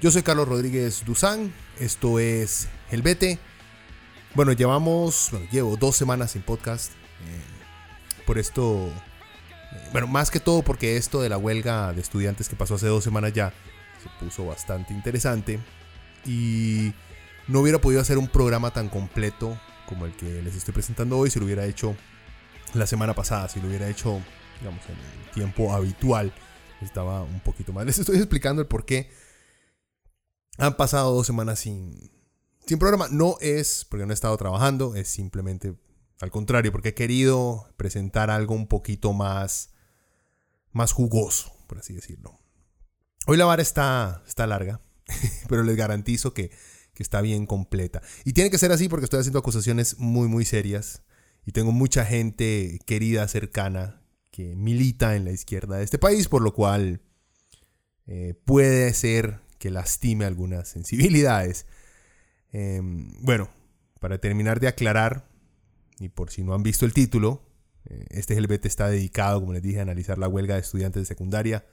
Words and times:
Yo 0.00 0.10
soy 0.10 0.22
Carlos 0.22 0.48
Rodríguez 0.48 1.04
Duzán, 1.04 1.52
esto 1.78 2.18
es 2.18 2.68
El 2.90 3.02
Vete. 3.02 3.38
Bueno, 4.34 4.52
llevamos, 4.52 5.30
llevo 5.52 5.76
dos 5.76 5.94
semanas 5.94 6.30
sin 6.30 6.40
podcast. 6.40 6.92
eh, 6.92 8.24
por 8.24 8.38
esto, 8.38 8.86
eh, 8.86 9.88
bueno, 9.92 10.06
más 10.06 10.30
que 10.30 10.40
todo 10.40 10.62
porque 10.62 10.96
esto 10.96 11.20
de 11.20 11.28
la 11.28 11.36
huelga 11.36 11.92
de 11.92 12.00
estudiantes 12.00 12.48
que 12.48 12.56
pasó 12.56 12.76
hace 12.76 12.86
dos 12.86 13.04
semanas 13.04 13.34
ya 13.34 13.52
se 14.02 14.24
puso 14.24 14.46
bastante 14.46 14.94
interesante. 14.94 15.60
Y 16.24 16.94
no 17.46 17.60
hubiera 17.60 17.78
podido 17.78 18.00
hacer 18.00 18.16
un 18.16 18.28
programa 18.28 18.70
tan 18.70 18.88
completo 18.88 19.60
como 19.86 20.06
el 20.06 20.16
que 20.16 20.40
les 20.40 20.56
estoy 20.56 20.72
presentando 20.72 21.18
hoy 21.18 21.30
si 21.30 21.38
lo 21.38 21.44
hubiera 21.44 21.66
hecho 21.66 21.94
la 22.72 22.86
semana 22.86 23.12
pasada, 23.12 23.50
si 23.50 23.60
lo 23.60 23.68
hubiera 23.68 23.86
hecho, 23.86 24.18
digamos, 24.60 24.82
en 24.86 24.94
el 24.94 25.30
tiempo 25.34 25.74
habitual. 25.74 26.32
Estaba 26.80 27.20
un 27.20 27.40
poquito 27.40 27.74
más. 27.74 27.84
Les 27.84 27.98
estoy 27.98 28.16
explicando 28.16 28.62
el 28.62 28.66
por 28.66 28.86
qué 28.86 29.10
han 30.58 30.76
pasado 30.76 31.14
dos 31.14 31.26
semanas 31.26 31.60
sin, 31.60 32.10
sin 32.66 32.78
programa. 32.78 33.08
No 33.10 33.36
es 33.40 33.86
porque 33.88 34.06
no 34.06 34.12
he 34.12 34.14
estado 34.14 34.36
trabajando, 34.36 34.94
es 34.94 35.08
simplemente 35.08 35.74
al 36.20 36.30
contrario, 36.30 36.70
porque 36.70 36.90
he 36.90 36.94
querido 36.94 37.66
presentar 37.76 38.30
algo 38.30 38.54
un 38.54 38.66
poquito 38.66 39.12
más, 39.12 39.70
más 40.70 40.92
jugoso, 40.92 41.52
por 41.66 41.78
así 41.78 41.94
decirlo. 41.94 42.38
Hoy 43.26 43.38
la 43.38 43.46
vara 43.46 43.62
está, 43.62 44.22
está 44.26 44.46
larga, 44.46 44.82
pero 45.48 45.62
les 45.62 45.76
garantizo 45.76 46.34
que, 46.34 46.50
que 46.92 47.02
está 47.02 47.22
bien 47.22 47.46
completa. 47.46 48.02
Y 48.24 48.34
tiene 48.34 48.50
que 48.50 48.58
ser 48.58 48.70
así 48.70 48.88
porque 48.88 49.04
estoy 49.04 49.20
haciendo 49.20 49.38
acusaciones 49.38 49.98
muy, 49.98 50.28
muy 50.28 50.44
serias. 50.44 51.02
Y 51.46 51.52
tengo 51.52 51.72
mucha 51.72 52.04
gente 52.04 52.78
querida, 52.84 53.26
cercana, 53.26 54.02
que 54.30 54.54
milita 54.56 55.16
en 55.16 55.24
la 55.24 55.32
izquierda 55.32 55.78
de 55.78 55.84
este 55.84 55.98
país, 55.98 56.28
por 56.28 56.42
lo 56.42 56.52
cual 56.52 57.00
eh, 58.06 58.34
puede 58.44 58.92
ser 58.92 59.40
que 59.60 59.70
lastime 59.70 60.24
algunas 60.24 60.66
sensibilidades. 60.68 61.66
Eh, 62.52 62.80
bueno, 63.20 63.48
para 64.00 64.18
terminar 64.18 64.58
de 64.58 64.66
aclarar, 64.66 65.28
y 66.00 66.08
por 66.08 66.30
si 66.30 66.42
no 66.42 66.54
han 66.54 66.62
visto 66.64 66.86
el 66.86 66.94
título, 66.94 67.42
eh, 67.84 68.06
este 68.08 68.36
Helvete 68.36 68.66
está 68.66 68.88
dedicado, 68.88 69.38
como 69.38 69.52
les 69.52 69.62
dije, 69.62 69.78
a 69.78 69.82
analizar 69.82 70.18
la 70.18 70.28
huelga 70.28 70.54
de 70.54 70.62
estudiantes 70.62 71.02
de 71.02 71.06
secundaria 71.06 71.66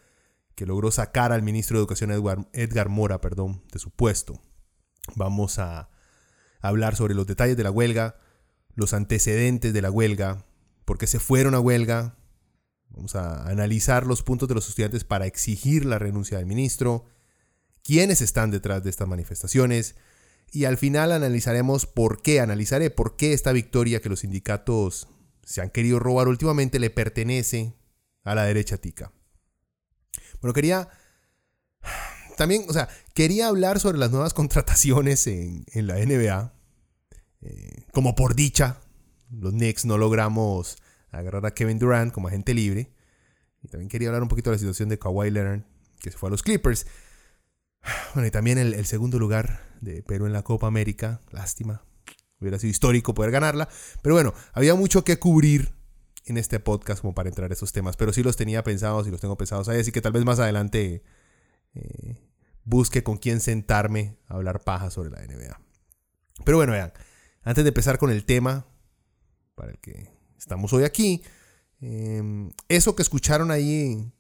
que 0.54 0.66
logró 0.66 0.92
sacar 0.92 1.32
al 1.32 1.44
ministro 1.44 1.78
de 1.78 1.82
Educación 1.82 2.12
Edgar, 2.12 2.50
Edgar 2.52 2.90
Mora 2.90 3.22
perdón, 3.22 3.64
de 3.72 3.80
su 3.80 3.90
puesto. 3.90 4.42
Vamos 5.16 5.58
a 5.58 5.90
hablar 6.60 6.96
sobre 6.98 7.14
los 7.14 7.26
detalles 7.26 7.56
de 7.56 7.64
la 7.64 7.72
huelga, 7.72 8.20
los 8.76 8.94
antecedentes 8.94 9.72
de 9.72 9.82
la 9.82 9.92
huelga, 9.92 10.46
por 10.84 10.98
qué 10.98 11.08
se 11.08 11.20
fueron 11.20 11.56
a 11.56 11.62
huelga. 11.62 12.18
Vamos 12.90 13.16
a 13.16 13.48
analizar 13.48 14.06
los 14.06 14.24
puntos 14.24 14.50
de 14.50 14.56
los 14.56 14.68
estudiantes 14.68 15.06
para 15.06 15.26
exigir 15.26 15.86
la 15.86 16.00
renuncia 16.00 16.38
del 16.38 16.48
ministro, 16.48 17.06
quiénes 17.88 18.20
están 18.20 18.52
detrás 18.52 18.84
de 18.84 18.90
estas 18.90 19.08
manifestaciones 19.08 19.96
y 20.52 20.66
al 20.66 20.76
final 20.76 21.14
analizaremos 21.14 21.86
por 21.86 22.22
qué, 22.22 22.42
analizaré 22.42 22.90
por 22.90 23.16
qué 23.16 23.32
esta 23.32 23.54
victoria 23.54 24.02
que 24.02 24.10
los 24.10 24.20
sindicatos 24.20 25.08
se 25.46 25.62
han 25.62 25.70
querido 25.70 25.98
robar 25.98 26.28
últimamente 26.28 26.80
le 26.80 26.90
pertenece 26.90 27.78
a 28.26 28.36
la 28.36 28.44
derecha 28.44 28.78
tica. 28.78 29.14
Bueno, 30.42 30.54
quería 30.54 30.90
también, 32.36 32.66
o 32.68 32.74
sea, 32.74 32.90
quería 33.14 33.48
hablar 33.48 33.80
sobre 33.80 34.00
las 34.00 34.12
nuevas 34.12 34.34
contrataciones 34.36 35.26
en, 35.28 35.64
en 35.72 35.88
la 35.88 35.96
NBA. 35.96 36.54
Eh, 37.42 37.86
como 37.94 38.16
por 38.16 38.36
dicha, 38.36 38.82
los 39.32 39.54
Knicks 39.54 39.86
no 39.86 39.98
logramos 39.98 40.76
agarrar 41.12 41.46
a 41.46 41.54
Kevin 41.54 41.80
Durant 41.80 42.12
como 42.12 42.28
agente 42.28 42.54
libre. 42.54 42.92
Y 43.64 43.70
también 43.70 43.88
quería 43.88 44.10
hablar 44.10 44.24
un 44.24 44.28
poquito 44.28 44.50
de 44.50 44.58
la 44.58 44.60
situación 44.60 44.90
de 44.90 45.00
Kawhi 45.00 45.32
Leonard, 45.32 45.62
que 46.02 46.12
se 46.12 46.18
fue 46.18 46.28
a 46.28 46.32
los 46.32 46.44
Clippers. 46.44 46.86
Bueno, 48.14 48.28
y 48.28 48.32
también 48.32 48.58
el, 48.58 48.86
segundo 48.86 49.20
lugar 49.20 49.62
de 49.82 50.04
Perú 50.04 50.26
en 50.26 50.34
la 50.34 50.44
Copa 50.44 50.68
América. 50.68 51.22
Lástima. 51.32 51.84
Hubiera 52.40 52.60
sido 52.60 52.72
histórico 52.72 53.14
poder 53.14 53.32
ganarla. 53.32 53.68
Pero 54.02 54.16
bueno, 54.16 54.34
había 54.54 54.76
mucho 54.76 55.04
que 55.04 55.20
cubrir 55.20 55.74
en 56.26 56.38
este 56.38 56.60
podcast 56.60 57.02
como 57.02 57.14
para 57.14 57.30
entrar 57.30 57.52
a 57.52 57.54
esos 57.54 57.72
temas. 57.72 57.96
Pero 57.98 58.14
sí 58.14 58.24
los 58.24 58.36
tenía 58.36 58.64
pensados 58.64 59.08
y 59.08 59.12
los 59.12 59.22
tengo 59.22 59.38
pensados 59.38 59.70
ahí. 59.70 59.80
Así 59.80 59.92
que 59.92 60.02
tal 60.02 60.12
vez 60.12 60.26
más 60.26 60.40
adelante 60.40 61.04
eh, 61.74 62.16
busque 62.64 63.04
con 63.04 63.18
quién 63.18 63.40
sentarme 63.40 64.18
a 64.28 64.36
hablar 64.36 64.64
paja 64.64 64.90
sobre 64.90 65.10
la 65.10 65.22
NBA. 65.22 65.60
Pero 66.44 66.58
bueno, 66.58 66.74
vean. 66.74 66.94
Antes 67.44 67.64
de 67.64 67.70
empezar 67.70 67.98
con 67.98 68.10
el 68.10 68.26
tema 68.26 68.66
para 69.56 69.72
el 69.72 69.80
que 69.80 70.10
estamos 70.38 70.72
hoy 70.74 70.84
aquí. 70.84 71.24
Eh, 71.82 72.50
eso 72.70 72.96
que 72.96 73.04
escucharon 73.04 73.52
ahí 73.52 74.12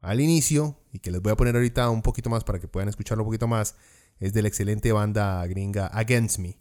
al 0.00 0.20
inicio 0.20 0.78
y 0.92 1.00
que 1.00 1.10
les 1.10 1.20
voy 1.20 1.32
a 1.32 1.36
poner 1.36 1.54
ahorita 1.56 1.90
un 1.90 2.02
poquito 2.02 2.30
más 2.30 2.44
para 2.44 2.58
que 2.58 2.68
puedan 2.68 2.88
escucharlo 2.88 3.24
un 3.24 3.28
poquito 3.28 3.48
más, 3.48 3.76
es 4.20 4.32
de 4.32 4.42
la 4.42 4.48
excelente 4.48 4.92
banda 4.92 5.46
gringa 5.46 5.86
Against 5.86 6.38
Me. 6.38 6.58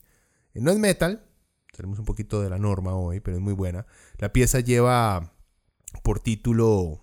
No 0.54 0.72
es 0.72 0.80
metal, 0.80 1.28
tenemos 1.76 2.00
un 2.00 2.06
poquito 2.06 2.42
de 2.42 2.50
la 2.50 2.58
norma 2.58 2.96
hoy, 2.96 3.20
pero 3.20 3.38
es 3.38 3.44
muy 3.44 3.54
buena. 3.54 3.86
La 4.18 4.34
pieza 4.34 4.60
lleva 4.60 5.34
por 6.04 6.20
título 6.20 7.02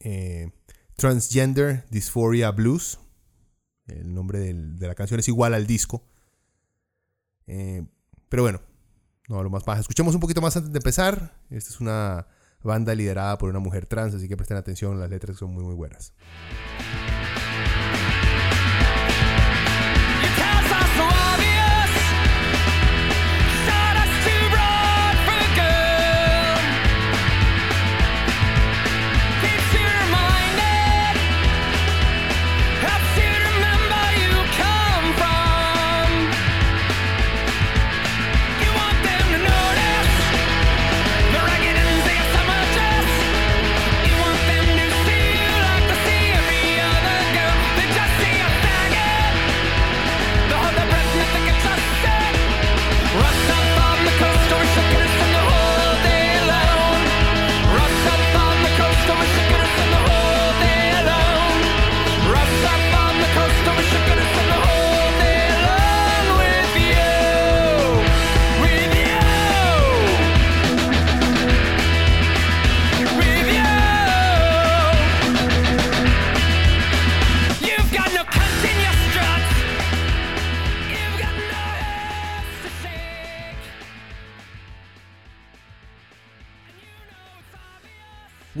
eh, 0.00 0.50
Transgender 0.96 1.86
Dysphoria 1.90 2.50
Blues. 2.50 2.98
El 3.86 4.14
nombre 4.14 4.38
de 4.38 4.86
la 4.86 4.94
canción 4.94 5.20
es 5.20 5.28
igual 5.28 5.54
al 5.54 5.66
disco. 5.66 6.02
Eh, 7.46 7.84
pero 8.28 8.42
bueno, 8.42 8.62
no 9.28 9.36
hablo 9.36 9.50
más 9.50 9.64
paja. 9.64 9.80
Escuchemos 9.80 10.14
un 10.14 10.20
poquito 10.20 10.40
más 10.40 10.56
antes 10.56 10.72
de 10.72 10.78
empezar. 10.78 11.38
Esta 11.50 11.70
es 11.70 11.80
una 11.80 12.26
banda 12.62 12.94
liderada 12.94 13.38
por 13.38 13.50
una 13.50 13.58
mujer 13.58 13.86
trans, 13.86 14.14
así 14.14 14.28
que 14.28 14.36
presten 14.36 14.56
atención, 14.56 14.98
las 14.98 15.10
letras 15.10 15.36
son 15.36 15.52
muy 15.52 15.64
muy 15.64 15.74
buenas. 15.74 16.12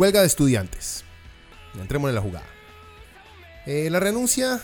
Huelga 0.02 0.22
de 0.22 0.26
estudiantes. 0.26 1.04
Entremos 1.80 2.08
en 2.08 2.16
la 2.16 2.20
jugada. 2.20 2.46
Eh, 3.66 3.88
la 3.88 4.00
renuncia 4.00 4.60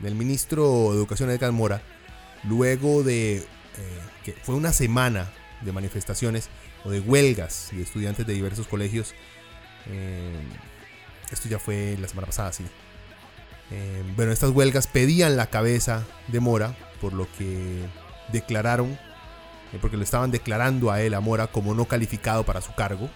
del 0.00 0.14
ministro 0.14 0.90
de 0.90 0.98
Educación 0.98 1.30
Edgar 1.30 1.50
Mora 1.52 1.80
luego 2.44 3.02
de 3.02 3.36
eh, 3.36 3.44
que 4.22 4.34
fue 4.34 4.54
una 4.54 4.74
semana 4.74 5.32
de 5.62 5.72
manifestaciones 5.72 6.50
o 6.84 6.90
de 6.90 7.00
huelgas 7.00 7.70
de 7.72 7.80
estudiantes 7.80 8.26
de 8.26 8.34
diversos 8.34 8.66
colegios. 8.66 9.14
Eh, 9.86 10.42
esto 11.32 11.48
ya 11.48 11.58
fue 11.58 11.96
la 11.98 12.06
semana 12.06 12.26
pasada, 12.26 12.52
sí. 12.52 12.66
Eh, 13.70 14.02
bueno, 14.14 14.30
estas 14.30 14.50
huelgas 14.50 14.88
pedían 14.88 15.38
la 15.38 15.46
cabeza 15.46 16.04
de 16.28 16.40
Mora, 16.40 16.76
por 17.00 17.14
lo 17.14 17.26
que 17.38 17.86
declararon, 18.30 18.98
porque 19.80 19.96
lo 19.96 20.02
estaban 20.02 20.30
declarando 20.30 20.90
a 20.90 21.00
él, 21.00 21.14
a 21.14 21.20
Mora, 21.20 21.46
como 21.46 21.72
no 21.72 21.86
calificado 21.86 22.44
para 22.44 22.60
su 22.60 22.74
cargo. 22.74 23.08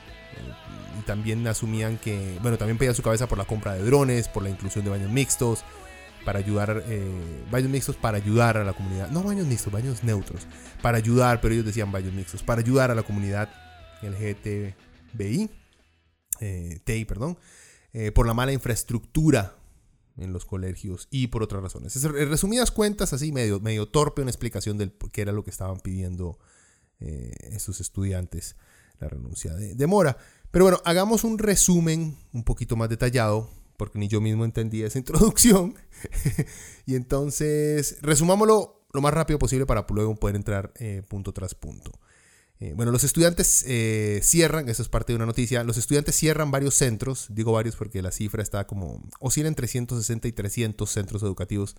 Y 0.98 1.02
también 1.02 1.46
asumían 1.46 1.98
que, 1.98 2.38
bueno, 2.42 2.58
también 2.58 2.78
pedían 2.78 2.94
su 2.94 3.02
cabeza 3.02 3.26
por 3.26 3.38
la 3.38 3.44
compra 3.44 3.74
de 3.74 3.82
drones, 3.82 4.28
por 4.28 4.42
la 4.42 4.50
inclusión 4.50 4.84
de 4.84 4.90
baños 4.90 5.10
mixtos, 5.10 5.64
para 6.24 6.38
ayudar, 6.38 6.84
eh, 6.86 7.44
baños 7.50 7.70
mixtos 7.70 7.96
para 7.96 8.18
ayudar 8.18 8.56
a 8.56 8.64
la 8.64 8.72
comunidad. 8.72 9.10
No 9.10 9.22
baños 9.22 9.46
mixtos, 9.46 9.72
baños 9.72 10.04
neutros. 10.04 10.46
Para 10.82 10.98
ayudar, 10.98 11.40
pero 11.40 11.54
ellos 11.54 11.66
decían 11.66 11.92
baños 11.92 12.12
mixtos. 12.12 12.42
Para 12.42 12.60
ayudar 12.60 12.90
a 12.90 12.94
la 12.94 13.02
comunidad 13.02 13.48
LGTBI, 14.02 15.50
eh, 16.40 16.80
TI, 16.84 17.04
perdón, 17.04 17.38
eh, 17.92 18.12
por 18.12 18.26
la 18.26 18.34
mala 18.34 18.52
infraestructura 18.52 19.56
en 20.16 20.32
los 20.32 20.44
colegios 20.44 21.08
y 21.10 21.28
por 21.28 21.42
otras 21.42 21.62
razones. 21.62 21.96
En 22.04 22.28
resumidas 22.28 22.70
cuentas, 22.70 23.12
así 23.12 23.32
medio, 23.32 23.60
medio 23.60 23.88
torpe 23.88 24.22
una 24.22 24.30
explicación 24.30 24.78
de 24.78 24.92
qué 25.12 25.22
era 25.22 25.32
lo 25.32 25.44
que 25.44 25.50
estaban 25.50 25.80
pidiendo 25.80 26.38
eh, 27.00 27.32
esos 27.52 27.80
estudiantes, 27.80 28.56
la 29.00 29.08
renuncia 29.08 29.54
de, 29.54 29.86
Mora. 29.86 30.16
Pero 30.50 30.64
bueno, 30.64 30.80
hagamos 30.84 31.24
un 31.24 31.38
resumen 31.38 32.16
un 32.32 32.44
poquito 32.44 32.76
más 32.76 32.88
detallado 32.88 33.50
porque 33.76 33.98
ni 33.98 34.08
yo 34.08 34.20
mismo 34.20 34.44
entendí 34.44 34.82
esa 34.82 34.98
introducción. 34.98 35.74
y 36.86 36.94
entonces, 36.94 37.98
resumámoslo 38.02 38.84
lo 38.92 39.00
más 39.00 39.14
rápido 39.14 39.38
posible 39.38 39.66
para 39.66 39.86
luego 39.88 40.14
poder 40.16 40.36
entrar 40.36 40.72
eh, 40.78 41.02
punto 41.08 41.32
tras 41.32 41.54
punto. 41.54 41.92
Eh, 42.58 42.74
bueno, 42.76 42.92
los 42.92 43.04
estudiantes 43.04 43.64
eh, 43.66 44.20
cierran, 44.22 44.68
eso 44.68 44.82
es 44.82 44.90
parte 44.90 45.12
de 45.12 45.16
una 45.16 45.24
noticia, 45.24 45.64
los 45.64 45.78
estudiantes 45.78 46.14
cierran 46.14 46.50
varios 46.50 46.74
centros, 46.74 47.28
digo 47.30 47.52
varios 47.52 47.74
porque 47.74 48.02
la 48.02 48.10
cifra 48.10 48.42
está 48.42 48.66
como, 48.66 49.02
oscila 49.18 49.48
entre 49.48 49.66
160 49.66 50.28
y 50.28 50.32
300 50.32 50.90
centros 50.90 51.22
educativos, 51.22 51.74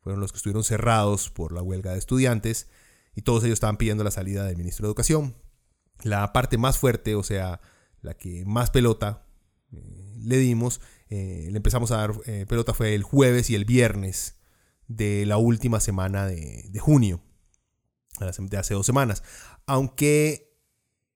fueron 0.00 0.20
los 0.20 0.32
que 0.32 0.38
estuvieron 0.38 0.64
cerrados 0.64 1.28
por 1.28 1.52
la 1.52 1.60
huelga 1.60 1.92
de 1.92 1.98
estudiantes 1.98 2.68
y 3.14 3.20
todos 3.20 3.44
ellos 3.44 3.54
estaban 3.54 3.76
pidiendo 3.76 4.02
la 4.02 4.10
salida 4.10 4.46
del 4.46 4.56
ministro 4.56 4.86
de 4.86 4.88
Educación. 4.88 5.34
La 6.02 6.32
parte 6.32 6.58
más 6.58 6.78
fuerte, 6.78 7.14
o 7.14 7.22
sea, 7.22 7.60
la 8.02 8.14
que 8.14 8.44
más 8.44 8.70
pelota 8.70 9.24
le 10.20 10.38
dimos, 10.38 10.80
eh, 11.08 11.48
le 11.50 11.56
empezamos 11.56 11.90
a 11.90 11.98
dar 11.98 12.12
eh, 12.26 12.46
pelota 12.48 12.74
fue 12.74 12.94
el 12.94 13.02
jueves 13.02 13.50
y 13.50 13.54
el 13.54 13.64
viernes 13.64 14.36
de 14.88 15.24
la 15.26 15.36
última 15.36 15.80
semana 15.80 16.26
de, 16.26 16.78
junio, 16.78 17.22
de 18.20 18.56
hace 18.56 18.74
dos 18.74 18.86
semanas. 18.86 19.22
Aunque 19.66 20.54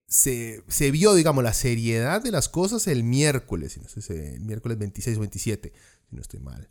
se, 0.06 0.62
vio, 0.90 1.14
digamos, 1.14 1.44
la 1.44 1.52
seriedad 1.52 2.22
de 2.22 2.30
las 2.30 2.48
cosas 2.48 2.86
el 2.86 3.04
miércoles, 3.04 3.78
el 4.08 4.40
miércoles 4.40 4.78
26 4.78 5.19
o 5.19 5.20
27, 5.20 5.72
si 6.08 6.16
no 6.16 6.22
estoy 6.22 6.40
mal. 6.40 6.70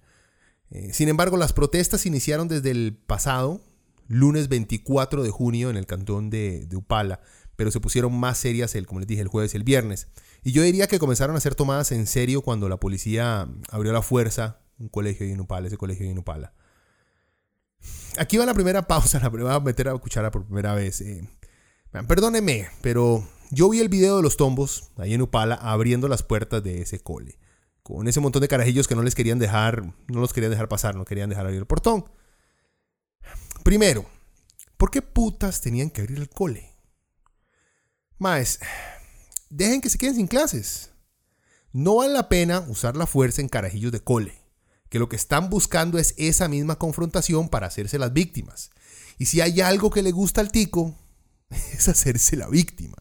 Eh, 0.70 0.92
sin 0.94 1.08
embargo, 1.08 1.38
las 1.38 1.54
protestas 1.54 2.06
iniciaron 2.06 2.48
desde 2.48 2.72
el 2.72 2.98
pasado, 2.98 3.62
lunes 4.08 4.50
24 4.50 5.22
de 5.22 5.30
junio, 5.30 5.70
en 5.70 5.78
el 5.78 5.86
cantón 5.86 6.30
de, 6.30 6.66
de 6.66 6.76
Upala, 6.76 7.22
pero 7.58 7.72
se 7.72 7.82
pusieron 7.82 8.18
más 8.18 8.38
serias, 8.38 8.74
el, 8.76 8.88
como 8.88 9.02
les 9.02 9.08
dije, 9.08 9.22
el 9.22 9.28
jueves 9.28 9.54
y 9.54 9.58
el 9.58 9.64
viernes. 9.64 10.08
Y 10.44 10.54
yo 10.54 10.62
diría 10.62 10.88
que 10.88 11.00
comenzaron 11.00 11.36
a 11.36 11.42
ser 11.42 11.56
tomadas 11.56 11.92
en 11.92 12.08
serio 12.08 12.42
cuando 12.42 12.70
la 12.70 12.78
policía 12.78 13.50
abrió 13.70 13.92
la 13.92 14.02
fuerza 14.02 14.62
un 14.80 14.90
colegio 14.90 15.26
de 15.26 15.34
Inupala, 15.34 15.68
ese 15.68 15.78
colegio 15.78 16.06
de 16.06 16.12
Inupala. 16.12 16.54
Aquí 18.18 18.38
va 18.38 18.46
la 18.46 18.54
primera 18.54 18.88
pausa, 18.88 19.20
la 19.24 19.30
primera 19.30 19.56
a 19.56 19.60
meter 19.60 19.90
a 19.90 19.98
cuchara 19.98 20.32
por 20.32 20.46
primera 20.46 20.74
vez. 20.74 21.02
Eh. 21.02 21.28
Perdóneme, 22.08 22.70
pero 22.82 23.28
yo 23.50 23.70
vi 23.70 23.80
el 23.80 23.90
video 23.90 24.18
de 24.18 24.24
los 24.24 24.38
tombos 24.38 24.92
ahí 24.98 25.14
en 25.14 25.22
Upala 25.22 25.56
abriendo 25.56 26.08
las 26.08 26.24
puertas 26.24 26.64
de 26.64 26.82
ese 26.82 27.00
cole. 27.00 27.40
Con 27.84 28.08
ese 28.08 28.20
montón 28.20 28.42
de 28.42 28.50
carajillos 28.50 28.88
que 28.88 28.96
no 28.96 29.02
les 29.02 29.16
querían 29.16 29.40
dejar, 29.40 29.84
no 30.08 30.20
los 30.20 30.34
querían 30.34 30.52
dejar 30.52 30.68
pasar, 30.68 30.96
no 30.96 31.06
querían 31.06 31.30
dejar 31.30 31.46
abrir 31.46 31.60
el 31.60 31.66
portón. 31.66 32.06
Primero, 33.64 34.06
¿por 34.76 34.92
qué 34.92 35.02
putas 35.02 35.62
tenían 35.62 35.90
que 35.90 36.02
abrir 36.02 36.18
el 36.18 36.30
cole? 36.30 36.67
Más, 38.20 38.60
dejen 39.50 39.82
que 39.82 39.90
se 39.90 39.98
queden 39.98 40.16
sin 40.16 40.28
clases. 40.28 40.92
No 41.72 41.98
vale 41.98 42.14
la 42.14 42.30
pena 42.30 42.62
usar 42.68 42.96
la 42.96 43.06
fuerza 43.06 43.42
en 43.42 43.50
carajillos 43.50 43.92
de 43.92 44.00
cole, 44.00 44.42
que 44.90 45.00
lo 45.00 45.10
que 45.10 45.16
están 45.16 45.50
buscando 45.50 46.00
es 46.00 46.16
esa 46.18 46.48
misma 46.48 46.80
confrontación 46.80 47.50
para 47.50 47.68
hacerse 47.68 48.00
las 48.00 48.14
víctimas. 48.14 48.72
Y 49.20 49.26
si 49.26 49.42
hay 49.42 49.62
algo 49.62 49.92
que 49.92 50.02
le 50.02 50.12
gusta 50.12 50.42
al 50.42 50.52
tico, 50.52 50.96
es 51.50 51.88
hacerse 51.88 52.36
la 52.36 52.48
víctima. 52.48 52.96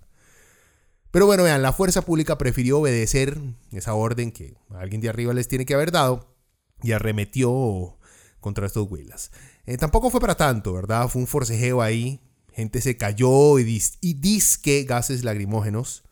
Pero 1.10 1.24
bueno, 1.24 1.44
vean, 1.44 1.62
la 1.62 1.72
fuerza 1.72 2.02
pública 2.02 2.36
prefirió 2.36 2.80
obedecer 2.80 3.38
esa 3.72 3.94
orden 3.94 4.32
que 4.32 4.54
alguien 4.70 5.00
de 5.00 5.08
arriba 5.08 5.32
les 5.32 5.48
tiene 5.48 5.64
que 5.64 5.72
haber 5.72 5.90
dado 5.90 6.36
y 6.82 6.92
arremetió 6.92 7.98
contra 8.40 8.66
estos 8.66 8.86
huilas. 8.90 9.30
Eh, 9.64 9.78
tampoco 9.78 10.10
fue 10.10 10.20
para 10.20 10.36
tanto, 10.36 10.74
¿verdad? 10.74 11.08
Fue 11.08 11.22
un 11.22 11.26
forcejeo 11.26 11.80
ahí. 11.80 12.20
Gente 12.56 12.80
se 12.80 12.96
cayó 12.96 13.58
y, 13.58 13.64
dis 13.64 13.98
y 14.00 14.14
disque 14.14 14.84
gases 14.84 15.24
lacrimógenos 15.24 16.04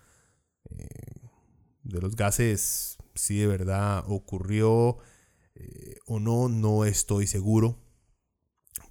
de 1.84 2.00
los 2.00 2.16
gases, 2.16 2.98
si 3.14 3.38
de 3.38 3.46
verdad 3.46 4.04
ocurrió 4.06 4.98
eh, 5.54 5.96
o 6.06 6.20
no, 6.20 6.50
no 6.50 6.84
estoy 6.84 7.26
seguro. 7.26 7.78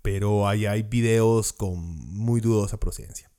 Pero 0.01 0.47
ahí 0.47 0.65
hay 0.65 0.81
videos 0.81 1.53
con 1.53 1.79
muy 1.79 2.41
dudosa 2.41 2.79
procedencia. 2.79 3.31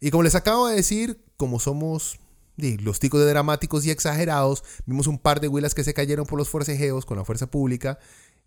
Y 0.00 0.10
como 0.10 0.22
les 0.22 0.36
acabo 0.36 0.68
de 0.68 0.76
decir, 0.76 1.24
como 1.36 1.58
somos 1.58 2.20
los 2.56 3.00
ticos 3.00 3.20
de 3.20 3.26
dramáticos 3.26 3.84
y 3.84 3.90
exagerados, 3.90 4.62
vimos 4.86 5.06
un 5.06 5.18
par 5.18 5.40
de 5.40 5.48
huilas 5.48 5.74
que 5.74 5.84
se 5.84 5.94
cayeron 5.94 6.26
por 6.26 6.38
los 6.38 6.48
forcejeos 6.48 7.04
con 7.04 7.16
la 7.16 7.24
fuerza 7.24 7.50
pública 7.50 7.98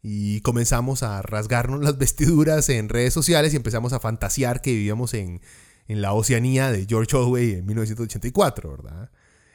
y 0.04 0.42
comenzamos 0.42 1.02
a 1.02 1.22
rasgarnos 1.22 1.82
las 1.82 1.98
vestiduras 1.98 2.68
en 2.70 2.90
redes 2.90 3.14
sociales 3.14 3.54
y 3.54 3.56
empezamos 3.56 3.94
a 3.94 4.00
fantasear 4.00 4.62
que 4.62 4.74
vivíamos 4.74 5.14
en, 5.14 5.42
en 5.88 6.02
la 6.02 6.14
Oceanía 6.14 6.72
de 6.72 6.86
George 6.86 7.16
Orwell 7.16 7.56
en 7.60 7.66
1984, 7.66 8.70
¿verdad? 8.70 9.10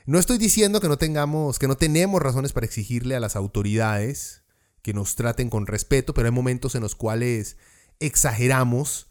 No 0.06 0.18
estoy 0.18 0.38
diciendo 0.38 0.80
que 0.80 0.88
no 0.88 0.96
tengamos, 0.96 1.58
que 1.58 1.68
no 1.68 1.76
tenemos 1.76 2.22
razones 2.22 2.54
para 2.54 2.64
exigirle 2.64 3.14
a 3.14 3.20
las 3.20 3.36
autoridades 3.36 4.42
que 4.80 4.94
nos 4.94 5.16
traten 5.16 5.50
con 5.50 5.66
respeto, 5.66 6.14
pero 6.14 6.28
hay 6.28 6.32
momentos 6.32 6.74
en 6.74 6.80
los 6.80 6.94
cuales 6.94 7.58
exageramos 8.00 9.08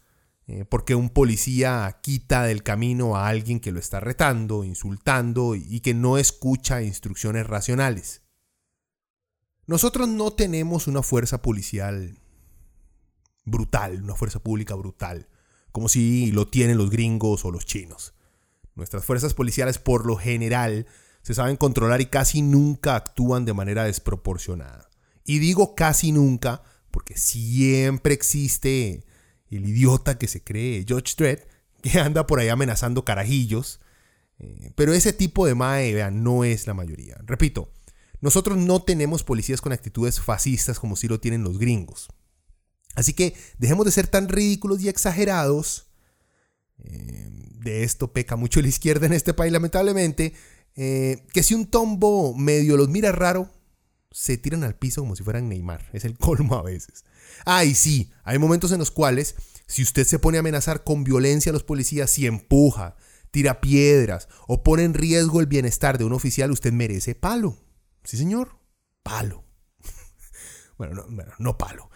eh, 0.48 0.64
porque 0.68 0.96
un 0.96 1.10
policía 1.10 2.00
quita 2.02 2.42
del 2.42 2.64
camino 2.64 3.16
a 3.16 3.28
alguien 3.28 3.60
que 3.60 3.70
lo 3.70 3.78
está 3.78 4.00
retando, 4.00 4.64
insultando 4.64 5.54
y 5.54 5.80
que 5.80 5.94
no 5.94 6.18
escucha 6.18 6.82
instrucciones 6.82 7.46
racionales. 7.46 8.22
Nosotros 9.68 10.08
no 10.08 10.30
tenemos 10.30 10.86
una 10.86 11.02
fuerza 11.02 11.42
policial 11.42 12.18
brutal, 13.44 14.02
una 14.02 14.14
fuerza 14.14 14.38
pública 14.38 14.74
brutal, 14.74 15.28
como 15.72 15.90
si 15.90 16.32
lo 16.32 16.48
tienen 16.48 16.78
los 16.78 16.88
gringos 16.88 17.44
o 17.44 17.50
los 17.50 17.66
chinos. 17.66 18.14
Nuestras 18.76 19.04
fuerzas 19.04 19.34
policiales 19.34 19.78
por 19.78 20.06
lo 20.06 20.16
general 20.16 20.86
se 21.20 21.34
saben 21.34 21.58
controlar 21.58 22.00
y 22.00 22.06
casi 22.06 22.40
nunca 22.40 22.96
actúan 22.96 23.44
de 23.44 23.52
manera 23.52 23.84
desproporcionada. 23.84 24.88
Y 25.22 25.38
digo 25.38 25.74
casi 25.74 26.12
nunca 26.12 26.62
porque 26.90 27.18
siempre 27.18 28.14
existe 28.14 29.04
el 29.50 29.68
idiota 29.68 30.16
que 30.16 30.28
se 30.28 30.42
cree 30.42 30.86
George 30.88 31.12
Dredd 31.14 31.40
que 31.82 32.00
anda 32.00 32.26
por 32.26 32.40
ahí 32.40 32.48
amenazando 32.48 33.04
carajillos. 33.04 33.80
Eh, 34.38 34.72
pero 34.76 34.94
ese 34.94 35.12
tipo 35.12 35.44
de 35.44 35.54
mae, 35.54 35.92
vean, 35.92 36.22
no 36.24 36.44
es 36.44 36.66
la 36.66 36.72
mayoría. 36.72 37.18
Repito, 37.26 37.70
nosotros 38.20 38.58
no 38.58 38.82
tenemos 38.82 39.22
policías 39.24 39.60
con 39.60 39.72
actitudes 39.72 40.20
fascistas 40.20 40.78
como 40.78 40.96
si 40.96 41.08
lo 41.08 41.20
tienen 41.20 41.44
los 41.44 41.58
gringos. 41.58 42.08
Así 42.94 43.12
que 43.12 43.34
dejemos 43.58 43.86
de 43.86 43.92
ser 43.92 44.08
tan 44.08 44.28
ridículos 44.28 44.82
y 44.82 44.88
exagerados. 44.88 45.86
Eh, 46.82 47.28
de 47.60 47.84
esto 47.84 48.12
peca 48.12 48.36
mucho 48.36 48.60
la 48.60 48.68
izquierda 48.68 49.06
en 49.06 49.12
este 49.12 49.34
país, 49.34 49.52
lamentablemente, 49.52 50.32
eh, 50.74 51.24
que 51.32 51.42
si 51.42 51.54
un 51.54 51.66
tombo 51.66 52.34
medio 52.34 52.76
los 52.76 52.88
mira 52.88 53.12
raro, 53.12 53.50
se 54.10 54.38
tiran 54.38 54.64
al 54.64 54.74
piso 54.74 55.00
como 55.02 55.16
si 55.16 55.22
fueran 55.22 55.48
Neymar. 55.48 55.88
Es 55.92 56.04
el 56.04 56.16
colmo 56.18 56.56
a 56.56 56.62
veces. 56.62 57.04
Ah, 57.44 57.64
y 57.64 57.74
sí, 57.74 58.10
hay 58.24 58.38
momentos 58.38 58.72
en 58.72 58.78
los 58.78 58.90
cuales, 58.90 59.36
si 59.66 59.82
usted 59.82 60.04
se 60.04 60.18
pone 60.18 60.38
a 60.38 60.40
amenazar 60.40 60.82
con 60.82 61.04
violencia 61.04 61.50
a 61.50 61.52
los 61.52 61.64
policías, 61.64 62.10
si 62.10 62.26
empuja, 62.26 62.96
tira 63.30 63.60
piedras 63.60 64.28
o 64.46 64.62
pone 64.62 64.84
en 64.84 64.94
riesgo 64.94 65.40
el 65.40 65.46
bienestar 65.46 65.98
de 65.98 66.04
un 66.04 66.12
oficial, 66.12 66.50
usted 66.50 66.72
merece 66.72 67.14
palo. 67.14 67.67
Sí, 68.08 68.16
señor, 68.16 68.58
palo. 69.02 69.44
bueno, 70.78 70.94
no, 70.94 71.04
bueno, 71.10 71.32
no 71.38 71.58
palo 71.58 71.90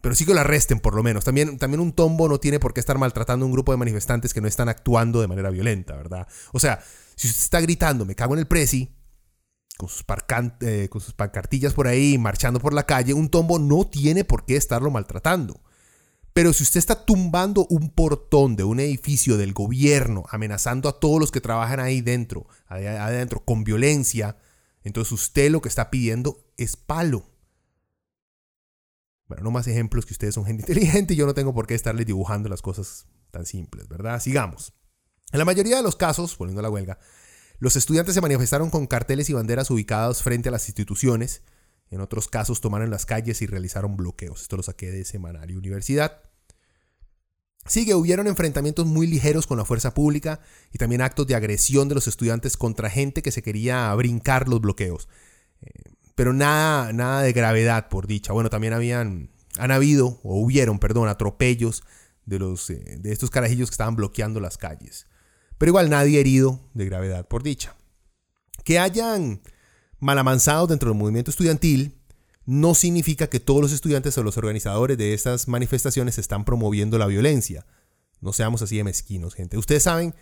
pero 0.00 0.14
sí 0.14 0.24
que 0.24 0.34
lo 0.34 0.40
arresten 0.40 0.80
por 0.80 0.94
lo 0.94 1.02
menos. 1.02 1.24
También, 1.24 1.58
también 1.58 1.80
un 1.80 1.92
tombo 1.92 2.28
no 2.28 2.40
tiene 2.40 2.58
por 2.58 2.72
qué 2.72 2.80
estar 2.80 2.98
maltratando 2.98 3.44
a 3.44 3.46
un 3.46 3.52
grupo 3.52 3.72
de 3.72 3.78
manifestantes 3.78 4.32
que 4.32 4.40
no 4.40 4.48
están 4.48 4.68
actuando 4.68 5.20
de 5.20 5.28
manera 5.28 5.50
violenta, 5.50 5.94
¿verdad? 5.94 6.26
O 6.52 6.60
sea, 6.60 6.82
si 7.16 7.28
usted 7.28 7.42
está 7.42 7.60
gritando, 7.60 8.06
me 8.06 8.14
cago 8.14 8.34
en 8.34 8.40
el 8.40 8.46
presi, 8.46 8.96
con 9.76 9.88
sus, 9.88 10.04
eh, 10.60 10.88
con 10.90 11.00
sus 11.00 11.14
pancartillas 11.14 11.74
por 11.74 11.86
ahí, 11.86 12.18
marchando 12.18 12.60
por 12.60 12.72
la 12.72 12.84
calle, 12.86 13.14
un 13.14 13.28
tombo 13.28 13.58
no 13.58 13.86
tiene 13.86 14.24
por 14.24 14.46
qué 14.46 14.56
estarlo 14.56 14.90
maltratando. 14.90 15.62
Pero 16.32 16.52
si 16.52 16.62
usted 16.62 16.78
está 16.78 17.04
tumbando 17.04 17.66
un 17.68 17.90
portón 17.90 18.56
de 18.56 18.64
un 18.64 18.80
edificio 18.80 19.36
del 19.36 19.52
gobierno, 19.52 20.24
amenazando 20.30 20.88
a 20.88 20.98
todos 20.98 21.18
los 21.18 21.30
que 21.30 21.40
trabajan 21.40 21.80
ahí 21.80 22.00
dentro, 22.00 22.46
adentro, 22.68 23.44
con 23.44 23.64
violencia, 23.64 24.36
entonces 24.82 25.12
usted 25.12 25.50
lo 25.50 25.60
que 25.60 25.68
está 25.68 25.90
pidiendo 25.90 26.52
es 26.56 26.76
palo. 26.76 27.26
Bueno, 29.26 29.44
no 29.44 29.50
más 29.50 29.68
ejemplos 29.68 30.06
que 30.06 30.14
ustedes 30.14 30.34
son 30.34 30.44
gente 30.44 30.62
inteligente 30.68 31.14
y 31.14 31.16
yo 31.16 31.26
no 31.26 31.34
tengo 31.34 31.54
por 31.54 31.66
qué 31.66 31.74
estarles 31.74 32.06
dibujando 32.06 32.48
las 32.48 32.62
cosas 32.62 33.06
tan 33.30 33.46
simples, 33.46 33.88
¿verdad? 33.88 34.20
Sigamos. 34.20 34.72
En 35.32 35.38
la 35.38 35.44
mayoría 35.44 35.76
de 35.76 35.82
los 35.82 35.96
casos, 35.96 36.36
volviendo 36.36 36.60
a 36.60 36.62
la 36.62 36.70
huelga, 36.70 36.98
los 37.58 37.76
estudiantes 37.76 38.14
se 38.14 38.20
manifestaron 38.20 38.70
con 38.70 38.86
carteles 38.86 39.30
y 39.30 39.34
banderas 39.34 39.70
ubicados 39.70 40.22
frente 40.22 40.48
a 40.48 40.52
las 40.52 40.66
instituciones. 40.68 41.42
En 41.90 42.00
otros 42.00 42.26
casos 42.26 42.60
tomaron 42.60 42.90
las 42.90 43.06
calles 43.06 43.42
y 43.42 43.46
realizaron 43.46 43.96
bloqueos. 43.96 44.42
Esto 44.42 44.56
lo 44.56 44.62
saqué 44.62 44.90
de 44.90 45.04
Semanario 45.04 45.58
Universidad. 45.58 46.22
Sigue, 47.66 47.94
hubieron 47.94 48.26
enfrentamientos 48.26 48.86
muy 48.86 49.06
ligeros 49.06 49.46
con 49.46 49.58
la 49.58 49.64
fuerza 49.64 49.94
pública 49.94 50.40
y 50.72 50.78
también 50.78 51.02
actos 51.02 51.26
de 51.26 51.34
agresión 51.34 51.88
de 51.88 51.94
los 51.94 52.08
estudiantes 52.08 52.56
contra 52.56 52.90
gente 52.90 53.22
que 53.22 53.30
se 53.30 53.42
quería 53.42 53.94
brincar 53.94 54.48
los 54.48 54.60
bloqueos. 54.60 55.08
Eh, 55.62 55.92
pero 56.14 56.32
nada, 56.32 56.92
nada 56.92 57.22
de 57.22 57.32
gravedad, 57.32 57.88
por 57.88 58.06
dicha. 58.06 58.32
Bueno, 58.32 58.50
también 58.50 58.72
habían, 58.72 59.30
han 59.58 59.70
habido, 59.70 60.20
o 60.22 60.40
hubieron, 60.40 60.78
perdón, 60.78 61.08
atropellos 61.08 61.82
de, 62.26 62.38
los, 62.38 62.70
eh, 62.70 62.98
de 62.98 63.12
estos 63.12 63.30
carajillos 63.30 63.70
que 63.70 63.74
estaban 63.74 63.96
bloqueando 63.96 64.40
las 64.40 64.56
calles. 64.56 65.06
Pero 65.58 65.70
igual 65.70 65.90
nadie 65.90 66.20
herido 66.20 66.60
de 66.74 66.86
gravedad 66.86 67.28
por 67.28 67.42
dicha. 67.42 67.76
Que 68.64 68.78
hayan 68.78 69.42
malamanzados 69.98 70.68
dentro 70.68 70.90
del 70.90 70.98
movimiento 70.98 71.30
estudiantil 71.30 71.99
no 72.50 72.74
significa 72.74 73.28
que 73.28 73.38
todos 73.38 73.60
los 73.62 73.70
estudiantes 73.70 74.18
o 74.18 74.24
los 74.24 74.36
organizadores 74.36 74.98
de 74.98 75.14
estas 75.14 75.46
manifestaciones 75.46 76.18
están 76.18 76.44
promoviendo 76.44 76.98
la 76.98 77.06
violencia. 77.06 77.64
No 78.20 78.32
seamos 78.32 78.60
así 78.60 78.76
de 78.76 78.82
mezquinos, 78.82 79.36
gente. 79.36 79.56
Ustedes 79.56 79.84
saben 79.84 80.16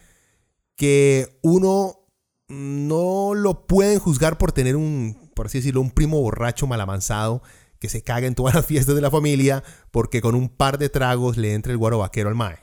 que 0.76 1.38
uno 1.40 2.06
no 2.48 3.32
lo 3.34 3.66
pueden 3.66 3.98
juzgar 3.98 4.36
por 4.36 4.52
tener 4.52 4.76
un, 4.76 5.30
por 5.34 5.46
así 5.46 5.56
decirlo, 5.56 5.80
un 5.80 5.90
primo 5.90 6.20
borracho 6.20 6.66
malamanzado 6.66 7.42
que 7.78 7.88
se 7.88 8.02
caga 8.02 8.26
en 8.26 8.34
todas 8.34 8.54
las 8.54 8.66
fiestas 8.66 8.94
de 8.94 9.00
la 9.00 9.10
familia 9.10 9.64
porque 9.90 10.20
con 10.20 10.34
un 10.34 10.50
par 10.50 10.76
de 10.76 10.90
tragos 10.90 11.38
le 11.38 11.54
entra 11.54 11.72
el 11.72 11.78
guaro 11.78 11.96
vaquero 11.96 12.28
al 12.28 12.34
mae. 12.34 12.58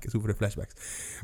que 0.00 0.10
sufre 0.10 0.34
flashbacks. 0.34 0.74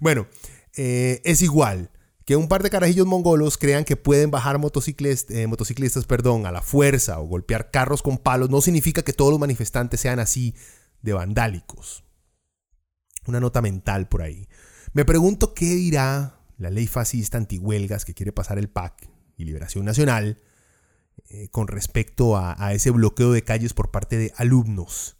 Bueno, 0.00 0.28
eh, 0.76 1.22
es 1.24 1.42
igual 1.42 1.90
que 2.24 2.36
un 2.36 2.48
par 2.48 2.62
de 2.62 2.70
carajillos 2.70 3.06
mongolos 3.06 3.58
crean 3.58 3.84
que 3.84 3.96
pueden 3.96 4.30
bajar 4.30 4.58
motociclistas, 4.58 5.36
eh, 5.36 5.46
motociclistas 5.46 6.04
perdón, 6.04 6.46
a 6.46 6.52
la 6.52 6.62
fuerza 6.62 7.18
o 7.20 7.26
golpear 7.26 7.70
carros 7.70 8.02
con 8.02 8.18
palos, 8.18 8.50
no 8.50 8.60
significa 8.60 9.02
que 9.02 9.12
todos 9.12 9.30
los 9.30 9.40
manifestantes 9.40 10.00
sean 10.00 10.18
así 10.18 10.54
de 11.02 11.12
vandálicos. 11.12 12.04
Una 13.26 13.40
nota 13.40 13.62
mental 13.62 14.08
por 14.08 14.22
ahí. 14.22 14.48
Me 14.92 15.04
pregunto 15.04 15.54
qué 15.54 15.66
dirá 15.66 16.40
la 16.58 16.70
ley 16.70 16.86
fascista 16.86 17.38
antihuelgas 17.38 18.04
que 18.04 18.14
quiere 18.14 18.32
pasar 18.32 18.58
el 18.58 18.68
PAC 18.68 19.08
y 19.36 19.44
Liberación 19.44 19.84
Nacional 19.84 20.42
eh, 21.28 21.48
con 21.50 21.68
respecto 21.68 22.36
a 22.36 22.72
ese 22.74 22.90
bloqueo 22.90 23.32
de 23.32 23.42
calles 23.42 23.72
por 23.72 23.90
parte 23.90 24.16
de 24.16 24.32
alumnos. 24.36 25.16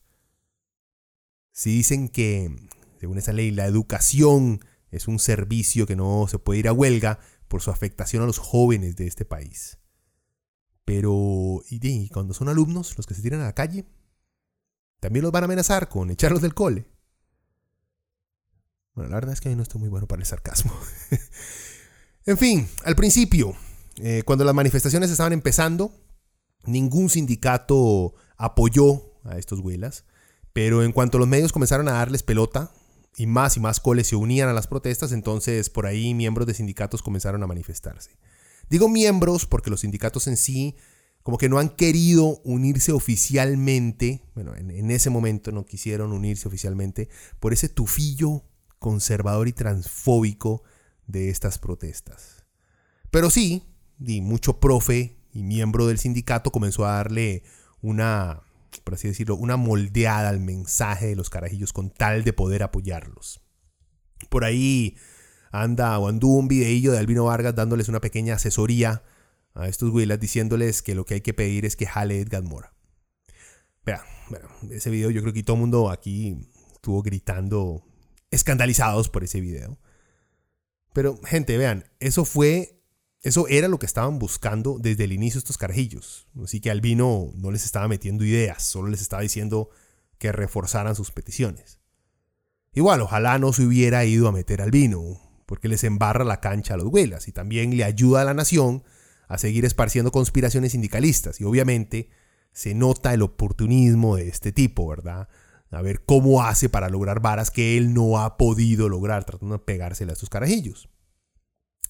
Si 1.52 1.70
dicen 1.70 2.08
que 2.08 2.54
según 3.00 3.16
esa 3.16 3.32
ley, 3.32 3.50
la 3.50 3.64
educación 3.64 4.62
es 4.90 5.08
un 5.08 5.18
servicio 5.18 5.86
que 5.86 5.96
no 5.96 6.26
se 6.28 6.38
puede 6.38 6.60
ir 6.60 6.68
a 6.68 6.72
huelga 6.72 7.18
por 7.48 7.62
su 7.62 7.70
afectación 7.70 8.22
a 8.22 8.26
los 8.26 8.38
jóvenes 8.38 8.96
de 8.96 9.06
este 9.06 9.24
país. 9.24 9.78
Pero, 10.84 11.62
¿y, 11.68 12.08
cuando 12.08 12.34
son 12.34 12.48
alumnos 12.48 12.96
los 12.96 13.06
que 13.06 13.14
se 13.14 13.22
tiran 13.22 13.40
a 13.40 13.44
la 13.44 13.54
calle? 13.54 13.86
También 14.98 15.22
los 15.22 15.32
van 15.32 15.44
a 15.44 15.46
amenazar 15.46 15.88
con 15.88 16.10
echarlos 16.10 16.42
del 16.42 16.54
cole. 16.54 16.86
Bueno, 18.94 19.10
la 19.10 19.16
verdad 19.16 19.32
es 19.32 19.40
que 19.40 19.48
a 19.48 19.50
mí 19.50 19.56
no 19.56 19.62
estoy 19.62 19.80
muy 19.80 19.88
bueno 19.88 20.08
para 20.08 20.20
el 20.20 20.26
sarcasmo. 20.26 20.72
en 22.26 22.36
fin, 22.36 22.68
al 22.84 22.96
principio, 22.96 23.54
eh, 23.98 24.22
cuando 24.24 24.44
las 24.44 24.54
manifestaciones 24.54 25.10
estaban 25.10 25.32
empezando, 25.32 25.92
ningún 26.64 27.08
sindicato 27.08 28.14
apoyó 28.36 29.14
a 29.24 29.38
estos 29.38 29.60
huelas. 29.60 30.04
Pero 30.52 30.82
en 30.82 30.92
cuanto 30.92 31.18
los 31.18 31.28
medios 31.28 31.52
comenzaron 31.52 31.88
a 31.88 31.92
darles 31.92 32.22
pelota, 32.22 32.72
y 33.16 33.26
más 33.26 33.56
y 33.56 33.60
más 33.60 33.80
coles 33.80 34.06
se 34.06 34.16
unían 34.16 34.48
a 34.48 34.52
las 34.52 34.66
protestas, 34.66 35.12
entonces 35.12 35.70
por 35.70 35.86
ahí 35.86 36.14
miembros 36.14 36.46
de 36.46 36.54
sindicatos 36.54 37.02
comenzaron 37.02 37.42
a 37.42 37.46
manifestarse. 37.46 38.18
Digo 38.68 38.88
miembros 38.88 39.46
porque 39.46 39.70
los 39.70 39.80
sindicatos 39.80 40.26
en 40.26 40.36
sí 40.36 40.76
como 41.22 41.36
que 41.36 41.48
no 41.48 41.58
han 41.58 41.68
querido 41.68 42.40
unirse 42.44 42.92
oficialmente, 42.92 44.22
bueno, 44.34 44.56
en, 44.56 44.90
ese 44.90 45.10
momento 45.10 45.52
no 45.52 45.66
quisieron 45.66 46.12
unirse 46.12 46.48
oficialmente 46.48 47.08
por 47.40 47.52
ese 47.52 47.68
tufillo 47.68 48.44
conservador 48.78 49.46
y 49.46 49.52
transfóbico 49.52 50.62
de 51.06 51.28
estas 51.28 51.58
protestas. 51.58 52.46
Pero 53.10 53.28
sí, 53.28 53.64
di 53.98 54.22
mucho 54.22 54.60
profe 54.60 55.18
y 55.32 55.42
miembro 55.42 55.86
del 55.86 55.98
sindicato 55.98 56.50
comenzó 56.50 56.86
a 56.86 56.92
darle 56.92 57.42
una 57.82 58.42
por 58.84 58.94
así 58.94 59.08
decirlo, 59.08 59.36
una 59.36 59.56
moldeada 59.56 60.28
al 60.28 60.40
mensaje 60.40 61.06
de 61.06 61.16
los 61.16 61.30
carajillos 61.30 61.72
con 61.72 61.90
tal 61.90 62.24
de 62.24 62.32
poder 62.32 62.62
apoyarlos. 62.62 63.40
Por 64.28 64.44
ahí 64.44 64.96
anda 65.50 65.98
o 65.98 66.08
anduvo 66.08 66.38
un 66.38 66.48
videillo 66.48 66.92
de 66.92 66.98
Albino 66.98 67.24
Vargas 67.24 67.54
dándoles 67.54 67.88
una 67.88 68.00
pequeña 68.00 68.34
asesoría 68.34 69.02
a 69.54 69.68
estos 69.68 69.90
Willas 69.90 70.20
diciéndoles 70.20 70.82
que 70.82 70.94
lo 70.94 71.04
que 71.04 71.14
hay 71.14 71.20
que 71.20 71.34
pedir 71.34 71.64
es 71.64 71.76
que 71.76 71.86
jale 71.86 72.20
Edgar 72.20 72.42
Mora. 72.42 72.72
Vean, 73.84 74.02
bueno, 74.28 74.48
ese 74.70 74.90
video 74.90 75.10
yo 75.10 75.22
creo 75.22 75.32
que 75.32 75.42
todo 75.42 75.56
el 75.56 75.60
mundo 75.60 75.90
aquí 75.90 76.36
estuvo 76.72 77.02
gritando 77.02 77.82
escandalizados 78.30 79.08
por 79.08 79.24
ese 79.24 79.40
video. 79.40 79.78
Pero 80.92 81.18
gente, 81.24 81.56
vean, 81.56 81.84
eso 81.98 82.24
fue 82.24 82.79
eso 83.22 83.46
era 83.48 83.68
lo 83.68 83.78
que 83.78 83.86
estaban 83.86 84.18
buscando 84.18 84.78
desde 84.80 85.04
el 85.04 85.12
inicio 85.12 85.38
estos 85.38 85.58
carajillos. 85.58 86.26
Así 86.42 86.60
que 86.60 86.70
Albino 86.70 87.32
no 87.34 87.50
les 87.50 87.64
estaba 87.64 87.88
metiendo 87.88 88.24
ideas, 88.24 88.62
solo 88.62 88.88
les 88.88 89.02
estaba 89.02 89.22
diciendo 89.22 89.70
que 90.18 90.32
reforzaran 90.32 90.94
sus 90.94 91.10
peticiones. 91.10 91.80
Igual, 92.72 93.00
ojalá 93.02 93.38
no 93.38 93.52
se 93.52 93.64
hubiera 93.64 94.04
ido 94.04 94.28
a 94.28 94.32
meter 94.32 94.62
Albino, 94.62 95.20
porque 95.44 95.68
les 95.68 95.84
embarra 95.84 96.24
la 96.24 96.40
cancha 96.40 96.74
a 96.74 96.76
los 96.76 96.86
huelas 96.86 97.26
y 97.26 97.32
también 97.32 97.76
le 97.76 97.84
ayuda 97.84 98.22
a 98.22 98.24
la 98.24 98.34
nación 98.34 98.84
a 99.28 99.36
seguir 99.36 99.64
esparciendo 99.64 100.12
conspiraciones 100.12 100.72
sindicalistas. 100.72 101.40
Y 101.40 101.44
obviamente 101.44 102.08
se 102.52 102.74
nota 102.74 103.12
el 103.12 103.22
oportunismo 103.22 104.16
de 104.16 104.28
este 104.28 104.52
tipo, 104.52 104.86
¿verdad? 104.86 105.28
A 105.70 105.82
ver 105.82 106.04
cómo 106.04 106.42
hace 106.42 106.68
para 106.68 106.88
lograr 106.88 107.20
varas 107.20 107.50
que 107.50 107.76
él 107.76 107.92
no 107.92 108.20
ha 108.20 108.36
podido 108.36 108.88
lograr 108.88 109.24
tratando 109.24 109.58
de 109.58 109.64
pegársela 109.64 110.12
a 110.12 110.14
estos 110.14 110.30
carajillos. 110.30 110.88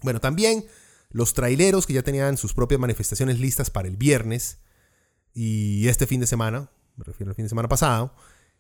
Bueno, 0.03 0.21
también 0.21 0.65
los 1.11 1.35
traileros 1.35 1.87
que 1.87 1.93
ya 1.93 2.03
tenían 2.03 2.37
sus 2.37 2.55
propias 2.55 2.81
manifestaciones 2.81 3.39
listas 3.39 3.71
para 3.71 3.89
el 3.89 3.97
viernes 3.97 4.59
y 5.35 5.89
este 5.89 6.07
fin 6.07 6.21
de 6.21 6.27
semana, 6.27 6.71
me 6.97 7.05
refiero 7.05 7.31
al 7.31 7.37
fin 7.37 7.45
de 7.45 7.49
semana 7.49 7.69
pasado, 7.69 8.15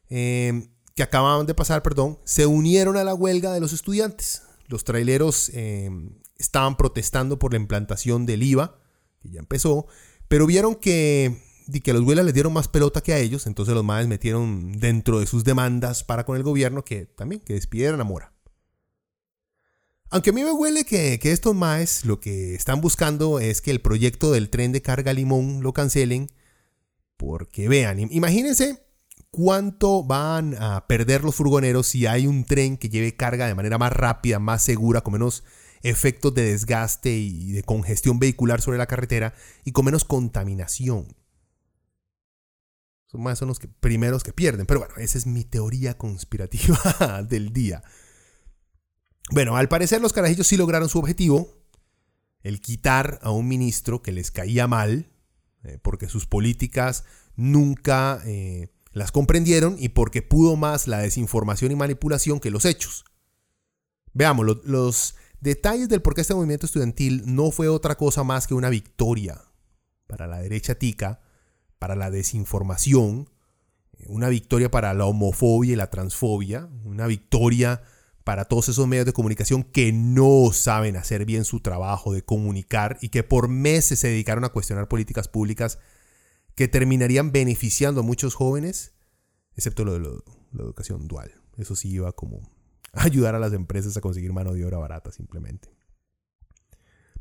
em, 0.09 0.69
que 0.95 1.02
acababan 1.02 1.47
de 1.47 1.54
pasar, 1.54 1.83
perdón, 1.83 2.19
se 2.25 2.47
unieron 2.47 2.97
a 2.97 3.04
la 3.04 3.14
huelga 3.14 3.52
de 3.52 3.61
los 3.61 3.73
estudiantes. 3.73 4.42
Los 4.66 4.85
traileros 4.85 5.50
em, 5.54 6.19
estaban 6.37 6.76
protestando 6.76 7.38
por 7.38 7.52
la 7.52 7.59
implantación 7.59 8.26
del 8.26 8.42
IVA, 8.42 8.78
que 9.21 9.30
ya 9.30 9.40
empezó, 9.40 9.87
pero 10.28 10.47
vieron 10.47 10.75
que, 10.75 11.42
que 11.83 11.90
a 11.90 11.95
los 11.95 12.02
huelgas 12.02 12.25
les 12.25 12.35
dieron 12.35 12.52
más 12.52 12.69
pelota 12.69 13.00
que 13.00 13.12
a 13.12 13.19
ellos, 13.19 13.47
entonces 13.47 13.75
los 13.75 13.85
madres 13.85 14.09
metieron 14.09 14.73
dentro 14.73 15.21
de 15.21 15.26
sus 15.26 15.45
demandas 15.45 16.02
para 16.02 16.25
con 16.25 16.37
el 16.37 16.42
gobierno 16.42 16.85
que 16.85 17.07
también 17.07 17.40
que 17.42 17.54
despidieran 17.54 18.00
a 18.00 18.04
Mora. 18.04 18.33
Aunque 20.11 20.31
a 20.31 20.33
mí 20.33 20.43
me 20.43 20.52
huele 20.52 20.85
que, 20.85 21.19
estos 21.23 21.55
maes 21.55 22.05
lo 22.05 22.19
que 22.19 22.55
están 22.55 22.81
buscando 22.81 23.38
es 23.38 23.61
que 23.61 23.71
el 23.71 23.81
proyecto 23.81 24.33
del 24.33 24.50
tren 24.50 24.73
de 24.73 24.83
carga 24.83 25.12
limón 25.12 25.62
lo 25.62 25.73
cancelen. 25.73 26.29
Porque 27.17 27.69
vean, 27.69 28.00
imagínense 28.00 28.83
cuánto 29.31 30.02
van 30.02 30.57
a 30.59 30.87
perder 30.88 31.23
los 31.23 31.37
furgoneros 31.37 31.87
si 31.87 32.07
hay 32.07 32.26
un 32.26 32.45
tren 32.45 32.76
que 32.76 32.88
lleve 32.88 33.14
carga 33.14 33.47
de 33.47 33.55
manera 33.55 33.79
más 33.79 33.93
rápida, 33.93 34.38
más 34.38 34.64
segura, 34.64 35.02
con 35.02 35.12
menos 35.12 35.45
efectos 35.83 36.35
de 36.35 36.43
desgaste 36.43 37.12
y 37.12 37.52
de 37.52 37.62
congestión 37.62 38.19
vehicular 38.19 38.61
sobre 38.61 38.79
la 38.79 38.87
carretera 38.87 39.35
y 39.64 39.73
con 39.73 39.85
menos 39.85 40.05
contaminación. 40.05 41.14
Son 43.07 43.23
más 43.23 43.38
son 43.38 43.49
los 43.49 43.61
primeros 43.81 44.23
que 44.23 44.33
pierden. 44.33 44.67
Pero 44.67 44.81
bueno, 44.81 44.95
esa 44.97 45.19
es 45.19 45.26
mi 45.26 45.45
teoría 45.45 45.97
conspirativa 45.99 47.23
del 47.29 47.52
día. 47.52 47.83
Bueno, 49.31 49.57
al 49.57 49.69
parecer 49.69 50.00
los 50.00 50.12
carajillos 50.12 50.47
sí 50.47 50.57
lograron 50.57 50.89
su 50.89 50.99
objetivo, 50.99 51.61
el 52.43 52.61
quitar 52.61 53.19
a 53.23 53.31
un 53.31 53.47
ministro 53.47 54.03
que 54.03 54.12
les 54.12 54.31
caía 54.31 54.67
mal, 54.67 55.11
eh, 55.62 55.79
porque 55.83 56.09
sus 56.09 56.27
políticas 56.27 57.05
nunca 57.37 58.21
eh, 58.25 58.69
las 58.93 59.12
comprendieron 59.12 59.77
y 59.79 59.91
porque 59.91 60.23
pudo 60.23 60.57
más 60.57 60.89
la 60.89 60.99
desinformación 60.99 61.71
y 61.73 61.77
manipulación 61.77 62.41
que 62.41 62.50
los 62.50 62.65
hechos. 62.65 63.05
Veamos, 64.12 64.47
los 64.65 65.15
detalles 65.41 65.89
del 65.89 66.03
por 66.03 66.15
qué 66.15 66.23
este 66.23 66.35
movimiento 66.35 66.67
estudiantil 66.67 67.23
no 67.27 67.50
fue 67.50 67.69
otra 67.69 67.97
cosa 67.97 68.25
más 68.25 68.47
que 68.47 68.55
una 68.55 68.71
victoria 68.71 69.41
para 70.07 70.27
la 70.27 70.41
derecha 70.41 70.75
tica, 70.75 71.21
para 71.79 71.95
la 71.95 72.11
desinformación, 72.11 73.31
una 74.07 74.29
victoria 74.29 74.71
para 74.71 74.93
la 74.95 75.07
homofobia 75.07 75.73
y 75.75 75.77
la 75.77 75.91
transfobia, 75.91 76.69
una 76.85 77.07
victoria 77.07 77.83
para 78.25 78.45
todos 78.45 78.69
esos 78.69 78.87
medios 78.87 79.07
de 79.07 79.12
comunicación 79.12 79.62
que 79.62 79.93
no 79.93 80.53
saben 80.53 80.97
hacer 80.97 81.25
bien 81.25 81.45
su 81.45 81.61
trabajo 81.61 82.12
de 82.12 82.23
comunicar 82.23 82.99
y 83.00 83.09
que 83.09 83.23
por 83.23 83.49
meses 83.49 83.99
se 83.99 84.09
dedicaron 84.09 84.45
a 84.45 84.50
cuestionar 84.50 84.89
políticas 84.89 85.29
públicas 85.29 85.79
que 86.55 86.69
terminarían 86.69 87.33
beneficiando 87.33 88.00
a 88.00 88.05
muchos 88.05 88.35
jóvenes, 88.35 88.93
excepto 89.57 89.85
lo 89.85 89.95
de 89.95 90.00
la 90.53 90.62
educación 90.62 91.09
dual. 91.09 91.33
Eso 91.57 91.77
sí 91.77 91.89
iba 91.89 92.12
como 92.12 92.43
ayudar 92.93 93.35
a 93.35 93.39
las 93.39 93.53
empresas 93.53 93.97
a 93.97 94.00
conseguir 94.00 94.33
mano 94.33 94.53
de 94.53 94.65
obra 94.65 94.79
barata 94.79 95.12
simplemente. 95.12 95.71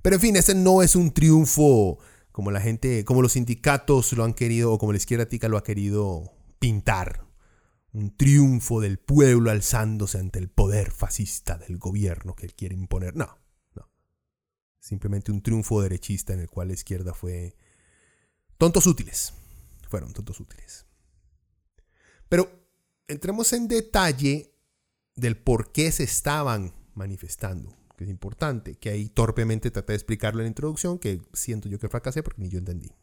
Pero 0.02 0.16
en 0.16 0.22
fin, 0.22 0.36
este 0.36 0.56
no 0.56 0.82
es 0.82 0.96
un 0.96 1.12
triunfo 1.12 2.00
como 2.32 2.52
la 2.52 2.62
gente, 2.62 3.04
como 3.04 3.22
los 3.22 3.34
sindicatos 3.34 4.14
lo 4.14 4.24
han 4.24 4.34
querido 4.34 4.74
o 4.74 4.78
como 4.78 4.94
la 4.94 4.98
izquierda 4.98 5.28
tica 5.28 5.50
lo 5.50 5.58
ha 5.58 5.64
querido 5.64 6.32
pintar. 6.60 7.29
Un 7.92 8.16
triunfo 8.16 8.82
del 8.82 9.00
pueblo 9.00 9.50
alzándose 9.50 10.20
ante 10.20 10.40
el 10.40 10.50
poder 10.50 10.92
fascista 10.92 11.58
del 11.58 11.78
gobierno 11.78 12.36
que 12.36 12.46
él 12.46 12.54
quiere 12.54 12.76
imponer. 12.76 13.16
No, 13.16 13.38
no. 13.76 13.90
Simplemente 14.80 15.32
un 15.32 15.42
triunfo 15.42 15.82
derechista 15.82 16.34
en 16.34 16.40
el 16.40 16.50
cual 16.50 16.68
la 16.68 16.76
izquierda 16.76 17.14
fue 17.14 17.56
tontos 18.58 18.86
útiles. 18.86 19.34
Fueron 19.90 20.14
tontos 20.14 20.40
útiles. 20.40 20.86
Pero 22.28 22.50
entremos 23.08 23.52
en 23.54 23.68
detalle 23.68 24.54
del 25.16 25.36
por 25.36 25.72
qué 25.72 25.92
se 25.92 26.04
estaban 26.04 26.74
manifestando 26.94 27.80
que 28.00 28.06
es 28.06 28.10
importante, 28.10 28.76
que 28.76 28.92
ahí 28.92 29.10
torpemente 29.10 29.72
traté 29.72 29.92
de 29.92 29.98
explicarlo 29.98 30.40
en 30.40 30.46
la 30.46 30.48
introducción, 30.48 31.00
que 31.00 31.22
siento 31.34 31.68
yo 31.68 31.80
que 31.80 31.90
fracasé 31.90 32.24
porque 32.24 32.42
ni 32.42 32.48
yo 32.48 32.58
entendí. 32.58 32.94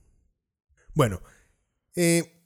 Bueno, 0.95 1.21
eh, 1.95 2.43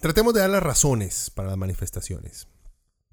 tratemos 0.00 0.34
de 0.34 0.40
dar 0.40 0.50
las 0.50 0.62
razones 0.62 1.30
para 1.30 1.48
las 1.48 1.58
manifestaciones, 1.58 2.48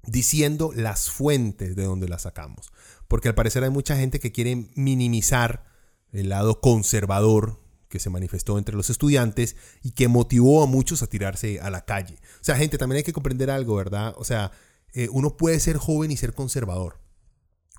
diciendo 0.04 0.72
las 0.74 1.10
fuentes 1.10 1.76
de 1.76 1.84
donde 1.84 2.08
las 2.08 2.22
sacamos, 2.22 2.72
porque 3.08 3.28
al 3.28 3.34
parecer 3.34 3.64
hay 3.64 3.70
mucha 3.70 3.96
gente 3.96 4.20
que 4.20 4.32
quiere 4.32 4.68
minimizar 4.74 5.64
el 6.12 6.28
lado 6.28 6.60
conservador 6.60 7.60
que 7.88 7.98
se 8.00 8.10
manifestó 8.10 8.58
entre 8.58 8.76
los 8.76 8.90
estudiantes 8.90 9.56
y 9.82 9.92
que 9.92 10.08
motivó 10.08 10.62
a 10.62 10.66
muchos 10.66 11.02
a 11.02 11.06
tirarse 11.06 11.60
a 11.60 11.70
la 11.70 11.84
calle. 11.84 12.16
O 12.40 12.44
sea, 12.44 12.56
gente, 12.56 12.78
también 12.78 12.98
hay 12.98 13.02
que 13.04 13.12
comprender 13.12 13.50
algo, 13.50 13.76
¿verdad? 13.76 14.14
O 14.16 14.24
sea, 14.24 14.50
eh, 14.92 15.08
uno 15.12 15.36
puede 15.36 15.60
ser 15.60 15.76
joven 15.76 16.10
y 16.10 16.16
ser 16.16 16.34
conservador. 16.34 17.00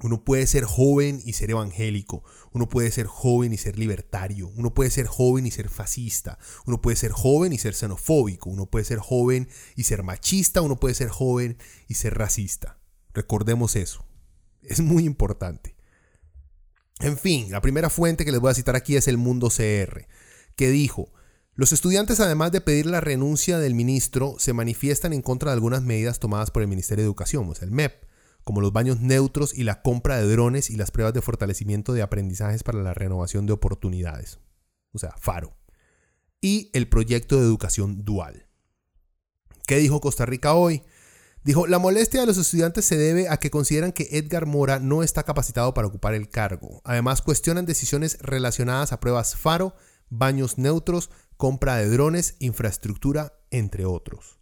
Uno 0.03 0.23
puede 0.23 0.45
ser 0.45 0.63
joven 0.63 1.21
y 1.25 1.33
ser 1.33 1.49
evangélico, 1.49 2.23
uno 2.51 2.69
puede 2.69 2.91
ser 2.91 3.07
joven 3.07 3.51
y 3.51 3.57
ser 3.57 3.79
libertario, 3.79 4.47
uno 4.55 4.73
puede 4.73 4.91
ser 4.91 5.07
joven 5.07 5.47
y 5.47 5.51
ser 5.51 5.69
fascista, 5.69 6.37
uno 6.67 6.81
puede 6.81 6.95
ser 6.95 7.11
joven 7.11 7.51
y 7.51 7.57
ser 7.57 7.73
xenofóbico, 7.73 8.49
uno 8.49 8.67
puede 8.67 8.85
ser 8.85 8.99
joven 8.99 9.49
y 9.75 9.83
ser 9.83 10.03
machista, 10.03 10.61
uno 10.61 10.75
puede 10.79 10.93
ser 10.93 11.09
joven 11.09 11.57
y 11.87 11.95
ser 11.95 12.15
racista. 12.15 12.77
Recordemos 13.13 13.75
eso. 13.75 14.05
Es 14.61 14.81
muy 14.81 15.03
importante. 15.05 15.75
En 16.99 17.17
fin, 17.17 17.51
la 17.51 17.61
primera 17.61 17.89
fuente 17.89 18.23
que 18.23 18.31
les 18.31 18.41
voy 18.41 18.51
a 18.51 18.55
citar 18.55 18.75
aquí 18.75 18.95
es 18.95 19.07
el 19.07 19.17
Mundo 19.17 19.49
CR, 19.49 20.07
que 20.55 20.69
dijo, 20.69 21.11
los 21.55 21.73
estudiantes 21.73 22.19
además 22.19 22.51
de 22.51 22.61
pedir 22.61 22.85
la 22.85 23.01
renuncia 23.01 23.57
del 23.57 23.73
ministro, 23.73 24.35
se 24.37 24.53
manifiestan 24.53 25.13
en 25.13 25.23
contra 25.23 25.49
de 25.49 25.55
algunas 25.55 25.81
medidas 25.81 26.19
tomadas 26.19 26.51
por 26.51 26.61
el 26.61 26.67
Ministerio 26.67 27.03
de 27.03 27.07
Educación, 27.07 27.49
o 27.49 27.55
sea, 27.55 27.65
el 27.65 27.71
MEP 27.71 28.06
como 28.47 28.61
los 28.61 28.71
baños 28.71 29.01
neutros 29.01 29.53
y 29.53 29.65
la 29.65 29.81
compra 29.81 30.15
de 30.15 30.31
drones 30.31 30.69
y 30.69 30.77
las 30.77 30.89
pruebas 30.89 31.13
de 31.13 31.21
fortalecimiento 31.21 31.91
de 31.91 32.01
aprendizajes 32.01 32.63
para 32.63 32.81
la 32.81 32.93
renovación 32.93 33.45
de 33.45 33.51
oportunidades, 33.51 34.39
o 34.93 34.99
sea, 34.99 35.13
FARO, 35.19 35.57
y 36.39 36.71
el 36.71 36.87
proyecto 36.87 37.35
de 37.35 37.41
educación 37.41 38.05
dual. 38.05 38.47
¿Qué 39.67 39.75
dijo 39.79 39.99
Costa 39.99 40.25
Rica 40.25 40.53
hoy? 40.53 40.81
Dijo, 41.43 41.67
la 41.67 41.77
molestia 41.77 42.21
de 42.21 42.25
los 42.25 42.37
estudiantes 42.37 42.85
se 42.85 42.95
debe 42.95 43.27
a 43.27 43.35
que 43.35 43.51
consideran 43.51 43.91
que 43.91 44.07
Edgar 44.11 44.45
Mora 44.45 44.79
no 44.79 45.03
está 45.03 45.23
capacitado 45.23 45.73
para 45.73 45.87
ocupar 45.87 46.13
el 46.13 46.29
cargo. 46.29 46.81
Además, 46.85 47.21
cuestionan 47.21 47.65
decisiones 47.65 48.17
relacionadas 48.21 48.93
a 48.93 49.01
pruebas 49.01 49.35
FARO, 49.35 49.75
baños 50.07 50.57
neutros, 50.57 51.09
compra 51.35 51.75
de 51.75 51.89
drones, 51.89 52.37
infraestructura, 52.39 53.41
entre 53.51 53.83
otros. 53.83 54.39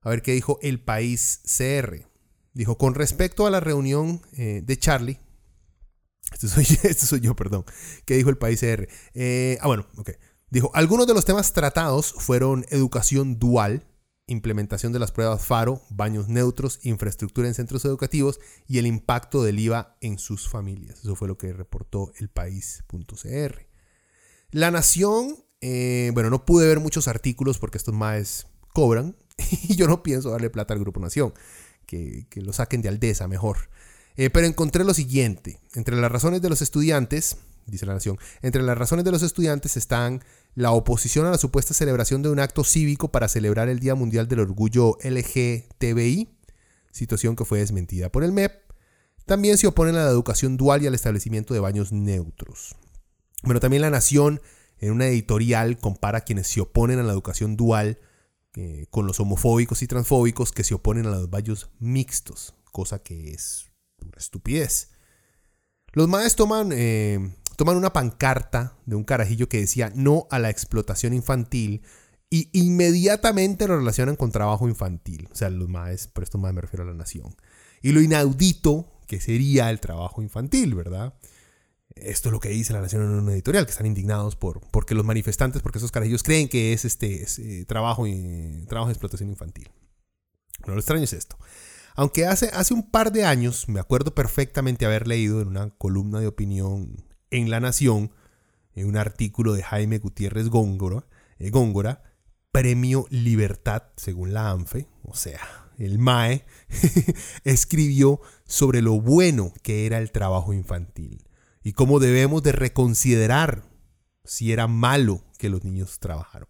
A 0.00 0.10
ver 0.10 0.20
qué 0.20 0.32
dijo 0.32 0.58
el 0.62 0.82
país 0.82 1.42
CR. 1.44 2.07
Dijo, 2.58 2.76
con 2.76 2.96
respecto 2.96 3.46
a 3.46 3.52
la 3.52 3.60
reunión 3.60 4.20
eh, 4.32 4.62
de 4.66 4.76
Charlie, 4.76 5.20
este 6.32 6.48
soy, 6.48 6.64
este 6.64 7.06
soy, 7.06 7.20
yo, 7.20 7.36
perdón, 7.36 7.64
que 8.04 8.16
dijo 8.16 8.30
el 8.30 8.36
país 8.36 8.60
R. 8.64 8.88
Eh, 9.14 9.58
ah, 9.60 9.68
bueno, 9.68 9.86
ok. 9.96 10.10
Dijo, 10.50 10.72
algunos 10.74 11.06
de 11.06 11.14
los 11.14 11.24
temas 11.24 11.52
tratados 11.52 12.12
fueron 12.18 12.66
educación 12.70 13.38
dual, 13.38 13.86
implementación 14.26 14.92
de 14.92 14.98
las 14.98 15.12
pruebas 15.12 15.46
FARO, 15.46 15.82
baños 15.88 16.26
neutros, 16.26 16.80
infraestructura 16.82 17.46
en 17.46 17.54
centros 17.54 17.84
educativos 17.84 18.40
y 18.66 18.78
el 18.78 18.88
impacto 18.88 19.44
del 19.44 19.60
IVA 19.60 19.96
en 20.00 20.18
sus 20.18 20.48
familias. 20.48 20.98
Eso 20.98 21.14
fue 21.14 21.28
lo 21.28 21.38
que 21.38 21.52
reportó 21.52 22.10
el 22.18 22.28
país.cr. 22.28 23.68
La 24.50 24.72
Nación, 24.72 25.44
eh, 25.60 26.10
bueno, 26.12 26.28
no 26.28 26.44
pude 26.44 26.66
ver 26.66 26.80
muchos 26.80 27.06
artículos 27.06 27.60
porque 27.60 27.78
estos 27.78 27.94
más 27.94 28.48
cobran 28.74 29.14
y 29.68 29.76
yo 29.76 29.86
no 29.86 30.02
pienso 30.02 30.30
darle 30.30 30.50
plata 30.50 30.74
al 30.74 30.80
Grupo 30.80 30.98
Nación 30.98 31.32
que, 31.88 32.26
lo 32.36 32.52
saquen 32.52 32.82
de 32.82 32.88
Aldesa 32.88 33.26
mejor. 33.26 33.70
Eh, 34.16 34.30
pero 34.30 34.46
encontré 34.46 34.84
lo 34.84 34.94
siguiente, 34.94 35.58
entre 35.74 35.96
las 35.96 36.10
razones 36.12 36.42
de 36.42 36.48
los 36.48 36.60
estudiantes, 36.60 37.38
dice 37.66 37.86
la 37.86 37.94
Nación, 37.94 38.18
entre 38.42 38.62
las 38.62 38.76
razones 38.76 39.04
de 39.04 39.12
los 39.12 39.22
estudiantes 39.22 39.76
están 39.76 40.22
la 40.54 40.72
oposición 40.72 41.26
a 41.26 41.30
la 41.30 41.38
supuesta 41.38 41.72
celebración 41.72 42.22
de 42.22 42.28
un 42.28 42.40
acto 42.40 42.64
cívico 42.64 43.08
para 43.08 43.28
celebrar 43.28 43.68
el 43.68 43.78
Día 43.78 43.94
Mundial 43.94 44.28
del 44.28 44.40
Orgullo 44.40 44.98
LGTBI, 45.02 46.28
situación 46.90 47.36
que 47.36 47.44
fue 47.44 47.60
desmentida 47.60 48.10
por 48.10 48.24
el 48.24 48.32
MEP. 48.32 48.52
También 49.24 49.56
se 49.56 49.66
oponen 49.66 49.94
a 49.96 50.04
la 50.04 50.10
educación 50.10 50.56
dual 50.56 50.82
y 50.82 50.86
al 50.86 50.94
establecimiento 50.94 51.54
de 51.54 51.60
baños 51.60 51.92
neutros. 51.92 52.74
Bueno, 53.42 53.60
también 53.60 53.82
la 53.82 53.90
Nación 53.90 54.40
en 54.80 54.92
una 54.92 55.06
editorial 55.06 55.78
compara 55.78 56.18
a 56.18 56.20
quienes 56.22 56.48
se 56.48 56.60
oponen 56.60 56.98
a 56.98 57.02
la 57.02 57.12
educación 57.12 57.56
dual 57.56 57.98
eh, 58.60 58.86
con 58.90 59.06
los 59.06 59.20
homofóbicos 59.20 59.82
y 59.82 59.86
transfóbicos 59.86 60.50
que 60.50 60.64
se 60.64 60.74
oponen 60.74 61.06
a 61.06 61.10
los 61.10 61.30
baños 61.30 61.70
mixtos, 61.78 62.54
cosa 62.72 63.00
que 63.00 63.30
es 63.30 63.70
una 64.04 64.18
estupidez. 64.18 64.90
Los 65.92 66.08
maes 66.08 66.34
toman, 66.34 66.72
eh, 66.72 67.36
toman 67.54 67.76
una 67.76 67.92
pancarta 67.92 68.76
de 68.84 68.96
un 68.96 69.04
carajillo 69.04 69.48
que 69.48 69.60
decía 69.60 69.92
no 69.94 70.26
a 70.32 70.40
la 70.40 70.50
explotación 70.50 71.14
infantil 71.14 71.82
y 72.30 72.50
inmediatamente 72.52 73.68
lo 73.68 73.76
relacionan 73.76 74.16
con 74.16 74.32
trabajo 74.32 74.66
infantil. 74.68 75.28
O 75.30 75.36
sea, 75.36 75.50
los 75.50 75.68
maes, 75.68 76.08
por 76.08 76.24
esto 76.24 76.38
más 76.38 76.52
me 76.52 76.60
refiero 76.60 76.82
a 76.82 76.88
la 76.88 76.94
nación. 76.94 77.36
Y 77.80 77.92
lo 77.92 78.00
inaudito 78.00 78.90
que 79.06 79.20
sería 79.20 79.70
el 79.70 79.78
trabajo 79.78 80.20
infantil, 80.20 80.74
¿verdad? 80.74 81.14
Esto 82.02 82.28
es 82.28 82.32
lo 82.32 82.40
que 82.40 82.48
dice 82.48 82.72
la 82.72 82.80
Nación 82.80 83.02
en 83.02 83.10
una 83.10 83.32
editorial, 83.32 83.64
que 83.64 83.72
están 83.72 83.86
indignados 83.86 84.36
por 84.36 84.60
porque 84.70 84.94
los 84.94 85.04
manifestantes, 85.04 85.62
porque 85.62 85.78
esos 85.78 85.92
carajillos 85.92 86.22
creen 86.22 86.48
que 86.48 86.72
es 86.72 86.84
este 86.84 87.26
eh, 87.38 87.64
trabajo, 87.64 88.06
y, 88.06 88.64
trabajo 88.68 88.88
de 88.88 88.92
explotación 88.92 89.28
infantil. 89.28 89.70
Pero 90.60 90.74
lo 90.74 90.80
extraño 90.80 91.04
es 91.04 91.12
esto. 91.12 91.38
Aunque 91.94 92.26
hace, 92.26 92.50
hace 92.52 92.74
un 92.74 92.90
par 92.90 93.12
de 93.12 93.24
años 93.24 93.68
me 93.68 93.80
acuerdo 93.80 94.14
perfectamente 94.14 94.86
haber 94.86 95.08
leído 95.08 95.40
en 95.40 95.48
una 95.48 95.70
columna 95.70 96.20
de 96.20 96.28
opinión 96.28 97.04
en 97.30 97.50
La 97.50 97.60
Nación, 97.60 98.12
en 98.74 98.86
un 98.86 98.96
artículo 98.96 99.54
de 99.54 99.62
Jaime 99.62 99.98
Gutiérrez 99.98 100.48
Góngora, 100.48 101.06
eh, 101.38 101.50
Góngora 101.50 102.02
Premio 102.52 103.06
Libertad, 103.10 103.84
según 103.96 104.32
la 104.32 104.50
ANFE, 104.50 104.88
o 105.02 105.14
sea, 105.14 105.40
el 105.76 105.98
MAE, 105.98 106.44
escribió 107.44 108.20
sobre 108.46 108.80
lo 108.82 109.00
bueno 109.00 109.52
que 109.62 109.86
era 109.86 109.98
el 109.98 110.12
trabajo 110.12 110.52
infantil 110.52 111.27
y 111.68 111.74
cómo 111.74 112.00
debemos 112.00 112.42
de 112.42 112.52
reconsiderar 112.52 113.62
si 114.24 114.52
era 114.52 114.66
malo 114.68 115.22
que 115.36 115.50
los 115.50 115.64
niños 115.64 115.98
trabajaron. 115.98 116.48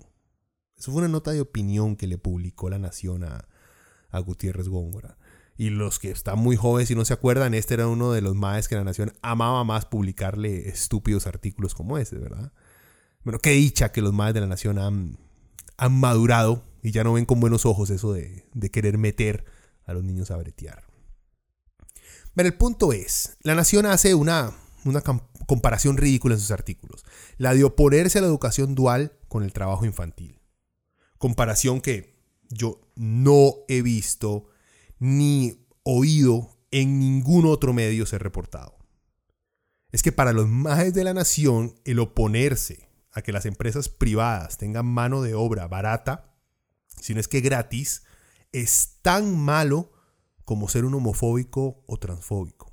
Eso 0.76 0.92
fue 0.92 1.00
una 1.00 1.08
nota 1.08 1.32
de 1.32 1.40
opinión 1.40 1.96
que 1.96 2.06
le 2.06 2.18
publicó 2.18 2.70
la 2.70 2.78
Nación 2.78 3.24
a, 3.24 3.48
Gutiérrez 4.20 4.68
Góngora. 4.68 5.18
Y 5.56 5.70
los 5.70 5.98
que 5.98 6.12
están 6.12 6.38
muy 6.38 6.54
jóvenes 6.54 6.92
y 6.92 6.94
no 6.94 7.04
se 7.04 7.14
acuerdan, 7.14 7.54
este 7.54 7.74
era 7.74 7.88
uno 7.88 8.12
de 8.12 8.20
los 8.20 8.36
más 8.36 8.68
que 8.68 8.76
la 8.76 8.84
Nación 8.84 9.12
amaba 9.20 9.64
más 9.64 9.86
publicarle 9.86 10.68
estúpidos 10.68 11.26
artículos 11.26 11.74
como 11.74 11.98
ese, 11.98 12.16
¿verdad? 12.16 12.52
Bueno, 13.24 13.40
qué 13.40 13.50
dicha 13.50 13.90
que 13.90 14.02
los 14.02 14.12
más 14.12 14.32
de 14.34 14.40
la 14.42 14.46
Nación 14.46 14.78
han, 14.78 15.18
han 15.78 15.98
madurado 15.98 16.62
y 16.80 16.92
ya 16.92 17.02
no 17.02 17.14
ven 17.14 17.26
con 17.26 17.40
buenos 17.40 17.66
ojos 17.66 17.90
eso 17.90 18.12
de, 18.12 18.44
de 18.54 18.70
querer 18.70 18.98
meter 18.98 19.44
a 19.84 19.94
los 19.94 20.04
niños 20.04 20.30
a 20.30 20.36
bretear. 20.36 20.84
Pero 22.36 22.46
el 22.46 22.54
punto 22.54 22.92
es, 22.92 23.36
la 23.42 23.56
Nación 23.56 23.84
hace 23.84 24.14
una, 24.14 24.54
una 24.84 25.02
comparación 25.46 25.96
ridícula 25.96 26.34
en 26.34 26.40
sus 26.40 26.50
artículos. 26.50 27.04
La 27.36 27.54
de 27.54 27.64
oponerse 27.64 28.18
a 28.18 28.22
la 28.22 28.26
educación 28.26 28.74
dual 28.74 29.12
con 29.28 29.42
el 29.42 29.52
trabajo 29.52 29.84
infantil. 29.84 30.40
Comparación 31.18 31.80
que 31.80 32.18
yo 32.48 32.80
no 32.96 33.54
he 33.68 33.82
visto 33.82 34.46
ni 34.98 35.66
oído 35.82 36.50
en 36.70 36.98
ningún 36.98 37.46
otro 37.46 37.72
medio 37.72 38.06
ser 38.06 38.22
reportado. 38.22 38.76
Es 39.90 40.02
que 40.02 40.12
para 40.12 40.32
los 40.32 40.48
majes 40.48 40.92
de 40.94 41.04
la 41.04 41.14
nación, 41.14 41.74
el 41.84 41.98
oponerse 41.98 42.88
a 43.12 43.22
que 43.22 43.32
las 43.32 43.46
empresas 43.46 43.88
privadas 43.88 44.58
tengan 44.58 44.86
mano 44.86 45.22
de 45.22 45.34
obra 45.34 45.66
barata 45.66 46.28
si 47.00 47.14
no 47.14 47.20
es 47.20 47.28
que 47.28 47.40
gratis, 47.40 48.04
es 48.52 48.98
tan 49.02 49.36
malo 49.36 49.92
como 50.44 50.68
ser 50.68 50.84
un 50.84 50.94
homofóbico 50.94 51.82
o 51.86 51.98
transfóbico. 51.98 52.67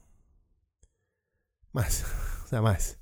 Más, 1.76 2.06
o 2.46 2.48
sea, 2.48 2.62
más. 2.62 2.98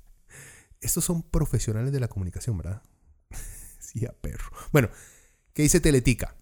Estos 0.80 1.04
son 1.04 1.22
profesionales 1.22 1.92
de 1.92 2.00
la 2.00 2.08
comunicación, 2.08 2.58
¿verdad? 2.58 2.82
sí, 3.78 4.04
a 4.04 4.12
perro. 4.12 4.50
Bueno, 4.72 4.90
¿qué 5.52 5.62
dice 5.62 5.78
Teletica? 5.80 6.36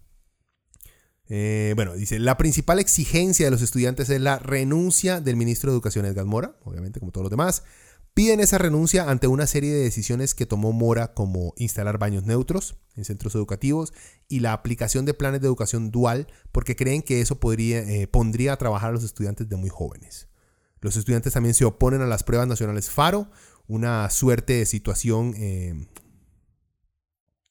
Eh, 1.29 1.75
bueno, 1.77 1.93
dice, 1.93 2.19
la 2.19 2.39
principal 2.39 2.79
exigencia 2.79 3.47
de 3.47 3.51
los 3.51 3.61
estudiantes 3.61 4.09
es 4.09 4.21
la 4.21 4.39
renuncia 4.39 5.21
del 5.21 5.37
ministro 5.37 5.71
de 5.71 5.77
Educación 5.77 6.07
Edgar 6.07 6.25
Mora, 6.25 6.57
obviamente 6.65 7.01
como 7.01 7.13
todos 7.13 7.25
los 7.25 7.31
demás. 7.31 7.65
Piden 8.15 8.41
esa 8.41 8.57
renuncia 8.59 9.11
ante 9.11 9.27
una 9.27 9.47
serie 9.47 9.73
de 9.73 9.83
decisiones 9.83 10.35
que 10.35 10.47
tomó 10.47 10.73
Mora 10.73 11.13
como 11.15 11.53
instalar 11.57 11.99
baños 11.99 12.25
neutros 12.25 12.77
en 12.97 13.05
centros 13.05 13.35
educativos 13.35 13.93
y 14.29 14.41
la 14.41 14.55
aplicación 14.55 15.05
de 15.05 15.15
planes 15.15 15.43
de 15.43 15.47
educación 15.47 15.91
dual 15.91 16.27
porque 16.51 16.77
creen 16.77 17.03
que 17.03 17.21
eso 17.21 17.41
podría, 17.41 17.81
eh, 17.81 18.07
pondría 18.07 18.55
a 18.55 18.59
trabajar 18.59 18.91
a 18.91 18.93
los 18.93 19.05
estudiantes 19.05 19.49
de 19.49 19.57
muy 19.57 19.71
jóvenes. 19.71 20.32
Los 20.83 20.97
estudiantes 20.97 21.33
también 21.33 21.55
se 21.55 21.65
oponen 21.65 22.03
a 22.03 22.07
las 22.07 22.25
pruebas 22.25 22.49
nacionales 22.49 22.91
FARO, 22.91 23.31
una 23.69 24.11
suerte 24.11 24.55
de 24.55 24.67
situación 24.67 25.33
eh, 25.39 25.87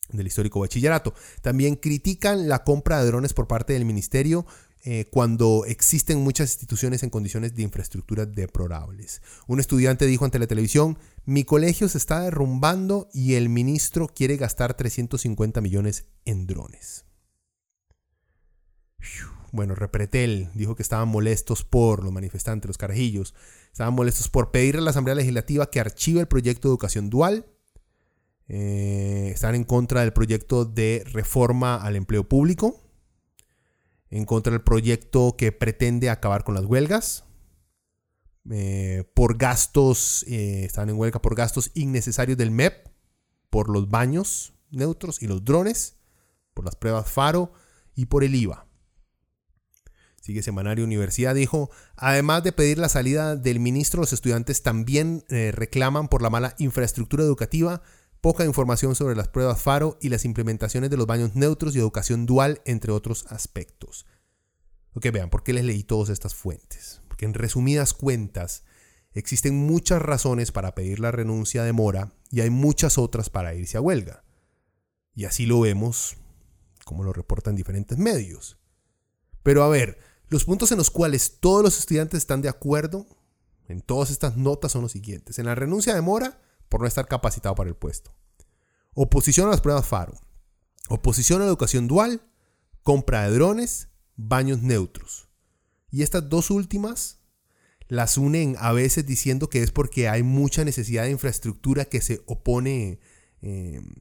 del 0.10 0.28
histórico 0.28 0.60
bachillerato. 0.60 1.14
También 1.42 1.78
critican 1.78 2.50
la 2.50 2.66
compra 2.66 3.00
de 3.00 3.08
drones 3.08 3.34
por 3.34 3.48
parte 3.48 3.72
del 3.74 3.86
ministerio 3.86 4.46
eh, 4.84 5.06
cuando 5.12 5.64
existen 5.66 6.20
muchas 6.20 6.52
instituciones 6.52 7.04
en 7.04 7.10
condiciones 7.10 7.56
de 7.56 7.62
infraestructura 7.64 8.26
deplorables. 8.26 9.22
Un 9.48 9.62
estudiante 9.62 10.06
dijo 10.08 10.26
ante 10.26 10.40
la 10.40 10.48
televisión, 10.48 11.00
mi 11.24 11.46
colegio 11.46 11.88
se 11.88 12.00
está 12.00 12.20
derrumbando 12.20 13.08
y 13.14 13.36
el 13.36 13.48
ministro 13.48 14.08
quiere 14.08 14.36
gastar 14.36 14.74
350 14.74 15.62
millones 15.62 16.06
en 16.26 16.48
drones. 16.48 17.06
Bueno, 19.52 19.76
Repretel 19.76 20.50
dijo 20.54 20.76
que 20.76 20.84
estaban 20.84 21.10
molestos 21.10 21.64
por 21.64 22.04
los 22.04 22.12
manifestantes, 22.12 22.68
los 22.68 22.78
carajillos, 22.78 23.36
estaban 23.72 23.94
molestos 23.94 24.30
por 24.30 24.52
pedirle 24.52 24.82
a 24.82 24.84
la 24.86 24.92
Asamblea 24.92 25.16
Legislativa 25.16 25.70
que 25.70 25.80
archive 25.80 26.22
el 26.22 26.28
proyecto 26.28 26.68
de 26.68 26.72
educación 26.72 27.10
dual. 27.10 27.46
Eh, 28.48 29.32
están 29.34 29.56
en 29.56 29.64
contra 29.64 30.02
del 30.02 30.14
proyecto 30.14 30.66
de 30.66 31.04
reforma 31.12 31.76
al 31.76 31.96
empleo 31.96 32.28
público 32.28 32.82
en 34.12 34.26
contra 34.26 34.52
del 34.52 34.62
proyecto 34.62 35.36
que 35.38 35.52
pretende 35.52 36.10
acabar 36.10 36.44
con 36.44 36.54
las 36.54 36.66
huelgas. 36.66 37.24
Eh, 38.50 39.06
por 39.14 39.38
gastos, 39.38 40.24
eh, 40.28 40.66
están 40.66 40.90
en 40.90 40.98
huelga 40.98 41.22
por 41.22 41.36
gastos 41.36 41.72
innecesarios 41.74 42.38
del 42.38 42.52
MEP, 42.52 42.88
por 43.50 43.70
los 43.70 43.90
baños 43.90 44.54
neutros 44.70 45.22
y 45.22 45.28
los 45.28 45.44
drones, 45.44 45.98
por 46.54 46.66
las 46.66 46.76
pruebas 46.76 47.10
FARO 47.10 47.54
y 47.96 48.06
por 48.06 48.24
el 48.24 48.36
IVA. 48.36 48.68
Sigue 50.22 50.44
Semanario 50.44 50.86
Universidad, 50.86 51.36
dijo, 51.36 51.72
además 51.96 52.44
de 52.44 52.52
pedir 52.52 52.78
la 52.78 52.90
salida 52.90 53.36
del 53.36 53.60
ministro, 53.60 54.02
los 54.02 54.14
estudiantes 54.14 54.62
también 54.62 55.26
eh, 55.30 55.52
reclaman 55.52 56.08
por 56.08 56.22
la 56.22 56.30
mala 56.30 56.56
infraestructura 56.60 57.24
educativa 57.24 57.82
poca 58.22 58.46
información 58.46 58.94
sobre 58.96 59.16
las 59.16 59.28
pruebas 59.28 59.62
FARO 59.62 59.98
y 60.00 60.10
las 60.10 60.26
implementaciones 60.26 60.92
de 60.92 60.98
los 60.98 61.08
baños 61.08 61.36
neutros 61.36 61.76
y 61.76 61.80
educación 61.80 62.28
dual, 62.28 62.62
entre 62.66 62.92
otros 62.92 63.26
aspectos. 63.30 64.06
Ok, 64.94 65.08
vean, 65.12 65.32
¿por 65.32 65.44
qué 65.44 65.54
les 65.54 65.66
leí 65.66 65.84
todas 65.84 66.10
estas 66.10 66.36
fuentes? 66.36 67.02
Porque 67.08 67.26
en 67.26 67.34
resumidas 67.34 67.94
cuentas, 67.94 68.64
existen 69.14 69.56
muchas 69.58 70.02
razones 70.02 70.52
para 70.52 70.76
pedir 70.76 71.00
la 71.00 71.12
renuncia 71.12 71.64
de 71.64 71.74
Mora 71.74 72.14
y 72.30 72.42
hay 72.42 72.52
muchas 72.52 73.00
otras 73.00 73.32
para 73.32 73.56
irse 73.56 73.78
a 73.78 73.82
huelga. 73.82 74.24
Y 75.16 75.26
así 75.26 75.48
lo 75.48 75.60
vemos, 75.60 76.18
como 76.86 77.04
lo 77.04 77.14
reportan 77.14 77.56
diferentes 77.56 77.98
medios. 77.98 78.60
Pero 79.44 79.64
a 79.64 79.70
ver, 79.70 79.98
los 80.32 80.46
puntos 80.46 80.72
en 80.72 80.80
los 80.80 80.90
cuales 80.90 81.38
todos 81.40 81.62
los 81.62 81.78
estudiantes 81.78 82.18
están 82.18 82.42
de 82.42 82.50
acuerdo 82.50 83.06
en 83.72 83.82
todas 83.82 84.12
estas 84.12 84.36
notas 84.38 84.74
son 84.74 84.82
los 84.82 84.92
siguientes. 84.92 85.40
En 85.40 85.46
la 85.46 85.56
renuncia 85.56 85.96
de 85.96 86.02
Mora, 86.02 86.42
por 86.68 86.82
no 86.82 86.88
estar 86.88 87.08
capacitado 87.08 87.56
para 87.56 87.70
el 87.70 87.76
puesto. 87.76 88.14
Oposición 88.94 89.48
a 89.48 89.52
las 89.52 89.62
pruebas 89.62 89.88
FARO. 89.88 90.14
Oposición 90.90 91.42
a 91.42 91.46
la 91.46 91.50
educación 91.50 91.88
dual. 91.88 92.22
Compra 92.84 93.24
de 93.24 93.34
drones. 93.34 93.88
Baños 94.18 94.62
neutros. 94.62 95.30
Y 95.90 96.04
estas 96.04 96.28
dos 96.30 96.52
últimas 96.52 97.20
las 97.88 98.18
unen 98.18 98.56
a 98.60 98.72
veces 98.72 99.06
diciendo 99.06 99.50
que 99.50 99.64
es 99.64 99.72
porque 99.72 100.10
hay 100.10 100.24
mucha 100.24 100.64
necesidad 100.64 101.04
de 101.04 101.12
infraestructura 101.12 101.86
que 101.86 102.02
se 102.02 102.22
opone, 102.26 103.00
em, 103.42 103.94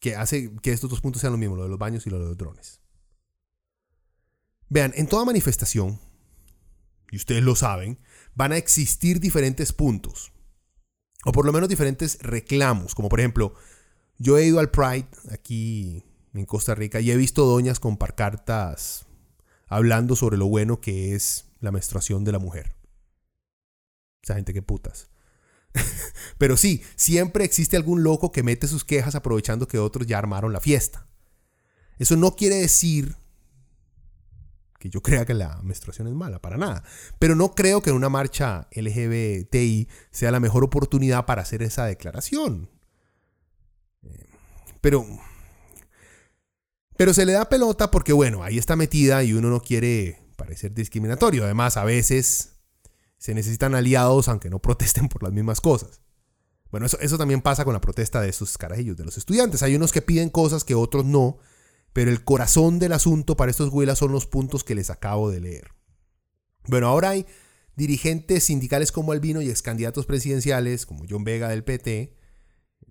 que 0.00 0.16
hace 0.16 0.54
que 0.62 0.72
estos 0.72 0.88
dos 0.88 1.00
puntos 1.00 1.20
sean 1.20 1.32
lo 1.32 1.38
mismo, 1.38 1.56
lo 1.56 1.64
de 1.64 1.68
los 1.68 1.78
baños 1.78 2.06
y 2.06 2.10
lo 2.10 2.18
de 2.18 2.26
los 2.26 2.36
drones. 2.38 2.80
Vean, 4.68 4.92
en 4.96 5.06
toda 5.06 5.24
manifestación, 5.24 6.00
y 7.10 7.16
ustedes 7.16 7.42
lo 7.42 7.56
saben, 7.56 7.98
van 8.34 8.52
a 8.52 8.56
existir 8.56 9.20
diferentes 9.20 9.72
puntos 9.72 10.32
o 11.24 11.32
por 11.32 11.44
lo 11.44 11.52
menos 11.52 11.68
diferentes 11.68 12.18
reclamos, 12.20 12.94
como 12.94 13.08
por 13.08 13.20
ejemplo, 13.20 13.54
yo 14.18 14.38
he 14.38 14.46
ido 14.46 14.60
al 14.60 14.70
Pride 14.70 15.08
aquí 15.30 16.04
en 16.32 16.46
Costa 16.46 16.74
Rica 16.74 17.00
y 17.00 17.10
he 17.10 17.16
visto 17.16 17.44
doñas 17.44 17.80
con 17.80 17.96
parcartas 17.96 19.06
hablando 19.66 20.16
sobre 20.16 20.36
lo 20.36 20.46
bueno 20.46 20.80
que 20.80 21.14
es 21.14 21.46
la 21.60 21.72
menstruación 21.72 22.24
de 22.24 22.32
la 22.32 22.38
mujer. 22.38 22.76
Esa 24.22 24.34
gente 24.34 24.54
que 24.54 24.62
putas. 24.62 25.10
Pero 26.38 26.56
sí, 26.56 26.82
siempre 26.96 27.44
existe 27.44 27.76
algún 27.76 28.02
loco 28.02 28.32
que 28.32 28.42
mete 28.42 28.66
sus 28.68 28.84
quejas 28.84 29.14
aprovechando 29.14 29.68
que 29.68 29.78
otros 29.78 30.06
ya 30.06 30.18
armaron 30.18 30.52
la 30.52 30.60
fiesta. 30.60 31.08
Eso 31.98 32.16
no 32.16 32.36
quiere 32.36 32.56
decir 32.56 33.16
que 34.78 34.90
yo 34.90 35.02
crea 35.02 35.26
que 35.26 35.34
la 35.34 35.60
menstruación 35.62 36.06
es 36.06 36.14
mala, 36.14 36.40
para 36.40 36.56
nada. 36.56 36.84
Pero 37.18 37.34
no 37.34 37.54
creo 37.54 37.82
que 37.82 37.90
una 37.90 38.08
marcha 38.08 38.68
LGBTI 38.72 39.88
sea 40.10 40.30
la 40.30 40.40
mejor 40.40 40.64
oportunidad 40.64 41.26
para 41.26 41.42
hacer 41.42 41.62
esa 41.62 41.84
declaración. 41.84 42.70
Eh, 44.02 44.26
pero, 44.80 45.04
pero 46.96 47.12
se 47.12 47.26
le 47.26 47.32
da 47.32 47.48
pelota 47.48 47.90
porque, 47.90 48.12
bueno, 48.12 48.44
ahí 48.44 48.56
está 48.56 48.76
metida 48.76 49.24
y 49.24 49.32
uno 49.32 49.50
no 49.50 49.60
quiere 49.60 50.20
parecer 50.36 50.72
discriminatorio. 50.72 51.44
Además, 51.44 51.76
a 51.76 51.84
veces 51.84 52.54
se 53.16 53.34
necesitan 53.34 53.74
aliados 53.74 54.28
aunque 54.28 54.48
no 54.48 54.60
protesten 54.60 55.08
por 55.08 55.24
las 55.24 55.32
mismas 55.32 55.60
cosas. 55.60 56.02
Bueno, 56.70 56.86
eso, 56.86 57.00
eso 57.00 57.18
también 57.18 57.40
pasa 57.40 57.64
con 57.64 57.72
la 57.72 57.80
protesta 57.80 58.20
de 58.20 58.28
esos 58.28 58.56
carajillos, 58.58 58.96
de 58.96 59.04
los 59.04 59.18
estudiantes. 59.18 59.62
Hay 59.64 59.74
unos 59.74 59.90
que 59.90 60.02
piden 60.02 60.28
cosas 60.28 60.62
que 60.62 60.76
otros 60.76 61.04
no 61.04 61.38
pero 61.92 62.10
el 62.10 62.24
corazón 62.24 62.78
del 62.78 62.92
asunto 62.92 63.36
para 63.36 63.50
estos 63.50 63.72
huilas 63.72 63.98
son 63.98 64.12
los 64.12 64.26
puntos 64.26 64.64
que 64.64 64.74
les 64.74 64.90
acabo 64.90 65.30
de 65.30 65.40
leer. 65.40 65.72
Bueno, 66.66 66.88
ahora 66.88 67.10
hay 67.10 67.26
dirigentes 67.76 68.44
sindicales 68.44 68.92
como 68.92 69.12
Albino 69.12 69.40
y 69.40 69.48
ex 69.48 69.62
candidatos 69.62 70.06
presidenciales 70.06 70.84
como 70.84 71.04
John 71.08 71.24
Vega 71.24 71.48
del 71.48 71.64
PT, 71.64 72.14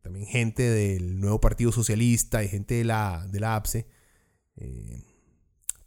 también 0.02 0.26
gente 0.26 0.64
del 0.64 1.20
nuevo 1.20 1.42
Partido 1.42 1.72
Socialista 1.72 2.44
y 2.44 2.48
gente 2.48 2.76
de 2.76 2.86
la, 2.86 3.28
de 3.30 3.40
la 3.40 3.56
APSE, 3.56 3.88
eh, 4.56 5.04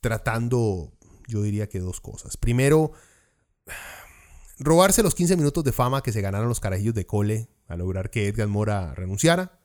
tratando, 0.01 0.93
yo 1.27 1.43
diría 1.43 1.69
que 1.69 1.81
dos 1.81 2.01
cosas. 2.01 2.37
Primero, 2.37 2.93
robarse 4.59 5.03
los 5.03 5.15
15 5.15 5.37
minutos 5.37 5.65
de 5.65 5.73
fama 5.73 6.03
que 6.03 6.13
se 6.13 6.21
ganaron 6.21 6.49
los 6.49 6.61
carajillos 6.61 6.95
de 6.95 7.07
Cole 7.07 7.49
a 7.67 7.77
lograr 7.77 8.11
que 8.11 8.29
Edgar 8.29 8.49
Mora 8.49 8.95
renunciara. 8.95 9.60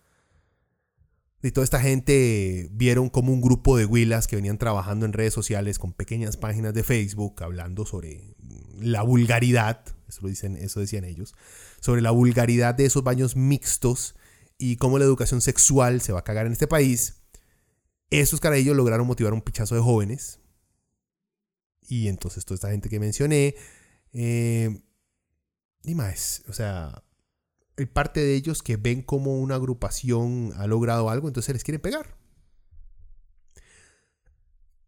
Y 1.41 1.52
toda 1.52 1.63
esta 1.63 1.80
gente 1.80 2.69
vieron 2.71 3.10
como 3.10 3.32
un 3.32 3.41
grupo 3.41 3.78
de 3.78 3.86
huilas 3.86 4.28
que 4.28 4.36
venían 4.36 4.58
trabajando 4.58 5.06
en 5.06 5.13
redes 5.13 5.34
sociales 5.34 5.78
con 5.78 5.93
pequeñas 5.93 6.38
páginas 6.38 6.74
de 6.74 6.84
Facebook 6.84 7.43
hablando 7.43 7.86
sobre 7.86 8.36
la 8.80 9.04
vulgaridad, 9.04 9.84
eso, 10.08 10.21
lo 10.24 10.30
dicen, 10.30 10.56
eso 10.58 10.80
decían 10.80 11.04
ellos, 11.04 11.36
sobre 11.80 12.02
la 12.02 12.12
vulgaridad 12.12 12.74
de 12.74 12.86
esos 12.86 13.04
baños 13.04 13.36
mixtos 13.36 14.15
y 14.58 14.78
cómo 14.78 14.98
la 14.98 15.06
educación 15.06 15.41
sexual 15.41 16.02
se 16.02 16.13
va 16.13 16.19
a 16.19 16.24
cagar 16.24 16.45
en 16.45 16.54
este 16.54 16.67
país. 16.67 17.21
Esos 18.10 18.39
carajillos 18.39 18.76
lograron 18.76 19.08
motivar 19.08 19.34
un 19.34 19.41
pichazo 19.41 19.76
de 19.76 19.82
jóvenes. 19.82 20.39
Y 21.88 22.08
entonces 22.08 22.45
toda 22.45 22.56
esta 22.56 22.71
gente 22.71 22.89
que 22.89 23.00
mencioné. 23.00 23.56
Eh, 24.13 24.82
y 25.84 25.95
más, 25.95 26.43
o 26.48 26.54
sea, 26.54 27.04
parte 27.91 28.21
de 28.21 28.35
ellos 28.35 28.63
que 28.63 28.77
ven 28.77 29.01
como 29.01 29.38
una 29.38 29.55
agrupación 29.55 30.53
ha 30.57 30.67
logrado 30.67 31.09
algo, 31.09 31.27
entonces 31.27 31.53
les 31.53 31.63
quieren 31.63 31.81
pegar. 31.81 32.15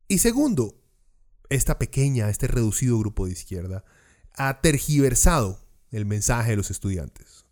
Y 0.08 0.20
segundo, 0.20 0.82
esta 1.50 1.78
pequeña, 1.78 2.30
este 2.30 2.48
reducido 2.48 2.98
grupo 2.98 3.26
de 3.26 3.34
izquierda 3.34 3.84
ha 4.34 4.62
tergiversado 4.62 5.60
el 5.92 6.06
mensaje 6.06 6.52
de 6.52 6.58
los 6.58 6.72
estudiantes. 6.72 7.46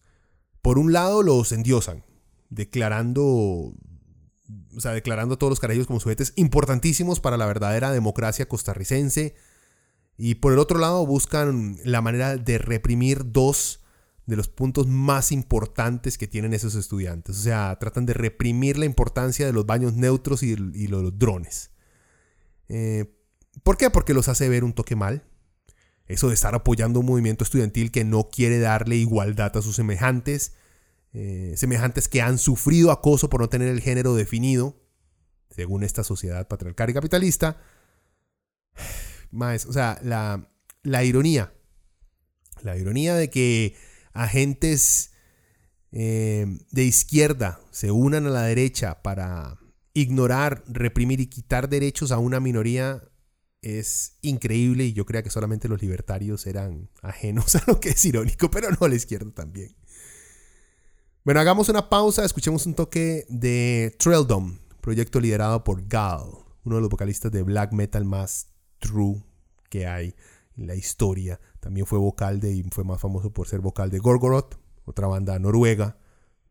Por 0.62 0.80
un 0.80 0.94
lado 0.94 1.22
los 1.22 1.52
endiosan, 1.52 2.04
declarando, 2.50 3.24
o 3.24 3.76
sea, 4.80 4.92
declarando 4.92 5.36
a 5.36 5.38
todos 5.38 5.52
los 5.52 5.60
carajillos 5.60 5.88
como 5.88 6.00
sujetos 6.00 6.34
importantísimos 6.36 7.20
para 7.20 7.38
la 7.38 7.46
verdadera 7.46 7.92
democracia 7.92 8.48
costarricense. 8.48 9.36
Y 10.18 10.36
por 10.36 10.54
el 10.54 10.60
otro 10.60 10.80
lado 10.80 11.06
buscan 11.06 11.78
la 11.84 12.02
manera 12.02 12.38
de 12.38 12.58
reprimir 12.58 13.32
dos 13.32 13.85
de 14.26 14.36
los 14.36 14.48
puntos 14.48 14.88
más 14.88 15.32
importantes 15.32 16.18
que 16.18 16.28
tienen 16.28 16.54
esos 16.54 16.76
estudiantes. 16.76 17.38
O 17.38 17.42
sea, 17.42 17.78
tratan 17.80 18.06
de 18.06 18.14
reprimir 18.14 18.78
la 18.78 18.86
importancia 18.86 19.46
de 19.46 19.54
los 19.54 19.66
baños 19.66 19.94
neutros 19.94 20.42
y, 20.42 20.56
los 20.56 21.20
drones. 21.20 21.72
Eh, 22.68 23.14
¿Por 23.64 23.78
qué? 23.78 23.90
Porque 23.90 24.14
los 24.14 24.28
hace 24.28 24.50
ver 24.50 24.64
un 24.64 24.74
toque 24.74 24.96
mal. 24.96 25.24
Eso 26.08 26.28
de 26.28 26.34
estar 26.34 26.56
apoyando 26.56 27.00
un 27.00 27.06
movimiento 27.06 27.44
estudiantil 27.44 27.92
que 27.92 28.04
no 28.04 28.30
quiere 28.30 28.60
darle 28.60 28.96
igualdad 28.96 29.56
a 29.56 29.62
sus 29.62 29.76
semejantes. 29.76 30.54
Eh, 31.14 31.54
semejantes 31.56 32.08
que 32.08 32.22
han 32.22 32.38
sufrido 32.38 32.92
acoso 32.92 33.30
por 33.30 33.42
no 33.42 33.50
tener 33.50 33.70
el 33.70 33.80
género 33.80 34.16
definido, 34.16 34.82
según 35.50 35.84
esta 35.84 36.04
sociedad 36.04 36.48
patriarcal 36.48 36.90
y 36.90 36.94
capitalista. 36.94 37.58
Más, 39.32 39.66
o 39.66 39.74
sea, 39.74 40.00
la 40.02 41.04
ironía. 41.04 41.54
La 42.62 42.78
ironía 42.78 43.16
de 43.16 43.30
que 43.30 43.76
agentes 44.16 45.12
eh, 45.92 46.48
de 46.72 46.84
izquierda 46.84 47.60
se 47.72 47.92
unan 47.92 48.26
a 48.26 48.32
la 48.32 48.44
derecha 48.44 49.04
para 49.04 49.60
ignorar, 49.94 50.64
reprimir 50.68 51.20
y 51.20 51.28
quitar 51.28 51.70
derechos 51.70 52.12
a 52.12 52.18
una 52.18 52.40
minoría 52.40 53.04
es 53.62 54.18
increíble 54.22 54.86
y 54.86 54.94
yo 54.94 55.06
creo 55.06 55.24
que 55.24 55.30
solamente 55.30 55.68
los 55.68 55.82
libertarios 55.82 56.46
eran 56.46 56.90
ajenos 57.02 57.56
a 57.56 57.64
lo 57.68 57.80
que 57.80 57.90
es 57.90 58.06
irónico, 58.06 58.50
pero 58.52 58.70
no 58.72 58.88
la 58.88 58.96
izquierda 58.96 59.32
también. 59.32 59.76
Bueno, 61.24 61.40
hagamos 61.40 61.70
una 61.70 61.90
pausa, 61.90 62.24
escuchemos 62.24 62.66
un 62.68 62.76
toque 62.76 63.26
de 63.30 63.96
Trelldom, 63.98 64.60
proyecto 64.82 65.20
liderado 65.20 65.64
por 65.64 65.88
Gal, 65.88 66.28
uno 66.64 66.76
de 66.76 66.82
los 66.82 66.90
vocalistas 66.90 67.32
de 67.32 67.42
black 67.42 67.72
metal 67.72 68.06
más 68.06 68.50
true 68.80 69.24
que 69.70 69.88
hay 69.88 70.14
en 70.56 70.68
la 70.68 70.76
historia. 70.76 71.40
También 71.66 71.88
fue 71.88 71.98
vocal 71.98 72.40
de, 72.40 72.54
y 72.54 72.62
fue 72.70 72.84
más 72.84 73.02
famoso 73.02 73.34
por 73.34 73.48
ser 73.48 73.60
vocal 73.60 73.90
de 73.90 73.98
Gorgoroth, 73.98 74.60
otra 74.86 75.08
banda 75.08 75.40
noruega 75.40 75.98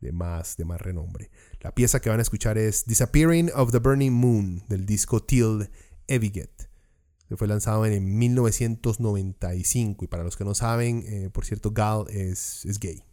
de 0.00 0.10
más, 0.10 0.56
de 0.56 0.64
más 0.64 0.80
renombre. 0.80 1.30
La 1.60 1.72
pieza 1.72 2.00
que 2.00 2.10
van 2.10 2.18
a 2.18 2.22
escuchar 2.22 2.58
es 2.58 2.84
Disappearing 2.84 3.52
of 3.54 3.70
the 3.70 3.78
Burning 3.78 4.12
Moon 4.12 4.64
del 4.68 4.86
disco 4.86 5.22
Till 5.22 5.70
Eviget. 6.08 6.68
Que 7.28 7.36
fue 7.36 7.46
lanzado 7.46 7.86
en 7.86 8.18
1995 8.18 10.04
y 10.04 10.08
para 10.08 10.24
los 10.24 10.36
que 10.36 10.44
no 10.44 10.56
saben, 10.56 11.04
eh, 11.06 11.30
por 11.32 11.44
cierto, 11.44 11.70
Gal 11.70 12.06
es, 12.08 12.64
es 12.64 12.80
gay. 12.80 13.04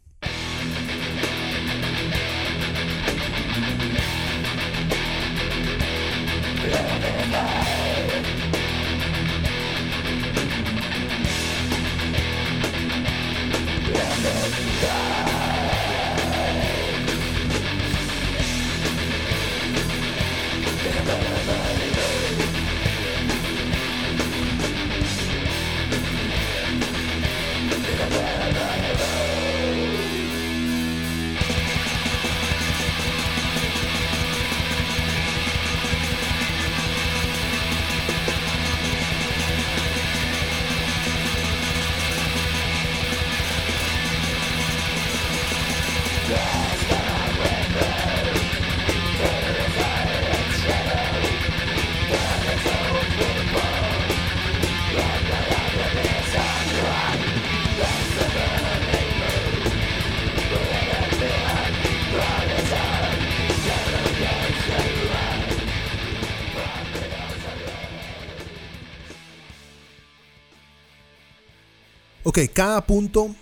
Ok, 72.42 72.52
cada 72.54 72.82
punto 72.86 73.36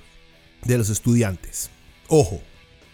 de 0.65 0.77
los 0.77 0.89
estudiantes. 0.89 1.69
Ojo, 2.09 2.41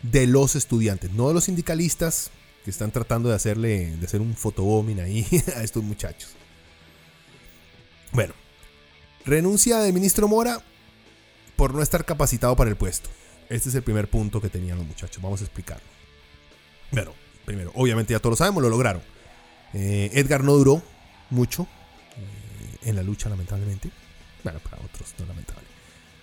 de 0.04 0.28
los 0.28 0.56
estudiantes, 0.56 1.12
no 1.12 1.28
de 1.30 1.34
los 1.34 1.46
sindicalistas 1.46 2.30
que 2.64 2.70
están 2.70 2.92
tratando 2.92 3.30
de 3.30 3.36
hacerle, 3.36 3.96
de 3.96 4.06
hacer 4.06 4.22
un 4.22 4.36
fotobombing 4.36 5.00
ahí 5.00 5.26
a 5.56 5.64
estos 5.64 5.84
muchachos. 5.84 6.32
Bueno, 8.12 8.34
renuncia 9.26 9.80
del 9.80 9.94
ministro 9.94 10.28
Mora 10.28 10.62
por 11.56 11.74
no 11.74 11.82
estar 11.82 12.06
capacitado 12.06 12.56
para 12.56 12.70
el 12.70 12.76
puesto. 12.76 13.10
Este 13.50 13.70
es 13.70 13.76
el 13.76 13.84
primer 13.84 14.08
punto 14.08 14.40
que 14.40 14.50
tenían 14.50 14.78
los 14.78 14.86
muchachos. 14.86 15.22
Vamos 15.24 15.42
a 15.42 15.46
explicarlo. 15.46 15.88
Bueno, 16.92 17.14
primero, 17.46 17.72
obviamente 17.74 18.14
ya 18.14 18.20
todos 18.20 18.34
lo 18.34 18.38
sabemos, 18.38 18.62
lo 18.62 18.70
lograron. 18.70 19.02
Eh, 19.74 20.12
Edgar 20.14 20.44
no 20.44 20.54
duró 20.54 20.84
mucho 21.32 21.68
eh, 22.18 22.90
en 22.90 22.96
la 22.96 23.02
lucha, 23.02 23.28
lamentablemente. 23.28 23.90
Bueno, 24.44 24.60
para 24.60 24.78
otros 24.78 25.14
no 25.18 25.26
lamentable. 25.26 25.65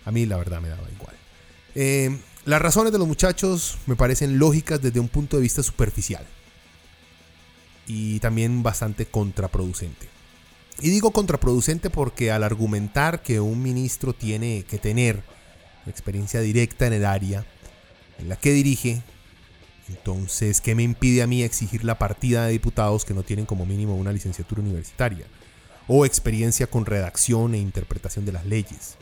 A 0.04 0.10
mí 0.10 0.26
la 0.26 0.36
verdad 0.36 0.60
me 0.60 0.68
daba 0.68 0.88
igual. 0.90 1.14
Eh, 1.74 2.18
las 2.44 2.60
razones 2.60 2.92
de 2.92 2.98
los 2.98 3.06
muchachos 3.06 3.78
me 3.86 3.96
parecen 3.96 4.38
lógicas 4.38 4.82
desde 4.82 5.00
un 5.00 5.08
punto 5.08 5.36
de 5.36 5.42
vista 5.42 5.62
superficial. 5.62 6.26
Y 7.86 8.20
también 8.20 8.62
bastante 8.62 9.06
contraproducente. 9.06 10.08
Y 10.80 10.90
digo 10.90 11.12
contraproducente 11.12 11.90
porque 11.90 12.32
al 12.32 12.42
argumentar 12.42 13.22
que 13.22 13.40
un 13.40 13.62
ministro 13.62 14.14
tiene 14.14 14.64
que 14.64 14.78
tener 14.78 15.22
experiencia 15.86 16.40
directa 16.40 16.86
en 16.86 16.92
el 16.94 17.04
área 17.04 17.44
en 18.18 18.28
la 18.28 18.36
que 18.36 18.52
dirige, 18.52 19.02
entonces, 19.88 20.60
¿qué 20.60 20.74
me 20.74 20.82
impide 20.82 21.22
a 21.22 21.26
mí 21.26 21.42
exigir 21.42 21.84
la 21.84 21.98
partida 21.98 22.46
de 22.46 22.52
diputados 22.52 23.04
que 23.04 23.14
no 23.14 23.22
tienen 23.22 23.46
como 23.46 23.66
mínimo 23.66 23.96
una 23.96 24.12
licenciatura 24.12 24.62
universitaria? 24.62 25.26
O 25.88 26.06
experiencia 26.06 26.66
con 26.66 26.86
redacción 26.86 27.54
e 27.54 27.58
interpretación 27.58 28.24
de 28.24 28.32
las 28.32 28.46
leyes. 28.46 28.96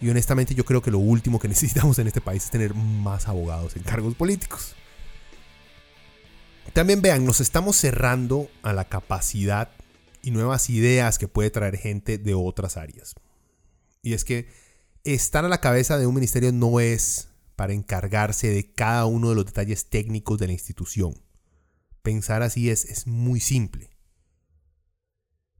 Y 0.00 0.10
honestamente 0.10 0.54
yo 0.54 0.64
creo 0.64 0.82
que 0.82 0.90
lo 0.90 0.98
último 0.98 1.38
que 1.38 1.48
necesitamos 1.56 1.98
en 1.98 2.06
este 2.06 2.20
país 2.20 2.44
es 2.44 2.50
tener 2.50 2.74
más 2.74 3.28
abogados 3.28 3.76
en 3.76 3.82
cargos 3.82 4.14
políticos. 4.14 4.74
También 6.72 7.00
vean, 7.00 7.24
nos 7.24 7.40
estamos 7.40 7.76
cerrando 7.76 8.50
a 8.62 8.72
la 8.72 8.84
capacidad 8.86 9.70
y 10.22 10.30
nuevas 10.30 10.68
ideas 10.68 11.18
que 11.18 11.28
puede 11.28 11.50
traer 11.50 11.78
gente 11.78 12.18
de 12.18 12.34
otras 12.34 12.76
áreas. 12.76 13.14
Y 14.02 14.12
es 14.12 14.24
que 14.24 14.48
estar 15.04 15.44
a 15.44 15.48
la 15.48 15.60
cabeza 15.60 15.98
de 15.98 16.06
un 16.06 16.14
ministerio 16.14 16.52
no 16.52 16.80
es 16.80 17.28
para 17.54 17.72
encargarse 17.72 18.50
de 18.50 18.70
cada 18.72 19.06
uno 19.06 19.30
de 19.30 19.36
los 19.36 19.46
detalles 19.46 19.88
técnicos 19.88 20.38
de 20.38 20.48
la 20.48 20.52
institución. 20.52 21.14
Pensar 22.02 22.42
así 22.42 22.70
es, 22.70 22.84
es 22.84 23.06
muy 23.06 23.40
simple. 23.40 23.90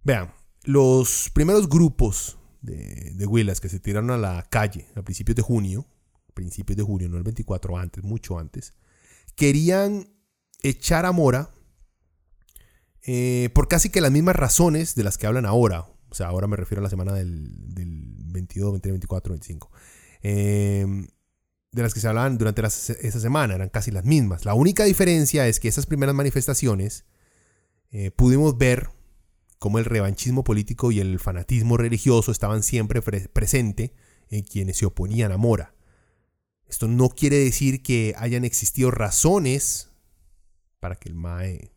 Vean, 0.05 0.33
los 0.65 1.31
primeros 1.33 1.69
grupos 1.69 2.39
de, 2.67 3.13
de 3.15 3.27
Willas 3.27 3.61
que 3.61 3.69
se 3.69 3.81
tiraron 3.81 4.11
a 4.11 4.19
la 4.19 4.47
calle 4.51 4.87
a 4.95 5.03
principios 5.03 5.37
de 5.37 5.43
junio, 5.43 5.87
principios 6.35 6.77
de 6.77 6.83
junio, 6.83 7.09
no 7.09 7.17
el 7.17 7.23
24, 7.23 7.79
antes, 7.79 8.05
mucho 8.05 8.39
antes, 8.39 8.75
querían 9.37 10.09
echar 10.63 11.07
a 11.07 11.13
Mora 11.13 11.51
eh, 13.03 13.51
por 13.55 13.69
casi 13.69 13.91
que 13.91 14.01
las 14.01 14.11
mismas 14.11 14.37
razones 14.37 14.95
de 14.95 15.05
las 15.05 15.17
que 15.17 15.27
hablan 15.27 15.47
ahora. 15.47 15.87
O 16.09 16.15
sea, 16.15 16.29
ahora 16.29 16.47
me 16.47 16.57
refiero 16.57 16.81
a 16.81 16.85
la 16.85 16.91
semana 16.91 17.13
del, 17.13 17.75
del 17.75 18.15
22, 18.33 18.73
23, 18.73 18.93
24, 18.93 19.33
25. 19.33 19.71
de 20.23 21.83
las 21.83 21.95
que 21.95 22.01
se 22.01 22.09
hablaban 22.09 22.39
durante 22.39 22.63
esa 22.67 23.21
semana, 23.21 23.55
eran 23.55 23.69
casi 23.69 23.91
las 23.91 24.05
mismas. 24.05 24.45
La 24.45 24.55
única 24.55 24.85
diferencia 24.85 25.47
es 25.47 25.61
que 25.61 25.69
esas 25.69 25.87
primeras 25.87 26.15
manifestaciones 26.15 27.05
eh, 27.91 28.11
pudimos 28.11 28.59
ver 28.59 28.91
como 29.59 29.79
el 29.79 29.85
revanchismo 29.85 30.45
político 30.45 30.93
y 30.93 31.01
el 31.01 31.19
fanatismo 31.19 31.77
religioso 31.77 32.31
estaban 32.31 32.63
siempre 32.63 33.03
presente 33.03 33.95
en 34.29 34.43
quienes 34.43 34.79
se 34.79 34.87
oponían 34.87 35.33
a 35.33 35.37
Mora. 35.37 35.75
Esto 36.67 36.89
no 36.89 37.09
quiere 37.09 37.39
decir 37.39 37.83
que 37.83 38.15
hayan 38.19 38.45
existido 38.45 38.91
razones 38.91 39.91
para 40.81 40.97
que 40.97 41.09
el 41.09 41.15
MAE 41.15 41.73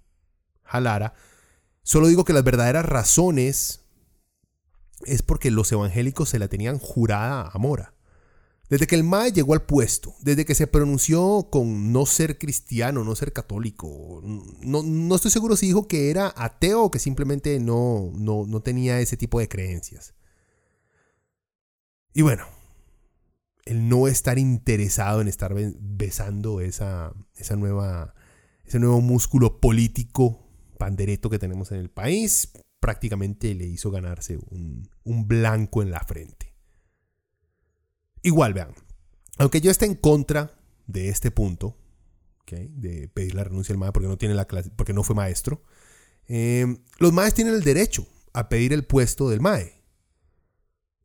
jalara. 0.63 1.13
Solo 1.83 2.07
digo 2.07 2.25
que 2.25 2.33
las 2.33 2.43
verdaderas 2.43 2.85
razones 2.85 3.85
es 5.05 5.21
porque 5.21 5.51
los 5.51 5.71
evangélicos 5.71 6.29
se 6.29 6.39
la 6.39 6.47
tenían 6.47 6.79
jurada 6.79 7.49
a 7.51 7.57
Mora. 7.57 7.93
Desde 8.69 8.85
que 8.85 8.95
el 8.95 9.03
MAE 9.03 9.31
llegó 9.31 9.53
al 9.53 9.63
puesto, 9.63 10.15
desde 10.21 10.45
que 10.45 10.53
se 10.53 10.67
pronunció 10.67 11.47
con 11.49 11.91
no 11.91 12.05
ser 12.05 12.37
cristiano, 12.37 13.03
no 13.03 13.15
ser 13.15 13.33
católico, 13.33 14.21
no, 14.23 15.15
estoy 15.15 15.31
seguro 15.31 15.55
si 15.55 15.65
dijo 15.65 15.87
que 15.87 16.11
era 16.11 16.31
ateo 16.37 16.83
o 16.83 16.91
que 16.91 16.99
simplemente 16.99 17.59
no, 17.59 18.11
no, 18.15 18.61
tenía 18.61 18.99
ese 18.99 19.17
tipo 19.17 19.39
de 19.39 19.47
creencias. 19.47 20.13
Y 22.13 22.21
bueno, 22.21 22.45
el 23.65 23.89
no 23.89 24.07
estar 24.07 24.37
interesado 24.37 25.21
en 25.21 25.27
estar 25.27 25.55
besando 25.79 26.61
esa, 26.61 27.13
esa 27.37 27.55
nueva, 27.55 28.13
ese 28.65 28.77
nuevo 28.77 29.01
músculo 29.01 29.59
político 29.59 30.47
pandereto 30.77 31.31
que 31.31 31.39
tenemos 31.39 31.71
en 31.71 31.79
el 31.79 31.89
país, 31.89 32.51
prácticamente 32.79 33.55
le 33.55 33.65
hizo 33.65 33.89
ganarse 33.89 34.37
un, 34.37 34.87
un 35.03 35.27
blanco 35.27 35.81
en 35.81 35.89
la 35.89 36.01
frente. 36.01 36.38
Igual, 38.21 38.53
vean, 38.53 38.73
aunque 39.37 39.61
yo 39.61 39.71
esté 39.71 39.85
en 39.85 39.95
contra 39.95 40.59
de 40.87 41.09
este 41.09 41.31
punto, 41.31 41.77
de 42.51 43.09
pedir 43.13 43.35
la 43.35 43.43
renuncia 43.43 43.73
del 43.73 43.79
MAE 43.79 43.91
porque 43.91 44.07
no, 44.07 44.17
tiene 44.17 44.33
la 44.33 44.47
porque 44.47 44.93
no 44.93 45.03
fue 45.03 45.15
maestro, 45.15 45.61
eh, 46.27 46.77
los 46.97 47.13
MAEs 47.13 47.33
tienen 47.33 47.53
el 47.53 47.63
derecho 47.63 48.07
a 48.33 48.49
pedir 48.49 48.73
el 48.73 48.85
puesto 48.85 49.29
del 49.29 49.41
MAE. 49.41 49.81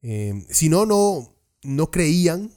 Eh, 0.03 0.47
si 0.51 0.69
no, 0.69 0.87
no, 0.87 1.35
no 1.63 1.91
creían, 1.91 2.51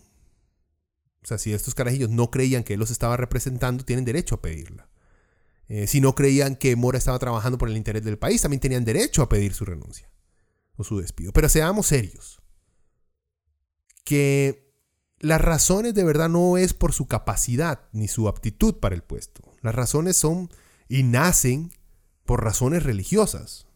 o 1.24 1.28
sea, 1.28 1.38
si 1.38 1.54
estos 1.54 1.76
carajillos 1.76 2.10
no 2.10 2.30
creían 2.30 2.64
que 2.64 2.74
él 2.74 2.80
los 2.80 2.92
estaba 2.92 3.18
representando, 3.18 3.86
tienen 3.86 4.06
derecho 4.06 4.36
a 4.36 4.42
pedirla. 4.42 4.90
Eh, 5.70 5.88
si 5.88 6.00
no 6.00 6.16
creían 6.16 6.56
que 6.56 6.76
Mora 6.76 6.98
estaba 6.98 7.20
trabajando 7.20 7.58
por 7.58 7.70
el 7.70 7.78
interés 7.78 8.04
del 8.04 8.18
país, 8.18 8.42
también 8.42 8.62
tenían 8.62 8.86
derecho 8.86 9.22
a 9.22 9.30
pedir 9.30 9.54
su 9.54 9.66
renuncia 9.66 10.10
o 10.78 10.84
su 10.84 11.00
despido. 11.00 11.34
Pero 11.34 11.50
seamos 11.50 11.88
serios. 11.88 12.37
Que 14.08 14.74
las 15.20 15.42
razones 15.42 15.94
de 15.94 16.06
verdad 16.06 16.30
no 16.30 16.56
es 16.58 16.74
por 16.74 16.94
su 16.94 17.08
capacidad 17.08 17.82
ni 17.92 18.08
su 18.08 18.30
aptitud 18.30 18.76
para 18.76 18.96
el 18.96 19.04
puesto. 19.04 19.42
Las 19.62 19.76
razones 19.76 20.16
son 20.16 20.50
y 20.88 21.04
nacen 21.04 21.74
por 22.26 22.42
razones 22.42 22.84
religiosas. 22.84 23.68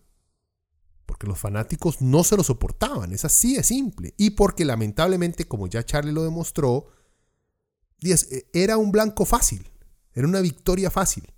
Porque 1.06 1.28
los 1.28 1.38
fanáticos 1.38 2.02
no 2.02 2.24
se 2.24 2.38
lo 2.38 2.44
soportaban, 2.46 3.12
es 3.12 3.26
así 3.26 3.56
de 3.58 3.64
simple. 3.64 4.14
Y 4.16 4.30
porque 4.30 4.64
lamentablemente, 4.64 5.46
como 5.50 5.68
ya 5.68 5.84
Charlie 5.84 6.14
lo 6.14 6.24
demostró, 6.24 6.88
e, 8.02 8.48
era 8.54 8.78
un 8.78 8.94
blanco 8.94 9.26
fácil, 9.26 9.70
era 10.14 10.26
una 10.26 10.40
victoria 10.40 10.90
fácil. 10.90 11.34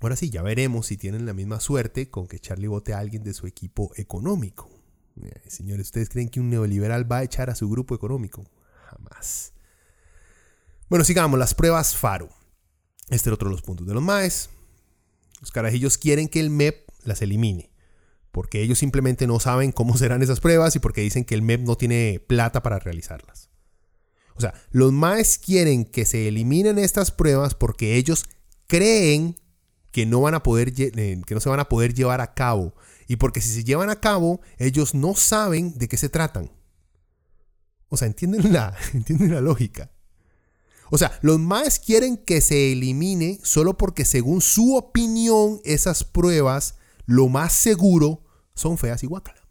Ahora 0.00 0.16
sí, 0.16 0.30
ya 0.30 0.40
veremos 0.40 0.86
si 0.86 0.96
tienen 0.96 1.26
la 1.26 1.34
misma 1.34 1.60
suerte 1.60 2.08
con 2.08 2.26
que 2.26 2.38
Charlie 2.38 2.68
vote 2.68 2.94
a 2.94 3.00
alguien 3.00 3.22
de 3.22 3.34
su 3.34 3.46
equipo 3.46 3.92
económico. 3.96 4.77
Eh, 5.22 5.42
señores, 5.48 5.86
¿ustedes 5.86 6.08
creen 6.08 6.28
que 6.28 6.40
un 6.40 6.50
neoliberal 6.50 7.10
va 7.10 7.18
a 7.18 7.22
echar 7.22 7.50
a 7.50 7.54
su 7.54 7.68
grupo 7.68 7.94
económico? 7.94 8.44
Jamás. 8.86 9.52
Bueno, 10.88 11.04
sigamos, 11.04 11.38
las 11.38 11.54
pruebas 11.54 11.96
FARO. 11.96 12.28
Este 13.10 13.28
es 13.28 13.32
otro 13.32 13.48
de 13.48 13.54
los 13.54 13.62
puntos 13.62 13.86
de 13.86 13.94
los 13.94 14.02
MAES. 14.02 14.50
Los 15.40 15.52
carajillos 15.52 15.98
quieren 15.98 16.28
que 16.28 16.40
el 16.40 16.50
MEP 16.50 16.88
las 17.04 17.22
elimine, 17.22 17.70
porque 18.32 18.62
ellos 18.62 18.78
simplemente 18.78 19.26
no 19.26 19.40
saben 19.40 19.72
cómo 19.72 19.96
serán 19.98 20.22
esas 20.22 20.40
pruebas 20.40 20.76
y 20.76 20.78
porque 20.78 21.00
dicen 21.00 21.24
que 21.24 21.34
el 21.34 21.42
MEP 21.42 21.62
no 21.62 21.76
tiene 21.76 22.22
plata 22.26 22.62
para 22.62 22.78
realizarlas. 22.78 23.50
O 24.34 24.40
sea, 24.40 24.54
los 24.70 24.92
MAES 24.92 25.38
quieren 25.38 25.84
que 25.84 26.04
se 26.04 26.28
eliminen 26.28 26.78
estas 26.78 27.10
pruebas 27.10 27.54
porque 27.54 27.96
ellos 27.96 28.24
creen 28.68 29.36
que 29.90 30.06
no 30.06 30.20
van 30.20 30.34
a 30.34 30.42
poder 30.42 30.72
eh, 30.76 31.20
que 31.26 31.34
no 31.34 31.40
se 31.40 31.48
van 31.48 31.60
a 31.60 31.68
poder 31.68 31.92
llevar 31.92 32.20
a 32.20 32.34
cabo 32.34 32.74
y 33.08 33.16
porque 33.16 33.40
si 33.40 33.48
se 33.48 33.64
llevan 33.64 33.90
a 33.90 34.00
cabo, 34.00 34.40
ellos 34.58 34.94
no 34.94 35.14
saben 35.14 35.76
de 35.76 35.88
qué 35.88 35.96
se 35.96 36.10
tratan. 36.10 36.52
O 37.88 37.96
sea, 37.96 38.06
¿entienden 38.06 38.52
la, 38.52 38.76
¿entienden 38.92 39.34
la 39.34 39.40
lógica? 39.40 39.90
O 40.90 40.98
sea, 40.98 41.18
los 41.22 41.38
más 41.38 41.80
quieren 41.80 42.18
que 42.18 42.40
se 42.40 42.72
elimine 42.72 43.40
solo 43.42 43.76
porque 43.76 44.04
según 44.04 44.42
su 44.42 44.76
opinión 44.76 45.60
esas 45.64 46.04
pruebas, 46.04 46.76
lo 47.06 47.28
más 47.28 47.54
seguro, 47.54 48.24
son 48.54 48.78
feas 48.78 49.02
y 49.02 49.06
guacala. 49.06 49.48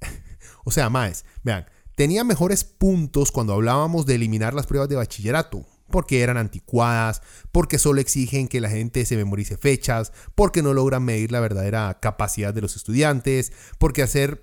o 0.64 0.70
sea, 0.70 0.88
más, 0.88 1.24
vean, 1.42 1.66
tenía 1.96 2.24
mejores 2.24 2.64
puntos 2.64 3.32
cuando 3.32 3.54
hablábamos 3.54 4.06
de 4.06 4.14
eliminar 4.14 4.54
las 4.54 4.66
pruebas 4.66 4.88
de 4.88 4.96
bachillerato 4.96 5.66
porque 5.90 6.22
eran 6.22 6.36
anticuadas, 6.36 7.22
porque 7.52 7.78
solo 7.78 8.00
exigen 8.00 8.48
que 8.48 8.60
la 8.60 8.70
gente 8.70 9.04
se 9.04 9.16
memorice 9.16 9.56
fechas, 9.56 10.12
porque 10.34 10.62
no 10.62 10.74
logran 10.74 11.04
medir 11.04 11.32
la 11.32 11.40
verdadera 11.40 11.98
capacidad 12.00 12.52
de 12.52 12.60
los 12.60 12.76
estudiantes, 12.76 13.52
porque 13.78 14.02
hacer 14.02 14.42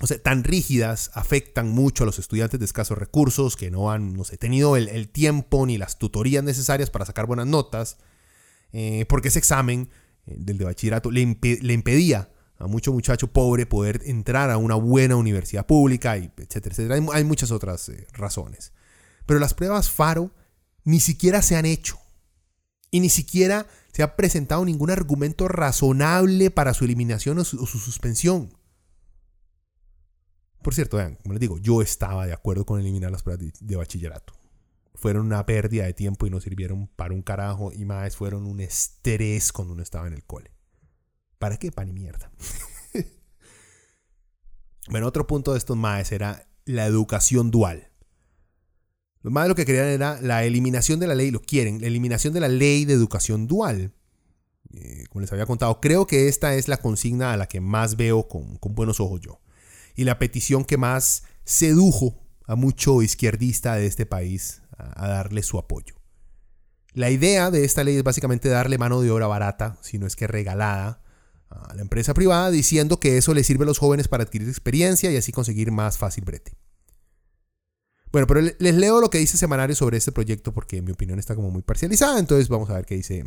o 0.00 0.06
sea, 0.06 0.18
tan 0.18 0.42
rígidas 0.42 1.10
afectan 1.14 1.68
mucho 1.68 2.02
a 2.02 2.06
los 2.06 2.18
estudiantes 2.18 2.58
de 2.58 2.66
escasos 2.66 2.98
recursos 2.98 3.56
que 3.56 3.70
no 3.70 3.92
han 3.92 4.14
no 4.14 4.24
sé, 4.24 4.36
tenido 4.36 4.76
el, 4.76 5.08
tiempo 5.08 5.66
ni 5.66 5.78
las 5.78 5.98
tutorías 5.98 6.42
necesarias 6.42 6.90
para 6.90 7.04
sacar 7.04 7.26
buenas 7.26 7.46
notas, 7.46 7.98
eh, 8.72 9.06
porque 9.08 9.28
ese 9.28 9.38
examen 9.38 9.88
eh, 10.26 10.34
del 10.36 10.58
de 10.58 10.64
bachillerato 10.64 11.10
le, 11.12 11.20
impedía 11.20 12.30
a 12.58 12.66
mucho 12.66 12.92
muchacho 12.92 13.28
pobre 13.28 13.66
poder 13.66 14.00
entrar 14.04 14.50
a 14.50 14.56
una 14.56 14.74
buena 14.74 15.16
universidad 15.16 15.66
pública, 15.66 16.18
y 16.18 16.30
etcétera, 16.36 16.72
etcétera. 16.72 16.94
Hay, 17.12 17.24
muchas 17.24 17.50
otras 17.50 17.88
eh, 17.88 18.06
razones. 18.12 18.72
Pero 19.26 19.38
las 19.38 19.54
pruebas 19.54 19.90
FARO 19.90 20.32
ni 20.84 21.00
siquiera 21.00 21.42
se 21.42 21.56
han 21.56 21.66
hecho. 21.66 21.98
Y 22.90 23.00
ni 23.00 23.08
siquiera 23.08 23.66
se 23.92 24.02
ha 24.02 24.16
presentado 24.16 24.64
ningún 24.64 24.90
argumento 24.90 25.48
razonable 25.48 26.50
para 26.50 26.74
su 26.74 26.84
eliminación 26.84 27.38
o 27.38 27.44
su, 27.44 27.66
suspensión. 27.66 28.56
Por 30.62 30.74
cierto, 30.74 30.96
vean, 30.96 31.16
como 31.16 31.34
les 31.34 31.40
digo, 31.40 31.58
yo 31.58 31.82
estaba 31.82 32.26
de 32.26 32.32
acuerdo 32.32 32.64
con 32.64 32.80
eliminar 32.80 33.10
las 33.10 33.22
pruebas 33.22 33.52
de, 33.60 33.76
bachillerato. 33.76 34.34
Fueron 34.94 35.26
una 35.26 35.44
pérdida 35.44 35.84
de 35.84 35.92
tiempo 35.92 36.26
y 36.26 36.30
no 36.30 36.40
sirvieron 36.40 36.86
para 36.88 37.14
un 37.14 37.22
carajo 37.22 37.72
y 37.72 37.84
más 37.84 38.16
fueron 38.16 38.46
un 38.46 38.60
estrés 38.60 39.52
cuando 39.52 39.74
uno 39.74 39.82
estaba 39.82 40.06
en 40.06 40.14
el 40.14 40.24
cole. 40.24 40.52
¿Para 41.38 41.58
qué 41.58 41.70
pan 41.72 41.88
y 41.88 41.92
mierda? 41.92 42.30
bueno, 44.88 45.06
otro 45.06 45.26
punto 45.26 45.52
de 45.52 45.58
estos 45.58 45.76
maes 45.76 46.12
era 46.12 46.48
la 46.64 46.86
educación 46.86 47.50
dual. 47.50 47.90
Los 49.24 49.32
más 49.32 49.48
lo 49.48 49.54
que 49.54 49.64
querían 49.64 49.86
era 49.86 50.20
la 50.20 50.44
eliminación 50.44 51.00
de 51.00 51.06
la 51.06 51.14
ley, 51.14 51.30
lo 51.30 51.40
quieren, 51.40 51.80
la 51.80 51.86
eliminación 51.86 52.34
de 52.34 52.40
la 52.40 52.48
ley 52.48 52.84
de 52.84 52.92
educación 52.92 53.46
dual. 53.46 53.94
Eh, 54.74 55.04
como 55.08 55.22
les 55.22 55.32
había 55.32 55.46
contado, 55.46 55.80
creo 55.80 56.06
que 56.06 56.28
esta 56.28 56.54
es 56.56 56.68
la 56.68 56.76
consigna 56.76 57.32
a 57.32 57.38
la 57.38 57.46
que 57.46 57.62
más 57.62 57.96
veo 57.96 58.28
con, 58.28 58.58
buenos 58.60 59.00
ojos 59.00 59.22
yo. 59.22 59.40
Y 59.96 60.04
la 60.04 60.18
petición 60.18 60.66
que 60.66 60.76
más 60.76 61.22
sedujo 61.42 62.22
a 62.46 62.54
mucho 62.54 63.00
izquierdista 63.00 63.76
de 63.76 63.86
este 63.86 64.04
país 64.04 64.60
a, 64.76 65.08
darle 65.08 65.42
su 65.42 65.58
apoyo. 65.58 65.94
La 66.92 67.10
idea 67.10 67.50
de 67.50 67.64
esta 67.64 67.82
ley 67.82 67.96
es 67.96 68.04
básicamente 68.04 68.50
darle 68.50 68.76
mano 68.76 69.00
de 69.00 69.10
obra 69.10 69.26
barata, 69.26 69.78
si 69.80 69.98
no 69.98 70.06
es 70.06 70.16
que 70.16 70.26
regalada, 70.26 71.02
a 71.48 71.72
la 71.74 71.80
empresa 71.80 72.12
privada, 72.12 72.50
diciendo 72.50 73.00
que 73.00 73.16
eso 73.16 73.32
le 73.32 73.42
sirve 73.42 73.64
a 73.64 73.68
los 73.68 73.78
jóvenes 73.78 74.06
para 74.06 74.24
adquirir 74.24 74.50
experiencia 74.50 75.10
y 75.10 75.16
así 75.16 75.32
conseguir 75.32 75.72
más 75.72 75.96
fácil 75.96 76.24
brete. 76.24 76.52
Bueno, 78.14 78.28
pero 78.28 78.42
les 78.42 78.74
leo 78.76 79.00
lo 79.00 79.10
que 79.10 79.18
dice 79.18 79.36
Semanario 79.36 79.74
sobre 79.74 79.96
este 79.96 80.12
proyecto 80.12 80.54
porque 80.54 80.80
mi 80.80 80.92
opinión 80.92 81.18
está 81.18 81.34
como 81.34 81.50
muy 81.50 81.62
parcializada, 81.62 82.20
entonces 82.20 82.48
vamos 82.48 82.70
a 82.70 82.74
ver 82.74 82.86
qué 82.86 82.94
dice, 82.94 83.26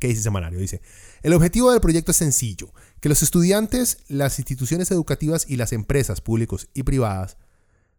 qué 0.00 0.08
dice 0.08 0.20
Semanario. 0.20 0.58
Dice, 0.58 0.82
el 1.22 1.32
objetivo 1.32 1.70
del 1.70 1.80
proyecto 1.80 2.10
es 2.10 2.16
sencillo, 2.16 2.72
que 2.98 3.08
los 3.08 3.22
estudiantes, 3.22 3.98
las 4.08 4.40
instituciones 4.40 4.90
educativas 4.90 5.48
y 5.48 5.54
las 5.54 5.72
empresas 5.72 6.20
públicas 6.20 6.66
y 6.74 6.82
privadas 6.82 7.36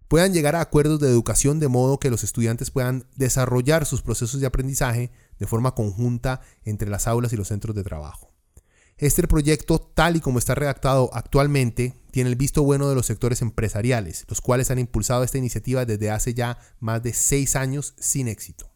puedan 0.09 0.33
llegar 0.33 0.57
a 0.57 0.59
acuerdos 0.59 0.99
de 0.99 1.07
educación 1.07 1.61
de 1.61 1.69
modo 1.69 1.97
que 1.97 2.09
los 2.09 2.25
estudiantes 2.25 2.71
puedan 2.71 3.05
desarrollar 3.15 3.85
sus 3.85 4.01
procesos 4.01 4.41
de 4.41 4.47
aprendizaje 4.47 5.11
de 5.39 5.47
forma 5.47 5.75
conjunta 5.75 6.41
entre 6.65 6.89
las 6.89 7.07
aulas 7.07 7.31
y 7.31 7.37
los 7.37 7.47
centros 7.47 7.73
de 7.73 7.85
trabajo. 7.85 8.33
Este 8.97 9.25
proyecto, 9.29 9.79
tal 9.79 10.17
y 10.17 10.19
como 10.19 10.39
está 10.39 10.55
redactado 10.55 11.09
actualmente, 11.13 11.93
tiene 12.11 12.29
el 12.29 12.35
visto 12.35 12.63
bueno 12.63 12.89
de 12.89 12.95
los 12.95 13.05
sectores 13.05 13.41
empresariales, 13.41 14.25
los 14.27 14.41
cuales 14.41 14.71
han 14.71 14.79
impulsado 14.79 15.23
esta 15.23 15.37
iniciativa 15.37 15.85
desde 15.85 16.11
hace 16.11 16.33
ya 16.33 16.57
más 16.79 17.03
de 17.03 17.13
seis 17.13 17.55
años 17.55 17.93
sin 17.99 18.27
éxito. 18.27 18.71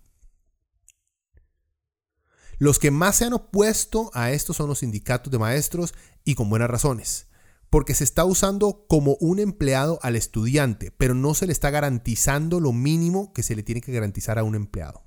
Los 2.59 2.79
que 2.79 2.91
más 2.91 3.17
se 3.17 3.25
han 3.25 3.33
opuesto 3.33 4.11
a 4.13 4.31
esto 4.31 4.53
son 4.53 4.69
los 4.69 4.79
sindicatos 4.79 5.31
de 5.31 5.39
maestros 5.39 5.93
y 6.23 6.35
con 6.35 6.49
buenas 6.49 6.69
razones, 6.69 7.27
porque 7.69 7.95
se 7.95 8.03
está 8.03 8.23
usando 8.23 8.85
como 8.87 9.17
un 9.19 9.39
empleado 9.39 9.99
al 10.01 10.15
estudiante, 10.15 10.91
pero 10.91 11.13
no 11.13 11.33
se 11.33 11.47
le 11.47 11.53
está 11.53 11.71
garantizando 11.71 12.59
lo 12.59 12.71
mínimo 12.71 13.33
que 13.33 13.43
se 13.43 13.55
le 13.55 13.63
tiene 13.63 13.81
que 13.81 13.91
garantizar 13.91 14.39
a 14.39 14.43
un 14.43 14.55
empleado. 14.55 14.99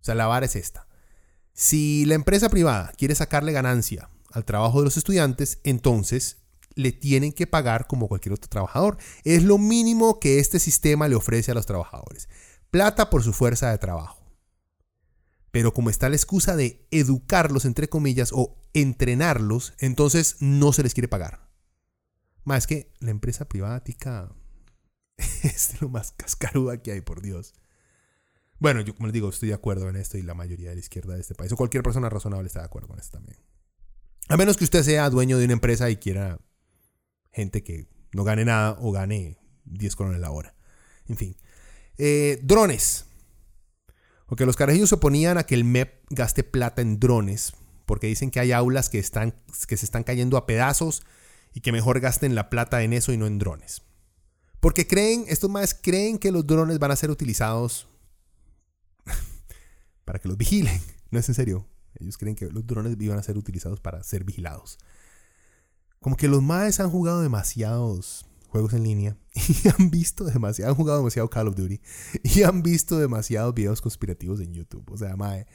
O 0.00 0.04
sea, 0.06 0.14
la 0.14 0.26
vara 0.26 0.46
es 0.46 0.56
esta. 0.56 0.88
Si 1.52 2.04
la 2.04 2.14
empresa 2.14 2.50
privada 2.50 2.92
quiere 2.98 3.14
sacarle 3.14 3.52
ganancia 3.52 4.10
al 4.30 4.44
trabajo 4.44 4.80
de 4.80 4.84
los 4.84 4.96
estudiantes, 4.96 5.60
entonces 5.64 6.45
le 6.76 6.92
tienen 6.92 7.32
que 7.32 7.48
pagar 7.48 7.88
como 7.88 8.06
cualquier 8.06 8.34
otro 8.34 8.48
trabajador. 8.48 8.98
Es 9.24 9.42
lo 9.42 9.58
mínimo 9.58 10.20
que 10.20 10.38
este 10.38 10.60
sistema 10.60 11.08
le 11.08 11.16
ofrece 11.16 11.50
a 11.50 11.54
los 11.54 11.66
trabajadores. 11.66 12.28
Plata 12.70 13.10
por 13.10 13.24
su 13.24 13.32
fuerza 13.32 13.70
de 13.70 13.78
trabajo. 13.78 14.22
Pero 15.50 15.72
como 15.72 15.90
está 15.90 16.08
la 16.08 16.16
excusa 16.16 16.54
de 16.54 16.86
educarlos, 16.90 17.64
entre 17.64 17.88
comillas, 17.88 18.30
o 18.32 18.62
entrenarlos, 18.74 19.72
entonces 19.78 20.36
no 20.40 20.72
se 20.72 20.82
les 20.82 20.92
quiere 20.92 21.08
pagar. 21.08 21.48
Más 22.44 22.66
que 22.66 22.92
la 23.00 23.10
empresa 23.10 23.48
privada 23.48 23.82
es 25.42 25.80
lo 25.80 25.88
más 25.88 26.12
cascaruda 26.12 26.82
que 26.82 26.92
hay, 26.92 27.00
por 27.00 27.22
Dios. 27.22 27.54
Bueno, 28.58 28.82
yo 28.82 28.94
como 28.94 29.06
les 29.06 29.14
digo, 29.14 29.30
estoy 29.30 29.48
de 29.48 29.54
acuerdo 29.54 29.88
en 29.88 29.96
esto 29.96 30.18
y 30.18 30.22
la 30.22 30.34
mayoría 30.34 30.70
de 30.70 30.76
la 30.76 30.80
izquierda 30.80 31.14
de 31.14 31.20
este 31.20 31.34
país, 31.34 31.50
o 31.52 31.56
cualquier 31.56 31.82
persona 31.82 32.10
razonable 32.10 32.46
está 32.46 32.60
de 32.60 32.66
acuerdo 32.66 32.88
con 32.88 32.98
esto 32.98 33.16
también. 33.16 33.38
A 34.28 34.36
menos 34.36 34.56
que 34.56 34.64
usted 34.64 34.82
sea 34.82 35.08
dueño 35.08 35.38
de 35.38 35.44
una 35.44 35.54
empresa 35.54 35.88
y 35.88 35.96
quiera 35.96 36.38
gente 37.36 37.62
que 37.62 37.86
no 38.12 38.24
gane 38.24 38.44
nada 38.44 38.76
o 38.80 38.90
gane 38.90 39.38
10 39.66 39.94
colones 39.94 40.20
la 40.20 40.30
hora. 40.30 40.54
En 41.06 41.16
fin. 41.16 41.36
Eh, 41.98 42.40
drones. 42.42 43.06
Porque 44.26 44.46
los 44.46 44.56
carajillos 44.56 44.88
se 44.88 44.96
oponían 44.96 45.38
a 45.38 45.44
que 45.44 45.54
el 45.54 45.64
MEP 45.64 46.06
gaste 46.10 46.42
plata 46.42 46.82
en 46.82 46.98
drones, 46.98 47.52
porque 47.84 48.08
dicen 48.08 48.30
que 48.30 48.40
hay 48.40 48.50
aulas 48.52 48.88
que, 48.88 48.98
están, 48.98 49.34
que 49.68 49.76
se 49.76 49.84
están 49.84 50.02
cayendo 50.02 50.36
a 50.36 50.46
pedazos 50.46 51.04
y 51.52 51.60
que 51.60 51.70
mejor 51.70 52.00
gasten 52.00 52.34
la 52.34 52.50
plata 52.50 52.82
en 52.82 52.92
eso 52.92 53.12
y 53.12 53.18
no 53.18 53.26
en 53.26 53.38
drones. 53.38 53.82
Porque 54.58 54.86
creen, 54.86 55.26
estos 55.28 55.50
más 55.50 55.74
creen 55.74 56.18
que 56.18 56.32
los 56.32 56.46
drones 56.46 56.78
van 56.78 56.90
a 56.90 56.96
ser 56.96 57.10
utilizados 57.10 57.86
para 60.04 60.18
que 60.18 60.28
los 60.28 60.36
vigilen. 60.36 60.80
No 61.08 61.20
es 61.20 61.28
en 61.28 61.36
serio. 61.36 61.68
Ellos 62.00 62.18
creen 62.18 62.34
que 62.34 62.46
los 62.50 62.66
drones 62.66 62.96
iban 62.98 63.16
a 63.16 63.22
ser 63.22 63.38
utilizados 63.38 63.78
para 63.78 64.02
ser 64.02 64.24
vigilados. 64.24 64.76
Como 66.00 66.16
que 66.16 66.28
los 66.28 66.42
maes 66.42 66.80
han 66.80 66.90
jugado 66.90 67.20
demasiados 67.20 68.26
juegos 68.48 68.72
en 68.72 68.84
línea 68.84 69.16
y 69.34 69.68
han 69.68 69.90
visto 69.90 70.24
demasiado, 70.24 70.70
han 70.70 70.76
jugado 70.76 70.98
demasiado 70.98 71.28
Call 71.28 71.48
of 71.48 71.56
Duty 71.56 71.80
y 72.22 72.42
han 72.42 72.62
visto 72.62 72.98
demasiados 72.98 73.54
videos 73.54 73.80
conspirativos 73.80 74.40
en 74.40 74.54
YouTube. 74.54 74.90
O 74.90 74.96
sea, 74.96 75.16
mae, 75.16 75.46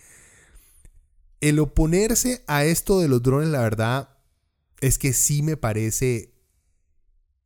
el 1.39 1.59
oponerse 1.59 2.43
a 2.47 2.63
esto 2.65 2.99
de 2.99 3.07
los 3.07 3.23
drones, 3.23 3.49
la 3.49 3.61
verdad, 3.61 4.17
es 4.79 4.97
que 4.97 5.13
sí 5.13 5.41
me 5.41 5.57
parece 5.57 6.35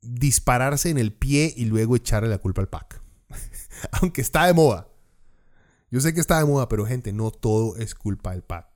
dispararse 0.02 0.90
en 0.90 0.98
el 0.98 1.14
pie 1.14 1.54
y 1.56 1.66
luego 1.66 1.96
echarle 1.96 2.30
la 2.30 2.38
culpa 2.38 2.62
al 2.62 2.70
pack. 2.70 3.02
Aunque 4.02 4.22
está 4.22 4.46
de 4.46 4.54
moda. 4.54 4.90
Yo 5.90 6.02
sé 6.02 6.14
que 6.14 6.20
está 6.20 6.40
de 6.40 6.46
moda, 6.46 6.68
pero 6.68 6.86
gente, 6.86 7.14
no 7.14 7.32
todo 7.32 7.78
es 7.78 7.96
culpa 7.96 8.32
del 8.32 8.44
pack. 8.44 8.68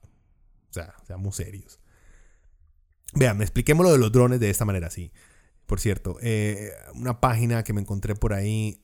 O 0.69 0.73
sea, 0.73 0.95
seamos 1.05 1.35
serios. 1.35 1.79
Vean, 3.13 3.41
expliquemos 3.41 3.85
lo 3.85 3.91
de 3.91 3.97
los 3.97 4.11
drones 4.11 4.39
de 4.39 4.49
esta 4.49 4.65
manera, 4.65 4.89
sí. 4.89 5.11
Por 5.65 5.79
cierto, 5.79 6.17
eh, 6.21 6.71
una 6.95 7.19
página 7.19 7.63
que 7.63 7.73
me 7.73 7.81
encontré 7.81 8.15
por 8.15 8.33
ahí, 8.33 8.81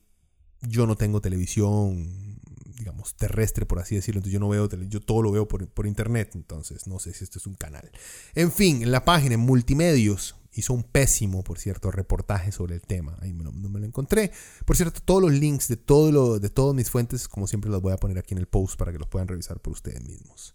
yo 0.62 0.86
no 0.86 0.96
tengo 0.96 1.20
televisión, 1.20 2.40
digamos, 2.78 3.16
terrestre, 3.16 3.66
por 3.66 3.78
así 3.78 3.94
decirlo, 3.94 4.18
entonces 4.18 4.32
yo 4.32 4.40
no 4.40 4.48
veo, 4.48 4.68
yo 4.68 5.00
todo 5.00 5.22
lo 5.22 5.32
veo 5.32 5.48
por, 5.48 5.66
por 5.68 5.86
internet, 5.86 6.32
entonces 6.34 6.86
no 6.86 6.98
sé 6.98 7.12
si 7.12 7.24
esto 7.24 7.38
es 7.38 7.46
un 7.46 7.54
canal. 7.54 7.90
En 8.34 8.52
fin, 8.52 8.90
la 8.90 9.04
página, 9.04 9.34
en 9.34 9.40
multimedios, 9.40 10.36
hizo 10.58 10.72
un 10.72 10.82
pésimo, 10.82 11.42
por 11.44 11.58
cierto, 11.58 11.90
reportaje 11.90 12.52
sobre 12.52 12.74
el 12.74 12.80
tema. 12.82 13.16
Ahí 13.20 13.32
no, 13.32 13.52
me 13.52 13.80
lo 13.80 13.86
encontré. 13.86 14.32
Por 14.64 14.76
cierto, 14.76 15.00
todos 15.04 15.22
los 15.22 15.32
links 15.32 15.68
de, 15.68 15.76
todo 15.76 16.10
lo, 16.10 16.38
de 16.38 16.50
todas 16.50 16.74
mis 16.74 16.90
fuentes, 16.90 17.28
como 17.28 17.46
siempre, 17.46 17.70
los 17.70 17.82
voy 17.82 17.92
a 17.92 17.98
poner 17.98 18.18
aquí 18.18 18.34
en 18.34 18.38
el 18.38 18.46
post 18.46 18.76
para 18.76 18.92
que 18.92 18.98
los 18.98 19.08
puedan 19.08 19.28
revisar 19.28 19.60
por 19.60 19.72
ustedes 19.72 20.02
mismos. 20.02 20.54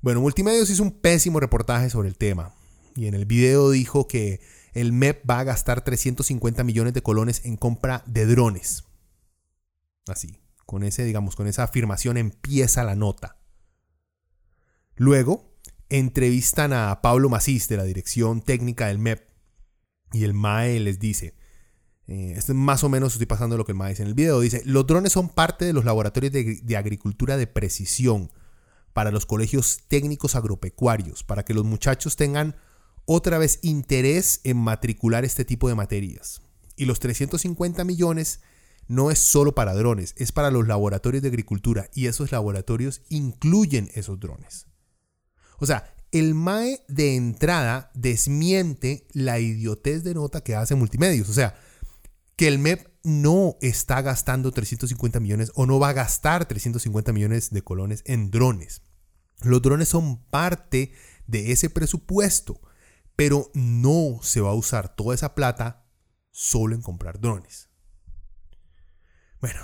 Bueno, 0.00 0.20
Multimedios 0.20 0.70
hizo 0.70 0.82
un 0.82 0.92
pésimo 0.92 1.40
reportaje 1.40 1.90
sobre 1.90 2.08
el 2.08 2.16
tema. 2.16 2.54
Y 2.96 3.06
en 3.06 3.14
el 3.14 3.26
video 3.26 3.70
dijo 3.70 4.08
que 4.08 4.40
el 4.72 4.92
MEP 4.92 5.28
va 5.28 5.40
a 5.40 5.44
gastar 5.44 5.84
350 5.84 6.64
millones 6.64 6.94
de 6.94 7.02
colones 7.02 7.44
en 7.44 7.56
compra 7.56 8.02
de 8.06 8.26
drones. 8.26 8.84
Así, 10.08 10.40
con 10.64 10.82
ese, 10.82 11.04
digamos, 11.04 11.36
con 11.36 11.46
esa 11.46 11.62
afirmación 11.62 12.16
empieza 12.16 12.84
la 12.84 12.96
nota. 12.96 13.36
Luego, 14.96 15.56
entrevistan 15.90 16.72
a 16.72 17.00
Pablo 17.02 17.28
Macís 17.28 17.68
de 17.68 17.76
la 17.76 17.84
dirección 17.84 18.40
técnica 18.40 18.88
del 18.88 18.98
MEP 18.98 19.28
y 20.12 20.24
el 20.24 20.32
MAE 20.32 20.80
les 20.80 20.98
dice, 20.98 21.34
eh, 22.06 22.40
más 22.54 22.82
o 22.82 22.88
menos 22.88 23.12
estoy 23.12 23.26
pasando 23.26 23.56
lo 23.56 23.64
que 23.64 23.72
el 23.72 23.78
MAE 23.78 23.90
dice 23.90 24.02
en 24.02 24.08
el 24.08 24.14
video, 24.14 24.40
dice, 24.40 24.62
los 24.64 24.86
drones 24.86 25.12
son 25.12 25.28
parte 25.28 25.64
de 25.64 25.72
los 25.72 25.84
laboratorios 25.84 26.32
de 26.32 26.76
agricultura 26.76 27.36
de 27.36 27.46
precisión 27.46 28.30
para 28.92 29.10
los 29.10 29.26
colegios 29.26 29.80
técnicos 29.88 30.34
agropecuarios, 30.34 31.22
para 31.24 31.44
que 31.44 31.52
los 31.52 31.64
muchachos 31.64 32.16
tengan 32.16 32.56
otra 33.06 33.38
vez 33.38 33.60
interés 33.62 34.40
en 34.44 34.58
matricular 34.58 35.24
este 35.24 35.44
tipo 35.44 35.68
de 35.68 35.74
materias. 35.74 36.42
Y 36.76 36.84
los 36.84 37.00
350 37.00 37.84
millones 37.84 38.40
no 38.88 39.10
es 39.10 39.18
solo 39.18 39.54
para 39.54 39.74
drones, 39.74 40.14
es 40.16 40.32
para 40.32 40.50
los 40.50 40.68
laboratorios 40.68 41.22
de 41.22 41.28
agricultura 41.28 41.88
y 41.94 42.06
esos 42.06 42.30
laboratorios 42.30 43.02
incluyen 43.08 43.90
esos 43.94 44.20
drones. 44.20 44.66
O 45.58 45.66
sea, 45.66 45.94
el 46.12 46.34
MAE 46.34 46.84
de 46.88 47.16
entrada 47.16 47.90
desmiente 47.94 49.06
la 49.12 49.38
idiotez 49.38 50.04
de 50.04 50.14
nota 50.14 50.42
que 50.42 50.54
hace 50.54 50.74
Multimedios. 50.74 51.28
O 51.28 51.32
sea, 51.32 51.56
que 52.36 52.48
el 52.48 52.58
MEP 52.58 52.86
no 53.02 53.56
está 53.60 54.02
gastando 54.02 54.52
350 54.52 55.20
millones 55.20 55.52
o 55.54 55.66
no 55.66 55.78
va 55.78 55.90
a 55.90 55.94
gastar 55.94 56.46
350 56.46 57.12
millones 57.12 57.50
de 57.50 57.62
colones 57.62 58.02
en 58.04 58.30
drones. 58.30 58.82
Los 59.42 59.62
drones 59.62 59.88
son 59.88 60.22
parte 60.24 60.92
de 61.26 61.52
ese 61.52 61.70
presupuesto 61.70 62.60
pero 63.16 63.50
no 63.54 64.20
se 64.22 64.40
va 64.40 64.50
a 64.50 64.54
usar 64.54 64.94
toda 64.94 65.14
esa 65.14 65.34
plata 65.34 65.86
solo 66.30 66.74
en 66.74 66.82
comprar 66.82 67.20
drones. 67.20 67.70
Bueno, 69.40 69.60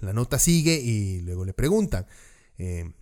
la 0.00 0.12
nota 0.12 0.38
sigue 0.38 0.80
y 0.80 1.20
luego 1.20 1.44
le 1.44 1.54
preguntan 1.54 2.06
eh, 2.58 2.92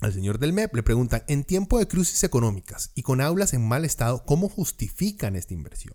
al 0.00 0.12
señor 0.12 0.38
del 0.38 0.52
MEP, 0.52 0.74
le 0.74 0.82
preguntan, 0.82 1.24
en 1.26 1.44
tiempo 1.44 1.78
de 1.78 1.88
crisis 1.88 2.22
económicas 2.24 2.92
y 2.94 3.02
con 3.02 3.20
aulas 3.20 3.54
en 3.54 3.66
mal 3.66 3.84
estado, 3.84 4.24
¿cómo 4.24 4.48
justifican 4.48 5.36
esta 5.36 5.54
inversión? 5.54 5.94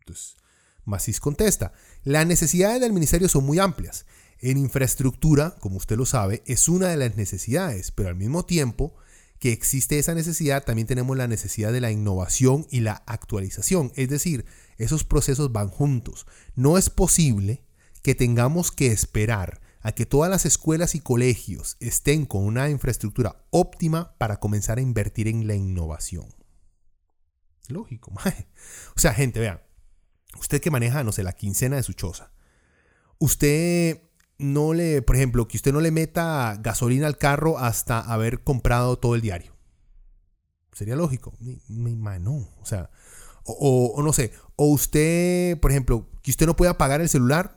Entonces, 0.00 0.36
Macis 0.84 1.20
contesta, 1.20 1.72
las 2.02 2.26
necesidades 2.26 2.80
del 2.80 2.92
ministerio 2.92 3.28
son 3.28 3.44
muy 3.44 3.58
amplias. 3.58 4.06
En 4.38 4.56
infraestructura, 4.58 5.54
como 5.60 5.76
usted 5.76 5.96
lo 5.96 6.06
sabe, 6.06 6.42
es 6.46 6.68
una 6.68 6.88
de 6.88 6.96
las 6.96 7.16
necesidades, 7.16 7.92
pero 7.92 8.08
al 8.08 8.16
mismo 8.16 8.44
tiempo 8.44 8.94
que 9.42 9.50
existe 9.50 9.98
esa 9.98 10.14
necesidad, 10.14 10.62
también 10.62 10.86
tenemos 10.86 11.16
la 11.16 11.26
necesidad 11.26 11.72
de 11.72 11.80
la 11.80 11.90
innovación 11.90 12.64
y 12.70 12.78
la 12.78 13.02
actualización. 13.06 13.90
Es 13.96 14.08
decir, 14.08 14.44
esos 14.78 15.02
procesos 15.02 15.50
van 15.50 15.68
juntos. 15.68 16.28
No 16.54 16.78
es 16.78 16.90
posible 16.90 17.64
que 18.02 18.14
tengamos 18.14 18.70
que 18.70 18.92
esperar 18.92 19.60
a 19.80 19.90
que 19.96 20.06
todas 20.06 20.30
las 20.30 20.46
escuelas 20.46 20.94
y 20.94 21.00
colegios 21.00 21.76
estén 21.80 22.24
con 22.24 22.44
una 22.44 22.70
infraestructura 22.70 23.44
óptima 23.50 24.14
para 24.16 24.38
comenzar 24.38 24.78
a 24.78 24.82
invertir 24.82 25.26
en 25.26 25.48
la 25.48 25.56
innovación. 25.56 26.32
Lógico. 27.66 28.12
O 28.94 29.00
sea, 29.00 29.12
gente, 29.12 29.40
vean, 29.40 29.60
usted 30.38 30.60
que 30.60 30.70
maneja, 30.70 31.02
no 31.02 31.10
sé, 31.10 31.24
la 31.24 31.32
quincena 31.32 31.74
de 31.74 31.82
su 31.82 31.94
choza, 31.94 32.30
usted 33.18 34.02
no 34.38 34.74
le, 34.74 35.02
por 35.02 35.16
ejemplo, 35.16 35.46
que 35.48 35.56
usted 35.56 35.72
no 35.72 35.80
le 35.80 35.90
meta 35.90 36.58
gasolina 36.60 37.06
al 37.06 37.18
carro 37.18 37.58
hasta 37.58 38.00
haber 38.00 38.42
comprado 38.42 38.98
todo 38.98 39.14
el 39.14 39.20
diario. 39.20 39.56
Sería 40.72 40.96
lógico. 40.96 41.34
No, 41.68 42.48
o 42.60 42.64
sea, 42.64 42.90
o, 43.44 44.00
no 44.02 44.12
sé, 44.12 44.32
o 44.56 44.66
usted, 44.66 45.58
por 45.60 45.70
ejemplo, 45.70 46.08
que 46.22 46.30
usted 46.30 46.46
no 46.46 46.56
pueda 46.56 46.78
pagar 46.78 47.00
el 47.00 47.08
celular 47.08 47.56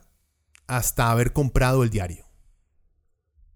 hasta 0.66 1.10
haber 1.10 1.32
comprado 1.32 1.82
el 1.82 1.90
diario. 1.90 2.26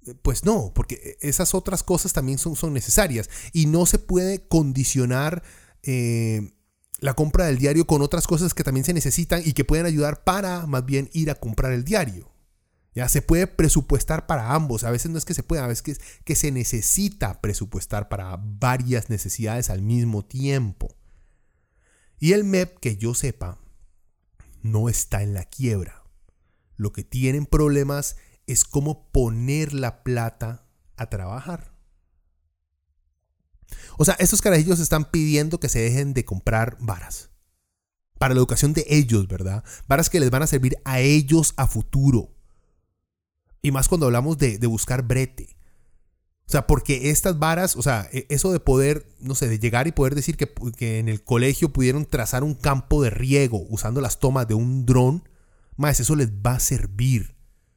Eh, 0.07 0.14
pues 0.23 0.45
no, 0.45 0.73
porque 0.75 1.18
esas 1.21 1.55
otras 1.55 1.83
cosas 1.83 2.12
también 2.12 2.39
son, 2.39 2.57
son 2.57 2.73
necesarias 2.73 3.29
y 3.53 3.66
no 3.66 3.85
se 3.87 3.99
puede 3.99 4.47
condicionar 4.47 5.43
eh, 5.83 6.53
la 7.01 7.14
compra 7.14 7.47
del 7.47 7.59
diario 7.59 7.87
con 7.87 8.03
otras 8.03 8.27
cosas 8.27 8.55
que 8.55 8.64
también 8.64 8.85
se 8.85 8.95
necesitan 8.95 9.43
y 9.45 9.53
que 9.53 9.64
pueden 9.64 9.87
ayudar 9.87 10.25
para 10.25 10.66
más 10.66 10.85
bien 10.85 11.11
ir 11.12 11.31
a 11.31 11.35
comprar 11.35 11.73
el 11.73 11.85
diario. 11.85 12.31
Ya 12.95 13.09
se 13.09 13.22
puede 13.22 13.47
presupuestar 13.47 14.26
para 14.26 14.55
ambos. 14.55 14.84
A 14.84 14.91
veces 14.91 15.11
no 15.11 15.18
es 15.18 15.24
que 15.24 15.34
se 15.34 15.43
pueda, 15.43 15.64
a 15.64 15.68
veces 15.68 15.82
que, 15.82 15.97
que 16.24 16.34
se 16.34 16.51
necesita 16.51 17.41
presupuestar 17.41 18.09
para 18.09 18.36
varias 18.41 19.11
necesidades 19.11 19.70
al 19.70 19.82
mismo 19.82 20.24
tiempo. 20.24 20.97
Y 22.18 22.32
el 22.32 22.45
MEP, 22.45 22.78
que 22.80 22.97
yo 22.97 23.14
sepa, 23.14 23.59
no 24.62 24.88
está 24.88 25.22
en 25.22 25.34
la 25.34 25.45
quiebra. 25.45 26.03
Lo 26.76 26.93
que 26.93 27.05
tienen 27.05 27.47
problemas 27.47 28.16
es 28.47 28.64
cómo 28.64 29.11
poner 29.11 29.72
la 29.72 30.03
plata 30.03 30.66
a 30.97 31.09
trabajar. 31.09 31.72
O 33.97 34.05
sea, 34.05 34.16
estos 34.18 34.43
carajillos 34.43 34.80
están 34.80 35.11
pidiendo 35.11 35.61
que 35.61 35.68
se 35.68 35.80
dejen 35.80 36.14
de 36.14 36.24
comprar 36.24 36.76
varas. 36.80 37.30
Para 38.18 38.34
la 38.34 38.38
educación 38.41 38.72
de 38.72 38.84
ellos, 38.88 39.28
¿verdad? 39.28 39.64
Varas 39.88 40.11
que 40.11 40.20
les 40.20 40.30
van 40.30 40.43
a 40.43 40.47
servir 40.47 40.76
a 40.84 41.01
ellos 41.01 41.55
a 41.57 41.66
futuro. 41.66 42.34
Y 43.63 43.71
más 43.73 43.89
cuando 43.89 44.07
hablamos 44.07 44.39
de, 44.39 44.59
buscar 44.67 45.03
brete. 45.03 45.57
O 46.47 46.51
sea, 46.51 46.67
porque 46.67 47.11
estas 47.11 47.39
varas, 47.39 47.77
o 47.77 47.83
sea, 47.83 48.09
e, 48.13 48.27
eso 48.29 48.53
de 48.53 48.61
poder, 48.61 49.07
no 49.21 49.35
sé, 49.35 49.49
de 49.49 49.59
llegar 49.59 49.87
y 49.87 49.93
poder 49.93 50.15
decir 50.15 50.37
que, 50.37 50.53
que 50.77 50.99
en 50.99 51.09
el 51.09 51.23
colegio 51.23 51.73
pudieron 51.73 52.07
trazar 52.07 52.43
un 52.43 52.55
campo 52.55 53.03
de 53.03 53.11
riego 53.11 53.65
usando 53.69 54.01
las 54.01 54.19
tomas 54.19 54.49
de 54.49 54.55
un 54.55 54.85
dron, 54.87 55.29
más 55.77 56.01
eso 56.01 56.17
les 56.17 56.31
va 56.31 56.55
a 56.55 56.61
servir 56.61 57.35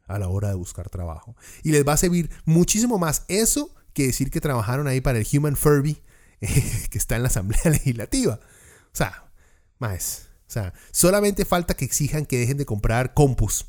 a 0.07 0.19
la 0.19 0.27
hora 0.27 0.49
de 0.49 0.55
buscar 0.55 0.89
trabajo. 0.89 1.35
Y 1.63 1.71
les 1.71 1.87
va 1.87 1.93
a 1.93 1.97
servir 1.97 2.29
muchísimo 2.45 2.97
más 2.97 3.25
eso 3.27 3.73
que 3.93 4.07
decir 4.07 4.31
que 4.31 4.41
trabajaron 4.41 4.87
ahí 4.87 5.01
para 5.01 5.19
el 5.19 5.27
Human 5.31 5.55
Furby 5.55 6.01
que 6.89 6.97
está 6.97 7.15
en 7.15 7.23
la 7.23 7.27
Asamblea 7.27 7.61
Legislativa. 7.65 8.39
O 8.85 8.95
sea, 8.95 9.31
más. 9.79 10.29
O 10.47 10.51
sea, 10.53 10.73
solamente 10.91 11.45
falta 11.45 11.73
que 11.73 11.85
exijan 11.85 12.25
que 12.25 12.37
dejen 12.37 12.57
de 12.57 12.65
comprar 12.65 13.13
compus 13.13 13.65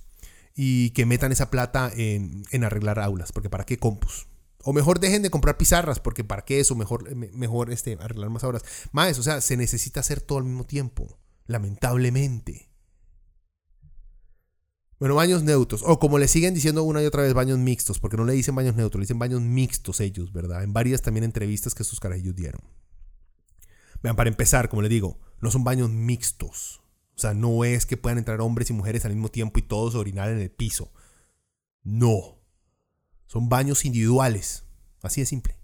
y 0.55 0.90
que 0.90 1.05
metan 1.07 1.32
esa 1.32 1.50
plata 1.50 1.90
en, 1.94 2.64
arreglar 2.64 3.00
aulas, 3.00 3.32
porque 3.32 3.50
¿para 3.50 3.64
qué 3.64 3.76
compus? 3.76 4.28
O 4.62 4.72
mejor 4.72 5.00
dejen 5.00 5.22
de 5.22 5.30
comprar 5.30 5.59
pizarras, 5.59 6.00
porque 6.00 6.24
¿para 6.24 6.44
qué 6.44 6.61
eso? 6.61 6.74
Mejor, 6.74 7.14
mejor 7.14 7.70
este, 7.70 7.98
arreglar 8.00 8.30
más 8.30 8.44
aulas. 8.44 8.62
Más, 8.92 9.18
o 9.18 9.22
sea, 9.22 9.40
se 9.40 9.57
necesita 9.57 10.00
hacer 10.00 10.20
todo 10.20 10.38
al 10.38 10.44
mismo 10.44 10.64
tiempo, 10.64 11.18
lamentablemente. 11.46 12.70
Bueno, 14.98 15.16
baños 15.16 15.42
neutros. 15.42 15.82
O 15.84 15.98
como 15.98 16.18
le 16.18 16.28
siguen 16.28 16.55
diciendo 16.55 16.82
una 16.82 17.02
y 17.02 17.07
otra 17.07 17.22
vez, 17.22 17.34
baños 17.34 17.59
mixtos, 17.59 17.98
porque 17.98 18.16
no 18.16 18.24
le 18.24 18.32
dicen 18.32 18.55
baños 18.55 18.74
neutros, 18.74 19.00
le 19.00 19.05
dicen 19.05 19.18
baños 19.18 19.42
mixtos 19.42 20.00
ellos, 20.00 20.32
¿verdad? 20.32 20.62
En 20.62 20.72
varias 20.72 21.02
también 21.02 21.24
entrevistas 21.24 21.74
que 21.74 21.82
estos 21.82 22.00
carajillos 22.00 22.34
dieron. 22.34 22.62
Vean, 24.02 24.16
para 24.16 24.30
empezar, 24.30 24.70
como 24.70 24.80
les 24.80 24.90
digo, 24.90 25.18
no 25.40 25.50
son 25.50 25.64
baños 25.64 25.90
mixtos. 25.90 26.84
O 27.17 27.21
sea, 27.21 27.35
no 27.35 27.65
es 27.65 27.87
que 27.87 27.97
puedan 27.97 28.19
entrar 28.19 28.41
hombres 28.41 28.71
y 28.71 28.73
mujeres 28.73 29.05
al 29.05 29.12
mismo 29.12 29.31
tiempo 29.31 29.59
y 29.59 29.62
todos 29.62 29.95
orinar 29.95 30.31
en 30.31 30.41
el 30.41 30.51
piso. 30.51 30.93
No. 31.83 32.41
Son 33.27 33.49
baños 33.49 33.85
individuales. 33.85 34.65
Así 35.03 35.21
de 35.21 35.27
simple. 35.27 35.59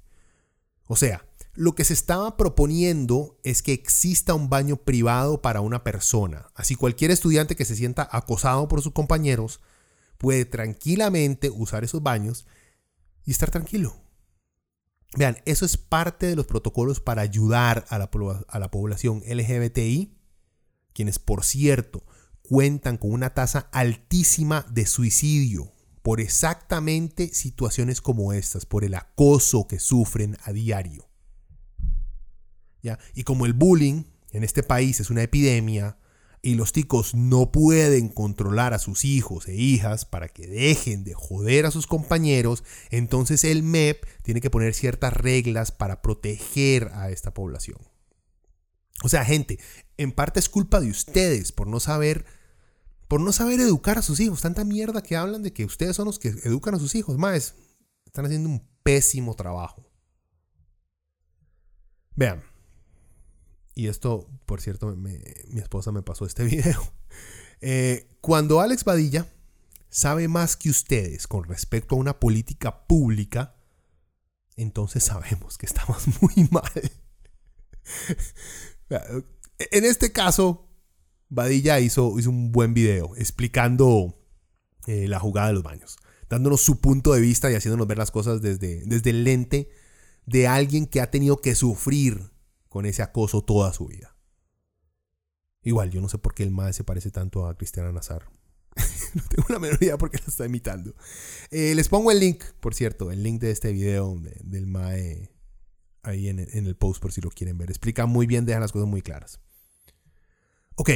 O 0.87 0.97
sea, 0.97 1.25
lo 1.55 1.75
que 1.75 1.85
se 1.85 1.95
estaba 1.95 2.37
proponiendo 2.37 3.39
es 3.43 3.63
que 3.63 3.73
exista 3.73 4.35
un 4.35 4.49
baño 4.49 4.77
privado 4.77 5.43
para 5.43 5.61
una 5.61 5.83
persona. 5.83 6.51
Así 6.55 6.75
cualquier 6.75 7.11
estudiante 7.11 7.57
que 7.57 7.65
se 7.65 7.77
sienta 7.77 8.09
acosado 8.11 8.69
por 8.69 8.83
sus 8.83 8.93
compañeros 8.93 9.61
puede 10.19 10.45
tranquilamente 10.45 11.51
usar 11.51 11.83
esos 11.83 12.03
baños 12.03 12.47
y 13.25 13.31
estar 13.33 13.51
tranquilo. 13.51 13.97
Vean, 15.17 15.39
eso 15.45 15.65
es 15.65 15.77
parte 15.77 16.27
de 16.27 16.37
los 16.37 16.47
protocolos 16.47 17.01
para 17.01 17.23
ayudar 17.23 17.85
a 17.89 17.99
la, 17.99 18.11
a 18.49 18.59
la 18.59 18.71
población 18.71 19.23
LGBTI, 19.27 20.20
quienes 20.93 21.19
por 21.19 21.45
cierto 21.45 22.05
cuentan 22.43 22.97
con 22.97 23.13
una 23.13 23.35
tasa 23.35 23.69
altísima 23.73 24.67
de 24.71 24.87
suicidio 24.87 25.73
por 26.03 26.21
exactamente 26.21 27.29
situaciones 27.33 28.01
como 28.01 28.33
estas, 28.33 28.67
por 28.67 28.85
el 28.85 28.95
acoso 28.95 29.67
que 29.69 29.79
sufren 29.79 30.37
a 30.45 30.53
diario. 30.53 31.09
Y 33.15 33.25
como 33.25 33.47
el 33.47 33.53
bullying 33.53 34.05
en 34.33 34.45
este 34.45 34.63
país 34.63 35.01
es 35.01 35.11
una 35.11 35.23
epidemia 35.23 35.99
y 36.43 36.55
los 36.55 36.73
ticos 36.73 37.15
no 37.15 37.53
pueden 37.53 38.09
controlar 38.09 38.73
a 38.73 38.79
sus 38.79 39.05
hijos 39.05 39.47
e 39.47 39.55
hijas 39.55 40.07
para 40.07 40.29
que 40.29 40.47
dejen 40.47 41.05
de 41.05 41.13
joder 41.13 41.67
a 41.67 41.71
sus 41.71 41.87
compañeros, 41.87 42.65
entonces 42.91 43.45
el 43.45 43.63
MEP 43.63 44.07
tiene 44.23 44.41
que 44.41 44.49
poner 44.49 44.73
ciertas 44.73 45.13
reglas 45.13 45.71
para 45.71 46.01
proteger 46.01 46.91
a 46.95 47.11
esta 47.11 47.35
población. 47.35 47.79
O 49.03 49.09
sea, 49.09 49.25
gente, 49.25 49.59
en 50.01 50.13
parte 50.13 50.41
es 50.41 50.49
culpa 50.49 50.81
de 50.81 50.89
ustedes 50.89 51.53
por 51.53 51.67
no 51.67 51.79
saber 51.79 52.25
por 53.07 53.21
no 53.21 53.33
saber 53.33 53.61
educar 53.61 53.99
a 53.99 54.03
sus 54.03 54.21
hijos. 54.21 54.41
Tanta 54.41 54.65
mierda 54.65 55.03
que 55.03 55.17
hablan 55.17 55.43
de 55.43 55.53
que 55.53 55.65
ustedes 55.65 55.97
son 55.97 56.07
los 56.07 56.19
que 56.19 56.29
educan 56.29 56.75
a 56.75 56.79
sus 56.79 56.95
hijos. 56.95 57.19
Más, 57.19 57.55
están 58.07 58.25
haciendo 58.25 58.49
un 58.49 58.67
pésimo 58.83 59.35
trabajo. 59.35 59.85
Vean, 62.15 62.43
y 63.75 63.89
esto, 63.89 64.29
por 64.47 64.61
cierto, 64.61 64.95
mi 64.95 65.19
esposa 65.57 65.91
me 65.91 66.03
pasó 66.03 66.25
este 66.25 66.45
video. 66.45 66.81
Eh, 67.61 68.09
cuando 68.21 68.61
Alex 68.61 68.85
Badilla 68.85 69.27
sabe 69.91 70.29
más 70.29 70.57
que 70.57 70.71
ustedes 70.71 71.27
con 71.27 71.45
respecto 71.45 71.97
a 71.97 71.99
una 71.99 72.21
política 72.21 72.87
pública, 72.87 73.57
entonces 74.57 75.05
sabemos 75.05 75.59
que 75.59 75.67
estamos 75.67 76.05
muy 76.23 76.49
mal. 76.51 76.93
en 79.71 79.85
este 79.85 80.13
caso, 80.13 80.69
Badilla 81.29 81.81
hizo, 81.81 82.19
hizo 82.19 82.31
un 82.31 82.53
buen 82.53 82.75
video 82.75 83.15
explicando 83.17 84.19
eh, 84.87 85.09
la 85.09 85.21
jugada 85.21 85.49
de 85.49 85.55
los 85.55 85.63
baños, 85.63 85.97
dándonos 86.29 86.61
su 86.61 86.81
punto 86.81 87.13
de 87.13 87.21
vista 87.21 87.51
y 87.51 87.55
haciéndonos 87.55 87.87
ver 87.87 87.99
las 87.99 88.11
cosas 88.11 88.43
desde, 88.43 88.83
desde 88.85 89.11
el 89.11 89.25
lente 89.25 89.71
de 90.27 90.49
alguien 90.49 90.87
que 90.87 91.01
ha 91.01 91.11
tenido 91.11 91.41
que 91.41 91.55
sufrir 91.55 92.33
con 92.69 92.87
ese 92.87 93.03
acoso 93.03 93.43
toda 93.43 93.73
su 93.73 93.87
vida. 93.87 94.17
Igual, 95.63 95.91
yo 95.91 96.01
no 96.01 96.09
sé 96.09 96.19
por 96.19 96.35
qué 96.35 96.43
el 96.43 96.51
MAE 96.51 96.73
se 96.73 96.85
parece 96.85 97.11
tanto 97.11 97.47
a 97.47 97.57
Cristiana 97.57 97.93
Nazar. 97.93 98.31
no 99.15 99.23
tengo 99.29 99.49
la 99.51 99.59
menor 99.59 99.83
idea 99.83 99.99
por 99.99 100.11
qué 100.11 100.19
la 100.19 100.25
está 100.27 100.47
imitando. 100.47 100.95
Eh, 101.51 101.75
les 101.75 101.89
pongo 101.89 102.11
el 102.11 102.19
link, 102.19 102.43
por 102.61 102.75
cierto, 102.75 103.13
el 103.13 103.23
link 103.23 103.41
de 103.41 103.51
este 103.51 103.73
video 103.73 104.19
del 104.43 104.67
MAE 104.67 105.31
ahí 106.03 106.29
en, 106.29 106.39
en, 106.39 106.67
el 106.67 106.77
post 106.77 107.03
por 107.03 107.13
si 107.13 107.21
lo 107.21 107.31
quieren 107.31 107.59
ver. 107.59 107.71
Explica 107.71 108.07
muy 108.07 108.27
bien, 108.27 108.47
deja 108.47 108.59
las 108.59 108.73
cosas 108.73 108.89
muy 108.89 109.03
claras. 109.03 109.41
Ok, 110.81 110.89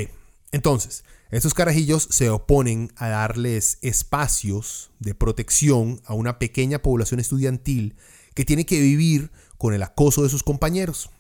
entonces, 0.51 1.05
estos 1.31 1.53
carajillos 1.53 2.09
se 2.11 2.31
oponen 2.31 2.91
a 2.97 3.09
darles 3.09 3.77
espacios 3.83 4.91
de 4.99 5.15
protección 5.15 6.01
a 6.07 6.15
una 6.15 6.39
pequeña 6.39 6.81
población 6.81 7.21
estudiantil 7.21 7.95
que 8.33 8.47
tiene 8.47 8.65
que 8.65 8.81
vivir 8.81 9.31
con 9.59 9.75
el 9.75 9.83
acoso 9.83 10.23
de 10.23 10.31
sus 10.31 10.43
compañeros. 10.43 11.11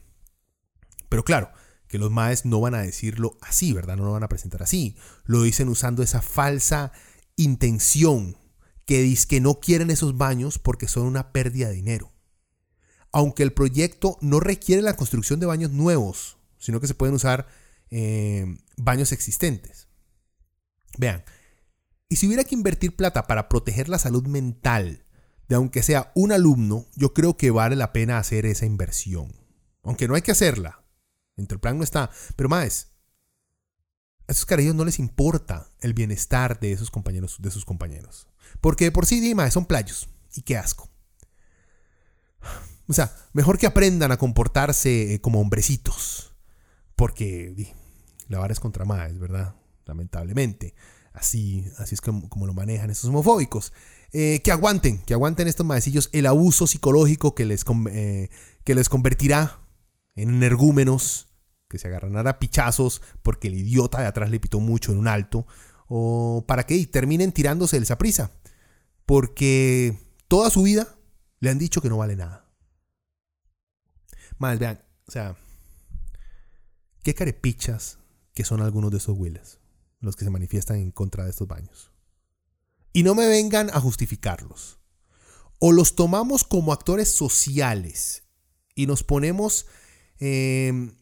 Pero 1.10 1.24
claro, 1.24 1.50
que 1.88 1.98
los 1.98 2.10
maes 2.10 2.46
no 2.46 2.58
van 2.58 2.74
a 2.74 2.80
decirlo 2.80 3.36
así, 3.42 3.74
¿verdad? 3.74 3.98
No 3.98 4.06
lo 4.06 4.12
van 4.12 4.24
a 4.24 4.30
presentar 4.30 4.62
así. 4.62 4.96
Lo 5.26 5.42
dicen 5.42 5.68
usando 5.68 6.02
esa 6.02 6.22
falsa 6.22 6.90
intención 7.36 8.38
que 8.86 9.02
dice 9.02 9.28
que 9.28 9.42
no 9.42 9.60
quieren 9.60 9.90
esos 9.90 10.16
baños 10.16 10.58
porque 10.58 10.88
son 10.88 11.02
una 11.02 11.32
pérdida 11.32 11.68
de 11.68 11.74
dinero. 11.74 12.14
Aunque 13.12 13.42
el 13.42 13.52
proyecto 13.52 14.16
no 14.22 14.40
requiere 14.40 14.80
la 14.80 14.96
construcción 14.96 15.38
de 15.38 15.44
baños 15.44 15.70
nuevos, 15.70 16.38
sino 16.58 16.80
que 16.80 16.86
se 16.86 16.94
pueden 16.94 17.14
usar 17.14 17.46
eh, 17.90 18.46
baños 18.76 19.12
existentes. 19.12 19.88
Vean, 20.98 21.24
y 22.08 22.16
si 22.16 22.26
hubiera 22.26 22.44
que 22.44 22.54
invertir 22.54 22.96
plata 22.96 23.26
para 23.26 23.48
proteger 23.48 23.88
la 23.88 23.98
salud 23.98 24.26
mental 24.26 25.04
de 25.48 25.56
aunque 25.56 25.82
sea 25.82 26.12
un 26.14 26.32
alumno, 26.32 26.86
yo 26.94 27.12
creo 27.12 27.36
que 27.36 27.50
vale 27.50 27.76
la 27.76 27.92
pena 27.92 28.18
hacer 28.18 28.46
esa 28.46 28.66
inversión. 28.66 29.34
Aunque 29.82 30.08
no 30.08 30.14
hay 30.14 30.22
que 30.22 30.32
hacerla, 30.32 30.84
Dentro 31.36 31.56
del 31.56 31.60
plan 31.60 31.78
no 31.78 31.84
está. 31.84 32.10
Pero 32.36 32.48
más, 32.48 32.92
a 34.26 34.32
esos 34.32 34.46
carajillos 34.46 34.74
no 34.74 34.84
les 34.84 34.98
importa 34.98 35.68
el 35.80 35.94
bienestar 35.94 36.60
de 36.60 36.72
esos 36.72 36.90
compañeros, 36.90 37.36
de 37.40 37.50
sus 37.50 37.64
compañeros. 37.64 38.28
Porque 38.60 38.92
por 38.92 39.06
sí, 39.06 39.20
Dima, 39.20 39.50
son 39.50 39.66
playos. 39.66 40.08
Y 40.34 40.42
qué 40.42 40.56
asco. 40.56 40.90
O 42.86 42.92
sea, 42.92 43.16
mejor 43.32 43.58
que 43.58 43.66
aprendan 43.66 44.12
a 44.12 44.18
comportarse 44.18 45.14
eh, 45.14 45.20
como 45.20 45.40
hombrecitos. 45.40 46.33
Porque 46.96 47.74
la 48.28 48.38
vara 48.38 48.52
es 48.52 48.60
contra 48.60 48.84
más, 48.84 49.18
¿verdad? 49.18 49.54
Lamentablemente. 49.86 50.74
Así, 51.12 51.64
así 51.78 51.94
es 51.94 52.00
como, 52.00 52.46
lo 52.46 52.54
manejan 52.54 52.90
esos 52.90 53.10
homofóbicos. 53.10 53.72
Eh, 54.12 54.40
que 54.42 54.52
aguanten, 54.52 54.98
que 54.98 55.14
aguanten 55.14 55.48
estos 55.48 55.66
maecillos 55.66 56.08
el 56.12 56.26
abuso 56.26 56.66
psicológico 56.66 57.34
que 57.34 57.44
les, 57.44 57.64
eh, 57.90 58.28
que 58.64 58.74
les 58.74 58.88
convertirá 58.88 59.60
en 60.14 60.30
energúmenos 60.30 61.28
que 61.68 61.78
se 61.78 61.88
agarran 61.88 62.16
a 62.16 62.38
pichazos 62.38 63.02
porque 63.22 63.48
el 63.48 63.54
idiota 63.54 64.00
de 64.00 64.06
atrás 64.06 64.30
le 64.30 64.38
pitó 64.38 64.60
mucho 64.60 64.92
en 64.92 64.98
un 64.98 65.08
alto, 65.08 65.46
o 65.88 66.44
para 66.46 66.64
que 66.64 66.86
terminen 66.86 67.32
tirándose 67.32 67.76
esa 67.76 67.98
prisa, 67.98 68.30
porque 69.06 69.98
toda 70.28 70.50
su 70.50 70.62
vida 70.62 70.96
le 71.40 71.50
han 71.50 71.58
dicho 71.58 71.80
que 71.80 71.88
no 71.88 71.98
vale 71.98 72.16
nada. 72.16 72.48
Más, 74.38 74.58
vean, 74.58 74.80
o 75.06 75.10
sea, 75.10 75.36
qué 77.04 77.14
carepichas 77.14 77.98
que 78.34 78.44
son 78.44 78.60
algunos 78.60 78.90
de 78.90 78.96
esos 78.96 79.16
Willis, 79.16 79.60
los 80.00 80.16
que 80.16 80.24
se 80.24 80.30
manifiestan 80.30 80.78
en 80.78 80.90
contra 80.90 81.22
de 81.22 81.30
estos 81.30 81.46
baños. 81.46 81.92
Y 82.92 83.04
no 83.04 83.14
me 83.14 83.28
vengan 83.28 83.70
a 83.70 83.80
justificarlos. 83.80 84.80
O 85.60 85.70
los 85.70 85.94
tomamos 85.94 86.42
como 86.42 86.72
actores 86.72 87.14
sociales 87.14 88.24
y 88.74 88.86
nos 88.86 89.04
ponemos 89.04 89.66
Em, 90.18 90.92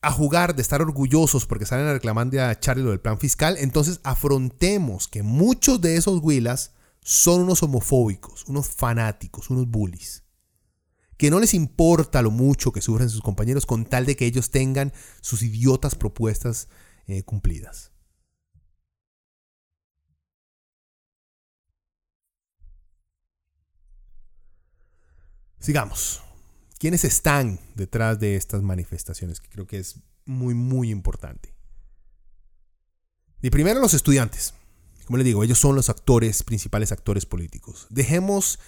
a 0.00 0.12
jugar 0.12 0.54
de 0.54 0.62
estar 0.62 0.82
orgullosos 0.82 1.46
porque 1.46 1.64
salen 1.64 1.86
a 1.86 1.94
reclamar 1.94 2.28
a 2.38 2.58
Charlie 2.60 2.84
lo 2.84 2.90
del 2.90 3.00
plan 3.00 3.18
fiscal, 3.18 3.56
entonces 3.58 4.00
afrontemos 4.02 5.08
que 5.08 5.22
muchos 5.22 5.80
de 5.80 5.96
esos 5.96 6.20
Willas 6.22 6.72
son 7.02 7.40
unos 7.40 7.62
homofóbicos, 7.62 8.44
unos 8.46 8.68
fanáticos, 8.68 9.48
unos 9.48 9.66
bullies. 9.66 10.23
Que 11.16 11.30
no 11.30 11.40
les 11.40 11.54
importa 11.54 12.22
lo 12.22 12.30
mucho 12.30 12.72
que 12.72 12.80
sufren 12.80 13.10
sus 13.10 13.20
compañeros 13.20 13.66
con 13.66 13.84
tal 13.84 14.06
de 14.06 14.16
que 14.16 14.26
ellos 14.26 14.50
tengan 14.50 14.92
sus 15.20 15.42
idiotas 15.42 15.94
propuestas 15.94 16.68
eh, 17.06 17.22
cumplidas. 17.22 17.92
Sigamos. 25.58 26.22
¿Quiénes 26.78 27.04
están 27.04 27.58
detrás 27.74 28.18
de 28.20 28.36
estas 28.36 28.60
manifestaciones? 28.60 29.40
Que 29.40 29.48
creo 29.48 29.66
que 29.66 29.78
es 29.78 30.00
muy, 30.26 30.52
muy 30.52 30.90
importante. 30.90 31.54
Y 33.40 33.48
primero 33.48 33.80
los 33.80 33.94
estudiantes. 33.94 34.52
Como 35.06 35.16
les 35.18 35.24
digo, 35.24 35.42
ellos 35.42 35.58
son 35.58 35.76
los 35.76 35.88
actores, 35.88 36.42
principales 36.42 36.92
actores 36.92 37.24
políticos. 37.24 37.86
Dejemos 37.90 38.58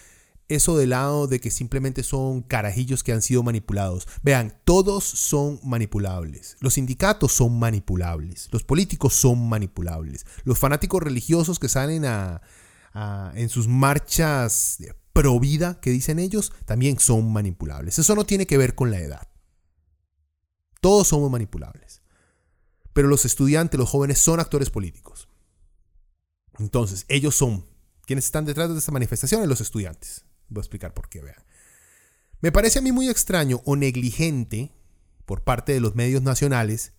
eso 0.48 0.76
de 0.76 0.86
lado 0.86 1.26
de 1.26 1.40
que 1.40 1.50
simplemente 1.50 2.02
son 2.02 2.42
carajillos 2.42 3.02
que 3.02 3.12
han 3.12 3.22
sido 3.22 3.42
manipulados. 3.42 4.06
Vean, 4.22 4.58
todos 4.64 5.04
son 5.04 5.60
manipulables. 5.64 6.56
Los 6.60 6.74
sindicatos 6.74 7.32
son 7.32 7.58
manipulables. 7.58 8.48
Los 8.52 8.62
políticos 8.62 9.14
son 9.14 9.48
manipulables. 9.48 10.26
Los 10.44 10.58
fanáticos 10.58 11.02
religiosos 11.02 11.58
que 11.58 11.68
salen 11.68 12.04
a, 12.04 12.42
en 13.34 13.48
sus 13.48 13.68
marchas 13.68 14.78
pro 15.12 15.40
vida 15.40 15.80
que 15.80 15.90
dicen 15.90 16.18
ellos 16.18 16.52
también 16.64 16.98
son 16.98 17.32
manipulables. 17.32 17.98
Eso 17.98 18.14
no 18.14 18.24
tiene 18.24 18.46
que 18.46 18.58
ver 18.58 18.74
con 18.74 18.90
la 18.90 19.00
edad. 19.00 19.28
Todos 20.80 21.08
somos 21.08 21.30
manipulables. 21.30 22.02
Pero 22.92 23.08
los 23.08 23.24
estudiantes, 23.24 23.78
los 23.78 23.88
jóvenes 23.88 24.18
son 24.18 24.40
actores 24.40 24.70
políticos. 24.70 25.28
Entonces, 26.58 27.04
ellos 27.08 27.34
son 27.34 27.66
quienes 28.06 28.26
están 28.26 28.44
detrás 28.44 28.70
de 28.70 28.78
esta 28.78 28.92
manifestación, 28.92 29.46
los 29.48 29.60
estudiantes. 29.60 30.25
Voy 30.48 30.60
a 30.60 30.62
explicar 30.62 30.94
por 30.94 31.08
qué, 31.08 31.20
vean. 31.20 31.42
Me 32.40 32.52
parece 32.52 32.78
a 32.78 32.82
mí 32.82 32.92
muy 32.92 33.08
extraño 33.08 33.62
o 33.64 33.76
negligente 33.76 34.72
por 35.24 35.42
parte 35.42 35.72
de 35.72 35.80
los 35.80 35.94
medios 35.94 36.22
nacionales 36.22 36.92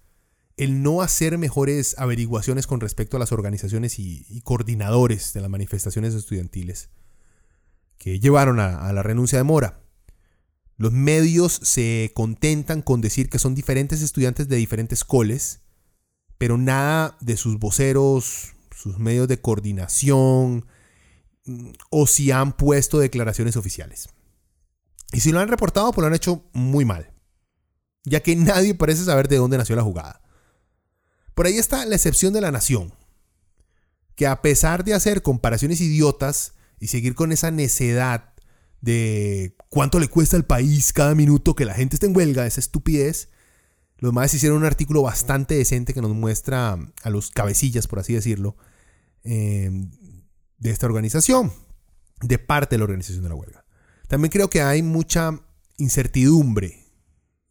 el 0.58 0.82
no 0.82 1.02
hacer 1.02 1.38
mejores 1.38 1.96
averiguaciones 2.00 2.66
con 2.66 2.82
respecto 2.82 3.16
a 3.16 3.20
las 3.20 3.32
organizaciones 3.32 4.00
y, 4.00 4.42
coordinadores 4.44 5.34
de 5.34 5.42
las 5.42 5.52
manifestaciones 5.52 6.16
estudiantiles 6.16 6.90
que 8.00 8.20
llevaron 8.20 8.60
a, 8.60 8.92
la 8.92 9.04
renuncia 9.04 9.38
de 9.38 9.44
Mora. 9.44 9.84
Los 10.76 10.92
medios 10.92 11.54
se 11.54 12.12
contentan 12.14 12.82
con 12.82 13.02
decir 13.02 13.30
que 13.30 13.40
son 13.40 13.56
diferentes 13.56 14.02
estudiantes 14.02 14.48
de 14.48 14.58
diferentes 14.58 15.04
coles, 15.04 15.62
pero 16.38 16.58
nada 16.58 17.18
de 17.22 17.38
sus 17.38 17.58
voceros, 17.60 18.54
sus 18.76 19.00
medios 19.00 19.28
de 19.28 19.42
coordinación, 19.42 20.66
o 21.90 22.08
si 22.08 22.32
han 22.32 22.54
puesto 22.54 23.00
declaraciones 23.00 23.56
oficiales. 23.58 24.10
Y 25.14 25.22
si 25.22 25.32
lo 25.32 25.40
han 25.40 25.48
reportado, 25.48 25.92
pues 25.92 26.02
lo 26.02 26.08
han 26.08 26.16
hecho 26.16 26.44
muy 26.54 26.86
mal, 26.86 27.12
ya 28.04 28.22
que 28.22 28.36
nadie 28.36 28.76
parece 28.76 29.06
saber 29.06 29.28
de 29.28 29.38
dónde 29.38 29.58
nació 29.58 29.76
la 29.76 29.84
jugada. 29.84 30.22
Por 31.34 31.46
ahí 31.46 31.58
está 31.58 31.86
la 31.86 31.96
excepción 31.96 32.34
de 32.34 32.42
la 32.42 32.52
nación, 32.52 32.94
que 34.16 34.28
a 34.28 34.42
pesar 34.42 34.84
de 34.84 34.94
hacer 34.94 35.22
comparaciones 35.22 35.80
idiotas 35.82 36.54
y 36.80 36.88
seguir 36.88 37.16
con 37.16 37.32
esa 37.32 37.52
necedad 37.52 38.34
de 38.82 39.56
cuánto 39.70 40.00
le 40.00 40.08
cuesta 40.08 40.36
al 40.36 40.46
país 40.46 40.94
cada 40.94 41.16
minuto 41.16 41.56
que 41.56 41.66
la 41.66 41.74
gente 41.74 41.96
esté 41.96 42.08
en 42.08 42.16
huelga, 42.16 42.46
esa 42.46 42.60
estupidez, 42.60 43.30
los 43.98 44.14
más 44.14 44.34
hicieron 44.34 44.60
un 44.60 44.66
artículo 44.66 45.02
bastante 45.02 45.56
decente 45.56 45.94
que 45.94 46.02
nos 46.02 46.14
muestra 46.14 46.78
a 47.04 47.10
los 47.10 47.32
cabecillas, 47.32 47.88
por 47.88 48.00
así 48.00 48.14
decirlo, 48.14 48.56
eh, 49.24 49.72
de 50.58 50.72
esta 50.72 50.86
organización, 50.86 51.52
de 52.22 52.40
parte 52.40 52.76
de 52.76 52.80
la 52.80 52.86
organización 52.86 53.24
de 53.24 53.30
la 53.30 53.36
huelga. 53.36 53.66
También 54.08 54.32
creo 54.32 54.50
que 54.50 54.62
hay 54.62 54.82
mucha 54.82 55.40
incertidumbre 55.78 56.86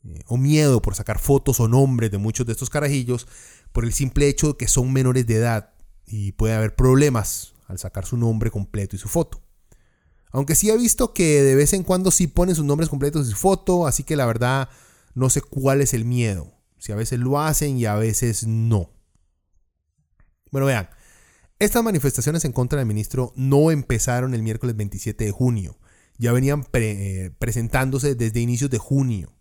eh, 0.04 0.20
o 0.26 0.36
miedo 0.36 0.82
por 0.82 0.94
sacar 0.94 1.18
fotos 1.18 1.60
o 1.60 1.68
nombres 1.68 2.10
de 2.10 2.18
muchos 2.18 2.46
de 2.46 2.52
estos 2.52 2.70
carajillos 2.70 3.26
por 3.72 3.84
el 3.84 3.92
simple 3.92 4.28
hecho 4.28 4.48
de 4.48 4.56
que 4.56 4.68
son 4.68 4.92
menores 4.92 5.26
de 5.26 5.36
edad 5.36 5.74
y 6.06 6.32
puede 6.32 6.54
haber 6.54 6.74
problemas 6.74 7.54
al 7.66 7.78
sacar 7.78 8.06
su 8.06 8.16
nombre 8.16 8.50
completo 8.50 8.96
y 8.96 8.98
su 8.98 9.08
foto. 9.08 9.42
Aunque 10.30 10.54
sí 10.54 10.70
he 10.70 10.76
visto 10.76 11.14
que 11.14 11.42
de 11.42 11.54
vez 11.54 11.72
en 11.72 11.82
cuando 11.82 12.10
sí 12.10 12.26
ponen 12.26 12.54
sus 12.54 12.64
nombres 12.64 12.88
completos 12.88 13.26
y 13.26 13.30
su 13.30 13.36
foto, 13.36 13.86
así 13.86 14.02
que 14.02 14.16
la 14.16 14.26
verdad 14.26 14.68
no 15.14 15.30
sé 15.30 15.40
cuál 15.40 15.80
es 15.80 15.94
el 15.94 16.04
miedo. 16.04 16.52
Si 16.78 16.92
a 16.92 16.96
veces 16.96 17.18
lo 17.18 17.40
hacen 17.40 17.78
y 17.78 17.86
a 17.86 17.94
veces 17.96 18.46
no. 18.46 18.90
Bueno, 20.50 20.66
vean, 20.66 20.88
estas 21.58 21.82
manifestaciones 21.82 22.44
en 22.44 22.52
contra 22.52 22.78
del 22.78 22.86
ministro 22.86 23.32
no 23.36 23.70
empezaron 23.70 24.34
el 24.34 24.42
miércoles 24.42 24.76
27 24.76 25.24
de 25.24 25.30
junio 25.30 25.78
ya 26.18 26.32
venían 26.32 26.64
eh, 26.72 27.30
presentándose 27.38 28.14
desde 28.14 28.40
inicios 28.40 28.70
de 28.70 28.78
junio. 28.78 29.32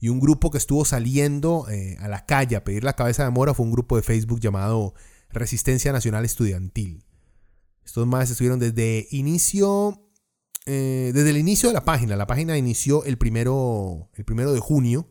Y 0.00 0.10
un 0.10 0.20
grupo 0.20 0.50
que 0.50 0.58
estuvo 0.58 0.84
saliendo 0.84 1.66
eh, 1.68 1.96
a 2.00 2.08
la 2.08 2.24
calle 2.24 2.56
a 2.56 2.64
pedir 2.64 2.84
la 2.84 2.94
cabeza 2.94 3.24
de 3.24 3.30
Mora 3.30 3.54
fue 3.54 3.66
un 3.66 3.72
grupo 3.72 3.96
de 3.96 4.02
Facebook 4.02 4.40
llamado 4.40 4.94
Resistencia 5.30 5.92
Nacional 5.92 6.24
Estudiantil. 6.24 7.04
Estos 7.84 8.06
más 8.06 8.30
estuvieron 8.30 8.58
desde 8.58 9.08
inicio, 9.10 10.08
eh, 10.66 11.10
desde 11.14 11.30
el 11.30 11.38
inicio 11.38 11.68
de 11.68 11.74
la 11.74 11.84
página. 11.84 12.16
La 12.16 12.26
página 12.26 12.56
inició 12.56 13.04
el 13.04 13.18
primero, 13.18 14.08
el 14.14 14.24
primero 14.24 14.52
de 14.52 14.60
junio. 14.60 15.08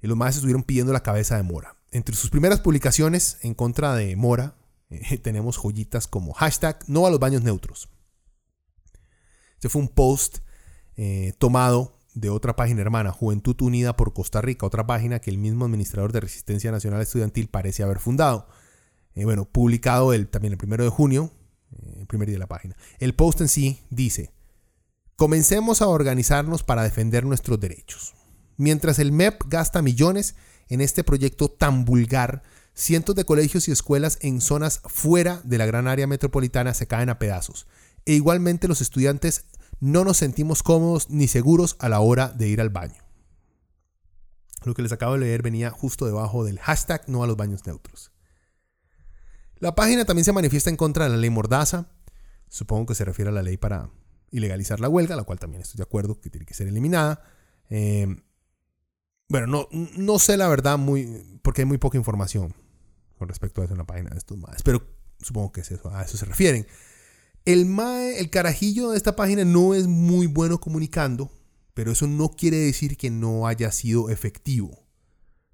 Y 0.00 0.06
los 0.06 0.16
más 0.16 0.36
estuvieron 0.36 0.62
pidiendo 0.62 0.92
la 0.92 1.02
cabeza 1.02 1.36
de 1.36 1.42
Mora. 1.42 1.76
Entre 1.90 2.14
sus 2.14 2.30
primeras 2.30 2.60
publicaciones 2.60 3.38
en 3.42 3.54
contra 3.54 3.94
de 3.96 4.14
Mora, 4.14 4.56
tenemos 5.22 5.56
joyitas 5.58 6.06
como 6.06 6.32
hashtag 6.32 6.78
no 6.86 7.06
a 7.06 7.10
los 7.10 7.20
baños 7.20 7.42
neutros. 7.42 7.88
Este 9.54 9.68
fue 9.68 9.82
un 9.82 9.88
post 9.88 10.38
eh, 10.96 11.32
tomado 11.38 11.96
de 12.14 12.30
otra 12.30 12.56
página 12.56 12.80
hermana, 12.80 13.12
Juventud 13.12 13.60
Unida 13.60 13.96
por 13.96 14.14
Costa 14.14 14.40
Rica, 14.40 14.66
otra 14.66 14.86
página 14.86 15.18
que 15.18 15.30
el 15.30 15.38
mismo 15.38 15.66
administrador 15.66 16.12
de 16.12 16.20
Resistencia 16.20 16.70
Nacional 16.70 17.02
Estudiantil 17.02 17.48
parece 17.48 17.82
haber 17.82 17.98
fundado. 17.98 18.48
Eh, 19.14 19.24
bueno, 19.24 19.44
publicado 19.44 20.12
el, 20.12 20.28
también 20.28 20.52
el 20.52 20.58
primero 20.58 20.84
de 20.84 20.90
junio, 20.90 21.30
eh, 21.72 21.96
el 22.00 22.06
primer 22.06 22.28
día 22.28 22.36
de 22.36 22.40
la 22.40 22.46
página. 22.46 22.76
El 22.98 23.14
post 23.14 23.40
en 23.42 23.48
sí 23.48 23.82
dice, 23.90 24.32
comencemos 25.16 25.82
a 25.82 25.88
organizarnos 25.88 26.62
para 26.62 26.82
defender 26.82 27.24
nuestros 27.24 27.60
derechos. 27.60 28.14
Mientras 28.56 28.98
el 28.98 29.12
MEP 29.12 29.42
gasta 29.48 29.82
millones 29.82 30.36
en 30.68 30.80
este 30.80 31.04
proyecto 31.04 31.50
tan 31.50 31.84
vulgar, 31.84 32.42
cientos 32.76 33.14
de 33.14 33.24
colegios 33.24 33.68
y 33.68 33.72
escuelas 33.72 34.18
en 34.20 34.40
zonas 34.40 34.82
fuera 34.84 35.40
de 35.44 35.56
la 35.56 35.66
gran 35.66 35.88
área 35.88 36.06
metropolitana 36.06 36.74
se 36.74 36.86
caen 36.86 37.08
a 37.08 37.18
pedazos 37.18 37.66
e 38.04 38.12
igualmente 38.12 38.68
los 38.68 38.82
estudiantes 38.82 39.46
no 39.80 40.04
nos 40.04 40.18
sentimos 40.18 40.62
cómodos 40.62 41.08
ni 41.10 41.26
seguros 41.26 41.76
a 41.80 41.88
la 41.88 42.00
hora 42.00 42.28
de 42.28 42.48
ir 42.48 42.60
al 42.60 42.70
baño. 42.70 43.02
Lo 44.64 44.74
que 44.74 44.82
les 44.82 44.92
acabo 44.92 45.14
de 45.14 45.20
leer 45.20 45.42
venía 45.42 45.70
justo 45.70 46.06
debajo 46.06 46.44
del 46.44 46.58
hashtag 46.58 47.08
no 47.08 47.22
a 47.22 47.26
los 47.26 47.36
baños 47.36 47.66
neutros. 47.66 48.12
La 49.58 49.74
página 49.74 50.04
también 50.04 50.24
se 50.24 50.32
manifiesta 50.32 50.70
en 50.70 50.76
contra 50.76 51.04
de 51.04 51.10
la 51.10 51.16
ley 51.16 51.30
Mordaza. 51.30 51.88
Supongo 52.48 52.86
que 52.86 52.94
se 52.94 53.04
refiere 53.04 53.30
a 53.30 53.34
la 53.34 53.42
ley 53.42 53.56
para 53.56 53.90
ilegalizar 54.30 54.80
la 54.80 54.88
huelga, 54.88 55.16
la 55.16 55.24
cual 55.24 55.38
también 55.38 55.62
estoy 55.62 55.78
de 55.78 55.82
acuerdo 55.82 56.20
que 56.20 56.30
tiene 56.30 56.46
que 56.46 56.54
ser 56.54 56.68
eliminada. 56.68 57.22
Em, 57.70 58.22
bueno, 59.28 59.46
no, 59.46 59.68
no 59.96 60.18
sé 60.18 60.36
la 60.36 60.48
verdad 60.48 60.78
muy, 60.78 61.40
porque 61.42 61.62
hay 61.62 61.66
muy 61.66 61.78
poca 61.78 61.96
información 61.96 62.54
con 63.16 63.28
respecto 63.28 63.60
a 63.60 63.64
eso 63.64 63.74
en 63.74 63.78
la 63.78 63.86
página 63.86 64.10
de 64.10 64.18
estos 64.18 64.38
más, 64.38 64.62
pero 64.62 64.86
supongo 65.20 65.52
que 65.52 65.60
a 65.60 66.02
eso 66.02 66.16
se 66.16 66.24
refieren. 66.24 66.66
El 67.44 67.66
mae, 67.66 68.18
el 68.18 68.30
carajillo 68.30 68.90
de 68.90 68.96
esta 68.96 69.14
página 69.16 69.44
no 69.44 69.74
es 69.74 69.86
muy 69.86 70.26
bueno 70.26 70.60
comunicando, 70.60 71.30
pero 71.74 71.92
eso 71.92 72.06
no 72.06 72.30
quiere 72.30 72.56
decir 72.56 72.96
que 72.96 73.10
no 73.10 73.46
haya 73.46 73.70
sido 73.70 74.10
efectivo. 74.10 74.86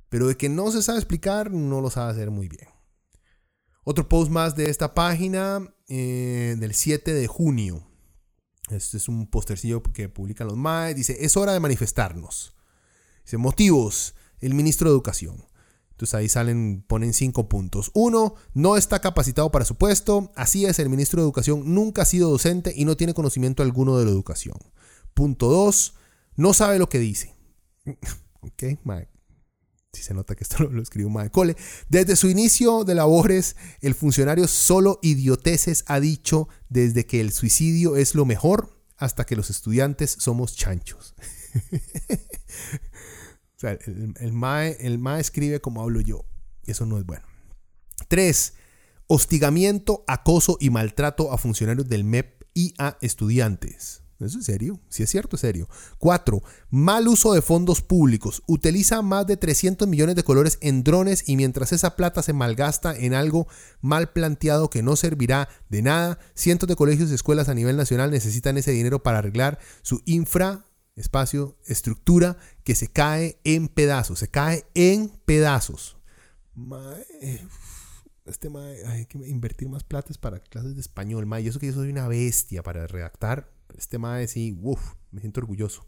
Pero 0.08 0.28
de 0.28 0.36
que 0.36 0.48
no 0.48 0.70
se 0.70 0.82
sabe 0.82 0.98
explicar, 0.98 1.50
no 1.50 1.80
lo 1.80 1.90
sabe 1.90 2.12
hacer 2.12 2.30
muy 2.30 2.48
bien. 2.48 2.68
Otro 3.84 4.08
post 4.08 4.30
más 4.30 4.54
de 4.54 4.70
esta 4.70 4.94
página 4.94 5.74
eh, 5.88 6.54
del 6.58 6.74
7 6.74 7.12
de 7.12 7.26
junio. 7.26 7.86
Este 8.70 8.96
es 8.96 9.08
un 9.08 9.26
postercillo 9.28 9.82
que 9.82 10.08
publican 10.08 10.46
los 10.46 10.56
MAE. 10.56 10.94
Dice, 10.94 11.16
es 11.20 11.36
hora 11.36 11.52
de 11.52 11.60
manifestarnos. 11.60 12.54
Dice, 13.24 13.36
motivos. 13.36 14.14
El 14.38 14.54
ministro 14.54 14.88
de 14.88 14.94
Educación. 14.94 15.44
Entonces 16.02 16.14
ahí 16.18 16.28
salen, 16.28 16.84
ponen 16.88 17.12
cinco 17.12 17.48
puntos. 17.48 17.92
Uno, 17.94 18.34
no 18.54 18.76
está 18.76 19.00
capacitado 19.00 19.52
para 19.52 19.64
su 19.64 19.76
puesto. 19.76 20.32
Así 20.34 20.66
es, 20.66 20.80
el 20.80 20.88
ministro 20.88 21.22
de 21.22 21.26
Educación 21.26 21.62
nunca 21.76 22.02
ha 22.02 22.04
sido 22.04 22.28
docente 22.28 22.72
y 22.74 22.84
no 22.84 22.96
tiene 22.96 23.14
conocimiento 23.14 23.62
alguno 23.62 23.96
de 23.96 24.06
la 24.06 24.10
educación. 24.10 24.56
Punto 25.14 25.48
dos, 25.48 25.94
no 26.34 26.54
sabe 26.54 26.80
lo 26.80 26.88
que 26.88 26.98
dice. 26.98 27.36
ok, 28.40 28.64
Si 29.92 30.02
se 30.02 30.12
nota 30.12 30.34
que 30.34 30.42
esto 30.42 30.64
lo, 30.64 30.82
escribió 30.82 31.08
Mae 31.08 31.30
Cole. 31.30 31.54
Desde 31.88 32.16
su 32.16 32.28
inicio 32.28 32.82
de 32.82 32.96
labores, 32.96 33.54
el 33.80 33.94
funcionario 33.94 34.48
solo 34.48 34.98
idioteces 35.02 35.84
ha 35.86 36.00
dicho 36.00 36.48
desde 36.68 37.06
que 37.06 37.20
el 37.20 37.30
suicidio 37.30 37.94
es 37.94 38.16
lo 38.16 38.24
mejor 38.24 38.76
hasta 38.96 39.24
que 39.24 39.36
los 39.36 39.50
estudiantes 39.50 40.16
somos 40.18 40.56
chanchos. 40.56 41.14
sea, 43.62 43.72
el, 43.72 44.14
el 44.20 44.32
MAE 44.98 45.20
escribe 45.20 45.60
como 45.60 45.82
hablo 45.82 46.00
yo. 46.00 46.24
Eso 46.64 46.86
no 46.86 46.98
es 46.98 47.04
bueno. 47.04 47.24
3. 48.08 48.54
Hostigamiento, 49.06 50.04
acoso 50.06 50.56
y 50.60 50.70
maltrato 50.70 51.32
a 51.32 51.38
funcionarios 51.38 51.88
del 51.88 52.04
MEP 52.04 52.44
y 52.54 52.74
a 52.78 52.96
estudiantes. 53.00 54.02
¿Eso 54.20 54.38
es 54.38 54.44
serio? 54.44 54.80
Si 54.88 55.02
es 55.02 55.10
cierto, 55.10 55.36
es 55.36 55.40
serio. 55.40 55.68
4. 55.98 56.42
Mal 56.70 57.08
uso 57.08 57.34
de 57.34 57.42
fondos 57.42 57.82
públicos. 57.82 58.42
Utiliza 58.46 59.02
más 59.02 59.26
de 59.26 59.36
300 59.36 59.88
millones 59.88 60.14
de 60.14 60.22
colores 60.22 60.58
en 60.60 60.84
drones 60.84 61.28
y 61.28 61.36
mientras 61.36 61.72
esa 61.72 61.96
plata 61.96 62.22
se 62.22 62.32
malgasta 62.32 62.96
en 62.96 63.14
algo 63.14 63.48
mal 63.80 64.12
planteado 64.12 64.70
que 64.70 64.82
no 64.82 64.96
servirá 64.96 65.48
de 65.68 65.82
nada, 65.82 66.18
cientos 66.34 66.68
de 66.68 66.76
colegios 66.76 67.10
y 67.10 67.14
escuelas 67.14 67.48
a 67.48 67.54
nivel 67.54 67.76
nacional 67.76 68.10
necesitan 68.10 68.56
ese 68.56 68.70
dinero 68.70 69.02
para 69.02 69.18
arreglar 69.18 69.58
su 69.82 70.02
infra 70.04 70.66
espacio, 70.96 71.56
estructura 71.66 72.36
que 72.64 72.74
se 72.74 72.88
cae 72.88 73.38
en 73.44 73.68
pedazos, 73.68 74.18
se 74.18 74.28
cae 74.28 74.66
en 74.74 75.08
pedazos. 75.24 75.96
este 78.24 78.48
hay 78.86 79.06
que 79.06 79.18
invertir 79.18 79.68
más 79.68 79.84
platas 79.84 80.18
para 80.18 80.40
clases 80.40 80.74
de 80.74 80.80
español, 80.80 81.26
mae. 81.26 81.42
Y 81.42 81.48
eso 81.48 81.58
que 81.58 81.66
yo 81.66 81.72
soy 81.72 81.90
una 81.90 82.08
bestia 82.08 82.62
para 82.62 82.86
redactar. 82.86 83.52
Este 83.76 83.98
mae 83.98 84.28
sí, 84.28 84.56
uff, 84.60 84.94
me 85.10 85.20
siento 85.20 85.40
orgulloso. 85.40 85.86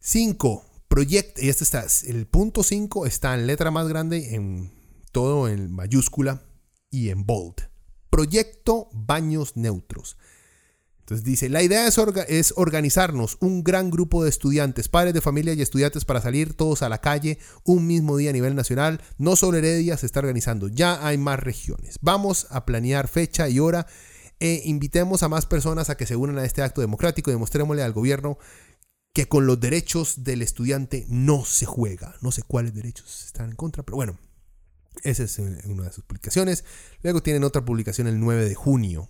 5. 0.00 0.64
Proyecto, 0.88 1.40
y 1.40 1.48
este 1.48 1.62
está, 1.62 1.84
el 2.06 2.26
punto 2.26 2.62
5 2.62 3.06
está 3.06 3.34
en 3.34 3.46
letra 3.46 3.70
más 3.70 3.86
grande, 3.86 4.34
en 4.34 4.72
todo 5.12 5.48
en 5.48 5.70
mayúscula 5.70 6.42
y 6.90 7.10
en 7.10 7.24
bold. 7.24 7.70
Proyecto 8.10 8.88
Baños 8.92 9.56
Neutros. 9.56 10.16
Entonces 11.10 11.24
dice, 11.24 11.48
la 11.48 11.60
idea 11.60 11.88
es, 11.88 11.98
es, 12.28 12.54
organizarnos 12.56 13.36
un 13.40 13.64
gran 13.64 13.90
grupo 13.90 14.22
de 14.22 14.30
estudiantes, 14.30 14.88
padres 14.88 15.12
de 15.12 15.20
familia 15.20 15.54
y 15.54 15.60
estudiantes 15.60 16.04
para 16.04 16.20
salir 16.20 16.54
todos 16.54 16.82
a 16.82 16.88
la 16.88 17.00
calle 17.00 17.40
un 17.64 17.88
mismo 17.88 18.16
día 18.16 18.30
a 18.30 18.32
nivel 18.32 18.54
nacional. 18.54 19.02
No 19.18 19.34
solo 19.34 19.58
Heredia 19.58 19.96
se 19.96 20.06
está 20.06 20.20
organizando, 20.20 20.68
ya 20.68 21.04
hay 21.04 21.18
más 21.18 21.40
regiones. 21.40 21.98
Vamos 22.00 22.46
a 22.50 22.64
planear 22.64 23.08
fecha 23.08 23.48
y 23.48 23.58
hora 23.58 23.88
e 24.38 24.62
invitemos 24.66 25.24
a 25.24 25.28
más 25.28 25.46
personas 25.46 25.90
a 25.90 25.96
que 25.96 26.06
se 26.06 26.14
unan 26.14 26.38
a 26.38 26.44
este 26.44 26.62
acto 26.62 26.80
democrático 26.80 27.32
y 27.32 27.34
demostrémosle 27.34 27.82
al 27.82 27.92
gobierno 27.92 28.38
que 29.12 29.26
con 29.26 29.46
los 29.46 29.58
derechos 29.58 30.22
del 30.22 30.42
estudiante 30.42 31.06
no 31.08 31.44
se 31.44 31.66
juega. 31.66 32.14
No 32.20 32.30
sé 32.30 32.44
cuáles 32.44 32.72
derechos 32.72 33.24
están 33.26 33.50
en 33.50 33.56
contra, 33.56 33.82
pero 33.82 33.96
bueno, 33.96 34.16
esa 35.02 35.24
es 35.24 35.40
una 35.40 35.82
de 35.82 35.92
sus 35.92 36.04
publicaciones. 36.04 36.64
Luego 37.02 37.20
tienen 37.20 37.42
otra 37.42 37.64
publicación 37.64 38.06
el 38.06 38.20
9 38.20 38.48
de 38.48 38.54
junio. 38.54 39.08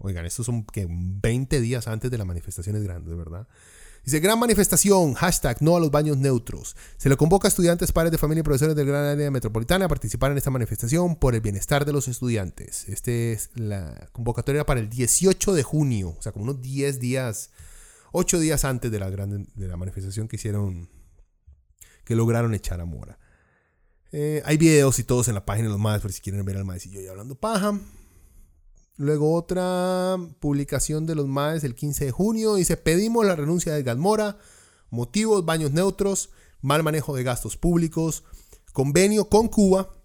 Oigan, 0.00 0.26
estos 0.26 0.46
son 0.46 0.64
que 0.64 0.86
20 0.88 1.60
días 1.60 1.86
antes 1.86 2.10
de 2.10 2.18
las 2.18 2.26
manifestaciones 2.26 2.82
grandes, 2.82 3.16
¿verdad? 3.16 3.46
Dice, 4.04 4.18
gran 4.20 4.38
manifestación, 4.38 5.12
hashtag 5.12 5.60
no 5.60 5.76
a 5.76 5.80
los 5.80 5.90
baños 5.90 6.16
neutros. 6.16 6.74
Se 6.96 7.10
le 7.10 7.18
convoca 7.18 7.48
a 7.48 7.50
estudiantes, 7.50 7.92
padres 7.92 8.12
de 8.12 8.18
familia 8.18 8.40
y 8.40 8.44
profesores 8.44 8.74
del 8.74 8.86
gran 8.86 9.04
área 9.04 9.30
metropolitana 9.30 9.84
a 9.84 9.88
participar 9.88 10.32
en 10.32 10.38
esta 10.38 10.50
manifestación 10.50 11.16
por 11.16 11.34
el 11.34 11.42
bienestar 11.42 11.84
de 11.84 11.92
los 11.92 12.08
estudiantes. 12.08 12.88
Este 12.88 13.32
es 13.32 13.50
la 13.54 14.08
convocatoria 14.12 14.64
para 14.64 14.80
el 14.80 14.88
18 14.88 15.52
de 15.52 15.62
junio, 15.62 16.16
o 16.18 16.22
sea, 16.22 16.32
como 16.32 16.44
unos 16.44 16.62
10 16.62 16.98
días, 16.98 17.50
8 18.12 18.40
días 18.40 18.64
antes 18.64 18.90
de 18.90 18.98
la, 18.98 19.10
gran, 19.10 19.46
de 19.54 19.68
la 19.68 19.76
manifestación 19.76 20.28
que 20.28 20.36
hicieron, 20.36 20.88
que 22.04 22.14
lograron 22.14 22.54
echar 22.54 22.80
a 22.80 22.86
Mora. 22.86 23.18
Eh, 24.12 24.42
hay 24.46 24.56
videos 24.56 24.98
y 24.98 25.04
todos 25.04 25.28
en 25.28 25.34
la 25.34 25.44
página 25.44 25.68
de 25.68 25.72
los 25.72 25.78
más, 25.78 26.00
por 26.00 26.10
si 26.10 26.22
quieren 26.22 26.42
ver 26.46 26.56
al 26.56 26.64
maecillo 26.64 27.02
y 27.02 27.06
hablando 27.06 27.34
paja. 27.34 27.78
Luego 29.00 29.32
otra 29.32 30.18
publicación 30.40 31.06
de 31.06 31.14
los 31.14 31.26
MAES 31.26 31.64
el 31.64 31.74
15 31.74 32.04
de 32.04 32.10
junio. 32.10 32.56
Dice, 32.56 32.76
pedimos 32.76 33.24
la 33.24 33.34
renuncia 33.34 33.72
de 33.72 33.94
Mora. 33.94 34.36
Motivos, 34.90 35.42
baños 35.46 35.72
neutros, 35.72 36.28
mal 36.60 36.82
manejo 36.82 37.16
de 37.16 37.22
gastos 37.22 37.56
públicos, 37.56 38.24
convenio 38.74 39.30
con 39.30 39.48
Cuba. 39.48 39.96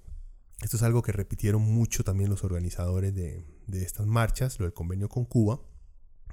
Esto 0.61 0.77
es 0.77 0.83
algo 0.83 1.01
que 1.01 1.11
repitieron 1.11 1.61
mucho 1.61 2.05
también 2.05 2.29
los 2.29 2.45
organizadores 2.45 3.13
de, 3.13 3.45
de 3.67 3.83
estas 3.83 4.07
marchas, 4.07 4.61
lo 4.61 4.65
del 4.65 4.73
convenio 4.73 5.09
con 5.09 5.25
Cuba, 5.25 5.59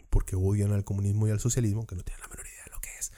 porque 0.08 0.36
odian 0.36 0.70
al 0.70 0.84
comunismo 0.84 1.26
y 1.26 1.32
al 1.32 1.40
socialismo, 1.40 1.84
que 1.84 1.96
no 1.96 2.04
tienen 2.04 2.20
la 2.20 2.28
menor 2.28 2.46
idea 2.46 2.64
de 2.64 2.70
lo 2.70 2.80
que 2.80 2.90
es. 2.96 3.10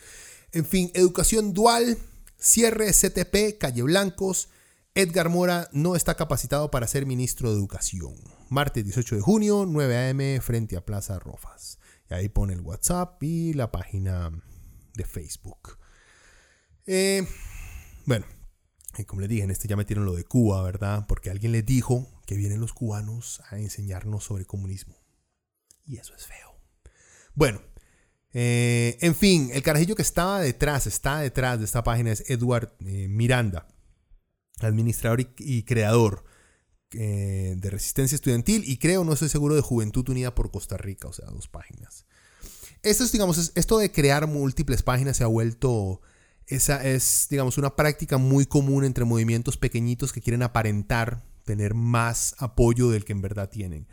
En 0.52 0.64
fin, 0.64 0.90
educación 0.94 1.52
dual, 1.52 1.98
cierre 2.38 2.90
CTP, 2.92 3.58
Calle 3.58 3.82
Blancos, 3.82 4.48
Edgar 4.96 5.28
Mora 5.28 5.68
no 5.72 5.96
está 5.96 6.14
capacitado 6.14 6.70
para 6.70 6.86
ser 6.86 7.04
ministro 7.04 7.50
de 7.50 7.56
Educación. 7.56 8.14
Martes 8.48 8.84
18 8.84 9.16
de 9.16 9.20
junio, 9.22 9.64
9 9.66 9.96
a.m., 9.96 10.40
frente 10.40 10.76
a 10.76 10.84
Plaza 10.84 11.18
Rofas. 11.18 11.80
Y 12.08 12.14
ahí 12.14 12.28
pone 12.28 12.52
el 12.52 12.60
WhatsApp 12.60 13.20
y 13.20 13.54
la 13.54 13.72
página 13.72 14.30
de 14.94 15.04
Facebook. 15.04 15.78
Eh, 16.86 17.26
bueno, 18.06 18.24
como 19.08 19.20
les 19.22 19.30
dije, 19.30 19.42
en 19.42 19.50
este 19.50 19.66
ya 19.66 19.74
metieron 19.74 20.04
lo 20.04 20.14
de 20.14 20.22
Cuba, 20.22 20.62
¿verdad? 20.62 21.06
Porque 21.08 21.28
alguien 21.28 21.50
les 21.50 21.66
dijo 21.66 22.06
que 22.24 22.36
vienen 22.36 22.60
los 22.60 22.72
cubanos 22.72 23.42
a 23.50 23.58
enseñarnos 23.58 24.22
sobre 24.22 24.44
comunismo. 24.44 24.94
Y 25.86 25.96
eso 25.96 26.14
es 26.14 26.24
feo. 26.24 26.54
Bueno, 27.34 27.60
eh, 28.32 28.96
en 29.00 29.16
fin, 29.16 29.50
el 29.54 29.64
carajillo 29.64 29.96
que 29.96 30.02
estaba 30.02 30.40
detrás, 30.40 30.86
está 30.86 31.18
detrás 31.18 31.58
de 31.58 31.64
esta 31.64 31.82
página 31.82 32.12
es 32.12 32.30
Edward 32.30 32.72
eh, 32.86 33.08
Miranda 33.08 33.66
administrador 34.60 35.20
y, 35.38 35.62
creador 35.64 36.24
eh, 36.92 37.54
de 37.56 37.70
Resistencia 37.70 38.14
Estudiantil 38.14 38.64
y 38.66 38.78
creo, 38.78 39.04
no 39.04 39.12
estoy 39.12 39.28
seguro, 39.28 39.54
de 39.54 39.60
Juventud 39.60 40.08
Unida 40.08 40.34
por 40.34 40.50
Costa 40.50 40.76
Rica, 40.76 41.08
o 41.08 41.12
sea, 41.12 41.26
dos 41.26 41.48
páginas. 41.48 42.06
Esto, 42.82 43.04
es, 43.04 43.12
digamos, 43.12 43.52
esto 43.54 43.78
de 43.78 43.90
crear 43.90 44.26
múltiples 44.26 44.82
páginas 44.82 45.16
se 45.16 45.24
ha 45.24 45.28
vuelto, 45.28 46.02
esa 46.46 46.84
es, 46.84 47.26
digamos, 47.30 47.56
una 47.56 47.76
práctica 47.76 48.18
muy 48.18 48.46
común 48.46 48.84
entre 48.84 49.04
movimientos 49.04 49.56
pequeñitos 49.56 50.12
que 50.12 50.20
quieren 50.20 50.42
aparentar 50.42 51.24
tener 51.44 51.74
más 51.74 52.34
apoyo 52.38 52.90
del 52.90 53.04
que 53.04 53.12
en 53.12 53.22
verdad 53.22 53.48
tienen. 53.48 53.86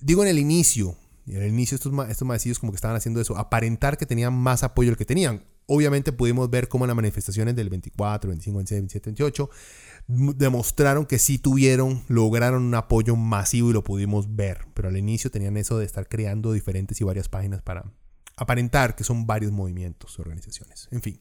Digo 0.00 0.22
en 0.22 0.28
el 0.28 0.38
inicio, 0.38 0.96
en 1.26 1.42
el 1.42 1.48
inicio 1.48 1.74
estos, 1.76 1.92
estos 2.08 2.28
maecillos 2.28 2.58
como 2.58 2.72
que 2.72 2.76
estaban 2.76 2.96
haciendo 2.96 3.20
eso, 3.20 3.36
aparentar 3.36 3.96
que 3.96 4.06
tenían 4.06 4.34
más 4.34 4.62
apoyo 4.62 4.90
del 4.90 4.98
que 4.98 5.04
tenían. 5.04 5.44
Obviamente 5.66 6.12
pudimos 6.12 6.48
ver 6.48 6.68
cómo 6.68 6.86
las 6.86 6.94
manifestaciones 6.94 7.56
del 7.56 7.68
24, 7.68 8.28
25, 8.28 8.56
26, 8.56 8.80
27, 8.80 9.10
28 9.10 9.50
demostraron 10.08 11.06
que 11.06 11.18
sí 11.18 11.38
tuvieron, 11.38 12.04
lograron 12.08 12.62
un 12.62 12.74
apoyo 12.74 13.16
masivo 13.16 13.70
y 13.70 13.72
lo 13.72 13.82
pudimos 13.82 14.36
ver. 14.36 14.66
Pero 14.74 14.88
al 14.88 14.96
inicio 14.96 15.30
tenían 15.30 15.56
eso 15.56 15.78
de 15.78 15.84
estar 15.84 16.08
creando 16.08 16.52
diferentes 16.52 17.00
y 17.00 17.04
varias 17.04 17.28
páginas 17.28 17.62
para 17.62 17.84
aparentar 18.36 18.94
que 18.94 19.02
son 19.02 19.26
varios 19.26 19.50
movimientos, 19.50 20.18
organizaciones. 20.18 20.88
En 20.92 21.02
fin. 21.02 21.20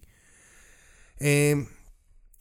Em, 1.17 1.67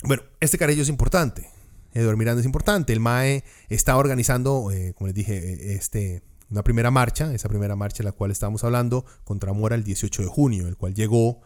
bueno, 0.02 0.22
este 0.40 0.58
carrillo 0.58 0.82
es 0.82 0.88
importante. 0.88 1.48
Eduardo 1.94 2.18
Miranda 2.18 2.40
es 2.40 2.46
importante. 2.46 2.92
El 2.92 3.00
MAE 3.00 3.44
está 3.68 3.96
organizando, 3.96 4.70
eh, 4.72 4.92
como 4.94 5.06
les 5.06 5.14
dije, 5.14 5.36
eh, 5.36 5.74
este, 5.74 6.22
una 6.50 6.62
primera 6.62 6.90
marcha, 6.90 7.32
esa 7.32 7.48
primera 7.48 7.76
marcha 7.76 7.98
de 7.98 8.04
la 8.04 8.12
cual 8.12 8.30
estábamos 8.30 8.64
hablando, 8.64 9.06
contra 9.22 9.52
Mora 9.52 9.76
el 9.76 9.84
18 9.84 10.22
de 10.22 10.28
junio, 10.28 10.68
el 10.68 10.76
cual 10.76 10.94
llegó, 10.94 11.40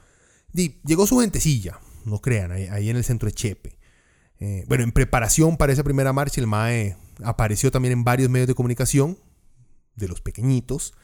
llegó 0.53 1.07
su 1.07 1.19
gentecilla, 1.19 1.81
no 2.05 2.21
crean, 2.21 2.53
ahí 2.53 2.91
en 2.91 2.97
el 2.97 3.05
centro 3.05 3.29
de 3.29 3.35
Chepe. 3.35 3.79
Eh, 4.41 4.65
bueno, 4.69 4.85
en 4.85 4.93
preparación 4.93 5.57
para 5.57 5.73
esa 5.73 5.83
primera 5.83 6.13
marcha, 6.13 6.41
el 6.41 6.47
MAE 6.47 6.97
apareció 7.23 7.71
también 7.71 7.93
en 7.93 8.05
varios 8.05 8.31
medios 8.31 8.47
de 8.47 8.55
comunicación, 8.55 9.19
de 9.97 10.09
los 10.09 10.21
pequeñitos, 10.21 10.95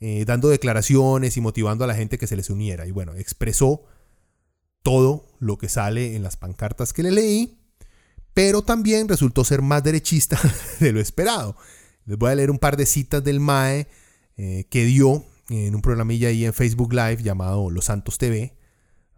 eh, 0.00 0.24
dando 0.24 0.48
declaraciones 0.48 1.36
y 1.36 1.40
motivando 1.42 1.84
a 1.84 1.86
la 1.86 1.94
gente 1.94 2.16
que 2.16 2.26
se 2.26 2.36
les 2.36 2.48
uniera. 2.48 2.86
Y 2.86 2.90
bueno, 2.90 3.14
expresó 3.14 3.84
todo 4.82 5.26
lo 5.40 5.58
que 5.58 5.68
sale 5.68 6.16
en 6.16 6.22
las 6.22 6.36
pancartas 6.36 6.94
que 6.94 7.02
le 7.02 7.10
leí, 7.10 7.58
pero 8.32 8.62
también 8.62 9.08
resultó 9.08 9.44
ser 9.44 9.60
más 9.60 9.82
derechista 9.82 10.40
de 10.80 10.92
lo 10.92 11.00
esperado. 11.00 11.56
Les 12.06 12.16
voy 12.16 12.30
a 12.30 12.34
leer 12.34 12.50
un 12.50 12.58
par 12.58 12.78
de 12.78 12.86
citas 12.86 13.22
del 13.22 13.40
MAE 13.40 13.88
eh, 14.38 14.66
que 14.70 14.84
dio 14.86 15.26
en 15.50 15.74
un 15.74 15.82
programilla 15.82 16.28
ahí 16.28 16.46
en 16.46 16.54
Facebook 16.54 16.92
Live 16.94 17.22
llamado 17.22 17.70
Los 17.70 17.86
Santos 17.86 18.16
TV. 18.16 18.56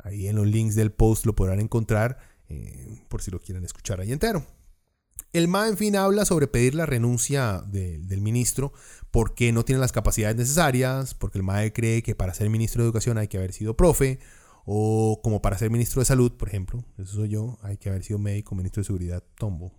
Ahí 0.03 0.29
en 0.29 0.37
los 0.37 0.47
links 0.47 0.75
del 0.75 0.93
post 0.93 1.27
lo 1.27 1.35
podrán 1.35 1.61
encontrar 1.61 2.19
eh, 2.49 3.05
por 3.09 3.23
si 3.23 3.31
lo 3.31 3.41
quieren 3.41 3.65
escuchar 3.65 4.01
ahí 4.01 4.13
entero. 4.13 4.45
El 5.33 5.49
MA, 5.49 5.69
en 5.69 5.79
fin, 5.79 5.97
habla 5.97 6.27
sobre 6.27 6.47
pedir 6.47 6.75
la 6.75 6.85
renuncia 6.85 7.63
del 7.67 8.21
ministro 8.21 8.73
porque 9.11 9.51
no 9.53 9.65
tiene 9.65 9.81
las 9.81 9.93
capacidades 9.93 10.37
necesarias, 10.37 11.15
porque 11.15 11.39
el 11.39 11.45
MAE 11.45 11.73
cree 11.73 12.03
que 12.03 12.15
para 12.15 12.35
ser 12.35 12.51
ministro 12.51 12.83
de 12.83 12.89
Educación 12.89 13.17
hay 13.17 13.29
que 13.29 13.39
haber 13.39 13.53
sido 13.55 13.75
profe, 13.75 14.19
o 14.67 15.21
como 15.23 15.41
para 15.41 15.57
ser 15.57 15.71
ministro 15.71 16.01
de 16.01 16.07
Salud, 16.07 16.33
por 16.33 16.49
ejemplo, 16.49 16.85
eso 16.99 17.15
soy 17.15 17.31
yo, 17.31 17.59
hay 17.63 17.79
que 17.79 17.89
haber 17.89 18.05
sido 18.05 18.19
médico, 18.19 18.55
ministro 18.55 18.83
de 18.83 18.87
Seguridad, 18.87 19.25
tombo, 19.37 19.73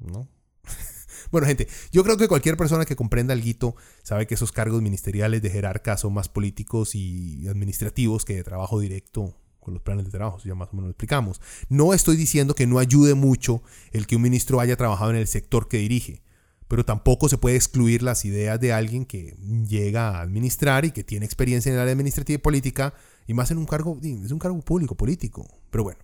¿no? 0.00 0.28
bueno, 1.30 1.46
gente, 1.46 1.68
yo 1.92 2.02
creo 2.02 2.16
que 2.16 2.26
cualquier 2.26 2.56
persona 2.56 2.86
que 2.86 2.96
comprenda 2.96 3.34
el 3.34 3.42
guito 3.42 3.76
sabe 4.02 4.26
que 4.26 4.34
esos 4.34 4.52
cargos 4.52 4.80
ministeriales 4.80 5.42
de 5.42 5.50
jerarca 5.50 5.98
son 5.98 6.14
más 6.14 6.30
políticos 6.30 6.94
y 6.94 7.46
administrativos 7.46 8.24
que 8.24 8.36
de 8.36 8.44
trabajo 8.44 8.80
directo 8.80 9.36
con 9.64 9.74
los 9.74 9.82
planes 9.82 10.04
de 10.04 10.10
trabajo, 10.12 10.38
ya 10.44 10.54
más 10.54 10.68
o 10.68 10.76
menos 10.76 10.86
lo 10.86 10.90
explicamos. 10.90 11.40
No 11.68 11.94
estoy 11.94 12.16
diciendo 12.16 12.54
que 12.54 12.66
no 12.66 12.78
ayude 12.78 13.14
mucho 13.14 13.62
el 13.90 14.06
que 14.06 14.16
un 14.16 14.22
ministro 14.22 14.60
haya 14.60 14.76
trabajado 14.76 15.10
en 15.10 15.16
el 15.16 15.26
sector 15.26 15.66
que 15.66 15.78
dirige, 15.78 16.22
pero 16.68 16.84
tampoco 16.84 17.28
se 17.28 17.38
puede 17.38 17.56
excluir 17.56 18.02
las 18.02 18.24
ideas 18.24 18.60
de 18.60 18.72
alguien 18.72 19.04
que 19.04 19.34
llega 19.66 20.10
a 20.10 20.20
administrar 20.20 20.84
y 20.84 20.92
que 20.92 21.02
tiene 21.02 21.26
experiencia 21.26 21.70
en 21.70 21.76
el 21.76 21.80
área 21.80 21.92
administrativa 21.92 22.36
y 22.36 22.38
política, 22.38 22.94
y 23.26 23.34
más 23.34 23.50
en 23.50 23.58
un 23.58 23.66
cargo, 23.66 23.98
es 24.02 24.30
un 24.30 24.38
cargo 24.38 24.60
público, 24.60 24.94
político. 24.94 25.48
Pero 25.70 25.84
bueno, 25.84 26.00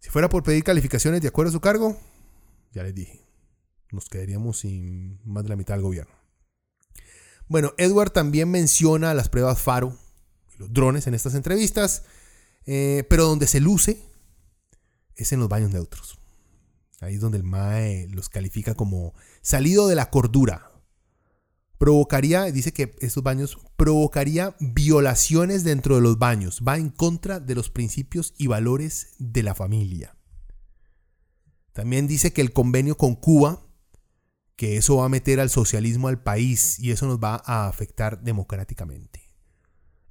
si 0.00 0.10
fuera 0.10 0.28
por 0.28 0.42
pedir 0.42 0.64
calificaciones 0.64 1.22
de 1.22 1.28
acuerdo 1.28 1.50
a 1.50 1.52
su 1.52 1.60
cargo, 1.60 1.96
ya 2.72 2.82
les 2.82 2.94
dije, 2.94 3.24
nos 3.92 4.08
quedaríamos 4.08 4.58
sin 4.58 5.20
más 5.24 5.44
de 5.44 5.48
la 5.48 5.56
mitad 5.56 5.74
del 5.74 5.82
gobierno. 5.82 6.12
Bueno, 7.48 7.72
Edward 7.78 8.10
también 8.10 8.50
menciona 8.50 9.14
las 9.14 9.30
pruebas 9.30 9.58
FARO 9.60 9.96
los 10.58 10.72
drones 10.72 11.06
en 11.06 11.14
estas 11.14 11.34
entrevistas 11.34 12.02
eh, 12.70 13.02
pero 13.08 13.24
donde 13.24 13.46
se 13.46 13.60
luce 13.60 13.98
es 15.16 15.32
en 15.32 15.40
los 15.40 15.48
baños 15.48 15.70
neutros. 15.70 16.18
Ahí 17.00 17.14
es 17.14 17.20
donde 17.20 17.38
el 17.38 17.44
MAE 17.44 18.08
los 18.08 18.28
califica 18.28 18.74
como 18.74 19.14
salido 19.40 19.88
de 19.88 19.94
la 19.94 20.10
cordura. 20.10 20.70
Provocaría, 21.78 22.44
dice 22.44 22.74
que 22.74 22.94
estos 23.00 23.22
baños 23.22 23.56
provocaría 23.76 24.54
violaciones 24.60 25.64
dentro 25.64 25.94
de 25.94 26.02
los 26.02 26.18
baños. 26.18 26.62
Va 26.66 26.76
en 26.76 26.90
contra 26.90 27.40
de 27.40 27.54
los 27.54 27.70
principios 27.70 28.34
y 28.36 28.48
valores 28.48 29.14
de 29.18 29.42
la 29.42 29.54
familia. 29.54 30.14
También 31.72 32.06
dice 32.06 32.34
que 32.34 32.42
el 32.42 32.52
convenio 32.52 32.98
con 32.98 33.14
Cuba, 33.14 33.62
que 34.56 34.76
eso 34.76 34.96
va 34.96 35.06
a 35.06 35.08
meter 35.08 35.40
al 35.40 35.48
socialismo 35.48 36.08
al 36.08 36.22
país 36.22 36.78
y 36.78 36.90
eso 36.90 37.06
nos 37.06 37.18
va 37.18 37.40
a 37.46 37.66
afectar 37.66 38.20
democráticamente. 38.22 39.27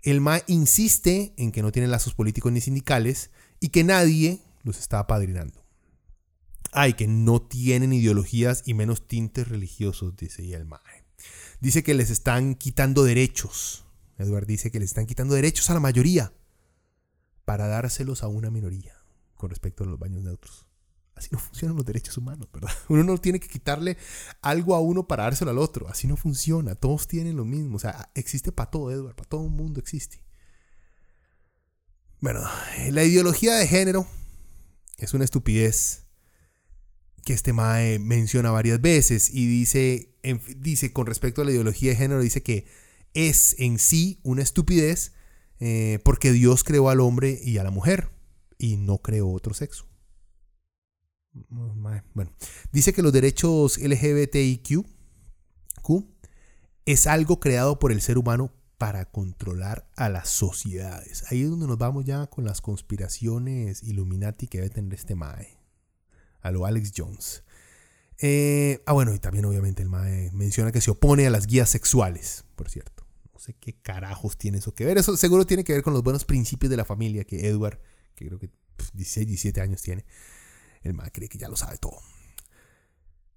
El 0.09 0.21
MA 0.21 0.41
insiste 0.47 1.33
en 1.37 1.51
que 1.51 1.61
no 1.61 1.71
tienen 1.71 1.91
lazos 1.91 2.13
políticos 2.13 2.51
ni 2.51 2.61
sindicales 2.61 3.29
y 3.59 3.69
que 3.69 3.83
nadie 3.83 4.39
los 4.63 4.79
está 4.79 4.99
apadrinando. 4.99 5.65
Ay, 6.71 6.93
que 6.93 7.07
no 7.07 7.41
tienen 7.41 7.91
ideologías 7.91 8.63
y 8.65 8.73
menos 8.73 9.07
tintes 9.07 9.47
religiosos, 9.47 10.15
dice 10.15 10.53
el 10.53 10.65
MAE. 10.65 11.05
Dice 11.59 11.83
que 11.83 11.93
les 11.93 12.09
están 12.09 12.55
quitando 12.55 13.03
derechos 13.03 13.83
Edward 14.17 14.47
dice 14.47 14.71
que 14.71 14.79
le 14.79 14.85
están 14.85 15.05
quitando 15.05 15.35
derechos 15.35 15.69
a 15.69 15.73
la 15.73 15.79
mayoría 15.79 16.33
para 17.45 17.67
dárselos 17.67 18.23
a 18.23 18.27
una 18.27 18.49
minoría 18.49 18.95
con 19.35 19.49
respecto 19.49 19.83
a 19.83 19.87
los 19.87 19.99
baños 19.99 20.23
neutros. 20.23 20.65
Así 21.17 21.29
no 21.31 21.39
funcionan 21.39 21.75
los 21.75 21.85
derechos 21.85 22.17
humanos, 22.17 22.47
¿verdad? 22.53 22.69
Uno 22.89 23.03
no 23.03 23.17
tiene 23.17 23.39
que 23.39 23.47
quitarle 23.47 23.97
algo 24.41 24.75
a 24.75 24.79
uno 24.79 25.07
para 25.07 25.23
dárselo 25.23 25.51
al 25.51 25.57
otro. 25.57 25.87
Así 25.87 26.07
no 26.07 26.15
funciona. 26.15 26.75
Todos 26.75 27.07
tienen 27.07 27.35
lo 27.35 27.43
mismo. 27.43 27.77
O 27.77 27.79
sea, 27.79 28.11
existe 28.13 28.51
para 28.51 28.69
todo, 28.69 28.91
Edward. 28.91 29.15
Para 29.15 29.27
todo 29.27 29.45
el 29.45 29.51
mundo 29.51 29.79
existe. 29.79 30.21
Bueno, 32.19 32.41
la 32.91 33.03
ideología 33.03 33.55
de 33.55 33.67
género 33.67 34.07
es 34.97 35.13
una 35.13 35.23
estupidez 35.23 36.05
que 37.23 37.33
este 37.33 37.53
Mae 37.53 37.99
menciona 37.99 38.51
varias 38.51 38.81
veces 38.81 39.29
y 39.31 39.45
dice, 39.47 40.15
dice 40.57 40.93
con 40.93 41.05
respecto 41.05 41.41
a 41.41 41.45
la 41.45 41.51
ideología 41.51 41.91
de 41.91 41.97
género, 41.97 42.21
dice 42.21 42.41
que 42.41 42.65
es 43.13 43.55
en 43.59 43.79
sí 43.79 44.19
una 44.23 44.43
estupidez 44.43 45.13
eh, 45.59 45.99
porque 46.03 46.31
Dios 46.31 46.63
creó 46.63 46.89
al 46.89 47.01
hombre 47.01 47.39
y 47.43 47.57
a 47.57 47.63
la 47.63 47.71
mujer 47.71 48.09
y 48.57 48.77
no 48.77 48.99
creó 48.99 49.29
otro 49.29 49.53
sexo. 49.53 49.86
Bueno, 52.13 52.31
dice 52.71 52.93
que 52.93 53.01
los 53.01 53.13
derechos 53.13 53.77
LGBTIQ 53.77 54.85
es 56.85 57.07
algo 57.07 57.39
creado 57.39 57.79
por 57.79 57.91
el 57.91 58.01
ser 58.01 58.17
humano 58.17 58.53
para 58.77 59.05
controlar 59.05 59.89
a 59.95 60.09
las 60.09 60.29
sociedades. 60.29 61.25
Ahí 61.29 61.41
es 61.41 61.49
donde 61.49 61.67
nos 61.67 61.77
vamos 61.77 62.05
ya 62.05 62.27
con 62.27 62.45
las 62.45 62.61
conspiraciones 62.61 63.83
Illuminati 63.83 64.47
que 64.47 64.59
debe 64.59 64.69
tener 64.69 64.93
este 64.93 65.15
Mae. 65.15 65.57
A 66.41 66.51
lo 66.51 66.65
Alex 66.65 66.91
Jones. 66.95 67.43
Eh, 68.19 68.81
ah, 68.85 68.93
bueno, 68.93 69.13
y 69.13 69.19
también 69.19 69.45
obviamente 69.45 69.81
el 69.81 69.89
Mae 69.89 70.31
menciona 70.31 70.71
que 70.71 70.81
se 70.81 70.91
opone 70.91 71.27
a 71.27 71.29
las 71.29 71.47
guías 71.47 71.69
sexuales, 71.69 72.45
por 72.55 72.69
cierto. 72.69 73.05
No 73.33 73.39
sé 73.39 73.53
qué 73.53 73.73
carajos 73.73 74.37
tiene 74.37 74.59
eso 74.59 74.73
que 74.73 74.85
ver. 74.85 74.97
Eso 74.97 75.17
seguro 75.17 75.45
tiene 75.45 75.63
que 75.63 75.73
ver 75.73 75.83
con 75.83 75.93
los 75.93 76.03
buenos 76.03 76.25
principios 76.25 76.69
de 76.69 76.77
la 76.77 76.85
familia 76.85 77.23
que 77.23 77.47
Edward, 77.47 77.79
que 78.15 78.27
creo 78.27 78.39
que 78.39 78.49
16, 78.93 79.27
17 79.27 79.61
años 79.61 79.81
tiene, 79.81 80.05
el 80.87 80.93
MAE 80.93 81.11
cree 81.11 81.29
que 81.29 81.37
ya 81.37 81.49
lo 81.49 81.55
sabe 81.55 81.77
todo. 81.77 81.99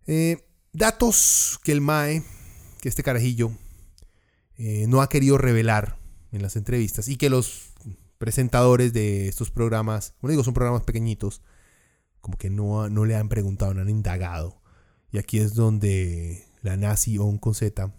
Eh, 0.06 0.46
datos 0.72 1.60
que 1.62 1.72
el 1.72 1.80
MAE, 1.80 2.22
que 2.80 2.88
este 2.88 3.02
carajillo, 3.02 3.52
eh, 4.56 4.86
no 4.88 5.02
ha 5.02 5.08
querido 5.08 5.38
revelar 5.38 5.98
en 6.32 6.42
las 6.42 6.56
entrevistas 6.56 7.08
y 7.08 7.16
que 7.16 7.30
los 7.30 7.72
presentadores 8.18 8.92
de 8.92 9.28
estos 9.28 9.50
programas, 9.50 10.14
bueno 10.20 10.32
digo, 10.32 10.44
son 10.44 10.54
programas 10.54 10.82
pequeñitos, 10.82 11.42
como 12.20 12.36
que 12.36 12.50
no, 12.50 12.88
no 12.88 13.04
le 13.04 13.16
han 13.16 13.28
preguntado, 13.28 13.72
no 13.74 13.80
han 13.80 13.88
indagado. 13.88 14.60
Y 15.10 15.18
aquí 15.18 15.38
es 15.38 15.54
donde 15.54 16.46
la 16.62 16.76
nazi 16.76 17.18
On 17.18 17.38
con 17.38 17.54
Z 17.54 17.92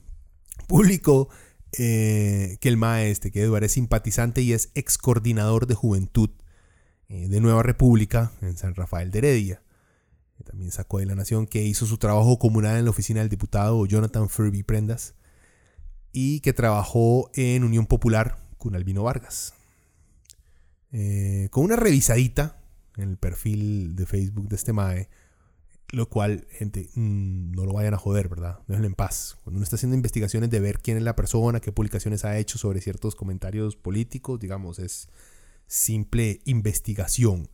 publicó 0.68 1.30
eh, 1.78 2.58
que 2.62 2.70
el 2.70 2.78
maestro, 2.78 3.32
que 3.32 3.42
Eduardo 3.42 3.66
es 3.66 3.72
simpatizante 3.72 4.42
y 4.42 4.54
es 4.54 4.72
ex 4.76 4.98
coordinador 4.98 5.68
de 5.68 5.76
juventud 5.76 6.30
de 7.12 7.42
Nueva 7.42 7.62
República 7.64 8.32
en 8.42 8.56
San 8.58 8.74
Rafael 8.76 9.12
de 9.12 9.20
Heredia. 9.20 9.62
También 10.44 10.72
sacó 10.72 11.00
de 11.00 11.06
la 11.06 11.16
Nación 11.16 11.46
que 11.46 11.64
hizo 11.64 11.86
su 11.86 11.98
trabajo 11.98 12.40
comunal 12.40 12.78
en 12.78 12.86
la 12.86 12.92
oficina 12.92 13.20
del 13.20 13.30
diputado 13.30 13.86
Jonathan 13.86 14.30
Furby 14.30 14.64
Prendas 14.64 15.14
y 16.12 16.40
que 16.40 16.54
trabajó 16.54 17.30
en 17.36 17.64
Unión 17.64 17.86
Popular 17.86 18.38
con 18.58 18.76
Albino 18.76 19.04
Vargas. 19.04 19.54
Eh, 20.92 21.48
con 21.52 21.64
una 21.64 21.76
revisadita 21.76 22.62
en 22.98 23.10
el 23.10 23.18
perfil 23.18 23.96
de 23.96 24.06
Facebook 24.06 24.50
de 24.50 24.56
este 24.56 24.74
MAE, 24.74 25.10
lo 25.92 26.10
cual, 26.10 26.48
gente, 26.52 26.90
mm, 26.96 27.52
no 27.52 27.66
lo 27.66 27.74
vayan 27.74 27.94
a 27.94 27.98
joder, 27.98 28.30
¿verdad? 28.30 28.60
Déjenlo 28.68 28.88
en 28.88 28.96
paz. 28.96 29.38
Cuando 29.44 29.58
uno 29.58 29.64
está 29.64 29.76
haciendo 29.76 29.96
investigaciones 29.96 30.50
de 30.50 30.60
ver 30.60 30.80
quién 30.80 30.98
es 30.98 31.04
la 31.04 31.16
persona, 31.16 31.60
qué 31.60 31.72
publicaciones 31.72 32.26
ha 32.26 32.38
hecho 32.38 32.58
sobre 32.58 32.82
ciertos 32.82 33.16
comentarios 33.16 33.76
políticos, 33.76 34.40
digamos, 34.40 34.80
es 34.80 35.10
simple 35.68 36.42
investigación. 36.46 37.50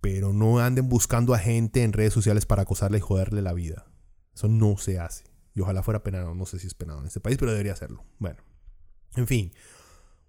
Pero 0.00 0.32
no 0.32 0.58
anden 0.58 0.88
buscando 0.88 1.34
a 1.34 1.38
gente 1.38 1.82
en 1.82 1.92
redes 1.92 2.12
sociales 2.12 2.46
para 2.46 2.62
acosarle 2.62 2.98
y 2.98 3.02
joderle 3.02 3.42
la 3.42 3.52
vida. 3.52 3.86
Eso 4.34 4.48
no 4.48 4.76
se 4.78 4.98
hace. 4.98 5.24
Y 5.54 5.60
ojalá 5.60 5.82
fuera 5.82 6.04
penado. 6.04 6.34
No 6.34 6.46
sé 6.46 6.58
si 6.58 6.68
es 6.68 6.74
penado 6.74 7.00
en 7.00 7.06
este 7.06 7.20
país, 7.20 7.36
pero 7.38 7.50
debería 7.50 7.72
hacerlo. 7.72 8.04
Bueno, 8.18 8.38
en 9.16 9.26
fin. 9.26 9.52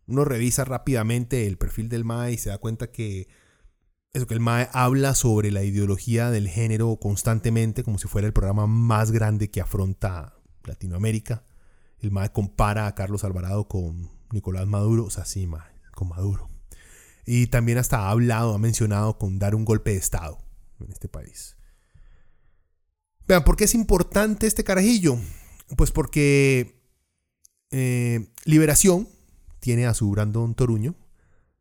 Uno 0.08 0.26
revisa 0.26 0.66
rápidamente 0.66 1.46
el 1.46 1.58
perfil 1.58 1.88
del 1.88 2.04
MAE 2.04 2.34
y 2.34 2.38
se 2.40 2.50
da 2.50 2.58
cuenta 2.58 2.92
que 2.92 3.28
eso 4.12 4.26
que 4.26 4.34
el 4.34 4.40
MAE 4.40 4.68
habla 4.74 5.14
sobre 5.14 5.52
la 5.52 5.64
ideología 5.64 6.32
del 6.32 6.48
género 6.48 6.98
constantemente, 7.00 7.84
como 7.84 8.00
si 8.00 8.08
fuera 8.08 8.26
el 8.26 8.34
programa 8.34 8.66
más 8.66 9.12
grande 9.12 9.52
que 9.52 9.62
afronta 9.62 10.34
Latinoamérica. 10.64 11.46
El 12.00 12.10
MAE 12.10 12.32
compara 12.32 12.88
a 12.88 12.96
Carlos 12.96 13.24
Alvarado 13.24 13.68
con 13.68 14.10
Nicolás 14.32 14.66
Maduro, 14.66 15.06
o 15.06 15.10
sea, 15.12 15.26
sí, 15.26 15.46
MAE, 15.46 15.62
con 15.94 16.10
Maduro. 16.10 16.49
Y 17.32 17.46
también 17.46 17.78
hasta 17.78 18.00
ha 18.00 18.10
hablado, 18.10 18.56
ha 18.56 18.58
mencionado 18.58 19.20
con 19.20 19.38
dar 19.38 19.54
un 19.54 19.64
golpe 19.64 19.92
de 19.92 19.98
Estado 19.98 20.40
en 20.80 20.92
este 20.92 21.08
país. 21.08 21.58
Vean, 23.28 23.44
¿por 23.44 23.56
qué 23.56 23.66
es 23.66 23.76
importante 23.76 24.48
este 24.48 24.64
carajillo? 24.64 25.16
Pues 25.78 25.92
porque 25.92 26.82
eh, 27.70 28.32
Liberación 28.46 29.08
tiene 29.60 29.86
a 29.86 29.94
su 29.94 30.10
Brandon 30.10 30.56
Toruño. 30.56 30.96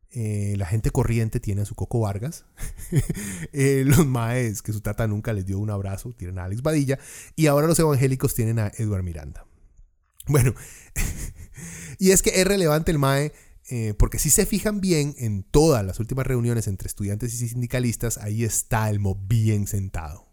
Eh, 0.09 0.55
la 0.57 0.65
gente 0.65 0.89
corriente 0.89 1.39
tiene 1.39 1.61
a 1.61 1.65
su 1.65 1.75
Coco 1.75 1.99
Vargas. 1.99 2.45
Eh, 3.53 3.83
los 3.85 4.07
maes 4.07 4.63
que 4.63 4.73
su 4.73 4.81
tata 4.81 5.05
nunca 5.05 5.33
les 5.33 5.45
dio 5.45 5.59
un 5.59 5.69
abrazo 5.69 6.13
tienen 6.13 6.39
a 6.39 6.45
Alex 6.45 6.63
Badilla. 6.63 6.97
Y 7.35 7.45
ahora 7.45 7.67
los 7.67 7.77
evangélicos 7.77 8.33
tienen 8.33 8.57
a 8.57 8.71
Edward 8.75 9.03
Miranda. 9.03 9.45
Bueno, 10.25 10.55
y 11.99 12.09
es 12.09 12.23
que 12.23 12.41
es 12.41 12.47
relevante 12.47 12.89
el 12.89 12.97
mae 12.97 13.33
eh, 13.71 13.93
porque 13.93 14.17
si 14.17 14.31
se 14.31 14.47
fijan 14.47 14.81
bien 14.81 15.13
en 15.19 15.43
todas 15.43 15.85
las 15.85 15.99
últimas 15.99 16.25
reuniones 16.25 16.67
entre 16.67 16.87
estudiantes 16.87 17.39
y 17.39 17.47
sindicalistas, 17.47 18.17
ahí 18.17 18.43
está 18.43 18.89
el 18.89 18.99
Mo 18.99 19.13
bien 19.15 19.67
sentado. 19.67 20.27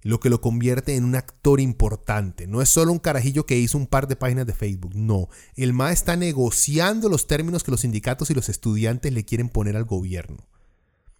Lo 0.00 0.20
que 0.20 0.30
lo 0.30 0.40
convierte 0.40 0.96
en 0.96 1.04
un 1.04 1.16
actor 1.16 1.60
importante. 1.60 2.46
No 2.46 2.62
es 2.62 2.70
solo 2.70 2.92
un 2.92 2.98
carajillo 2.98 3.44
que 3.44 3.58
hizo 3.58 3.76
un 3.76 3.86
par 3.86 4.08
de 4.08 4.16
páginas 4.16 4.46
de 4.46 4.54
Facebook. 4.54 4.94
No. 4.94 5.28
El 5.54 5.74
MA 5.74 5.92
está 5.92 6.16
negociando 6.16 7.10
los 7.10 7.26
términos 7.26 7.62
que 7.62 7.72
los 7.72 7.80
sindicatos 7.80 8.30
y 8.30 8.34
los 8.34 8.48
estudiantes 8.48 9.12
le 9.12 9.24
quieren 9.26 9.50
poner 9.50 9.76
al 9.76 9.84
gobierno. 9.84 10.48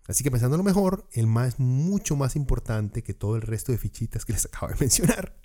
Así 0.06 0.24
que 0.24 0.30
pensando 0.30 0.56
lo 0.56 0.62
mejor, 0.62 1.06
el 1.12 1.26
MA 1.26 1.48
es 1.48 1.58
mucho 1.58 2.16
más 2.16 2.36
importante 2.36 3.02
que 3.02 3.12
todo 3.12 3.36
el 3.36 3.42
resto 3.42 3.72
de 3.72 3.78
fichitas 3.78 4.24
que 4.24 4.32
les 4.32 4.46
acabo 4.46 4.68
de 4.68 4.78
mencionar. 4.78 5.36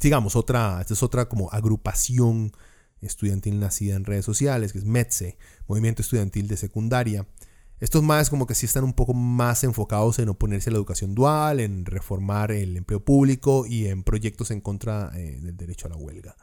Sigamos, 0.00 0.34
otra, 0.34 0.80
esta 0.80 0.94
es 0.94 1.02
otra 1.02 1.28
como 1.28 1.50
agrupación 1.52 2.52
estudiantil 3.00 3.60
nacida 3.60 3.96
en 3.96 4.04
redes 4.04 4.24
sociales, 4.24 4.72
que 4.72 4.78
es 4.78 4.84
METSE, 4.84 5.38
Movimiento 5.66 6.02
Estudiantil 6.02 6.48
de 6.48 6.56
Secundaria. 6.56 7.26
Estos 7.80 8.02
más 8.02 8.28
como 8.28 8.46
que 8.46 8.54
sí 8.54 8.66
están 8.66 8.84
un 8.84 8.92
poco 8.92 9.14
más 9.14 9.62
enfocados 9.62 10.18
en 10.18 10.28
oponerse 10.28 10.70
a 10.70 10.72
la 10.72 10.78
educación 10.78 11.14
dual, 11.14 11.60
en 11.60 11.84
reformar 11.84 12.50
el 12.50 12.76
empleo 12.76 13.04
público 13.04 13.66
y 13.66 13.86
en 13.86 14.02
proyectos 14.02 14.50
en 14.50 14.60
contra 14.60 15.12
eh, 15.14 15.38
del 15.40 15.56
derecho 15.56 15.86
a 15.86 15.90
la 15.90 15.96
huelga. 15.96 16.36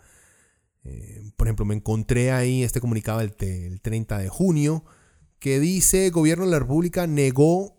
Eh, 0.86 1.32
por 1.36 1.48
ejemplo, 1.48 1.66
me 1.66 1.76
encontré 1.76 2.32
ahí 2.32 2.64
este 2.64 2.80
comunicado 2.80 3.20
el, 3.20 3.36
el 3.40 3.82
30 3.82 4.20
de 4.20 4.30
junio 4.30 4.86
que 5.40 5.60
dice, 5.60 6.10
Gobierno 6.10 6.46
de 6.46 6.52
la 6.52 6.60
República 6.60 7.06
negó 7.06 7.76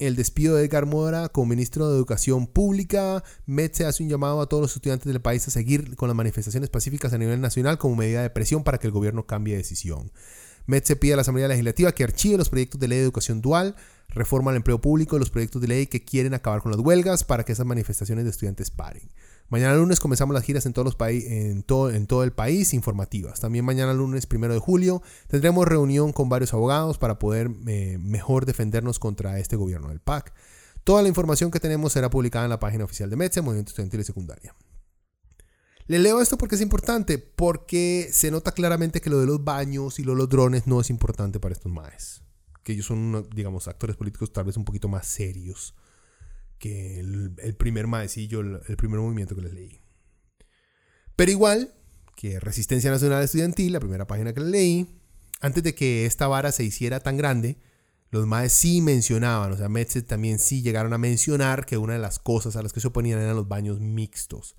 el 0.00 0.16
despido 0.16 0.56
de 0.56 0.64
Edgar 0.64 0.86
Mora 0.86 1.28
como 1.28 1.50
ministro 1.50 1.88
de 1.88 1.96
Educación 1.96 2.46
Pública. 2.46 3.22
METSE 3.46 3.84
hace 3.84 4.02
un 4.02 4.08
llamado 4.08 4.40
a 4.40 4.48
todos 4.48 4.62
los 4.62 4.74
estudiantes 4.74 5.06
del 5.06 5.20
país 5.20 5.46
a 5.46 5.50
seguir 5.50 5.94
con 5.94 6.08
las 6.08 6.16
manifestaciones 6.16 6.70
pacíficas 6.70 7.12
a 7.12 7.18
nivel 7.18 7.40
nacional 7.40 7.78
como 7.78 7.96
medida 7.96 8.22
de 8.22 8.30
presión 8.30 8.64
para 8.64 8.78
que 8.78 8.86
el 8.86 8.92
gobierno 8.92 9.26
cambie 9.26 9.54
de 9.54 9.58
decisión. 9.58 10.10
METSE 10.66 10.96
pide 10.96 11.12
a 11.12 11.16
la 11.16 11.22
Asamblea 11.22 11.48
Legislativa 11.48 11.92
que 11.92 12.04
archive 12.04 12.38
los 12.38 12.48
proyectos 12.48 12.80
de 12.80 12.88
ley 12.88 12.98
de 12.98 13.04
educación 13.04 13.42
dual, 13.42 13.76
reforma 14.08 14.50
el 14.50 14.56
empleo 14.56 14.80
público 14.80 15.16
y 15.16 15.18
los 15.18 15.30
proyectos 15.30 15.60
de 15.60 15.68
ley 15.68 15.86
que 15.86 16.02
quieren 16.04 16.32
acabar 16.32 16.62
con 16.62 16.72
las 16.72 16.80
huelgas 16.80 17.22
para 17.22 17.44
que 17.44 17.52
esas 17.52 17.66
manifestaciones 17.66 18.24
de 18.24 18.30
estudiantes 18.30 18.70
paren. 18.70 19.10
Mañana 19.50 19.74
lunes 19.74 19.98
comenzamos 19.98 20.32
las 20.32 20.44
giras 20.44 20.64
en, 20.64 20.72
todo 21.64 22.22
el 22.22 22.32
país 22.32 22.72
informativas. 22.72 23.40
También 23.40 23.64
mañana 23.64 23.92
lunes 23.92 24.26
primero 24.26 24.54
de 24.54 24.60
julio 24.60 25.02
tendremos 25.26 25.66
reunión 25.66 26.12
con 26.12 26.28
varios 26.28 26.54
abogados 26.54 26.98
para 26.98 27.18
poder 27.18 27.50
eh, 27.66 27.98
mejor 27.98 28.46
defendernos 28.46 29.00
contra 29.00 29.40
este 29.40 29.56
gobierno 29.56 29.88
del 29.88 29.98
PAC. 29.98 30.32
Toda 30.84 31.02
la 31.02 31.08
información 31.08 31.50
que 31.50 31.58
tenemos 31.58 31.92
será 31.92 32.10
publicada 32.10 32.44
en 32.44 32.50
la 32.50 32.60
página 32.60 32.84
oficial 32.84 33.10
de 33.10 33.16
METSE, 33.16 33.42
Movimiento 33.42 33.70
Estudiantil 33.70 34.00
y 34.00 34.04
Secundaria. 34.04 34.54
Le 35.86 35.98
leo 35.98 36.20
esto 36.20 36.38
porque 36.38 36.54
es 36.54 36.60
importante, 36.60 37.18
porque 37.18 38.08
se 38.12 38.30
nota 38.30 38.52
claramente 38.52 39.00
que 39.00 39.10
lo 39.10 39.18
de 39.18 39.26
los 39.26 39.42
baños 39.42 39.98
y 39.98 40.04
lo 40.04 40.12
de 40.12 40.18
los 40.18 40.28
drones 40.28 40.68
no 40.68 40.80
es 40.80 40.90
importante 40.90 41.40
para 41.40 41.54
estos 41.54 41.72
maes. 41.72 42.22
Que 42.62 42.74
ellos 42.74 42.86
son, 42.86 43.28
digamos, 43.34 43.66
actores 43.66 43.96
políticos 43.96 44.32
tal 44.32 44.44
vez 44.44 44.56
un 44.56 44.64
poquito 44.64 44.86
más 44.86 45.08
serios 45.08 45.74
que 46.60 47.00
el, 47.00 47.56
primer 47.56 47.88
maecillo, 47.88 48.40
el, 48.40 48.76
primer 48.76 49.00
movimiento 49.00 49.34
que 49.34 49.42
les 49.42 49.54
leí. 49.54 49.80
Pero 51.16 51.32
igual 51.32 51.74
que 52.14 52.38
Resistencia 52.38 52.90
Nacional 52.90 53.24
Estudiantil, 53.24 53.72
la 53.72 53.80
primera 53.80 54.06
página 54.06 54.32
que 54.34 54.40
les 54.40 54.50
leí, 54.50 55.00
antes 55.40 55.64
de 55.64 55.74
que 55.74 56.04
esta 56.04 56.28
vara 56.28 56.52
se 56.52 56.62
hiciera 56.62 57.00
tan 57.00 57.16
grande, 57.16 57.58
los 58.10 58.26
maes 58.26 58.52
sí 58.52 58.82
mencionaban, 58.82 59.52
o 59.52 59.56
sea, 59.56 59.68
Metzet 59.68 60.06
también 60.06 60.38
sí 60.38 60.62
llegaron 60.62 60.92
a 60.92 60.98
mencionar 60.98 61.64
que 61.64 61.78
una 61.78 61.94
de 61.94 61.98
las 61.98 62.18
cosas 62.18 62.56
a 62.56 62.62
las 62.62 62.72
que 62.72 62.80
se 62.80 62.88
oponían 62.88 63.20
eran 63.20 63.36
los 63.36 63.48
baños 63.48 63.80
mixtos. 63.80 64.54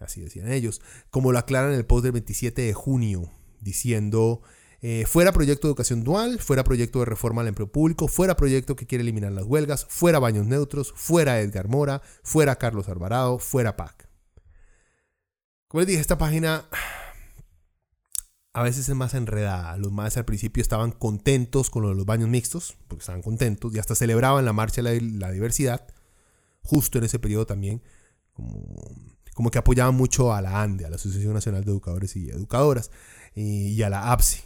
así 0.00 0.20
decían 0.20 0.50
ellos, 0.50 0.82
como 1.10 1.30
lo 1.30 1.38
aclaran 1.38 1.72
en 1.72 1.78
el 1.78 1.86
post 1.86 2.02
del 2.02 2.12
27 2.12 2.60
de 2.60 2.74
junio, 2.74 3.30
diciendo, 3.60 4.42
eh, 4.88 5.04
fuera 5.04 5.32
proyecto 5.32 5.66
de 5.66 5.72
educación 5.72 6.04
dual, 6.04 6.38
fuera 6.38 6.62
proyecto 6.62 7.00
de 7.00 7.06
reforma 7.06 7.42
al 7.42 7.48
empleo 7.48 7.66
público, 7.66 8.06
fuera 8.06 8.36
proyecto 8.36 8.76
que 8.76 8.86
quiere 8.86 9.02
eliminar 9.02 9.32
las 9.32 9.42
huelgas, 9.42 9.84
fuera 9.88 10.20
baños 10.20 10.46
neutros, 10.46 10.92
fuera 10.94 11.40
Edgar 11.40 11.66
Mora, 11.66 12.02
fuera 12.22 12.54
Carlos 12.54 12.88
Alvarado, 12.88 13.40
fuera 13.40 13.76
PAC. 13.76 14.08
Como 15.66 15.80
les 15.80 15.88
dije, 15.88 16.00
esta 16.00 16.18
página 16.18 16.66
a 18.52 18.62
veces 18.62 18.88
es 18.88 18.94
más 18.94 19.14
enredada. 19.14 19.76
Los 19.76 19.90
más 19.90 20.16
al 20.18 20.24
principio 20.24 20.60
estaban 20.60 20.92
contentos 20.92 21.68
con 21.68 21.82
lo 21.82 21.88
de 21.88 21.96
los 21.96 22.06
baños 22.06 22.28
mixtos, 22.28 22.76
porque 22.86 23.02
estaban 23.02 23.22
contentos 23.22 23.74
y 23.74 23.80
hasta 23.80 23.96
celebraban 23.96 24.44
la 24.44 24.52
marcha 24.52 24.82
de 24.82 25.00
la, 25.00 25.32
diversidad, 25.32 25.84
justo 26.62 26.98
en 26.98 27.04
ese 27.06 27.18
periodo 27.18 27.44
también, 27.44 27.82
como, 28.34 28.76
como, 29.34 29.50
que 29.50 29.58
apoyaban 29.58 29.96
mucho 29.96 30.32
a 30.32 30.40
la 30.42 30.62
ANDE, 30.62 30.86
a 30.86 30.90
la 30.90 30.94
Asociación 30.94 31.34
Nacional 31.34 31.64
de 31.64 31.72
Educadores 31.72 32.14
y 32.14 32.30
Educadoras, 32.30 32.92
y 33.34 33.82
a 33.82 33.90
la 33.90 34.12
APSI, 34.12 34.45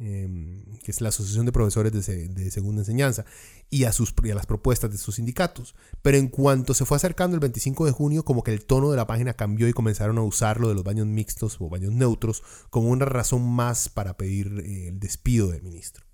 Em, 0.00 0.64
que 0.82 0.90
es 0.90 1.00
la 1.00 1.10
Asociación 1.10 1.46
de 1.46 1.52
Profesores 1.52 1.92
de, 1.92 2.50
Segunda 2.50 2.82
Enseñanza, 2.82 3.24
y 3.70 3.84
a, 3.84 3.92
sus, 3.92 4.12
a 4.12 4.34
las 4.34 4.44
propuestas 4.44 4.90
de 4.90 4.98
sus 4.98 5.14
sindicatos. 5.14 5.76
Pero 6.02 6.18
en 6.18 6.26
cuanto 6.26 6.74
se 6.74 6.84
fue 6.84 6.96
acercando 6.96 7.36
el 7.36 7.40
25 7.40 7.86
de 7.86 7.92
junio, 7.92 8.24
como 8.24 8.42
que 8.42 8.52
el 8.52 8.64
tono 8.66 8.90
de 8.90 8.96
la 8.96 9.06
página 9.06 9.34
cambió 9.34 9.68
y 9.68 9.72
comenzaron 9.72 10.18
a 10.18 10.22
usar 10.22 10.58
lo 10.58 10.68
de 10.68 10.74
los 10.74 10.82
baños 10.82 11.06
mixtos 11.06 11.58
o 11.60 11.68
baños 11.68 11.92
neutros 11.92 12.42
como 12.70 12.88
una 12.88 13.04
razón 13.04 13.48
más 13.48 13.88
para 13.88 14.16
pedir 14.16 14.64
eh, 14.66 14.88
el 14.88 14.98
despido 14.98 15.48
del 15.48 15.62
ministro. 15.62 16.04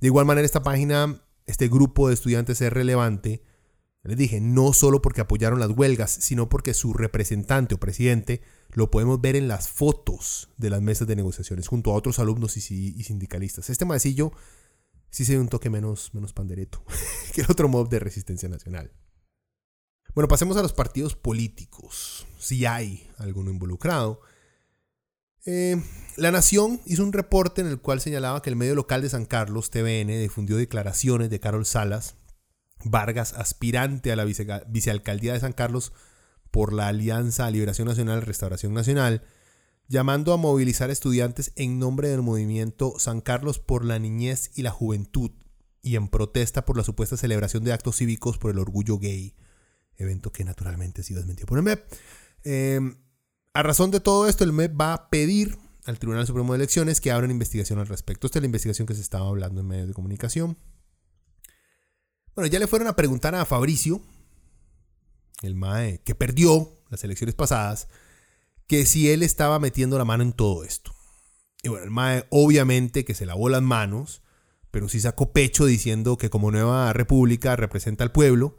De 0.00 0.08
igual 0.08 0.26
manera, 0.26 0.44
esta 0.44 0.64
página, 0.64 1.22
este 1.46 1.68
grupo 1.68 2.08
de 2.08 2.14
estudiantes 2.14 2.60
es 2.60 2.72
relevante, 2.72 3.44
les 4.04 4.16
dije, 4.16 4.40
no 4.40 4.72
solo 4.72 5.00
porque 5.00 5.20
apoyaron 5.20 5.60
las 5.60 5.70
huelgas, 5.70 6.10
sino 6.10 6.48
porque 6.48 6.74
su 6.74 6.92
representante 6.92 7.76
o 7.76 7.78
presidente 7.78 8.42
lo 8.70 8.90
podemos 8.90 9.20
ver 9.20 9.36
en 9.36 9.46
las 9.46 9.68
fotos 9.68 10.50
de 10.56 10.70
las 10.70 10.82
mesas 10.82 11.06
de 11.06 11.14
negociaciones 11.14 11.68
junto 11.68 11.92
a 11.92 11.94
otros 11.94 12.18
alumnos 12.18 12.56
y, 12.56 13.02
sindicalistas. 13.04 13.70
Este 13.70 13.84
maecillo 13.84 14.32
sí 15.10 15.24
se 15.24 15.34
ve 15.34 15.40
un 15.40 15.48
toque 15.48 15.70
menos, 15.70 16.12
menos 16.14 16.32
pandereto 16.32 16.84
que 17.32 17.42
el 17.42 17.50
otro 17.50 17.68
mob 17.68 17.88
de 17.88 18.00
resistencia 18.00 18.48
nacional. 18.48 18.92
Bueno, 20.14 20.26
pasemos 20.26 20.56
a 20.56 20.62
los 20.62 20.72
partidos 20.72 21.14
políticos, 21.14 22.26
si 22.38 22.66
hay 22.66 23.08
alguno 23.18 23.50
involucrado. 23.50 24.20
Eh, 25.46 25.80
la 26.16 26.30
Nación 26.32 26.80
hizo 26.86 27.04
un 27.04 27.12
reporte 27.12 27.60
en 27.60 27.68
el 27.68 27.80
cual 27.80 28.00
señalaba 28.00 28.42
que 28.42 28.50
el 28.50 28.56
medio 28.56 28.74
local 28.74 29.00
de 29.00 29.08
San 29.08 29.26
Carlos, 29.26 29.70
TVN, 29.70 30.08
difundió 30.20 30.56
declaraciones 30.56 31.30
de 31.30 31.40
Carol 31.40 31.64
Salas 31.64 32.16
Vargas, 32.84 33.34
aspirante 33.34 34.12
a 34.12 34.16
la 34.16 34.24
vicealcaldía 34.24 35.32
de 35.32 35.40
San 35.40 35.52
Carlos, 35.52 35.92
por 36.50 36.72
la 36.72 36.88
Alianza 36.88 37.50
Liberación 37.50 37.88
Nacional 37.88 38.22
Restauración 38.22 38.74
Nacional, 38.74 39.22
llamando 39.88 40.32
a 40.32 40.36
movilizar 40.36 40.90
estudiantes 40.90 41.52
en 41.56 41.78
nombre 41.78 42.08
del 42.08 42.22
movimiento 42.22 42.94
San 42.98 43.20
Carlos 43.20 43.58
por 43.58 43.84
la 43.84 43.98
niñez 43.98 44.50
y 44.54 44.62
la 44.62 44.70
juventud 44.70 45.32
y 45.82 45.96
en 45.96 46.08
protesta 46.08 46.64
por 46.64 46.76
la 46.76 46.84
supuesta 46.84 47.16
celebración 47.16 47.64
de 47.64 47.72
actos 47.72 47.96
cívicos 47.96 48.38
por 48.38 48.52
el 48.52 48.58
orgullo 48.58 48.98
gay, 48.98 49.34
evento 49.96 50.32
que 50.32 50.44
naturalmente 50.44 51.00
ha 51.00 51.04
sido 51.04 51.18
desmentido 51.18 51.46
por 51.46 51.58
el 51.58 51.64
MEP. 51.64 51.84
Em, 52.44 52.96
a 53.54 53.62
razón 53.62 53.90
de 53.90 54.00
todo 54.00 54.28
esto, 54.28 54.44
el 54.44 54.52
MEP 54.52 54.80
va 54.80 54.94
a 54.94 55.10
pedir 55.10 55.58
al 55.84 55.98
Tribunal 55.98 56.26
Supremo 56.26 56.52
de 56.52 56.58
Elecciones 56.58 57.00
que 57.00 57.10
abra 57.10 57.24
una 57.24 57.32
investigación 57.32 57.78
al 57.78 57.88
respecto. 57.88 58.26
Esta 58.26 58.38
es 58.38 58.42
la 58.42 58.46
investigación 58.46 58.86
que 58.86 58.94
se 58.94 59.00
estaba 59.00 59.28
hablando 59.28 59.60
en 59.60 59.66
medios 59.66 59.88
de 59.88 59.94
comunicación. 59.94 60.56
Bueno, 62.34 62.50
ya 62.50 62.58
le 62.58 62.66
fueron 62.66 62.88
a 62.88 62.96
preguntar 62.96 63.34
a 63.34 63.44
Fabricio, 63.44 64.00
el 65.42 65.54
MAE, 65.54 66.00
que 66.02 66.14
perdió 66.14 66.78
las 66.88 67.04
elecciones 67.04 67.34
pasadas, 67.34 67.88
que 68.66 68.86
si 68.86 69.10
él 69.10 69.22
estaba 69.22 69.58
metiendo 69.58 69.98
la 69.98 70.04
mano 70.04 70.22
en 70.22 70.32
todo 70.32 70.64
esto. 70.64 70.94
Y 71.62 71.68
bueno, 71.68 71.84
el 71.84 71.90
MAE 71.90 72.26
obviamente 72.30 73.04
que 73.04 73.14
se 73.14 73.26
lavó 73.26 73.48
las 73.48 73.62
manos, 73.62 74.22
pero 74.70 74.88
sí 74.88 75.00
sacó 75.00 75.32
pecho 75.32 75.66
diciendo 75.66 76.16
que 76.16 76.30
como 76.30 76.50
nueva 76.50 76.92
república 76.92 77.54
representa 77.56 78.04
al 78.04 78.12
pueblo, 78.12 78.56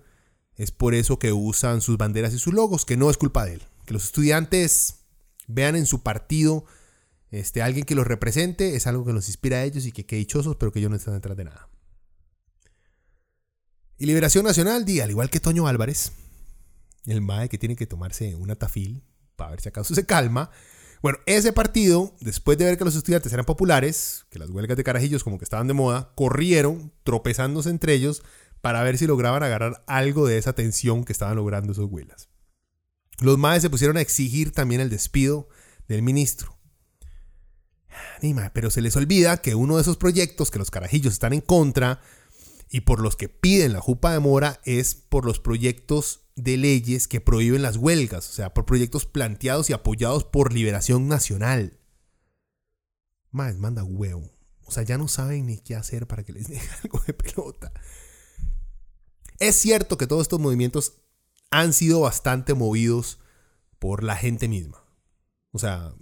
es 0.56 0.72
por 0.72 0.94
eso 0.94 1.18
que 1.18 1.34
usan 1.34 1.82
sus 1.82 1.98
banderas 1.98 2.34
y 2.34 2.40
sus 2.40 2.54
logos, 2.54 2.86
que 2.86 2.98
no 2.98 3.10
es 3.10 3.18
culpa 3.18 3.46
de 3.46 3.56
él. 3.56 3.64
Que 3.86 3.94
los 3.94 4.06
estudiantes 4.06 5.06
vean 5.48 5.76
en 5.76 5.88
su 5.88 6.04
partido 6.04 6.66
este, 7.32 7.64
alguien 7.64 7.86
que 7.86 7.96
los 7.96 8.06
represente, 8.06 8.76
es 8.76 8.86
algo 8.86 9.04
que 9.04 9.14
los 9.14 9.28
inspira 9.28 9.58
a 9.58 9.64
ellos 9.64 9.88
y 9.88 9.92
que 9.92 10.06
qué 10.06 10.18
dichosos, 10.18 10.58
pero 10.58 10.72
que 10.72 10.78
ellos 10.78 10.92
no 10.92 10.98
están 10.98 11.16
detrás 11.16 11.36
de 11.36 11.46
nada. 11.46 11.68
Y 14.04 14.06
Liberación 14.06 14.44
Nacional, 14.44 14.84
di, 14.84 15.00
al 15.00 15.12
igual 15.12 15.30
que 15.30 15.40
Toño 15.40 15.66
Álvarez, 15.66 16.12
el 17.06 17.22
MAE 17.22 17.48
que 17.48 17.58
tiene 17.58 17.78
que 17.78 17.88
tomarse 17.88 18.36
una 18.36 18.58
tafil 18.58 19.02
para 19.38 19.52
ver 19.52 19.62
si 19.62 19.70
acaso 19.70 19.96
se 19.96 20.06
calma. 20.06 20.52
Bueno, 21.02 21.20
ese 21.26 21.54
partido, 21.54 22.14
después 22.20 22.58
de 22.58 22.66
ver 22.66 22.78
que 22.78 22.84
los 22.84 22.98
estudiantes 22.98 23.32
eran 23.32 23.46
populares, 23.46 24.26
que 24.30 24.40
las 24.40 24.50
huelgas 24.50 24.76
de 24.76 24.84
carajillos 24.84 25.24
como 25.24 25.38
que 25.38 25.46
estaban 25.46 25.68
de 25.68 25.74
moda, 25.74 26.12
corrieron 26.16 26.92
tropezándose 27.06 27.70
entre 27.70 27.94
ellos 27.94 28.24
para 28.60 28.84
ver 28.84 28.98
si 28.98 29.08
lograban 29.08 29.42
agarrar 29.42 29.86
algo 29.88 30.28
de 30.28 30.38
esa 30.38 30.52
tensión 30.52 31.06
que 31.06 31.14
estaban 31.14 31.38
logrando 31.38 31.72
esos 31.72 31.90
huelas. 31.90 32.28
Los 33.22 33.38
MAE 33.38 33.62
se 33.62 33.70
pusieron 33.70 33.96
a 33.96 34.02
exigir 34.02 34.52
también 34.52 34.82
el 34.82 34.90
despido 34.90 35.48
del 35.88 36.02
ministro. 36.02 36.58
Pero 38.54 38.70
se 38.70 38.82
les 38.82 38.98
olvida 38.98 39.38
que 39.38 39.56
uno 39.56 39.78
de 39.78 39.82
esos 39.82 39.96
proyectos 39.96 40.52
que 40.52 40.60
los 40.60 40.72
carajillos 40.72 41.14
están 41.14 41.32
en 41.32 41.40
contra 41.40 42.02
y 42.74 42.82
por 42.82 43.00
los 43.00 43.16
que 43.16 43.30
piden 43.30 43.72
la 43.72 43.82
jupa 43.82 44.12
de 44.12 44.20
mora 44.20 44.60
es 44.66 44.96
por 44.96 45.26
los 45.26 45.40
proyectos 45.40 46.22
de 46.36 46.58
leyes 46.58 47.08
que 47.08 47.22
prohíben 47.22 47.62
las 47.62 47.78
huelgas, 47.78 48.28
o 48.28 48.34
sea, 48.34 48.56
por 48.56 48.66
proyectos 48.66 49.06
planteados 49.06 49.70
y 49.70 49.74
apoyados 49.74 50.24
por 50.24 50.52
Liberación 50.52 51.08
Nacional. 51.08 51.80
Más, 53.30 53.60
manda 53.60 53.84
huevo. 53.84 54.28
O 54.66 54.72
sea, 54.72 54.82
ya 54.82 54.98
no 54.98 55.08
saben 55.08 55.46
ni 55.46 55.60
qué 55.60 55.76
hacer 55.76 56.08
para 56.08 56.24
que 56.24 56.34
les 56.34 56.48
den 56.50 56.64
algo 56.84 57.00
de 57.06 57.14
pelota. 57.14 57.72
Es 59.38 59.56
cierto 59.56 59.96
que 60.00 60.08
todos 60.08 60.24
estos 60.24 60.40
movimientos 60.40 60.96
han 61.52 61.74
sido 61.74 62.00
bastante 62.00 62.56
movidos 62.56 63.20
por 63.78 64.04
la 64.04 64.16
gente 64.16 64.48
misma. 64.48 64.84
O 65.52 65.60
sea, 65.60 65.94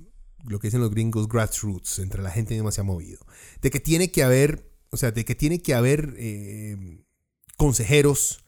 lo 0.45 0.59
que 0.59 0.67
dicen 0.67 0.79
los 0.79 0.91
gringos 0.91 1.27
grassroots, 1.27 1.99
entre 1.99 2.23
la 2.23 2.31
gente 2.31 2.53
misma 2.53 2.71
se 2.71 2.79
ha 2.79 2.85
movido. 2.85 3.25
De 3.61 3.71
que 3.71 3.81
tiene 3.81 4.09
que 4.09 4.23
haber, 4.23 4.70
o 4.91 4.97
sea, 4.97 5.11
de 5.11 5.25
que 5.25 5.35
tiene 5.35 5.61
que 5.61 5.73
haber 5.73 6.13
eh, 6.17 7.03
consejeros 7.57 8.41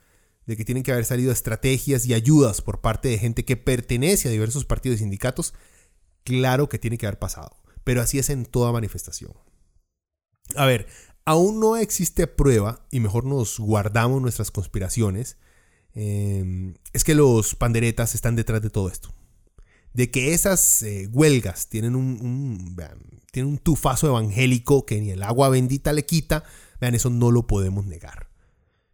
de 0.45 0.57
que 0.57 0.65
tienen 0.65 0.83
que 0.83 0.91
haber 0.91 1.05
salido 1.05 1.31
estrategias 1.31 2.05
y 2.05 2.13
ayudas 2.13 2.61
por 2.61 2.81
parte 2.81 3.09
de 3.09 3.17
gente 3.17 3.45
que 3.45 3.57
pertenece 3.57 4.27
a 4.27 4.31
diversos 4.31 4.65
partidos 4.65 4.97
y 4.97 4.99
sindicatos, 4.99 5.53
claro 6.23 6.69
que 6.69 6.79
tiene 6.79 6.97
que 6.97 7.07
haber 7.07 7.19
pasado. 7.19 7.55
Pero 7.83 8.01
así 8.01 8.19
es 8.19 8.29
en 8.29 8.45
toda 8.45 8.71
manifestación. 8.71 9.33
A 10.55 10.65
ver, 10.65 10.87
aún 11.25 11.59
no 11.59 11.77
existe 11.77 12.27
prueba, 12.27 12.85
y 12.91 12.99
mejor 12.99 13.25
nos 13.25 13.59
guardamos 13.59 14.21
nuestras 14.21 14.51
conspiraciones, 14.51 15.37
em, 15.93 16.75
es 16.91 17.03
que 17.03 17.15
los 17.15 17.55
panderetas 17.55 18.15
están 18.15 18.35
detrás 18.35 18.61
de 18.61 18.69
todo 18.69 18.89
esto. 18.89 19.13
De 19.93 20.09
que 20.09 20.33
esas 20.33 20.81
eh, 20.81 21.07
huelgas 21.11 21.67
tienen 21.67 21.95
un, 21.95 22.75
tufazo 23.61 24.07
evangélico 24.07 24.85
que 24.85 24.99
ni 24.99 25.11
el 25.11 25.23
agua 25.23 25.49
bendita 25.49 25.93
le 25.93 26.05
quita, 26.05 26.43
vean, 26.81 26.95
eso 26.95 27.09
no 27.09 27.31
lo 27.31 27.45
podemos 27.45 27.85
negar. 27.85 28.29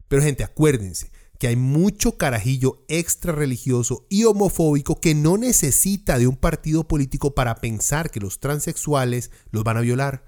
Pero 0.07 0.21
gente, 0.21 0.43
acuérdense, 0.43 1.11
que 1.39 1.47
hay 1.47 1.55
mucho 1.55 2.17
carajillo 2.17 2.83
extra 2.89 3.31
religioso 3.31 4.05
y 4.09 4.25
homofóbico 4.25 4.99
que 4.99 5.15
no 5.15 5.37
necesita 5.37 6.19
de 6.19 6.27
un 6.27 6.35
partido 6.35 6.87
político 6.87 7.33
para 7.33 7.55
pensar 7.55 8.11
que 8.11 8.19
los 8.19 8.39
transexuales 8.39 9.31
los 9.51 9.63
van 9.63 9.77
a 9.77 9.81
violar. 9.81 10.25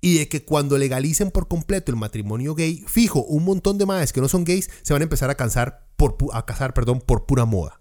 Y 0.00 0.18
de 0.18 0.28
que 0.28 0.44
cuando 0.44 0.76
legalicen 0.76 1.30
por 1.30 1.48
completo 1.48 1.92
el 1.92 1.98
matrimonio 1.98 2.54
gay, 2.54 2.84
fijo, 2.86 3.24
un 3.24 3.44
montón 3.44 3.78
de 3.78 3.86
madres 3.86 4.12
que 4.12 4.20
no 4.20 4.28
son 4.28 4.44
gays 4.44 4.70
se 4.82 4.92
van 4.92 5.02
a 5.02 5.04
empezar 5.04 5.30
a, 5.30 5.36
cansar 5.36 5.88
por, 5.96 6.16
casar 6.44 6.74
por 6.74 7.26
pura 7.26 7.44
moda. 7.44 7.80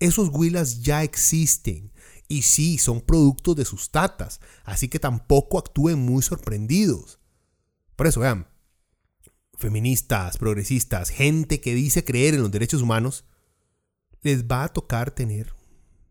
Esos 0.00 0.28
huilas 0.30 0.82
ya 0.82 1.02
existen. 1.02 1.92
Y 2.28 2.42
sí, 2.42 2.78
son 2.78 3.00
productos 3.00 3.56
de 3.56 3.64
sus 3.64 3.90
tatas. 3.90 4.40
Así 4.64 4.88
que 4.88 4.98
tampoco 4.98 5.58
actúen 5.58 5.98
muy 5.98 6.22
sorprendidos. 6.22 7.18
Por 7.96 8.06
eso, 8.06 8.20
vean, 8.20 8.48
feministas, 9.56 10.38
progresistas, 10.38 11.10
gente 11.10 11.60
que 11.60 11.74
dice 11.74 12.04
creer 12.04 12.34
en 12.34 12.42
los 12.42 12.50
derechos 12.50 12.82
humanos, 12.82 13.24
les 14.22 14.44
va 14.44 14.64
a 14.64 14.68
tocar 14.68 15.10
tener, 15.10 15.52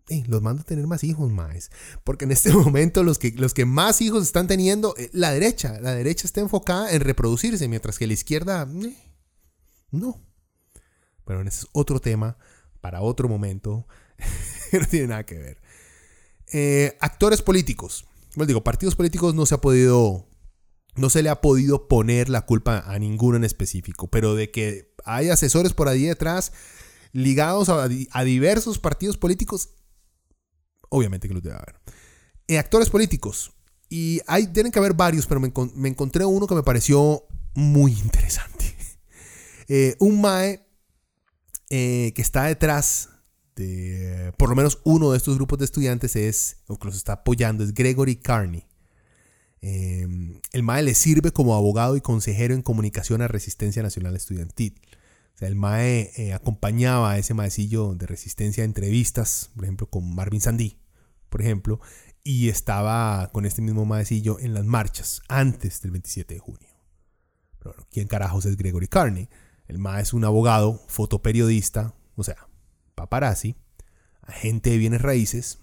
eh, 0.10 0.24
los 0.28 0.42
manda 0.42 0.62
a 0.62 0.66
tener 0.66 0.88
más 0.88 1.04
hijos 1.04 1.32
más. 1.32 1.72
Porque 2.04 2.26
en 2.26 2.32
este 2.32 2.54
momento 2.54 3.04
los 3.04 3.20
que, 3.20 3.32
los 3.32 3.54
que 3.54 3.66
más 3.66 4.02
hijos 4.02 4.24
están 4.24 4.48
teniendo, 4.48 4.96
eh, 4.98 5.10
la 5.14 5.32
derecha, 5.32 5.80
la 5.82 5.94
derecha 5.94 6.28
está 6.28 6.42
enfocada 6.42 6.92
en 6.92 7.02
reproducirse, 7.02 7.68
mientras 7.68 7.98
que 7.98 8.08
la 8.08 8.14
izquierda, 8.14 8.68
eh, 8.84 8.96
no. 9.92 10.22
Bueno, 11.26 11.42
ese 11.42 11.62
es 11.62 11.68
otro 11.74 12.00
tema 12.00 12.38
para 12.84 13.02
otro 13.02 13.30
momento. 13.30 13.88
no 14.74 14.86
tiene 14.86 15.08
nada 15.08 15.26
que 15.26 15.40
ver. 15.40 16.98
actores 17.00 17.42
políticos. 17.42 18.06
Bueno, 18.36 18.48
digo, 18.48 18.64
partidos 18.64 18.96
políticos 18.96 19.34
no 19.34 19.46
se 19.46 19.56
ha 19.56 19.62
podido 19.62 20.28
no 20.96 21.10
se 21.10 21.24
le 21.24 21.30
ha 21.30 21.42
podido 21.42 21.88
poner 21.88 22.30
la 22.30 22.46
culpa 22.46 22.84
a 22.86 23.00
ninguno 23.00 23.38
en 23.38 23.44
específico, 23.44 24.10
pero 24.10 24.36
de 24.36 24.52
que 24.52 24.94
hay 25.06 25.30
asesores 25.30 25.74
por 25.74 25.88
ahí 25.88 26.04
detrás 26.04 26.52
ligados 27.14 27.70
a, 27.70 27.88
diversos 28.24 28.80
partidos 28.80 29.18
políticos, 29.18 29.70
Obviamente 30.90 31.28
que 31.28 31.34
los 31.34 31.42
debe 31.42 31.56
haber. 31.56 31.82
Eh, 32.48 32.60
actores 32.60 32.92
políticos. 32.92 33.52
Y 33.90 34.22
hay, 34.28 34.46
tienen 34.46 34.72
que 34.72 34.78
haber 34.78 34.94
varios, 34.94 35.26
pero 35.26 35.40
me, 35.40 35.90
encontré 35.90 36.24
uno 36.24 36.46
que 36.46 36.54
me 36.54 36.62
pareció 36.62 37.24
muy 37.56 37.94
interesante. 37.94 38.76
Eh, 39.70 39.96
un 40.00 40.20
Mae 40.20 40.63
eh, 41.76 42.14
que 42.14 42.22
está 42.22 42.44
detrás 42.44 43.10
de 43.56 44.32
por 44.38 44.48
lo 44.48 44.56
menos 44.56 44.80
uno 44.84 45.10
de 45.10 45.18
estos 45.18 45.38
grupos 45.38 45.58
de 45.58 45.66
estudiantes 45.66 46.16
es, 46.16 46.58
o 46.68 46.78
que 46.78 46.86
los 46.86 46.96
está 46.96 47.14
apoyando, 47.14 47.64
es 47.64 47.74
Gregory 47.74 48.18
Carney. 48.18 48.68
el 49.60 50.62
MAE 50.62 50.84
le 50.84 50.94
sirve 50.94 51.32
como 51.32 51.56
abogado 51.56 51.98
y 51.98 52.02
consejero 52.02 52.54
en 52.54 52.62
comunicación 52.62 53.24
a 53.24 53.28
Resistencia 53.28 53.82
Nacional 53.82 54.16
Estudiantil. 54.16 54.80
O 55.34 55.38
sea, 55.40 55.48
el 55.48 55.56
MAE 55.56 56.32
acompañaba 56.36 57.14
a 57.14 57.18
ese 57.18 57.34
maecillo 57.34 57.96
de 57.96 58.06
resistencia 58.06 58.62
a 58.62 58.66
entrevistas, 58.66 59.50
por 59.56 59.64
ejemplo, 59.64 59.88
con 59.88 60.14
Marvin 60.14 60.42
Sandí, 60.42 60.78
por 61.30 61.42
ejemplo, 61.42 61.80
y 62.24 62.50
estaba 62.50 63.32
con 63.34 63.48
este 63.48 63.64
mismo 63.64 63.84
maecillo 63.86 64.38
en 64.40 64.54
las 64.54 64.66
marchas 64.66 65.24
antes 65.28 65.82
del 65.82 65.90
27 65.90 66.36
de 66.36 66.40
junio. 66.40 66.70
Pero 67.58 67.72
bueno, 67.72 67.88
¿quién 67.90 68.08
carajos 68.08 68.46
es 68.46 68.58
Gregory 68.58 68.88
Carney? 68.88 69.28
El 69.68 69.80
MA 69.80 70.02
es 70.02 70.14
un 70.14 70.26
abogado, 70.26 70.82
fotoperiodista, 70.88 71.94
o 72.16 72.24
sea, 72.24 72.48
paparazzi, 72.96 73.56
agente 74.22 74.72
de 74.72 74.78
bienes 74.78 75.02
raíces, 75.02 75.60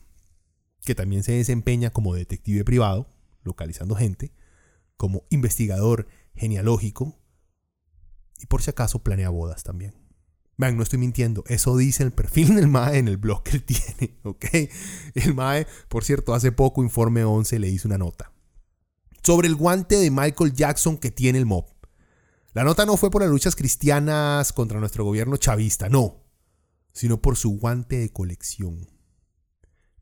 que 0.85 0.95
también 0.95 1.23
se 1.23 1.33
desempeña 1.33 1.91
como 1.91 2.15
detective 2.15 2.65
privado, 2.65 3.07
localizando 3.43 3.95
gente, 3.95 4.33
como 4.97 5.25
investigador 5.31 6.09
genealógico 6.35 7.19
y 8.39 8.47
por 8.47 8.63
si 8.63 8.71
acaso 8.71 9.01
planea 9.01 9.29
bodas 9.29 9.63
también. 9.63 9.95
Vean, 10.57 10.77
no 10.77 10.83
estoy 10.83 10.99
mintiendo. 10.99 11.43
Eso 11.47 11.77
dice 11.77 12.03
el 12.03 12.13
perfil 12.13 12.55
del 12.55 12.69
MAE 12.69 12.99
en 12.99 13.09
el 13.09 13.17
blog 13.17 13.43
que 13.43 13.53
él 13.57 13.65
tiene. 13.65 14.19
¿Ok? 14.25 14.45
El 15.15 15.35
MAE, 15.35 15.67
por 15.89 16.05
cierto, 16.05 16.35
hace 16.35 16.53
poco, 16.53 16.83
Informe 16.83 17.25
11 17.25 17.59
le 17.59 17.69
hizo 17.69 17.89
una 17.89 17.99
nota. 17.99 18.33
Sobre 19.23 19.49
el 19.49 19.55
guante 19.55 19.97
de 19.97 20.11
Michael 20.11 20.53
Jackson 20.53 20.99
que 20.99 21.11
tiene 21.11 21.39
el 21.39 21.47
MOB. 21.47 21.65
La 22.53 22.65
nota 22.65 22.85
no 22.85 22.97
fue 22.97 23.11
por 23.11 23.23
las 23.23 23.31
luchas 23.31 23.55
cristianas 23.55 24.53
contra 24.53 24.81
nuestro 24.81 25.05
gobierno 25.05 25.37
chavista, 25.37 25.89
no. 25.89 26.25
Sino 26.93 27.23
por 27.23 27.37
su 27.37 27.59
guante 27.59 27.99
de 27.99 28.13
colección. 28.13 28.89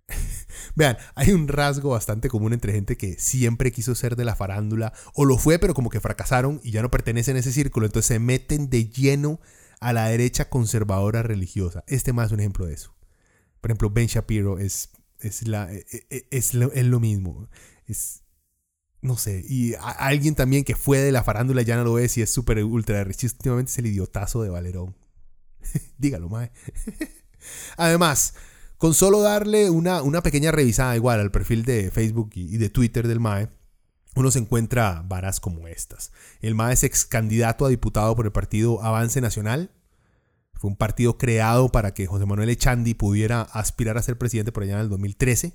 Vean, 0.75 0.97
hay 1.15 1.33
un 1.33 1.49
rasgo 1.49 1.91
bastante 1.91 2.29
común 2.29 2.55
entre 2.55 2.73
gente 2.73 2.97
que 2.97 3.19
siempre 3.19 3.73
quiso 3.73 3.95
ser 3.95 4.17
de 4.17 4.25
la 4.25 4.35
farándula 4.35 4.95
o 5.13 5.27
lo 5.27 5.37
fue 5.37 5.59
pero 5.59 5.75
como 5.75 5.91
que 5.91 6.01
fracasaron 6.01 6.61
y 6.65 6.71
ya 6.71 6.81
no 6.81 6.91
pertenecen 6.91 7.37
a 7.37 7.41
ese 7.41 7.53
círculo, 7.53 7.85
entonces 7.85 8.07
se 8.07 8.19
meten 8.19 8.71
de 8.71 8.89
lleno 8.89 9.41
a 9.81 9.93
la 9.93 10.09
derecha 10.09 10.49
conservadora 10.49 11.23
religiosa. 11.23 11.85
Este 11.87 12.13
más 12.13 12.27
es 12.27 12.33
un 12.33 12.41
ejemplo 12.41 12.67
de 12.67 12.75
eso. 12.75 12.95
Por 13.61 13.71
ejemplo, 13.71 13.91
Ben 13.91 14.07
Shapiro 14.07 14.59
es, 14.59 14.91
es, 15.21 15.47
la, 15.47 15.73
e, 15.73 15.85
e, 15.91 16.07
e, 16.11 16.29
es, 16.31 16.55
lo, 16.55 16.71
lo, 16.75 17.01
mismo. 17.01 17.49
Es, 17.87 18.23
no 19.01 19.17
sé, 19.17 19.45
y 19.49 19.75
alguien 19.79 20.35
también 20.35 20.65
que 20.65 20.75
fue 20.75 20.99
de 20.99 21.13
la 21.13 21.23
farándula 21.23 21.63
ya 21.63 21.77
no 21.77 21.85
lo 21.85 21.99
es 21.99 22.19
y 22.19 22.23
es 22.23 22.31
súper 22.31 22.63
ultra 22.65 23.05
rechista. 23.05 23.37
Últimamente 23.39 23.71
es 23.71 23.79
el 23.79 23.87
idiotazo 23.87 24.43
de 24.43 24.51
Valerón. 24.51 24.97
Dígalo, 25.99 26.29
mae. 26.29 26.51
Además, 27.77 28.35
con 28.77 28.95
solo 28.95 29.21
darle 29.21 29.71
una, 29.71 30.03
una, 30.03 30.23
pequeña 30.23 30.51
revisada 30.51 30.97
igual 30.97 31.21
al 31.21 31.31
perfil 31.31 31.65
de 31.65 31.91
Facebook 31.91 32.31
y, 32.35 32.57
de 32.59 32.71
Twitter 32.71 33.07
del 33.07 33.21
MAE, 33.21 33.49
uno 34.17 34.31
se 34.31 34.41
encuentra 34.41 35.05
varas 35.07 35.39
como 35.39 35.69
estas. 35.69 36.13
El 36.41 36.55
MAE 36.55 36.75
es 36.75 36.83
ex 36.83 37.05
candidato 37.05 37.67
a 37.67 37.69
diputado 37.69 38.17
por 38.17 38.27
el 38.27 38.33
partido 38.33 38.83
Avance 38.83 39.21
Nacional. 39.21 39.71
Fue 40.55 40.71
un 40.71 40.77
partido 40.77 41.19
creado 41.19 41.69
para 41.71 41.95
que 41.95 42.07
José 42.07 42.27
Manuel 42.27 42.49
Echandi 42.49 42.95
pudiera 42.95 43.43
aspirar 43.43 43.97
a 43.97 44.03
ser 44.03 44.19
presidente 44.19 44.51
por 44.51 44.65
allá 44.65 44.75
en 44.75 44.81
el 44.81 44.89
2013. 44.89 45.55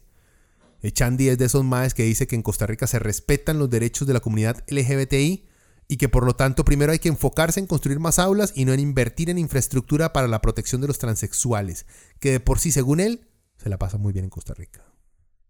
Echandi 0.83 1.29
es 1.29 1.37
de 1.37 1.45
esos 1.45 1.63
MAES 1.63 1.93
que 1.93 2.03
dice 2.03 2.27
que 2.27 2.35
en 2.35 2.41
Costa 2.41 2.67
Rica 2.67 2.87
se 2.87 2.99
respetan 2.99 3.57
los 3.57 3.69
derechos 3.69 4.07
de 4.07 4.13
la 4.13 4.19
comunidad 4.19 4.63
LGBTI 4.67 5.45
y 5.87 5.97
que 5.97 6.09
por 6.09 6.25
lo 6.25 6.35
tanto 6.35 6.65
primero 6.65 6.91
hay 6.91 6.99
que 6.99 7.09
enfocarse 7.09 7.59
en 7.59 7.67
construir 7.67 7.99
más 7.99 8.19
aulas 8.19 8.51
y 8.55 8.65
no 8.65 8.73
en 8.73 8.81
invertir 8.81 9.29
en 9.29 9.37
infraestructura 9.37 10.11
para 10.11 10.27
la 10.27 10.41
protección 10.41 10.81
de 10.81 10.87
los 10.87 10.99
transexuales, 10.99 11.85
que 12.19 12.31
de 12.31 12.39
por 12.39 12.59
sí, 12.59 12.71
según 12.71 12.99
él, 12.99 13.27
se 13.57 13.69
la 13.69 13.79
pasa 13.79 13.97
muy 13.97 14.11
bien 14.11 14.25
en 14.25 14.29
Costa 14.29 14.53
Rica. 14.53 14.85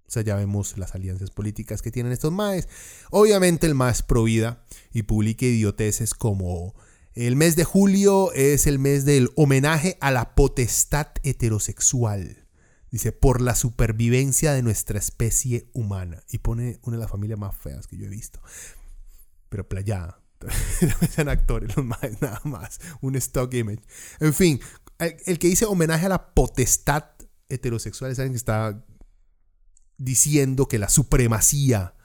O 0.06 0.12
sea, 0.12 0.22
ya 0.22 0.36
vemos 0.36 0.78
las 0.78 0.94
alianzas 0.94 1.32
políticas 1.32 1.82
que 1.82 1.92
tienen 1.92 2.12
estos 2.12 2.32
maes. 2.32 2.68
Obviamente 3.10 3.66
el 3.66 3.74
más 3.74 4.04
pro 4.04 4.24
vida 4.24 4.64
y 4.92 5.04
publique 5.04 5.48
idioteces 5.48 6.14
como 6.14 6.76
el 7.14 7.36
mes 7.36 7.56
de 7.56 7.64
julio 7.64 8.32
es 8.34 8.68
el 8.68 8.78
mes 8.78 9.06
del 9.06 9.32
homenaje 9.36 9.98
a 10.02 10.12
la 10.12 10.36
potestad 10.36 11.08
heterosexual. 11.24 12.43
Dice, 12.94 13.12
por 13.12 13.41
la 13.41 13.56
supervivencia 13.56 14.54
de 14.54 14.62
nuestra 14.62 15.00
especie 15.00 15.68
humana. 15.74 16.22
Y 16.30 16.38
pone 16.38 16.78
una 16.84 16.98
de 16.98 17.02
las 17.02 17.10
familias 17.10 17.39
más 17.39 17.56
feas 17.58 17.88
que 17.88 17.98
yo 17.98 18.06
he 18.06 18.08
visto. 18.10 18.39
Pero 19.50 19.68
playada. 19.68 20.22
Sean 21.10 21.28
actores 21.28 21.76
los 21.76 21.84
maes, 21.84 22.22
nada 22.22 22.39
más. 22.44 22.80
Un 23.02 23.16
stock 23.16 23.52
image. 23.56 23.82
En 24.20 24.36
fin, 24.36 24.60
el, 25.00 25.39
que 25.39 25.48
dice 25.48 25.66
homenaje 25.66 26.06
a 26.06 26.10
la 26.10 26.36
potestad 26.36 27.06
heterosexual 27.50 28.12
es 28.12 28.20
alguien 28.20 28.34
que 28.34 28.38
está 28.38 28.86
diciendo 29.98 30.68
que 30.68 30.78
la 30.78 30.88
supremacía 30.88 31.96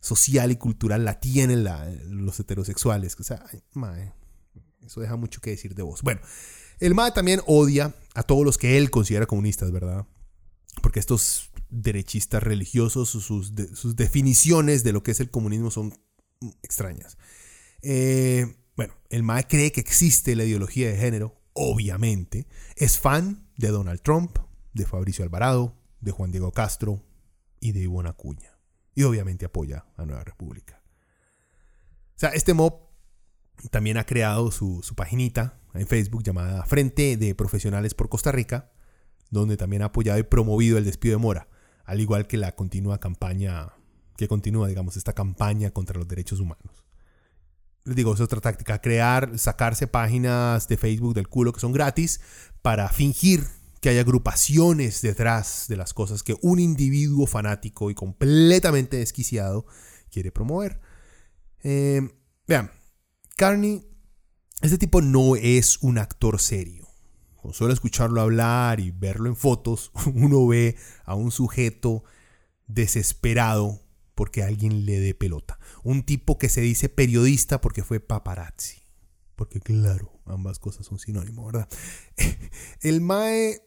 social 0.00 0.52
y 0.52 0.56
cultural 0.56 1.06
la 1.06 1.20
tienen 1.20 1.64
los 1.64 2.38
heterosexuales. 2.38 3.16
O 3.18 3.24
sea, 3.24 3.42
eso 4.84 5.00
deja 5.00 5.16
mucho 5.16 5.40
que 5.40 5.52
decir 5.52 5.74
de 5.74 5.82
vos. 5.82 6.02
Bueno, 6.02 6.20
el 6.80 6.94
MAE 6.94 7.12
también 7.12 7.40
odia 7.46 7.94
a 8.14 8.24
todos 8.24 8.44
los 8.44 8.58
que 8.58 8.76
él 8.76 8.90
considera 8.90 9.24
comunistas, 9.24 9.72
¿verdad? 9.72 10.06
Porque 10.84 11.00
estos 11.00 11.50
derechistas 11.70 12.42
religiosos, 12.42 13.08
sus, 13.08 13.24
sus 13.72 13.96
definiciones 13.96 14.84
de 14.84 14.92
lo 14.92 15.02
que 15.02 15.12
es 15.12 15.20
el 15.20 15.30
comunismo 15.30 15.70
son 15.70 15.94
extrañas. 16.62 17.16
Eh, 17.80 18.54
bueno, 18.76 18.92
el 19.08 19.22
MAE 19.22 19.46
cree 19.46 19.72
que 19.72 19.80
existe 19.80 20.36
la 20.36 20.44
ideología 20.44 20.90
de 20.90 20.98
género, 20.98 21.40
obviamente. 21.54 22.46
Es 22.76 22.98
fan 22.98 23.48
de 23.56 23.68
Donald 23.68 24.02
Trump, 24.02 24.36
de 24.74 24.84
Fabricio 24.84 25.24
Alvarado, 25.24 25.74
de 26.02 26.12
Juan 26.12 26.30
Diego 26.32 26.52
Castro, 26.52 27.02
y 27.60 27.72
de 27.72 27.80
Ivona 27.80 28.10
Acuña. 28.10 28.58
Y 28.94 29.04
obviamente 29.04 29.46
apoya 29.46 29.86
a 29.96 30.04
Nueva 30.04 30.22
República. 30.22 30.82
O 32.14 32.18
sea, 32.18 32.28
este 32.28 32.52
mob 32.52 32.74
también 33.70 33.96
ha 33.96 34.04
creado 34.04 34.50
su, 34.50 34.82
su 34.82 34.94
paginita 34.94 35.62
en 35.72 35.86
Facebook 35.86 36.22
llamada 36.22 36.66
Frente 36.66 37.16
de 37.16 37.34
Profesionales 37.34 37.94
por 37.94 38.10
Costa 38.10 38.32
Rica, 38.32 38.73
donde 39.34 39.56
también 39.56 39.82
ha 39.82 39.86
apoyado 39.86 40.18
y 40.18 40.22
promovido 40.22 40.78
el 40.78 40.84
despido 40.84 41.18
de 41.18 41.22
Mora, 41.22 41.48
al 41.84 42.00
igual 42.00 42.26
que 42.26 42.38
la 42.38 42.52
continua 42.52 42.98
campaña, 42.98 43.72
que 44.16 44.28
continúa, 44.28 44.68
digamos, 44.68 44.96
esta 44.96 45.12
campaña 45.12 45.70
contra 45.70 45.98
los 45.98 46.08
derechos 46.08 46.40
humanos. 46.40 46.84
Les 47.84 47.96
digo, 47.96 48.14
es 48.14 48.20
otra 48.20 48.40
táctica, 48.40 48.80
crear, 48.80 49.38
sacarse 49.38 49.86
páginas 49.86 50.68
de 50.68 50.78
Facebook 50.78 51.14
del 51.14 51.28
culo 51.28 51.52
que 51.52 51.60
son 51.60 51.72
gratis 51.72 52.20
para 52.62 52.88
fingir 52.88 53.46
que 53.82 53.90
hay 53.90 53.98
agrupaciones 53.98 55.02
detrás 55.02 55.66
de 55.68 55.76
las 55.76 55.92
cosas 55.92 56.22
que 56.22 56.34
un 56.40 56.58
individuo 56.58 57.26
fanático 57.26 57.90
y 57.90 57.94
completamente 57.94 58.96
desquiciado 58.96 59.66
quiere 60.10 60.32
promover. 60.32 60.80
Eh, 61.62 62.00
vean, 62.46 62.70
Carney, 63.36 63.86
este 64.62 64.78
tipo 64.78 65.02
no 65.02 65.36
es 65.36 65.76
un 65.82 65.98
actor 65.98 66.40
serio. 66.40 66.83
Con 67.44 67.52
solo 67.52 67.74
escucharlo 67.74 68.22
hablar 68.22 68.80
y 68.80 68.90
verlo 68.90 69.28
en 69.28 69.36
fotos, 69.36 69.92
uno 70.14 70.46
ve 70.46 70.76
a 71.04 71.14
un 71.14 71.30
sujeto 71.30 72.02
desesperado 72.68 73.82
porque 74.14 74.42
alguien 74.42 74.86
le 74.86 74.98
dé 74.98 75.12
pelota. 75.12 75.58
Un 75.82 76.04
tipo 76.04 76.38
que 76.38 76.48
se 76.48 76.62
dice 76.62 76.88
periodista 76.88 77.60
porque 77.60 77.84
fue 77.84 78.00
paparazzi. 78.00 78.78
Porque 79.36 79.60
claro, 79.60 80.10
ambas 80.24 80.58
cosas 80.58 80.86
son 80.86 80.98
sinónimos, 80.98 81.52
¿verdad? 81.52 81.68
El 82.80 83.02
Mae 83.02 83.60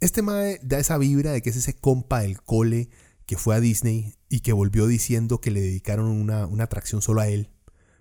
este 0.00 0.20
mae 0.20 0.60
da 0.62 0.78
esa 0.78 0.98
vibra 0.98 1.32
de 1.32 1.40
que 1.40 1.48
es 1.48 1.56
ese 1.56 1.72
compa 1.72 2.20
del 2.20 2.42
cole 2.42 2.90
que 3.24 3.38
fue 3.38 3.54
a 3.54 3.60
Disney 3.60 4.12
y 4.28 4.40
que 4.40 4.52
volvió 4.52 4.86
diciendo 4.86 5.40
que 5.40 5.50
le 5.50 5.62
dedicaron 5.62 6.08
una, 6.08 6.44
atracción 6.62 7.00
solo 7.00 7.22
a 7.22 7.28
él 7.28 7.48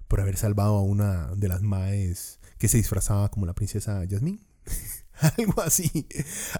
por 0.09 0.19
haber 0.19 0.35
salvado 0.35 0.75
a 0.75 0.81
una 0.81 1.33
de 1.37 1.47
las 1.47 1.61
maes 1.61 2.41
que 2.57 2.67
se 2.67 2.75
disfrazaba 2.75 3.31
como 3.31 3.45
la 3.45 3.55
princesa 3.55 4.03
Jasmine. 4.09 4.48
algo 5.37 5.61
así. 5.61 6.07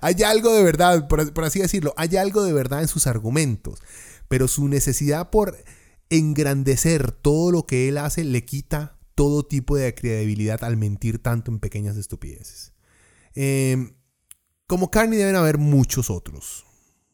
Hay 0.02 0.22
algo 0.24 0.54
de 0.54 0.64
verdad, 0.64 1.08
por, 1.08 1.44
así 1.44 1.60
decirlo, 1.60 1.94
hay 1.98 2.18
algo 2.18 2.44
de 2.44 2.54
verdad 2.54 2.82
en 2.82 2.88
sus 2.88 3.08
argumentos, 3.08 3.82
pero 4.28 4.48
su 4.48 4.68
necesidad 4.68 5.30
por 5.30 5.58
engrandecer 6.10 7.12
todo 7.12 7.52
lo 7.52 7.66
que 7.66 7.88
él 7.88 7.98
hace 7.98 8.24
le 8.24 8.46
quita 8.46 8.98
todo 9.16 9.46
tipo 9.46 9.76
de 9.76 9.94
credibilidad 9.94 10.64
al 10.64 10.78
mentir 10.78 11.22
tanto 11.22 11.52
en 11.52 11.60
pequeñas 11.60 11.98
estupideces. 11.98 12.74
Eh, 13.36 13.94
como 14.66 14.92
Carney 14.92 15.18
deben 15.18 15.36
haber 15.36 15.58
muchos 15.58 16.10
otros. 16.10 16.66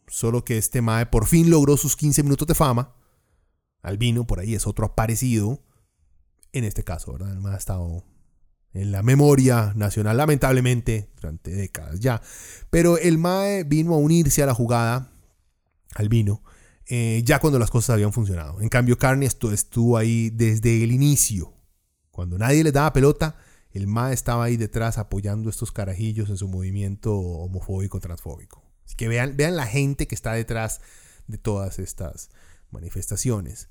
Solo 0.07 0.45
que 0.45 0.57
este 0.57 0.81
Mae 0.81 1.07
por 1.07 1.25
fin 1.25 1.49
logró 1.49 1.77
sus 1.77 1.95
15 1.95 2.23
minutos 2.23 2.47
de 2.47 2.55
fama. 2.55 2.95
Albino 3.81 4.27
por 4.27 4.39
ahí 4.39 4.55
es 4.55 4.67
otro 4.67 4.85
aparecido. 4.85 5.63
En 6.51 6.63
este 6.63 6.83
caso, 6.83 7.13
¿verdad? 7.13 7.31
El 7.31 7.39
Mae 7.39 7.55
ha 7.55 7.57
estado 7.57 8.03
en 8.75 8.91
la 8.91 9.01
memoria 9.01 9.71
nacional, 9.75 10.17
lamentablemente, 10.17 11.09
durante 11.15 11.51
décadas 11.51 11.99
ya. 11.99 12.21
Pero 12.69 12.97
el 12.97 13.17
Mae 13.17 13.63
vino 13.63 13.93
a 13.93 13.97
unirse 13.97 14.43
a 14.43 14.45
la 14.45 14.53
jugada 14.53 15.11
al 15.95 16.09
vino, 16.09 16.43
eh, 16.87 17.21
ya 17.25 17.39
cuando 17.39 17.57
las 17.57 17.71
cosas 17.71 17.91
habían 17.91 18.13
funcionado. 18.13 18.61
En 18.61 18.69
cambio, 18.69 18.97
Carney 18.97 19.27
estuvo 19.27 19.97
ahí 19.97 20.29
desde 20.29 20.83
el 20.83 20.91
inicio. 20.91 21.53
Cuando 22.11 22.37
nadie 22.37 22.63
le 22.63 22.71
daba 22.71 22.93
pelota, 22.93 23.37
el 23.71 23.87
MA 23.87 24.13
estaba 24.13 24.45
ahí 24.45 24.57
detrás 24.57 24.97
apoyando 24.97 25.49
estos 25.49 25.71
carajillos 25.71 26.29
en 26.29 26.37
su 26.37 26.47
movimiento 26.47 27.15
homofóbico, 27.15 27.99
transfóbico. 27.99 28.63
Que 28.97 29.07
vean, 29.07 29.35
vean 29.35 29.55
la 29.55 29.65
gente 29.65 30.07
que 30.07 30.15
está 30.15 30.33
detrás 30.33 30.79
de 31.27 31.37
todas 31.37 31.79
estas 31.79 32.29
manifestaciones. 32.71 33.69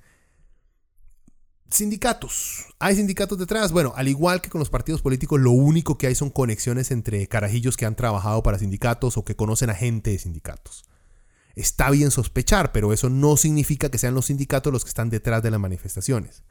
Sindicatos. 1.74 2.66
¿Hay 2.78 2.94
sindicatos 2.94 3.36
detrás? 3.36 3.72
Bueno, 3.72 3.94
al 3.96 4.06
igual 4.06 4.40
que 4.40 4.48
con 4.48 4.60
los 4.60 4.70
partidos 4.70 5.02
políticos, 5.02 5.40
lo 5.40 5.50
único 5.50 5.98
que 5.98 6.06
hay 6.06 6.14
son 6.14 6.30
conexiones 6.30 6.92
entre 6.92 7.26
carajillos 7.26 7.76
que 7.76 7.84
han 7.84 7.96
trabajado 7.96 8.44
para 8.44 8.60
sindicatos 8.60 9.16
o 9.16 9.24
que 9.24 9.34
conocen 9.34 9.70
a 9.70 9.74
gente 9.74 10.12
de 10.12 10.20
sindicatos. 10.20 10.84
Está 11.56 11.90
bien 11.90 12.12
sospechar, 12.12 12.70
pero 12.70 12.92
eso 12.92 13.10
no 13.10 13.36
significa 13.36 13.90
que 13.90 13.98
sean 13.98 14.14
los 14.14 14.26
sindicatos 14.26 14.72
los 14.72 14.84
que 14.84 14.90
están 14.90 15.10
detrás 15.10 15.42
de 15.42 15.50
las 15.50 15.58
manifestaciones. 15.58 16.44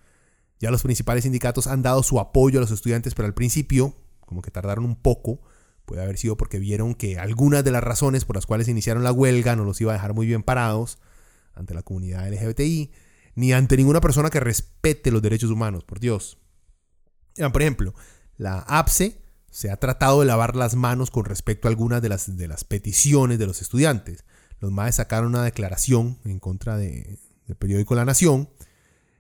Ya 0.60 0.72
los 0.72 0.84
principales 0.84 1.24
sindicatos 1.24 1.68
han 1.68 1.84
dado 1.84 2.04
su 2.04 2.20
apoyo 2.20 2.60
a 2.60 2.62
los 2.62 2.72
estudiantes, 2.72 3.16
pero 3.16 3.26
al 3.26 3.34
principio, 3.34 3.96
como 4.26 4.42
que 4.42 4.52
tardaron 4.52 4.84
un 4.84 4.98
poco, 4.98 5.40
puede 5.86 6.02
haber 6.04 6.18
sido 6.18 6.36
porque 6.36 6.60
vieron 6.60 6.96
que 6.96 7.18
algunas 7.18 7.64
de 7.64 7.72
las 7.72 7.82
razones 7.82 8.26
por 8.26 8.36
las 8.36 8.46
cuales 8.46 8.68
iniciaron 8.68 9.06
la 9.06 9.14
huelga 9.14 9.56
no 9.56 9.64
los 9.64 9.80
iba 9.80 9.94
a 9.94 9.96
dejar 9.96 10.14
muy 10.14 10.28
bien 10.28 10.44
parados 10.44 10.98
ante 11.54 11.74
la 11.74 11.82
comunidad 11.82 12.30
LGBTI, 12.30 12.92
ni 13.36 13.54
ante 13.54 13.78
ninguna 13.78 14.02
persona 14.02 14.30
que 14.30 14.40
respete 14.40 15.12
los 15.12 15.22
derechos 15.22 15.50
humanos, 15.50 15.84
por 15.84 16.00
Dios. 16.00 16.38
Por 17.36 17.62
ejemplo, 17.62 17.94
la 18.38 18.60
APSE 18.60 19.22
se 19.50 19.70
ha 19.70 19.78
tratado 19.78 20.20
de 20.20 20.26
lavar 20.26 20.56
las 20.56 20.76
manos 20.76 21.12
con 21.12 21.26
respecto 21.26 21.68
a 21.68 21.72
algunas 21.72 22.02
de 22.02 22.10
las, 22.10 22.38
de 22.38 22.48
las 22.48 22.64
peticiones 22.64 23.40
de 23.40 23.48
los 23.48 23.62
estudiantes. 23.62 24.26
Los 24.60 24.72
MAES 24.72 24.96
sacaron 24.96 25.30
una 25.30 25.44
declaración 25.44 26.18
en 26.26 26.40
contra 26.40 26.78
de, 26.78 27.20
del 27.48 27.56
periódico 27.56 27.96
La 27.96 28.06
Nación, 28.06 28.50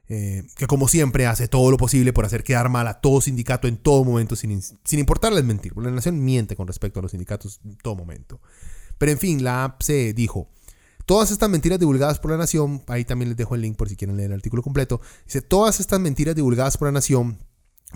eh, 0.10 0.44
que 0.56 0.68
como 0.68 0.88
siempre 0.88 1.27
hace 1.27 1.48
todo 1.48 1.69
lo 1.69 1.77
posible 1.77 2.14
por 2.14 2.26
hacer 2.26 2.44
quedar 2.44 2.69
mal 2.69 2.88
a 2.88 2.99
todo 2.99 3.22
sindicato 3.22 3.68
en 3.68 3.77
todo 3.77 4.03
momento, 4.03 4.35
sin, 4.35 4.61
sin 4.61 4.99
importarles 4.99 5.44
mentir. 5.44 5.76
La 5.77 5.91
Nación 5.91 6.23
miente 6.23 6.56
con 6.56 6.68
respecto 6.68 6.99
a 6.99 7.03
los 7.03 7.11
sindicatos 7.11 7.61
en 7.64 7.77
todo 7.77 7.95
momento. 7.95 8.41
Pero 8.98 9.11
en 9.11 9.18
fin, 9.18 9.44
la 9.44 9.64
APSE 9.65 10.14
dijo, 10.14 10.49
Todas 11.06 11.32
estas 11.32 11.50
mentiras 11.50 11.80
divulgadas 11.80 12.20
por 12.20 12.32
la 12.32 12.38
Nación, 12.38 12.82
ahí 12.88 13.04
también 13.04 13.30
les 13.30 13.38
dejo 13.38 13.56
el 13.56 13.62
link 13.62 13.76
por 13.76 13.90
si 13.90 13.96
quieren 13.96 14.16
leer 14.16 14.32
el 14.32 14.36
artículo 14.38 14.64
completo, 14.64 15.02
dice, 15.26 15.42
todas 15.42 15.80
estas 15.80 16.00
mentiras 16.00 16.36
divulgadas 16.36 16.78
por 16.78 16.88
la 16.88 16.94
Nación 16.94 17.40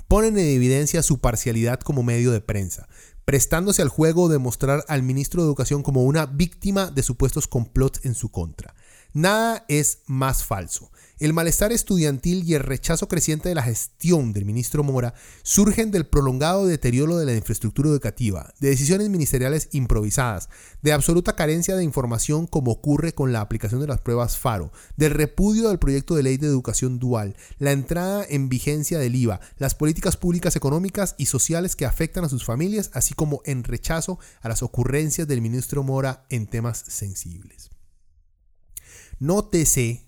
ponen 0.08 0.38
en 0.38 0.46
evidencia 0.46 1.02
su 1.04 1.20
parcialidad 1.20 1.80
como 1.80 2.04
medio 2.04 2.32
de 2.32 2.42
prensa, 2.42 2.88
prestándose 3.26 3.82
al 3.82 3.90
juego 3.90 4.30
de 4.30 4.38
mostrar 4.38 4.84
al 4.88 5.04
ministro 5.04 5.42
de 5.42 5.48
Educación 5.48 5.84
como 5.84 6.04
una 6.04 6.26
víctima 6.26 6.92
de 6.92 7.04
supuestos 7.04 7.48
complots 7.48 8.06
en 8.06 8.14
su 8.14 8.30
contra. 8.30 8.76
Nada 9.14 9.66
es 9.68 10.00
más 10.06 10.44
falso. 10.44 10.92
El 11.20 11.34
malestar 11.34 11.72
estudiantil 11.72 12.44
y 12.48 12.54
el 12.54 12.62
rechazo 12.62 13.08
creciente 13.08 13.50
de 13.50 13.56
la 13.56 13.64
gestión 13.64 14.34
del 14.34 14.46
ministro 14.46 14.84
Mora 14.84 15.16
surgen 15.42 15.90
del 15.90 16.06
prolongado 16.06 16.68
deterioro 16.68 17.18
de 17.18 17.26
la 17.26 17.34
infraestructura 17.34 17.90
educativa, 17.90 18.54
de 18.60 18.70
decisiones 18.70 19.10
ministeriales 19.10 19.70
improvisadas, 19.72 20.48
de 20.84 20.94
absoluta 20.94 21.36
carencia 21.36 21.76
de 21.76 21.84
información 21.84 22.46
como 22.46 22.70
ocurre 22.70 23.16
con 23.16 23.34
la 23.34 23.42
aplicación 23.42 23.82
de 23.82 23.88
las 23.88 24.00
pruebas 24.00 24.38
FARO, 24.38 24.72
del 24.96 25.10
repudio 25.10 25.70
del 25.70 25.80
proyecto 25.80 26.14
de 26.14 26.22
ley 26.22 26.38
de 26.38 26.46
educación 26.46 27.00
dual, 27.00 27.36
la 27.58 27.72
entrada 27.72 28.24
en 28.30 28.48
vigencia 28.48 29.00
del 29.00 29.16
IVA, 29.16 29.40
las 29.58 29.74
políticas 29.74 30.18
públicas 30.18 30.56
económicas 30.56 31.16
y 31.18 31.26
sociales 31.26 31.76
que 31.76 31.88
afectan 31.88 32.26
a 32.26 32.30
sus 32.30 32.46
familias, 32.46 32.92
así 32.94 33.16
como 33.16 33.42
en 33.46 33.64
rechazo 33.64 34.20
a 34.42 34.50
las 34.50 34.62
ocurrencias 34.62 35.28
del 35.28 35.42
ministro 35.42 35.82
Mora 35.82 36.28
en 36.30 36.46
temas 36.46 36.78
sensibles. 36.88 37.72
Nótese 39.20 40.07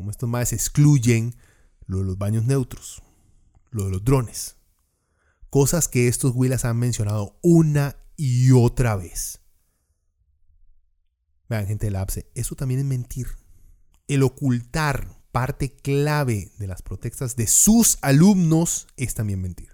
como 0.00 0.10
estos 0.10 0.30
más 0.30 0.54
excluyen 0.54 1.36
lo 1.84 1.98
de 1.98 2.04
los 2.04 2.16
baños 2.16 2.46
neutros, 2.46 3.02
lo 3.70 3.84
de 3.84 3.90
los 3.90 4.02
drones. 4.02 4.56
Cosas 5.50 5.88
que 5.88 6.08
estos 6.08 6.32
Willas 6.34 6.64
han 6.64 6.78
mencionado 6.78 7.38
una 7.42 7.96
y 8.16 8.50
otra 8.52 8.96
vez. 8.96 9.42
Vean, 11.50 11.66
gente 11.66 11.84
del 11.84 11.96
APSE, 11.96 12.30
eso 12.34 12.54
también 12.54 12.80
es 12.80 12.86
mentir. 12.86 13.26
El 14.08 14.22
ocultar 14.22 15.22
parte 15.32 15.76
clave 15.76 16.50
de 16.56 16.66
las 16.66 16.80
protestas 16.80 17.36
de 17.36 17.46
sus 17.46 17.98
alumnos 18.00 18.86
es 18.96 19.12
también 19.12 19.42
mentir. 19.42 19.68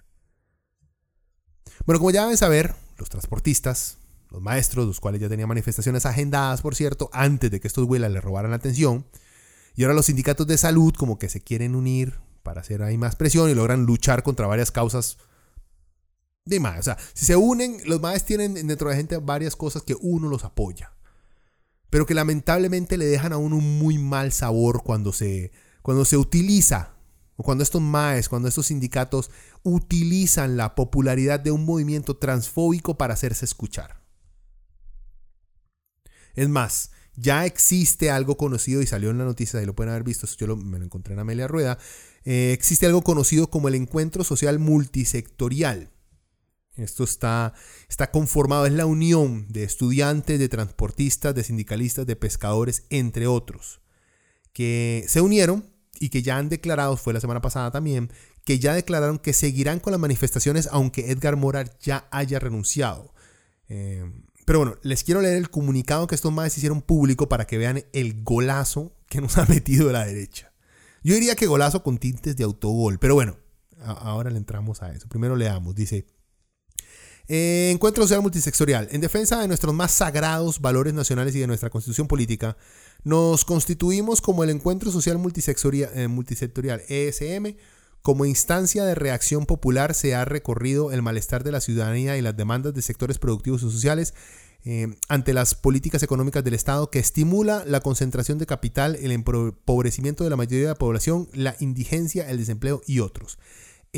Bueno, 1.84 2.00
como 2.00 2.10
ya 2.10 2.22
deben 2.22 2.36
saber, 2.36 2.74
los 2.98 3.10
transportistas, 3.10 3.98
los 4.30 4.42
maestros, 4.42 4.88
los 4.88 4.98
cuales 4.98 5.20
ya 5.20 5.28
tenían 5.28 5.48
manifestaciones 5.48 6.04
agendadas, 6.04 6.62
por 6.62 6.74
cierto, 6.74 7.10
antes 7.12 7.48
de 7.48 7.60
que 7.60 7.68
estos 7.68 7.86
Willas 7.86 8.10
le 8.10 8.20
robaran 8.20 8.50
la 8.50 8.56
atención, 8.56 9.06
y 9.76 9.84
ahora 9.84 9.94
los 9.94 10.06
sindicatos 10.06 10.46
de 10.46 10.56
salud 10.56 10.94
como 10.94 11.18
que 11.18 11.28
se 11.28 11.42
quieren 11.42 11.76
unir 11.76 12.14
para 12.42 12.62
hacer 12.62 12.82
ahí 12.82 12.96
más 12.96 13.14
presión 13.14 13.50
y 13.50 13.54
logran 13.54 13.84
luchar 13.84 14.22
contra 14.22 14.46
varias 14.46 14.70
causas 14.70 15.18
de 16.46 16.60
más. 16.60 16.80
O 16.80 16.82
sea, 16.82 16.96
si 17.12 17.26
se 17.26 17.36
unen, 17.36 17.78
los 17.84 18.00
más 18.00 18.24
tienen 18.24 18.54
dentro 18.54 18.88
de 18.88 18.94
la 18.94 18.96
gente 18.96 19.18
varias 19.18 19.54
cosas 19.54 19.82
que 19.82 19.94
uno 20.00 20.28
los 20.28 20.44
apoya. 20.44 20.92
Pero 21.90 22.06
que 22.06 22.14
lamentablemente 22.14 22.96
le 22.96 23.04
dejan 23.04 23.32
a 23.32 23.36
uno 23.36 23.56
un 23.56 23.78
muy 23.78 23.98
mal 23.98 24.32
sabor 24.32 24.82
cuando 24.82 25.12
se, 25.12 25.52
cuando 25.82 26.04
se 26.04 26.16
utiliza, 26.16 26.94
o 27.36 27.42
cuando 27.42 27.62
estos 27.62 27.82
maes, 27.82 28.30
cuando 28.30 28.48
estos 28.48 28.68
sindicatos 28.68 29.30
utilizan 29.62 30.56
la 30.56 30.74
popularidad 30.74 31.38
de 31.38 31.50
un 31.50 31.66
movimiento 31.66 32.16
transfóbico 32.16 32.96
para 32.96 33.14
hacerse 33.14 33.44
escuchar. 33.44 34.00
Es 36.34 36.48
más, 36.48 36.92
ya 37.16 37.46
existe 37.46 38.10
algo 38.10 38.36
conocido 38.36 38.82
y 38.82 38.86
salió 38.86 39.10
en 39.10 39.18
la 39.18 39.24
noticia, 39.24 39.58
ahí 39.58 39.66
lo 39.66 39.74
pueden 39.74 39.90
haber 39.90 40.04
visto, 40.04 40.26
yo 40.38 40.56
me 40.56 40.78
lo 40.78 40.84
encontré 40.84 41.14
en 41.14 41.20
Amelia 41.20 41.48
Rueda, 41.48 41.78
eh, 42.24 42.52
existe 42.52 42.86
algo 42.86 43.02
conocido 43.02 43.48
como 43.50 43.68
el 43.68 43.74
encuentro 43.74 44.24
social 44.24 44.58
multisectorial. 44.58 45.90
Esto 46.76 47.04
está, 47.04 47.54
está 47.88 48.10
conformado, 48.10 48.66
es 48.66 48.72
la 48.72 48.84
unión 48.84 49.46
de 49.48 49.64
estudiantes, 49.64 50.38
de 50.38 50.50
transportistas, 50.50 51.34
de 51.34 51.42
sindicalistas, 51.42 52.06
de 52.06 52.16
pescadores, 52.16 52.84
entre 52.90 53.26
otros, 53.26 53.80
que 54.52 55.06
se 55.08 55.22
unieron 55.22 55.64
y 55.98 56.10
que 56.10 56.22
ya 56.22 56.36
han 56.36 56.50
declarado, 56.50 56.98
fue 56.98 57.14
la 57.14 57.20
semana 57.20 57.40
pasada 57.40 57.70
también, 57.70 58.10
que 58.44 58.58
ya 58.58 58.74
declararon 58.74 59.18
que 59.18 59.32
seguirán 59.32 59.80
con 59.80 59.92
las 59.92 60.00
manifestaciones 60.00 60.68
aunque 60.70 61.10
Edgar 61.10 61.36
Morar 61.36 61.78
ya 61.80 62.06
haya 62.10 62.38
renunciado. 62.38 63.14
Eh, 63.68 64.04
pero 64.46 64.60
bueno, 64.60 64.76
les 64.82 65.04
quiero 65.04 65.20
leer 65.20 65.36
el 65.36 65.50
comunicado 65.50 66.06
que 66.06 66.14
estos 66.14 66.32
más 66.32 66.56
hicieron 66.56 66.80
público 66.80 67.28
para 67.28 67.46
que 67.46 67.58
vean 67.58 67.84
el 67.92 68.22
golazo 68.22 68.94
que 69.08 69.20
nos 69.20 69.36
ha 69.38 69.44
metido 69.44 69.92
la 69.92 70.06
derecha. 70.06 70.52
Yo 71.02 71.14
diría 71.14 71.36
que 71.36 71.46
golazo 71.46 71.82
con 71.82 71.98
tintes 71.98 72.36
de 72.36 72.44
autogol, 72.44 72.98
pero 72.98 73.14
bueno, 73.14 73.36
ahora 73.80 74.30
le 74.30 74.38
entramos 74.38 74.82
a 74.82 74.92
eso. 74.92 75.08
Primero 75.08 75.36
leamos, 75.36 75.74
dice, 75.74 76.06
eh, 77.28 77.70
encuentro 77.72 78.04
social 78.04 78.22
multisectorial. 78.22 78.88
En 78.92 79.00
defensa 79.00 79.40
de 79.40 79.48
nuestros 79.48 79.74
más 79.74 79.90
sagrados 79.90 80.60
valores 80.60 80.94
nacionales 80.94 81.34
y 81.34 81.40
de 81.40 81.48
nuestra 81.48 81.70
constitución 81.70 82.06
política, 82.06 82.56
nos 83.02 83.44
constituimos 83.44 84.20
como 84.20 84.44
el 84.44 84.50
Encuentro 84.50 84.90
Social 84.92 85.16
eh, 85.16 86.08
multisectorial 86.08 86.82
ESM 86.88 87.56
como 88.06 88.24
instancia 88.24 88.84
de 88.84 88.94
reacción 88.94 89.46
popular 89.46 89.92
se 89.92 90.14
ha 90.14 90.24
recorrido 90.24 90.92
el 90.92 91.02
malestar 91.02 91.42
de 91.42 91.50
la 91.50 91.60
ciudadanía 91.60 92.16
y 92.16 92.22
las 92.22 92.36
demandas 92.36 92.72
de 92.72 92.80
sectores 92.80 93.18
productivos 93.18 93.64
y 93.64 93.68
sociales 93.68 94.14
eh, 94.64 94.94
ante 95.08 95.34
las 95.34 95.56
políticas 95.56 96.04
económicas 96.04 96.44
del 96.44 96.54
Estado 96.54 96.88
que 96.88 97.00
estimula 97.00 97.64
la 97.66 97.80
concentración 97.80 98.38
de 98.38 98.46
capital, 98.46 98.94
el 98.94 99.10
empobrecimiento 99.10 100.22
de 100.22 100.30
la 100.30 100.36
mayoría 100.36 100.66
de 100.66 100.74
la 100.74 100.78
población, 100.78 101.28
la 101.32 101.56
indigencia, 101.58 102.30
el 102.30 102.38
desempleo 102.38 102.80
y 102.86 103.00
otros. 103.00 103.40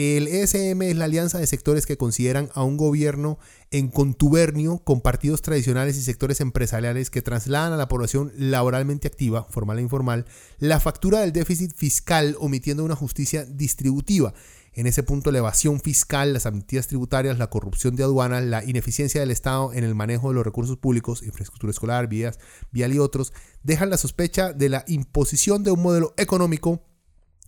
El 0.01 0.29
ESM 0.29 0.83
es 0.83 0.95
la 0.95 1.07
alianza 1.07 1.41
de 1.41 1.47
sectores 1.49 1.85
que 1.85 1.97
consideran 1.97 2.51
a 2.55 2.63
un 2.63 2.77
gobierno 2.77 3.41
en 3.73 3.89
contubernio 3.89 4.79
con 4.79 5.01
partidos 5.01 5.43
tradicionales 5.43 5.97
y 5.97 6.03
sectores 6.03 6.41
empresariales 6.41 7.11
que 7.11 7.21
trasladan 7.21 7.73
a 7.73 7.77
la 7.77 7.89
población 7.89 8.31
laboralmente 8.37 9.09
activa, 9.09 9.49
formal 9.51 9.81
e 9.81 9.83
informal, 9.83 10.27
la 10.61 10.79
factura 10.79 11.19
del 11.19 11.33
déficit 11.33 11.75
fiscal 11.75 12.37
omitiendo 12.39 12.85
una 12.85 12.95
justicia 12.95 13.45
distributiva. 13.45 14.35
En 14.73 14.87
ese 14.87 15.03
punto, 15.03 15.33
la 15.33 15.39
evasión 15.39 15.81
fiscal, 15.81 16.33
las 16.33 16.47
amnistías 16.47 16.87
tributarias, 16.87 17.37
la 17.37 17.51
corrupción 17.51 17.97
de 17.97 18.05
aduanas, 18.05 18.45
la 18.45 18.63
ineficiencia 18.63 19.21
del 19.21 19.33
Estado 19.33 19.73
en 19.73 19.83
el 19.83 19.97
manejo 19.97 20.29
de 20.29 20.37
los 20.37 20.45
recursos 20.45 20.77
públicos, 20.77 21.25
infraestructura 21.25 21.73
escolar, 21.73 22.07
vías, 22.07 22.39
vial 22.71 22.95
y 22.95 23.01
otros, 23.01 23.33
dejan 23.65 23.91
la 23.91 23.97
sospecha 23.97 24.53
de 24.53 24.69
la 24.69 24.85
imposición 24.87 25.65
de 25.65 25.73
un 25.73 25.83
modelo 25.83 26.15
económico 26.17 26.85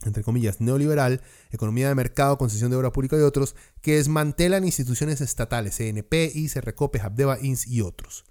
entre 0.05 0.23
comillas, 0.23 0.61
neoliberal, 0.61 1.21
economía 1.51 1.87
de 1.87 1.95
mercado, 1.95 2.37
concesión 2.37 2.71
de 2.71 2.77
obra 2.77 2.91
pública 2.91 3.17
y 3.17 3.21
otros, 3.21 3.55
que 3.81 3.95
desmantelan 3.95 4.65
instituciones 4.65 5.21
estatales, 5.21 5.77
CNP, 5.77 6.31
ICE, 6.33 6.61
Recope, 6.61 6.99
Habdeba, 6.99 7.39
INS 7.39 7.67
y 7.67 7.81
otros. 7.81 8.25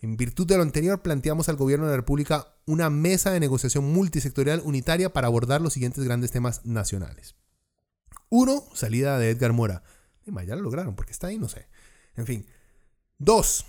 En 0.00 0.16
virtud 0.16 0.46
de 0.46 0.56
lo 0.56 0.62
anterior, 0.62 1.00
planteamos 1.00 1.48
al 1.48 1.56
gobierno 1.56 1.86
de 1.86 1.92
la 1.92 1.96
República 1.96 2.56
una 2.66 2.90
mesa 2.90 3.30
de 3.30 3.38
negociación 3.38 3.92
multisectorial 3.92 4.60
unitaria 4.64 5.12
para 5.12 5.28
abordar 5.28 5.60
los 5.60 5.74
siguientes 5.74 6.02
grandes 6.02 6.32
temas 6.32 6.64
nacionales. 6.64 7.36
Uno, 8.28 8.64
salida 8.74 9.18
de 9.18 9.30
Edgar 9.30 9.52
Mora. 9.52 9.84
ya 10.26 10.56
lo 10.56 10.62
lograron, 10.62 10.96
porque 10.96 11.12
está 11.12 11.28
ahí, 11.28 11.38
no 11.38 11.48
sé. 11.48 11.68
En 12.16 12.26
fin. 12.26 12.46
Dos, 13.18 13.64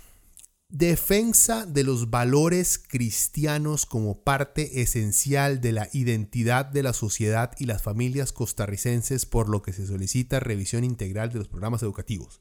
Defensa 0.68 1.66
de 1.66 1.84
los 1.84 2.10
valores 2.10 2.78
cristianos 2.78 3.86
como 3.86 4.24
parte 4.24 4.82
esencial 4.82 5.60
de 5.60 5.72
la 5.72 5.88
identidad 5.92 6.64
de 6.66 6.82
la 6.82 6.92
sociedad 6.92 7.52
y 7.58 7.66
las 7.66 7.82
familias 7.82 8.32
costarricenses, 8.32 9.26
por 9.26 9.48
lo 9.48 9.62
que 9.62 9.72
se 9.72 9.86
solicita 9.86 10.40
revisión 10.40 10.82
integral 10.82 11.30
de 11.30 11.38
los 11.38 11.48
programas 11.48 11.82
educativos. 11.82 12.40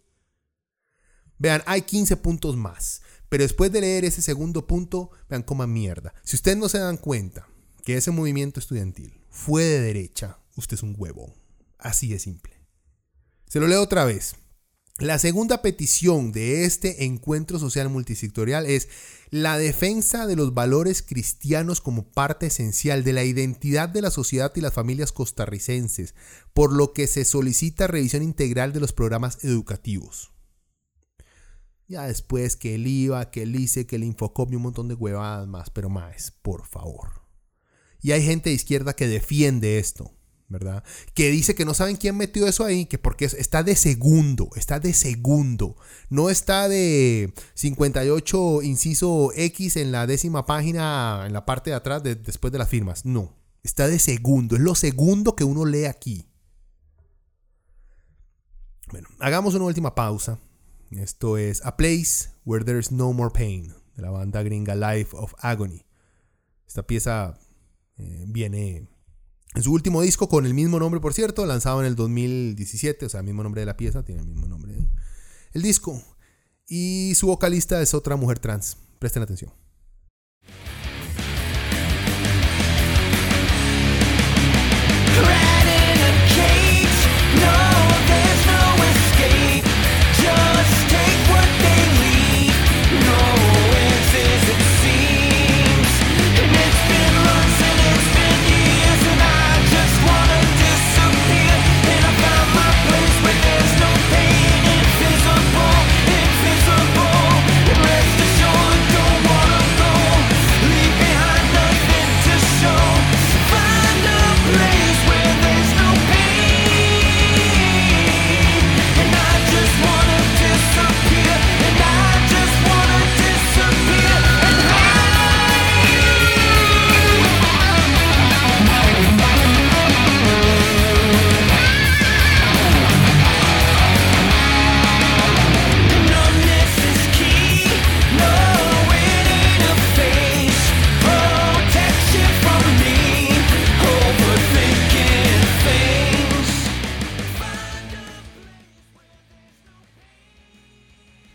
Vean, 1.38 1.62
hay 1.66 1.82
15 1.82 2.18
puntos 2.18 2.56
más, 2.56 3.02
pero 3.30 3.44
después 3.44 3.72
de 3.72 3.82
leer 3.82 4.06
ese 4.06 4.22
segundo 4.22 4.66
punto, 4.66 5.12
vean 5.30 5.44
cómo 5.44 5.68
mierda. 5.68 6.14
Si 6.24 6.36
ustedes 6.36 6.58
no 6.58 6.70
se 6.70 6.80
dan 6.80 6.98
cuenta 6.98 7.48
que 7.84 7.98
ese 7.98 8.12
movimiento 8.12 8.60
estudiantil 8.60 9.22
fue 9.30 9.64
de 9.64 9.82
derecha, 9.82 10.40
usted 10.56 10.76
es 10.76 10.84
un 10.84 10.95
huevo. 10.98 11.34
Así 11.78 12.08
de 12.08 12.20
simple. 12.20 12.54
Se 13.48 13.60
lo 13.60 13.68
leo 13.68 13.82
otra 13.82 14.06
vez. 14.06 14.36
La 14.99 15.18
segunda 15.18 15.64
petición 15.64 16.32
de 16.32 16.65
este 16.65 17.06
encuentro 17.06 17.57
social 17.57 17.90
multisectorial 17.90 18.68
es 18.68 18.90
la 19.32 19.57
defensa 19.57 20.28
de 20.28 20.36
los 20.36 20.53
valores 20.53 21.02
cristianos 21.02 21.82
como 21.82 22.03
parte 22.11 22.45
esencial 22.45 23.03
de 23.03 23.14
la 23.14 23.24
identidad 23.24 23.90
de 23.90 24.03
la 24.03 24.11
sociedad 24.11 24.52
y 24.56 24.61
las 24.61 24.74
familias 24.74 25.11
costarricenses, 25.11 26.14
por 26.53 26.72
lo 26.72 26.94
que 26.94 27.07
se 27.07 27.26
solicita 27.26 27.88
revisión 27.88 28.22
integral 28.22 28.72
de 28.72 28.82
los 28.82 28.94
programas 28.94 29.44
educativos. 29.44 30.32
Ya 31.88 32.03
después 32.03 32.56
que 32.56 32.76
el 32.76 32.86
IVA, 32.86 33.32
que 33.32 33.44
el 33.44 33.56
ICE, 33.56 33.88
que 33.88 33.95
el 33.95 34.03
Infocom 34.03 34.53
y 34.53 34.57
un 34.57 34.61
montón 34.61 34.88
de 34.90 34.94
huevadas 34.94 35.48
más, 35.48 35.72
pero 35.72 35.90
más, 35.90 36.30
por 36.44 36.68
favor. 36.68 37.24
Y 37.99 38.11
hay 38.11 38.24
gente 38.24 38.52
de 38.52 38.56
izquierda 38.56 38.95
que 38.95 39.07
defiende 39.07 39.80
esto. 39.80 40.11
¿Verdad? 40.54 40.84
Que 41.14 41.30
dice 41.30 41.56
que 41.56 41.66
no 41.66 41.74
saben 41.74 41.98
quién 41.98 42.16
metió 42.16 42.48
eso 42.48 42.64
ahí, 42.64 42.86
que 42.86 42.98
porque 42.98 43.26
está 43.26 43.64
de 43.64 43.76
segundo, 43.76 44.50
está 44.56 44.80
de 44.80 44.94
segundo, 44.94 45.76
no 46.10 46.30
está 46.30 46.70
de 46.70 47.34
58 47.56 48.62
inciso 48.62 49.32
X 49.36 49.76
en 49.76 49.92
la 49.92 50.08
décima 50.08 50.46
página, 50.46 51.24
en 51.26 51.34
la 51.34 51.46
parte 51.46 51.72
de 51.72 51.76
atrás, 51.76 52.02
después 52.04 52.54
de 52.54 52.60
las 52.60 52.70
firmas, 52.70 53.04
no, 53.04 53.36
está 53.64 53.88
de 53.88 54.00
segundo, 54.00 54.56
es 54.56 54.62
lo 54.62 54.76
segundo 54.76 55.36
que 55.36 55.44
uno 55.44 55.66
lee 55.66 55.86
aquí. 55.86 56.30
Bueno, 58.92 59.10
hagamos 59.20 59.56
una 59.56 59.66
última 59.66 59.96
pausa. 59.96 60.40
Esto 60.92 61.38
es 61.38 61.66
A 61.66 61.76
Place 61.76 62.30
Where 62.46 62.64
There's 62.64 62.92
No 62.92 63.12
More 63.12 63.32
Pain, 63.34 63.74
de 63.96 64.02
la 64.04 64.12
banda 64.12 64.44
gringa 64.44 64.76
Life 64.76 65.16
of 65.18 65.34
Agony. 65.40 65.84
Esta 66.68 66.84
pieza 66.84 67.40
eh, 67.98 68.26
viene 68.28 68.88
en 69.56 69.64
su 69.64 69.72
último 69.72 70.02
disco, 70.02 70.30
con 70.30 70.46
el 70.46 70.54
mismo 70.54 70.80
nombre, 70.80 71.00
por 71.00 71.14
cierto, 71.14 71.46
lanzado 71.46 71.82
en 71.82 71.88
el 71.88 71.96
2017, 71.96 73.06
o 73.06 73.10
sea, 73.10 73.20
el 73.20 73.26
mismo 73.26 73.44
nombre 73.44 73.62
de 73.62 73.66
la 73.66 73.78
pieza, 73.78 74.04
tiene 74.04 74.22
el 74.22 74.28
mismo 74.28 74.48
nombre. 74.48 74.76
El 75.52 75.62
disco. 75.62 76.02
Y 76.68 77.14
su 77.16 77.28
vocalista 77.28 77.82
es 77.82 77.94
otra 77.94 78.16
mujer 78.16 78.40
trans. 78.40 78.78
Presten 79.00 79.24
atención. 79.24 79.52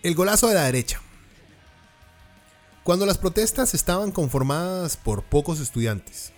El 0.01 0.15
golazo 0.15 0.47
de 0.47 0.55
la 0.55 0.65
derecha. 0.65 1.01
Cuando 2.85 3.05
las 3.05 3.19
protestas 3.19 3.75
estaban 3.75 4.13
conformadas 4.13 4.97
por 4.97 5.25
pocos 5.25 5.59
estudiantes, 5.59 6.33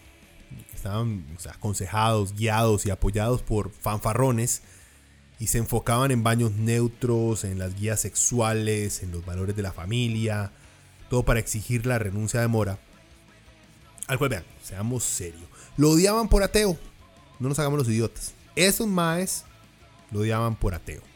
estaban 0.74 1.26
aconsejados, 1.46 2.34
guiados 2.34 2.86
y 2.86 2.90
apoyados 2.90 3.42
por 3.42 3.70
fanfarrones, 3.70 4.62
y 5.38 5.48
se 5.48 5.58
enfocaban 5.58 6.10
en 6.10 6.22
baños 6.22 6.52
neutros, 6.52 7.44
en 7.44 7.58
las 7.58 7.74
guías 7.74 8.00
sexuales, 8.00 9.02
en 9.02 9.12
los 9.12 9.26
valores 9.26 9.54
de 9.54 9.62
la 9.62 9.72
familia, 9.72 10.52
todo 11.10 11.22
para 11.22 11.40
exigir 11.40 11.84
la 11.84 11.98
renuncia 11.98 12.40
de 12.40 12.48
Mora. 12.48 12.78
Al 14.06 14.16
cual 14.16 14.30
vean, 14.30 14.44
seamos 14.62 15.04
serios. 15.04 15.44
Lo 15.76 15.90
odiaban 15.90 16.30
por 16.30 16.42
ateo. 16.42 16.78
No 17.38 17.50
nos 17.50 17.58
hagamos 17.58 17.78
los 17.78 17.88
idiotas. 17.88 18.32
Esos 18.56 18.86
maes 18.86 19.44
lo 20.10 20.20
odiaban 20.20 20.56
por 20.56 20.74
ateo. 20.74 21.09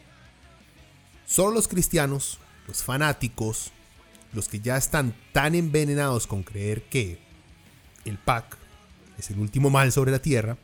Solo 1.25 1.51
los 1.51 1.67
cristianos 1.67 2.39
los 2.67 2.83
fanáticos, 2.83 3.71
los 4.33 4.47
que 4.47 4.59
ya 4.59 4.77
están 4.77 5.15
tan 5.31 5.55
envenenados 5.55 6.27
con 6.27 6.43
creer 6.43 6.83
que 6.89 7.19
el 8.05 8.17
PAC 8.17 8.57
es 9.17 9.29
el 9.29 9.39
último 9.39 9.69
mal 9.69 9.91
sobre 9.91 10.11
la 10.11 10.21
tierra, 10.21 10.57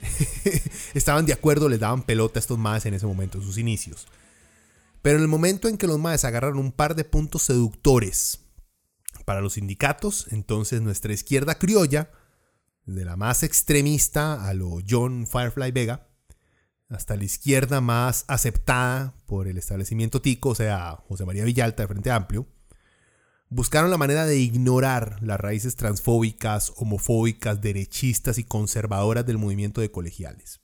estaban 0.94 1.26
de 1.26 1.32
acuerdo, 1.32 1.68
les 1.68 1.80
daban 1.80 2.02
pelota 2.02 2.38
a 2.38 2.40
estos 2.40 2.58
maes 2.58 2.86
en 2.86 2.94
ese 2.94 3.06
momento, 3.06 3.38
en 3.38 3.44
sus 3.44 3.58
inicios. 3.58 4.06
Pero 5.02 5.16
en 5.16 5.22
el 5.22 5.28
momento 5.28 5.68
en 5.68 5.78
que 5.78 5.86
los 5.86 5.98
maes 5.98 6.24
agarraron 6.24 6.58
un 6.58 6.72
par 6.72 6.94
de 6.94 7.04
puntos 7.04 7.42
seductores 7.42 8.40
para 9.24 9.40
los 9.40 9.54
sindicatos, 9.54 10.26
entonces 10.30 10.82
nuestra 10.82 11.12
izquierda 11.12 11.58
criolla, 11.58 12.10
de 12.84 13.04
la 13.04 13.16
más 13.16 13.42
extremista 13.42 14.46
a 14.46 14.54
lo 14.54 14.78
John 14.88 15.26
Firefly 15.26 15.72
Vega, 15.72 16.06
hasta 16.88 17.16
la 17.16 17.24
izquierda 17.24 17.80
más 17.80 18.24
aceptada 18.28 19.14
por 19.26 19.48
el 19.48 19.58
establecimiento 19.58 20.22
tico, 20.22 20.50
o 20.50 20.54
sea, 20.54 21.02
José 21.08 21.24
María 21.24 21.44
Villalta 21.44 21.82
de 21.82 21.88
Frente 21.88 22.10
Amplio, 22.10 22.46
buscaron 23.48 23.90
la 23.90 23.98
manera 23.98 24.26
de 24.26 24.38
ignorar 24.38 25.22
las 25.22 25.40
raíces 25.40 25.76
transfóbicas, 25.76 26.72
homofóbicas, 26.76 27.60
derechistas 27.60 28.38
y 28.38 28.44
conservadoras 28.44 29.26
del 29.26 29.38
movimiento 29.38 29.80
de 29.80 29.90
colegiales. 29.90 30.60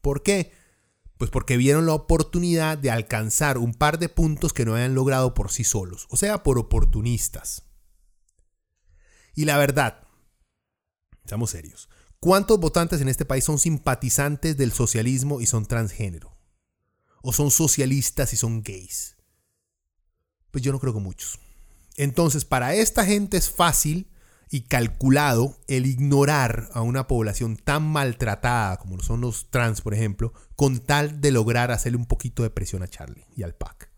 ¿Por 0.00 0.22
qué? 0.22 0.52
Pues 1.18 1.30
porque 1.30 1.56
vieron 1.56 1.86
la 1.86 1.94
oportunidad 1.94 2.78
de 2.78 2.90
alcanzar 2.90 3.58
un 3.58 3.74
par 3.74 3.98
de 3.98 4.08
puntos 4.08 4.52
que 4.52 4.64
no 4.64 4.74
habían 4.74 4.94
logrado 4.94 5.34
por 5.34 5.50
sí 5.50 5.64
solos, 5.64 6.06
o 6.10 6.16
sea, 6.16 6.42
por 6.42 6.58
oportunistas. 6.58 7.64
Y 9.34 9.44
la 9.44 9.58
verdad, 9.58 10.06
seamos 11.24 11.50
serios, 11.50 11.88
¿Cuántos 12.20 12.58
votantes 12.58 13.00
en 13.00 13.08
este 13.08 13.24
país 13.24 13.44
son 13.44 13.58
simpatizantes 13.58 14.56
del 14.56 14.72
socialismo 14.72 15.40
y 15.40 15.46
son 15.46 15.66
transgénero? 15.66 16.36
¿O 17.22 17.32
son 17.32 17.50
socialistas 17.50 18.32
y 18.32 18.36
son 18.36 18.62
gays? 18.62 19.16
Pues 20.50 20.64
yo 20.64 20.72
no 20.72 20.80
creo 20.80 20.94
que 20.94 21.00
muchos. 21.00 21.38
Entonces, 21.96 22.44
para 22.44 22.74
esta 22.74 23.04
gente 23.04 23.36
es 23.36 23.50
fácil 23.50 24.10
y 24.50 24.62
calculado 24.62 25.58
el 25.66 25.86
ignorar 25.86 26.68
a 26.72 26.82
una 26.82 27.06
población 27.06 27.56
tan 27.56 27.82
maltratada 27.82 28.76
como 28.76 29.00
son 29.02 29.20
los 29.20 29.50
trans, 29.50 29.80
por 29.80 29.94
ejemplo, 29.94 30.32
con 30.54 30.78
tal 30.78 31.20
de 31.20 31.32
lograr 31.32 31.70
hacerle 31.70 31.98
un 31.98 32.06
poquito 32.06 32.42
de 32.42 32.50
presión 32.50 32.82
a 32.82 32.88
Charlie 32.88 33.26
y 33.34 33.42
al 33.42 33.54
PAC. 33.54 33.90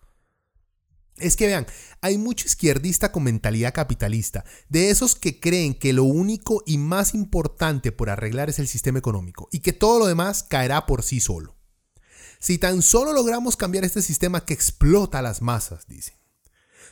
Es 1.20 1.36
que 1.36 1.46
vean, 1.46 1.66
hay 2.00 2.18
mucho 2.18 2.46
izquierdista 2.46 3.12
con 3.12 3.24
mentalidad 3.24 3.74
capitalista, 3.74 4.44
de 4.68 4.90
esos 4.90 5.14
que 5.14 5.40
creen 5.40 5.74
que 5.74 5.92
lo 5.92 6.04
único 6.04 6.62
y 6.66 6.78
más 6.78 7.14
importante 7.14 7.92
por 7.92 8.10
arreglar 8.10 8.48
es 8.48 8.58
el 8.58 8.68
sistema 8.68 8.98
económico 8.98 9.48
y 9.52 9.60
que 9.60 9.72
todo 9.72 9.98
lo 9.98 10.06
demás 10.06 10.42
caerá 10.42 10.86
por 10.86 11.02
sí 11.02 11.20
solo. 11.20 11.56
Si 12.40 12.58
tan 12.58 12.82
solo 12.82 13.12
logramos 13.12 13.56
cambiar 13.56 13.84
este 13.84 14.02
sistema 14.02 14.44
que 14.44 14.54
explota 14.54 15.18
a 15.18 15.22
las 15.22 15.42
masas, 15.42 15.86
dicen. 15.88 16.14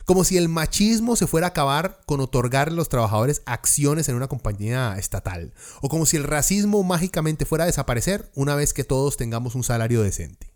Como 0.05 0.23
si 0.23 0.37
el 0.37 0.47
machismo 0.47 1.17
se 1.17 1.27
fuera 1.27 1.47
a 1.47 1.49
acabar 1.49 1.99
con 2.05 2.21
otorgar 2.21 2.69
a 2.69 2.71
los 2.71 2.87
trabajadores 2.87 3.41
acciones 3.45 4.07
en 4.07 4.15
una 4.15 4.27
compañía 4.27 4.95
estatal. 4.97 5.53
O 5.81 5.89
como 5.89 6.05
si 6.05 6.15
el 6.15 6.23
racismo 6.23 6.81
mágicamente 6.83 7.45
fuera 7.45 7.65
a 7.65 7.67
desaparecer 7.67 8.31
una 8.33 8.55
vez 8.55 8.73
que 8.73 8.85
todos 8.85 9.17
tengamos 9.17 9.53
un 9.55 9.65
salario 9.65 10.01
decente. 10.01 10.53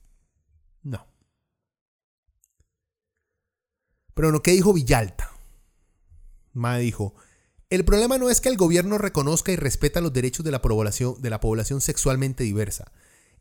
No. 0.84 1.11
Pero 4.22 4.30
bueno, 4.30 4.44
¿qué 4.44 4.52
dijo 4.52 4.72
Villalta? 4.72 5.32
Mae 6.54 6.80
dijo, 6.80 7.16
el 7.72 7.84
problema 7.84 8.20
no 8.20 8.30
es 8.30 8.40
que 8.40 8.50
el 8.50 8.56
gobierno 8.56 9.00
reconozca 9.00 9.52
y 9.52 9.56
respeta 9.56 10.00
los 10.00 10.14
derechos 10.14 10.46
de 10.46 10.52
la 10.52 10.62
población, 10.62 11.20
de 11.20 11.32
la 11.32 11.40
población 11.40 11.82
sexualmente 11.82 12.44
diversa. 12.44 12.92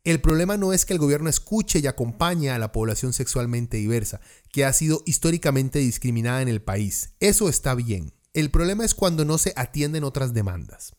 El 0.04 0.22
problema 0.22 0.56
no 0.56 0.72
es 0.72 0.86
que 0.86 0.94
el 0.94 0.98
gobierno 0.98 1.28
escuche 1.28 1.80
y 1.80 1.86
acompañe 1.86 2.48
a 2.48 2.58
la 2.58 2.72
población 2.72 3.12
sexualmente 3.12 3.76
diversa, 3.76 4.22
que 4.52 4.64
ha 4.64 4.72
sido 4.72 5.02
históricamente 5.04 5.80
discriminada 5.80 6.40
en 6.40 6.48
el 6.48 6.62
país. 6.62 7.10
Eso 7.20 7.50
está 7.50 7.74
bien. 7.74 8.14
El 8.32 8.50
problema 8.50 8.82
es 8.82 8.94
cuando 8.94 9.26
no 9.26 9.36
se 9.36 9.52
atienden 9.56 10.02
otras 10.02 10.32
demandas. 10.32 10.96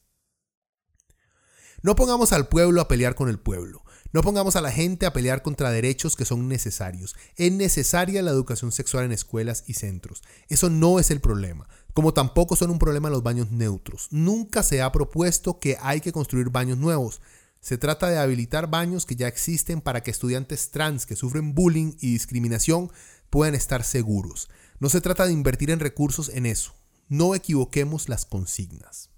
No 1.81 1.95
pongamos 1.95 2.33
al 2.33 2.49
pueblo 2.49 2.81
a 2.81 2.87
pelear 2.87 3.15
con 3.15 3.29
el 3.29 3.39
pueblo. 3.39 3.80
No 4.13 4.21
pongamos 4.21 4.55
a 4.55 4.61
la 4.61 4.71
gente 4.71 5.05
a 5.05 5.13
pelear 5.13 5.41
contra 5.41 5.71
derechos 5.71 6.15
que 6.15 6.25
son 6.25 6.47
necesarios. 6.47 7.15
Es 7.37 7.51
necesaria 7.51 8.21
la 8.21 8.31
educación 8.31 8.71
sexual 8.71 9.05
en 9.05 9.13
escuelas 9.13 9.63
y 9.67 9.73
centros. 9.73 10.21
Eso 10.49 10.69
no 10.69 10.99
es 10.99 11.11
el 11.11 11.21
problema. 11.21 11.67
Como 11.93 12.13
tampoco 12.13 12.55
son 12.55 12.71
un 12.71 12.79
problema 12.79 13.09
los 13.09 13.23
baños 13.23 13.51
neutros. 13.51 14.07
Nunca 14.11 14.63
se 14.63 14.81
ha 14.81 14.91
propuesto 14.91 15.59
que 15.59 15.77
hay 15.81 16.01
que 16.01 16.11
construir 16.11 16.49
baños 16.49 16.77
nuevos. 16.77 17.21
Se 17.61 17.77
trata 17.77 18.09
de 18.09 18.17
habilitar 18.17 18.69
baños 18.69 19.05
que 19.05 19.15
ya 19.15 19.27
existen 19.27 19.81
para 19.81 20.01
que 20.01 20.11
estudiantes 20.11 20.71
trans 20.71 21.05
que 21.05 21.15
sufren 21.15 21.53
bullying 21.53 21.93
y 21.99 22.11
discriminación 22.13 22.91
puedan 23.29 23.55
estar 23.55 23.83
seguros. 23.83 24.49
No 24.79 24.89
se 24.89 24.99
trata 24.99 25.25
de 25.25 25.33
invertir 25.33 25.71
en 25.71 25.79
recursos 25.79 26.29
en 26.29 26.45
eso. 26.45 26.73
No 27.07 27.35
equivoquemos 27.35 28.09
las 28.09 28.25
consignas. 28.25 29.09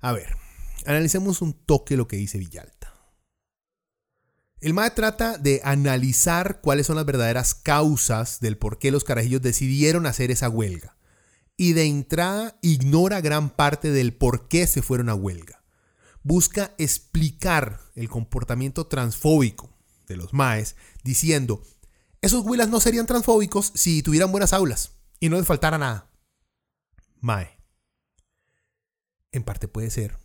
A 0.00 0.12
ver, 0.12 0.36
analicemos 0.86 1.42
un 1.42 1.52
toque 1.52 1.96
lo 1.96 2.06
que 2.06 2.16
dice 2.16 2.38
Villalta. 2.38 2.94
El 4.60 4.72
MAE 4.72 4.92
trata 4.92 5.36
de 5.36 5.60
analizar 5.62 6.62
cuáles 6.62 6.86
son 6.86 6.96
las 6.96 7.04
verdaderas 7.04 7.54
causas 7.54 8.40
del 8.40 8.56
por 8.56 8.78
qué 8.78 8.90
los 8.90 9.04
carajillos 9.04 9.42
decidieron 9.42 10.06
hacer 10.06 10.30
esa 10.30 10.48
huelga. 10.48 10.96
Y 11.56 11.74
de 11.74 11.84
entrada 11.84 12.58
ignora 12.62 13.20
gran 13.20 13.50
parte 13.50 13.90
del 13.90 14.14
por 14.14 14.48
qué 14.48 14.66
se 14.66 14.80
fueron 14.80 15.10
a 15.10 15.14
huelga. 15.14 15.62
Busca 16.22 16.74
explicar 16.78 17.80
el 17.94 18.08
comportamiento 18.08 18.86
transfóbico 18.86 19.70
de 20.08 20.16
los 20.16 20.32
MAES 20.32 20.76
diciendo, 21.02 21.62
esos 22.22 22.42
huilas 22.46 22.70
no 22.70 22.80
serían 22.80 23.06
transfóbicos 23.06 23.70
si 23.74 24.02
tuvieran 24.02 24.32
buenas 24.32 24.54
aulas 24.54 24.92
y 25.20 25.28
no 25.28 25.36
les 25.36 25.46
faltara 25.46 25.76
nada. 25.76 26.10
Mae. 27.20 27.60
En 29.30 29.44
parte 29.44 29.68
puede 29.68 29.90
ser. 29.90 30.23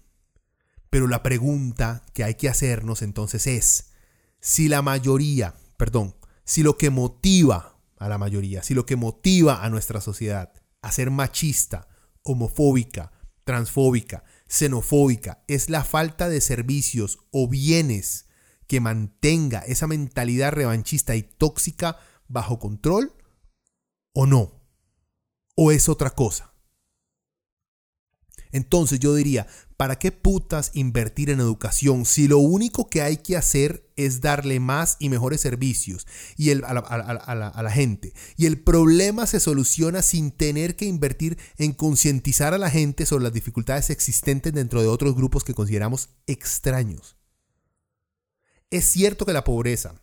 Pero 0.90 1.07
la 1.07 1.24
pregunta 1.24 2.03
que 2.14 2.24
hay 2.24 2.36
que 2.36 2.49
hacernos 2.49 3.02
entonces 3.02 3.48
es, 3.48 3.91
si 4.40 4.68
la 4.68 4.82
mayoría, 4.82 5.56
perdón, 5.78 6.16
si 6.45 6.64
lo 6.64 6.78
que 6.78 6.90
motiva 6.90 7.80
a 7.98 8.10
la 8.10 8.18
mayoría, 8.18 8.64
si 8.64 8.74
lo 8.74 8.86
que 8.86 8.95
motiva 8.95 9.64
a 9.64 9.70
nuestra 9.70 10.02
sociedad 10.02 10.53
a 10.82 10.91
ser 10.91 11.11
machista, 11.11 11.88
homofóbica, 12.24 13.11
transfóbica, 13.44 14.24
xenofóbica, 14.48 15.44
es 15.48 15.70
la 15.70 15.84
falta 15.84 16.30
de 16.30 16.41
servicios 16.41 17.20
o 17.32 17.48
bienes 17.48 18.28
que 18.68 18.80
mantenga 18.80 19.60
esa 19.60 19.88
mentalidad 19.88 20.52
revanchista 20.52 21.16
y 21.16 21.24
tóxica 21.24 21.98
bajo 22.28 22.60
control 22.60 23.14
o 24.14 24.26
no 24.26 24.60
o 25.61 25.72
es 25.72 25.90
otra 25.90 26.11
cosa? 26.11 26.48
Entonces 28.51 28.99
yo 28.99 29.13
diría, 29.13 29.47
¿para 29.77 29.99
qué 29.99 30.11
putas 30.11 30.71
invertir 30.73 31.30
en 31.30 31.39
educación 31.39 32.05
si 32.05 32.27
lo 32.27 32.39
único 32.39 32.89
que 32.89 33.01
hay 33.01 33.17
que 33.17 33.38
hacer 33.38 33.88
es 33.95 34.21
darle 34.21 34.59
más 34.59 34.97
y 34.99 35.09
mejores 35.09 35.41
servicios 35.41 36.07
y 36.35 36.51
a, 36.51 36.55
la, 36.55 36.80
a, 36.80 37.63
la, 37.63 37.71
gente? 37.71 38.13
Y 38.38 38.47
el 38.47 38.59
problema 38.59 39.27
se 39.27 39.39
soluciona 39.39 40.01
sin 40.01 40.31
tener 40.31 40.76
que 40.76 40.85
invertir 40.85 41.38
en 41.57 41.73
concientizar 41.73 42.53
a 42.53 42.57
la 42.57 42.71
gente 42.71 43.05
sobre 43.05 43.23
las 43.23 43.34
dificultades 43.34 43.89
existentes 43.89 44.53
dentro 44.53 44.81
de 44.81 44.88
otros 44.88 45.15
grupos 45.15 45.43
que 45.43 45.53
consideramos 45.53 46.09
extraños. 46.26 47.17
Es 48.71 48.85
cierto 48.85 49.26
que 49.26 49.34
la 49.34 49.43
pobreza, 49.43 49.95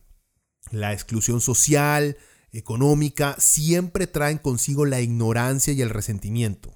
la 0.71 0.93
exclusión 0.93 1.41
social, 1.41 2.17
económica 2.53 3.37
siempre 3.39 4.07
traen 4.07 4.39
consigo 4.39 4.85
la 4.87 5.01
ignorancia 5.01 5.73
y 5.73 5.83
el 5.83 5.91
resentimiento, 5.91 6.76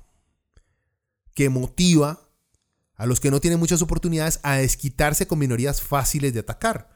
que 1.40 1.48
motiva 1.48 2.28
a 2.96 3.06
los 3.06 3.18
que 3.18 3.30
no 3.30 3.40
tienen 3.40 3.58
muchas 3.58 3.80
oportunidades 3.80 4.40
a 4.42 4.56
desquitarse 4.56 5.26
con 5.26 5.38
minorías 5.38 5.80
fáciles 5.80 6.34
de 6.34 6.40
atacar. 6.40 6.90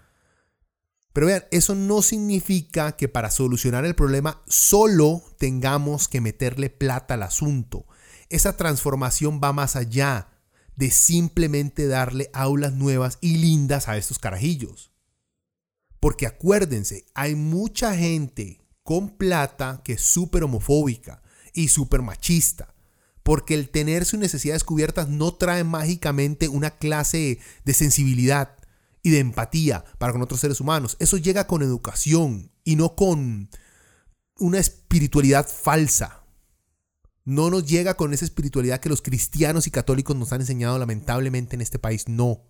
Pero 1.15 1.29
vean, 1.29 1.45
eso 1.51 1.75
no 1.75 2.03
significa 2.03 2.93
que 2.93 3.09
para 3.09 3.31
solucionar 3.31 3.87
el 3.87 3.95
problema 3.95 4.43
solo 4.47 5.23
tengamos 5.39 6.09
que 6.09 6.21
meterle 6.21 6.69
plata 6.69 7.15
al 7.15 7.23
asunto. 7.23 7.87
Esa 8.29 8.55
transformación 8.59 9.41
va 9.43 9.55
más 9.55 9.77
allá 9.77 10.29
de 10.77 10.91
simplemente 10.91 11.87
darle 11.87 12.29
aulas 12.35 12.75
nuevas 12.75 13.17
y 13.23 13.39
lindas 13.39 13.89
a 13.89 13.97
estos 13.97 14.19
carajillos. 14.19 14.93
Porque 16.01 16.27
acuérdense, 16.27 17.07
hay 17.15 17.35
mucha 17.35 17.97
gente 17.97 18.61
con 18.83 19.17
plata 19.17 19.81
que 19.83 19.95
es 19.95 20.03
súper 20.03 20.45
homofóbica 20.45 21.23
y 21.55 21.69
súper 21.69 22.03
machista. 22.03 22.74
Porque 23.25 23.55
el 23.55 23.71
tener 23.71 24.05
sus 24.05 24.21
necesidades 24.21 24.63
cubiertas 24.63 25.09
no 25.09 25.35
trae 25.35 25.65
mágicamente 25.65 26.49
una 26.49 26.71
clase 26.77 27.41
de 27.65 27.75
sensibilidad 27.75 28.57
y 29.03 29.11
de 29.11 29.19
empatía 29.19 29.85
para 29.99 30.13
con 30.13 30.23
otros 30.23 30.41
seres 30.41 30.61
humanos. 30.61 30.97
Eso 31.01 31.17
llega 31.17 31.49
con 31.49 31.63
educación 31.63 32.53
y 32.63 32.77
no 32.77 32.95
con 32.95 33.51
una 34.39 34.59
espiritualidad 34.59 35.49
falsa. 35.49 36.25
No 37.25 37.51
nos 37.51 37.67
llega 37.67 37.97
con 37.97 38.15
esa 38.15 38.25
espiritualidad 38.25 38.79
que 38.79 38.91
los 38.91 39.03
cristianos 39.03 39.67
y 39.67 39.73
católicos 39.73 40.15
nos 40.15 40.33
han 40.33 40.43
enseñado 40.43 40.79
lamentablemente 40.79 41.57
en 41.57 41.63
este 41.63 41.81
país. 41.81 42.07
No. 42.07 42.43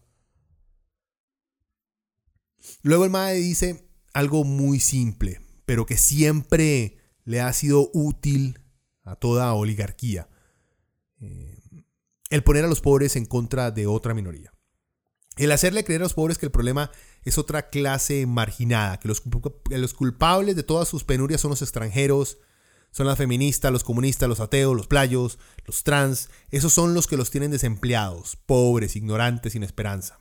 Luego 2.83 3.05
el 3.05 3.11
Mae 3.11 3.37
dice 3.37 3.89
algo 4.13 4.45
muy 4.45 4.81
simple 4.81 5.41
pero 5.65 5.87
que 5.87 5.97
siempre 5.97 6.99
le 7.25 7.41
ha 7.41 7.53
sido 7.53 7.91
útil 7.93 8.61
a 9.03 9.17
toda 9.17 9.53
oligarquía. 9.55 10.29
Eh, 11.31 11.85
el 12.31 12.43
poner 12.43 12.65
a 12.65 12.69
los 12.69 12.81
pobres 12.81 13.17
en 13.17 13.27
contra 13.27 13.71
de 13.71 13.87
otra 13.87 14.15
minoría. 14.15 14.53
El 15.37 15.53
hacerle 15.53 15.85
creer 15.85 16.01
a 16.01 16.05
los 16.05 16.15
pobres 16.15 16.39
que 16.39 16.47
el 16.47 16.53
problema 16.53 16.91
es 17.23 17.39
otra 17.39 17.69
clase 17.69 18.27
marginada, 18.27 18.99
que 18.99 19.09
los, 19.09 19.23
los 19.69 19.95
culpables 19.95 20.57
de 20.57 20.63
todas 20.63 20.89
sus 20.89 21.05
penurias 21.05 21.41
son 21.41 21.51
los 21.51 21.63
extranjeros, 21.63 22.39
son 22.93 23.07
las 23.07 23.19
feministas, 23.19 23.73
los 23.73 23.83
comunistas, 23.83 24.29
los 24.29 24.41
ateos, 24.41 24.77
los 24.77 24.87
playos, 24.87 25.39
los 25.67 25.83
trans. 25.83 26.31
Esos 26.51 26.73
son 26.73 26.95
los 26.95 27.09
que 27.09 27.17
los 27.17 27.31
tienen 27.31 27.51
desempleados, 27.51 28.37
pobres, 28.47 28.95
ignorantes, 28.95 29.53
sin 29.53 29.65
esperanza. 29.65 30.19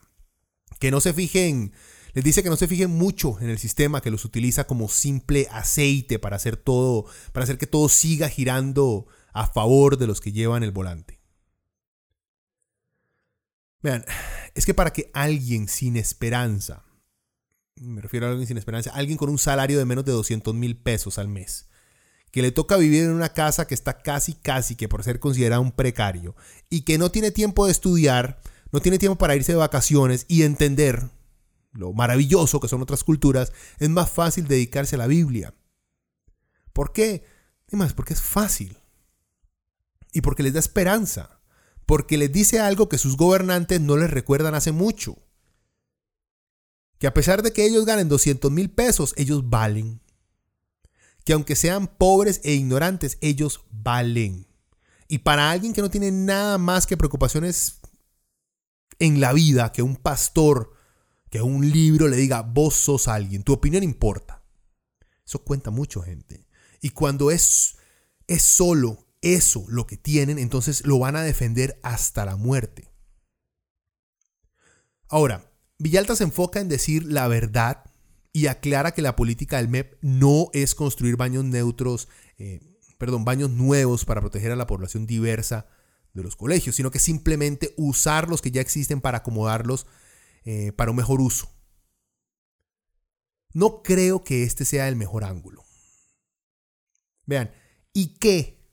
Que 0.80 0.90
no 0.90 1.00
se 1.00 1.12
fijen 1.12 1.72
les 2.14 2.22
dice 2.22 2.44
que 2.44 2.48
no 2.48 2.56
se 2.56 2.68
fijen 2.68 2.90
mucho 2.90 3.40
en 3.40 3.50
el 3.50 3.58
sistema 3.58 4.00
que 4.00 4.10
los 4.10 4.24
utiliza 4.24 4.68
como 4.68 4.88
simple 4.88 5.48
aceite 5.50 6.20
para 6.20 6.36
hacer 6.36 6.56
todo, 6.56 7.06
para 7.32 7.42
hacer 7.42 7.58
que 7.58 7.66
todo 7.66 7.88
siga 7.88 8.28
girando 8.28 9.08
a 9.34 9.46
favor 9.46 9.98
de 9.98 10.06
los 10.06 10.20
que 10.20 10.32
llevan 10.32 10.62
el 10.62 10.70
volante. 10.70 11.20
Vean, 13.82 14.04
es 14.54 14.64
que 14.64 14.72
para 14.72 14.92
que 14.92 15.10
alguien 15.12 15.68
sin 15.68 15.96
esperanza, 15.96 16.84
me 17.76 18.00
refiero 18.00 18.26
a 18.26 18.30
alguien 18.30 18.46
sin 18.46 18.56
esperanza, 18.56 18.92
alguien 18.94 19.18
con 19.18 19.28
un 19.28 19.38
salario 19.38 19.76
de 19.76 19.84
menos 19.84 20.04
de 20.04 20.12
200 20.12 20.54
mil 20.54 20.76
pesos 20.78 21.18
al 21.18 21.28
mes, 21.28 21.68
que 22.30 22.42
le 22.42 22.52
toca 22.52 22.76
vivir 22.76 23.04
en 23.04 23.10
una 23.10 23.34
casa 23.34 23.66
que 23.66 23.74
está 23.74 23.98
casi, 23.98 24.34
casi 24.34 24.76
que 24.76 24.88
por 24.88 25.02
ser 25.02 25.18
considerada 25.18 25.60
un 25.60 25.72
precario, 25.72 26.34
y 26.70 26.82
que 26.82 26.96
no 26.96 27.10
tiene 27.10 27.30
tiempo 27.30 27.66
de 27.66 27.72
estudiar, 27.72 28.40
no 28.70 28.80
tiene 28.80 28.98
tiempo 28.98 29.18
para 29.18 29.36
irse 29.36 29.52
de 29.52 29.58
vacaciones 29.58 30.26
y 30.28 30.44
entender 30.44 31.10
lo 31.72 31.92
maravilloso 31.92 32.60
que 32.60 32.68
son 32.68 32.82
otras 32.82 33.02
culturas, 33.02 33.52
es 33.80 33.90
más 33.90 34.10
fácil 34.10 34.46
dedicarse 34.46 34.94
a 34.94 34.98
la 34.98 35.08
Biblia. 35.08 35.54
¿Por 36.72 36.92
qué? 36.92 37.24
Además, 37.68 37.94
porque 37.94 38.14
es 38.14 38.22
fácil. 38.22 38.78
Y 40.14 40.22
porque 40.22 40.42
les 40.42 40.54
da 40.54 40.60
esperanza. 40.60 41.42
Porque 41.84 42.16
les 42.16 42.32
dice 42.32 42.60
algo 42.60 42.88
que 42.88 42.96
sus 42.96 43.18
gobernantes 43.18 43.82
no 43.82 43.98
les 43.98 44.10
recuerdan 44.10 44.54
hace 44.54 44.72
mucho. 44.72 45.18
Que 46.98 47.06
a 47.06 47.12
pesar 47.12 47.42
de 47.42 47.52
que 47.52 47.66
ellos 47.66 47.84
ganen 47.84 48.08
200 48.08 48.50
mil 48.50 48.70
pesos, 48.70 49.12
ellos 49.18 49.50
valen. 49.50 50.00
Que 51.24 51.34
aunque 51.34 51.56
sean 51.56 51.88
pobres 51.88 52.40
e 52.44 52.54
ignorantes, 52.54 53.18
ellos 53.20 53.66
valen. 53.70 54.46
Y 55.08 55.18
para 55.18 55.50
alguien 55.50 55.74
que 55.74 55.82
no 55.82 55.90
tiene 55.90 56.10
nada 56.10 56.56
más 56.56 56.86
que 56.86 56.96
preocupaciones 56.96 57.80
en 58.98 59.20
la 59.20 59.34
vida 59.34 59.72
que 59.72 59.82
un 59.82 59.96
pastor 59.96 60.74
que 61.34 61.42
un 61.42 61.68
libro 61.68 62.06
le 62.06 62.16
diga, 62.16 62.42
vos 62.42 62.76
sos 62.76 63.08
alguien, 63.08 63.42
tu 63.42 63.52
opinión 63.52 63.82
importa. 63.82 64.44
Eso 65.26 65.40
cuenta 65.40 65.72
mucho, 65.72 66.00
gente. 66.00 66.46
Y 66.80 66.90
cuando 66.90 67.32
es, 67.32 67.74
es 68.28 68.42
solo 68.42 69.03
eso 69.24 69.64
lo 69.68 69.86
que 69.86 69.96
tienen, 69.96 70.38
entonces 70.38 70.86
lo 70.86 70.98
van 70.98 71.16
a 71.16 71.22
defender 71.22 71.80
hasta 71.82 72.24
la 72.26 72.36
muerte. 72.36 72.90
Ahora, 75.08 75.50
Villalta 75.78 76.14
se 76.14 76.24
enfoca 76.24 76.60
en 76.60 76.68
decir 76.68 77.04
la 77.04 77.26
verdad 77.26 77.84
y 78.32 78.48
aclara 78.48 78.92
que 78.92 79.02
la 79.02 79.16
política 79.16 79.56
del 79.56 79.68
MEP 79.68 79.96
no 80.02 80.50
es 80.52 80.74
construir 80.74 81.16
baños 81.16 81.44
neutros, 81.44 82.08
eh, 82.36 82.60
perdón, 82.98 83.24
baños 83.24 83.50
nuevos 83.50 84.04
para 84.04 84.20
proteger 84.20 84.52
a 84.52 84.56
la 84.56 84.66
población 84.66 85.06
diversa 85.06 85.66
de 86.12 86.22
los 86.22 86.36
colegios, 86.36 86.76
sino 86.76 86.90
que 86.90 86.98
simplemente 86.98 87.72
usar 87.76 88.28
los 88.28 88.42
que 88.42 88.50
ya 88.50 88.60
existen 88.60 89.00
para 89.00 89.18
acomodarlos 89.18 89.86
eh, 90.44 90.72
para 90.72 90.90
un 90.90 90.98
mejor 90.98 91.20
uso. 91.20 91.50
No 93.52 93.82
creo 93.82 94.22
que 94.22 94.42
este 94.42 94.64
sea 94.64 94.88
el 94.88 94.96
mejor 94.96 95.24
ángulo. 95.24 95.64
Vean, 97.24 97.52
¿y 97.92 98.18
qué 98.18 98.63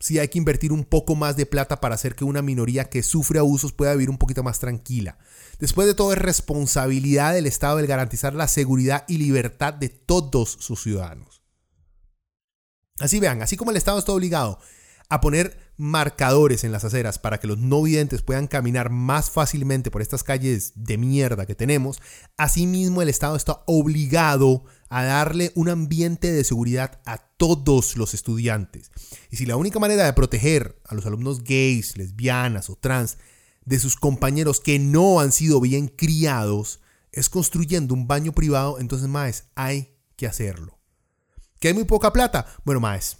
si 0.00 0.18
hay 0.18 0.28
que 0.28 0.38
invertir 0.38 0.72
un 0.72 0.84
poco 0.84 1.14
más 1.16 1.36
de 1.36 1.46
plata 1.46 1.80
para 1.80 1.94
hacer 1.94 2.14
que 2.14 2.24
una 2.24 2.42
minoría 2.42 2.84
que 2.84 3.02
sufre 3.02 3.38
abusos 3.38 3.72
pueda 3.72 3.92
vivir 3.92 4.10
un 4.10 4.18
poquito 4.18 4.42
más 4.42 4.58
tranquila? 4.58 5.18
Después 5.58 5.86
de 5.86 5.94
todo 5.94 6.12
es 6.12 6.18
responsabilidad 6.18 7.34
del 7.34 7.46
Estado 7.46 7.78
el 7.78 7.86
garantizar 7.86 8.34
la 8.34 8.48
seguridad 8.48 9.04
y 9.08 9.18
libertad 9.18 9.74
de 9.74 9.88
todos 9.88 10.56
sus 10.60 10.82
ciudadanos. 10.82 11.42
Así 13.00 13.20
vean, 13.20 13.42
así 13.42 13.56
como 13.56 13.70
el 13.70 13.76
Estado 13.76 13.98
está 13.98 14.12
obligado 14.12 14.58
a 15.08 15.20
poner 15.20 15.67
marcadores 15.78 16.64
en 16.64 16.72
las 16.72 16.84
aceras 16.84 17.18
para 17.18 17.38
que 17.38 17.46
los 17.46 17.56
no 17.56 17.82
videntes 17.82 18.22
puedan 18.22 18.48
caminar 18.48 18.90
más 18.90 19.30
fácilmente 19.30 19.90
por 19.90 20.02
estas 20.02 20.24
calles 20.24 20.72
de 20.74 20.98
mierda 20.98 21.46
que 21.46 21.54
tenemos, 21.54 22.02
asimismo 22.36 23.00
el 23.00 23.08
Estado 23.08 23.36
está 23.36 23.62
obligado 23.66 24.64
a 24.90 25.04
darle 25.04 25.52
un 25.54 25.68
ambiente 25.68 26.32
de 26.32 26.42
seguridad 26.42 27.00
a 27.06 27.18
todos 27.18 27.96
los 27.96 28.12
estudiantes. 28.12 28.90
Y 29.30 29.36
si 29.36 29.46
la 29.46 29.56
única 29.56 29.78
manera 29.78 30.04
de 30.04 30.12
proteger 30.12 30.80
a 30.84 30.96
los 30.96 31.06
alumnos 31.06 31.44
gays, 31.44 31.96
lesbianas 31.96 32.68
o 32.70 32.76
trans 32.76 33.16
de 33.64 33.78
sus 33.78 33.96
compañeros 33.96 34.60
que 34.60 34.80
no 34.80 35.20
han 35.20 35.30
sido 35.30 35.60
bien 35.60 35.86
criados 35.86 36.80
es 37.12 37.28
construyendo 37.28 37.94
un 37.94 38.08
baño 38.08 38.32
privado, 38.32 38.80
entonces, 38.80 39.08
más 39.08 39.44
hay 39.54 39.94
que 40.16 40.26
hacerlo. 40.26 40.78
¿Que 41.60 41.68
hay 41.68 41.74
muy 41.74 41.84
poca 41.84 42.12
plata? 42.12 42.46
Bueno, 42.64 42.80
más 42.80 43.18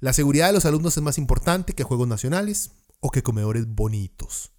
la 0.00 0.12
seguridad 0.12 0.48
de 0.48 0.52
los 0.52 0.66
alumnos 0.66 0.96
es 0.96 1.02
más 1.02 1.18
importante 1.18 1.74
que 1.74 1.84
juegos 1.84 2.08
nacionales 2.08 2.72
o 3.00 3.10
que 3.10 3.22
comedores 3.22 3.66
bonitos. 3.66 4.52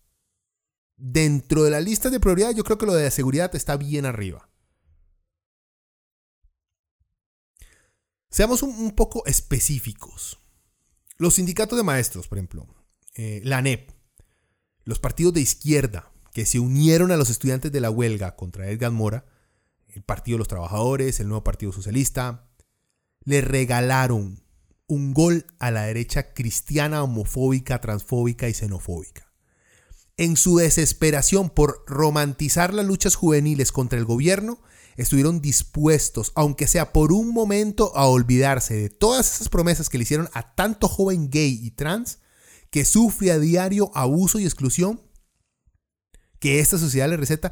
Dentro 0.96 1.64
de 1.64 1.72
la 1.72 1.80
lista 1.80 2.10
de 2.10 2.20
prioridades, 2.20 2.56
yo 2.56 2.64
creo 2.64 2.78
que 2.78 2.88
lo 2.88 2.96
de 2.96 3.04
la 3.04 3.12
seguridad 3.12 3.56
está 3.56 3.78
bien 3.78 4.06
arriba. 4.06 4.50
Seamos 8.30 8.64
un, 8.64 8.92
poco 8.92 9.26
específicos. 9.26 10.40
Los 11.18 11.36
sindicatos 11.36 11.78
de 11.78 11.84
maestros, 11.84 12.28
por 12.28 12.38
ejemplo, 12.38 12.68
eh, 13.16 13.42
la 13.44 13.58
ANEP, 13.58 13.92
los 14.84 15.00
partidos 15.00 15.34
de 15.34 15.42
izquierda 15.42 16.12
que 16.34 16.46
se 16.46 16.60
unieron 16.60 17.12
a 17.12 17.18
los 17.18 17.30
estudiantes 17.30 17.72
de 17.72 17.82
la 17.82 17.90
huelga 17.90 18.36
contra 18.36 18.70
Edgar 18.70 18.92
Mora, 18.92 19.26
el 19.88 20.04
Partido 20.04 20.36
de 20.36 20.40
los 20.40 20.48
Trabajadores, 20.48 21.20
el 21.20 21.28
nuevo 21.28 21.44
Partido 21.44 21.72
Socialista, 21.72 22.48
le 23.24 23.42
regalaron 23.42 24.47
un 24.88 25.14
gol 25.14 25.46
a 25.60 25.70
la 25.72 25.84
derecha 25.84 26.34
cristiana, 26.34 27.04
homofóbica, 27.04 27.80
transfóbica 27.82 28.48
y 28.48 28.54
xenofóbica. 28.54 29.32
En 30.16 30.36
su 30.36 30.58
desesperación 30.58 31.50
por 31.50 31.84
romantizar 31.88 32.74
las 32.74 32.86
luchas 32.86 33.16
juveniles 33.16 33.72
contra 33.72 34.00
el 34.00 34.06
gobierno, 34.06 34.60
estuvieron 34.96 35.42
dispuestos, 35.42 36.32
aunque 36.34 36.68
sea 36.68 36.92
por 36.92 37.12
un 37.12 37.32
momento, 37.32 37.96
a 37.96 38.08
olvidarse 38.08 38.74
de 38.74 38.90
todas 38.90 39.36
esas 39.36 39.50
promesas 39.50 39.90
que 39.90 39.98
le 39.98 40.04
hicieron 40.04 40.30
a 40.34 40.56
tanto 40.56 40.88
joven 40.88 41.30
gay 41.30 41.60
y 41.62 41.72
trans 41.72 42.20
que 42.72 42.84
sufre 42.84 43.32
a 43.32 43.40
diario 43.40 43.92
abuso 43.94 44.40
y 44.40 44.46
exclusión 44.46 45.02
que 46.40 46.60
esta 46.60 46.78
sociedad 46.78 47.10
le 47.10 47.18
receta. 47.18 47.52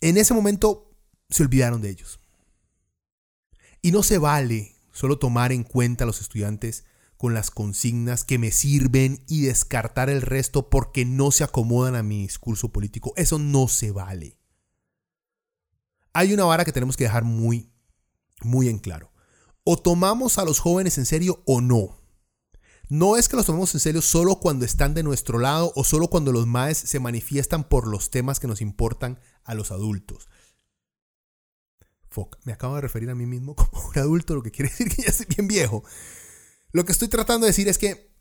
En 0.00 0.16
ese 0.16 0.34
momento 0.34 0.96
se 1.28 1.42
olvidaron 1.42 1.82
de 1.82 1.90
ellos. 1.90 2.18
Y 3.82 3.90
no 3.90 4.02
se 4.02 4.18
vale 4.18 4.74
solo 4.92 5.18
tomar 5.18 5.52
en 5.52 5.64
cuenta 5.64 6.04
a 6.04 6.06
los 6.06 6.20
estudiantes 6.20 6.84
con 7.16 7.34
las 7.34 7.50
consignas 7.50 8.24
que 8.24 8.38
me 8.38 8.50
sirven 8.50 9.24
y 9.28 9.42
descartar 9.42 10.10
el 10.10 10.22
resto 10.22 10.68
porque 10.68 11.04
no 11.04 11.30
se 11.30 11.44
acomodan 11.44 11.94
a 11.94 12.02
mi 12.02 12.22
discurso 12.22 12.72
político. 12.72 13.12
Eso 13.16 13.38
no 13.38 13.68
se 13.68 13.92
vale. 13.92 14.38
Hay 16.12 16.34
una 16.34 16.44
vara 16.44 16.64
que 16.64 16.72
tenemos 16.72 16.96
que 16.96 17.04
dejar 17.04 17.24
muy, 17.24 17.72
muy 18.42 18.68
en 18.68 18.78
claro. 18.78 19.12
O 19.64 19.78
tomamos 19.78 20.38
a 20.38 20.44
los 20.44 20.58
jóvenes 20.58 20.98
en 20.98 21.06
serio 21.06 21.42
o 21.46 21.60
no. 21.60 22.00
No 22.88 23.16
es 23.16 23.28
que 23.28 23.36
los 23.36 23.46
tomemos 23.46 23.72
en 23.74 23.80
serio 23.80 24.02
solo 24.02 24.40
cuando 24.40 24.64
están 24.64 24.92
de 24.92 25.04
nuestro 25.04 25.38
lado 25.38 25.72
o 25.76 25.84
solo 25.84 26.08
cuando 26.08 26.32
los 26.32 26.46
maes 26.46 26.76
se 26.76 26.98
manifiestan 26.98 27.64
por 27.64 27.86
los 27.86 28.10
temas 28.10 28.40
que 28.40 28.48
nos 28.48 28.60
importan 28.60 29.20
a 29.44 29.54
los 29.54 29.70
adultos 29.70 30.28
me 32.44 32.52
acabo 32.52 32.76
de 32.76 32.80
referir 32.80 33.10
a 33.10 33.14
mí 33.14 33.26
mismo 33.26 33.54
como 33.56 33.88
un 33.88 33.98
adulto, 33.98 34.34
lo 34.34 34.42
que 34.42 34.50
quiere 34.50 34.70
decir 34.78 34.88
que 34.88 35.02
ya 35.02 35.12
soy 35.12 35.26
bien 35.26 35.48
viejo. 35.48 35.84
Lo 36.72 36.84
que 36.84 36.92
estoy 36.92 37.08
tratando 37.08 37.46
de 37.46 37.50
decir 37.50 37.68
es 37.68 37.78
que 37.78 38.12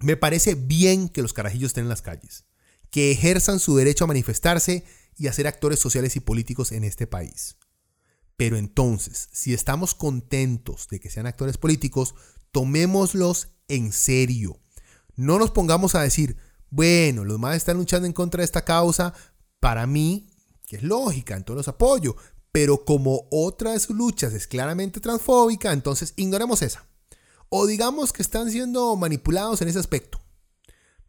me 0.00 0.16
parece 0.16 0.54
bien 0.54 1.08
que 1.08 1.22
los 1.22 1.32
carajillos 1.32 1.70
estén 1.70 1.84
en 1.84 1.88
las 1.88 2.02
calles, 2.02 2.44
que 2.90 3.10
ejerzan 3.10 3.58
su 3.58 3.76
derecho 3.76 4.04
a 4.04 4.08
manifestarse 4.08 4.84
y 5.16 5.26
a 5.26 5.32
ser 5.32 5.46
actores 5.46 5.78
sociales 5.78 6.16
y 6.16 6.20
políticos 6.20 6.72
en 6.72 6.84
este 6.84 7.06
país. 7.06 7.56
Pero 8.36 8.56
entonces, 8.56 9.28
si 9.32 9.54
estamos 9.54 9.94
contentos 9.94 10.88
de 10.88 11.00
que 11.00 11.10
sean 11.10 11.26
actores 11.26 11.58
políticos, 11.58 12.14
tomémoslos 12.50 13.54
en 13.68 13.92
serio. 13.92 14.60
No 15.14 15.38
nos 15.38 15.50
pongamos 15.50 15.94
a 15.94 16.02
decir, 16.02 16.36
bueno, 16.70 17.24
los 17.24 17.38
más 17.38 17.56
están 17.56 17.76
luchando 17.76 18.06
en 18.06 18.12
contra 18.12 18.40
de 18.40 18.46
esta 18.46 18.64
causa, 18.64 19.14
para 19.60 19.86
mí, 19.86 20.30
que 20.66 20.76
es 20.76 20.82
lógica, 20.82 21.36
entonces 21.36 21.58
los 21.58 21.68
apoyo, 21.68 22.16
pero 22.52 22.84
como 22.84 23.26
otra 23.30 23.72
de 23.72 23.80
sus 23.80 23.96
luchas 23.96 24.34
es 24.34 24.46
claramente 24.46 25.00
transfóbica, 25.00 25.72
entonces 25.72 26.12
ignoremos 26.16 26.60
esa. 26.60 26.86
O 27.48 27.66
digamos 27.66 28.12
que 28.12 28.22
están 28.22 28.50
siendo 28.50 28.94
manipulados 28.96 29.62
en 29.62 29.68
ese 29.68 29.78
aspecto. 29.78 30.20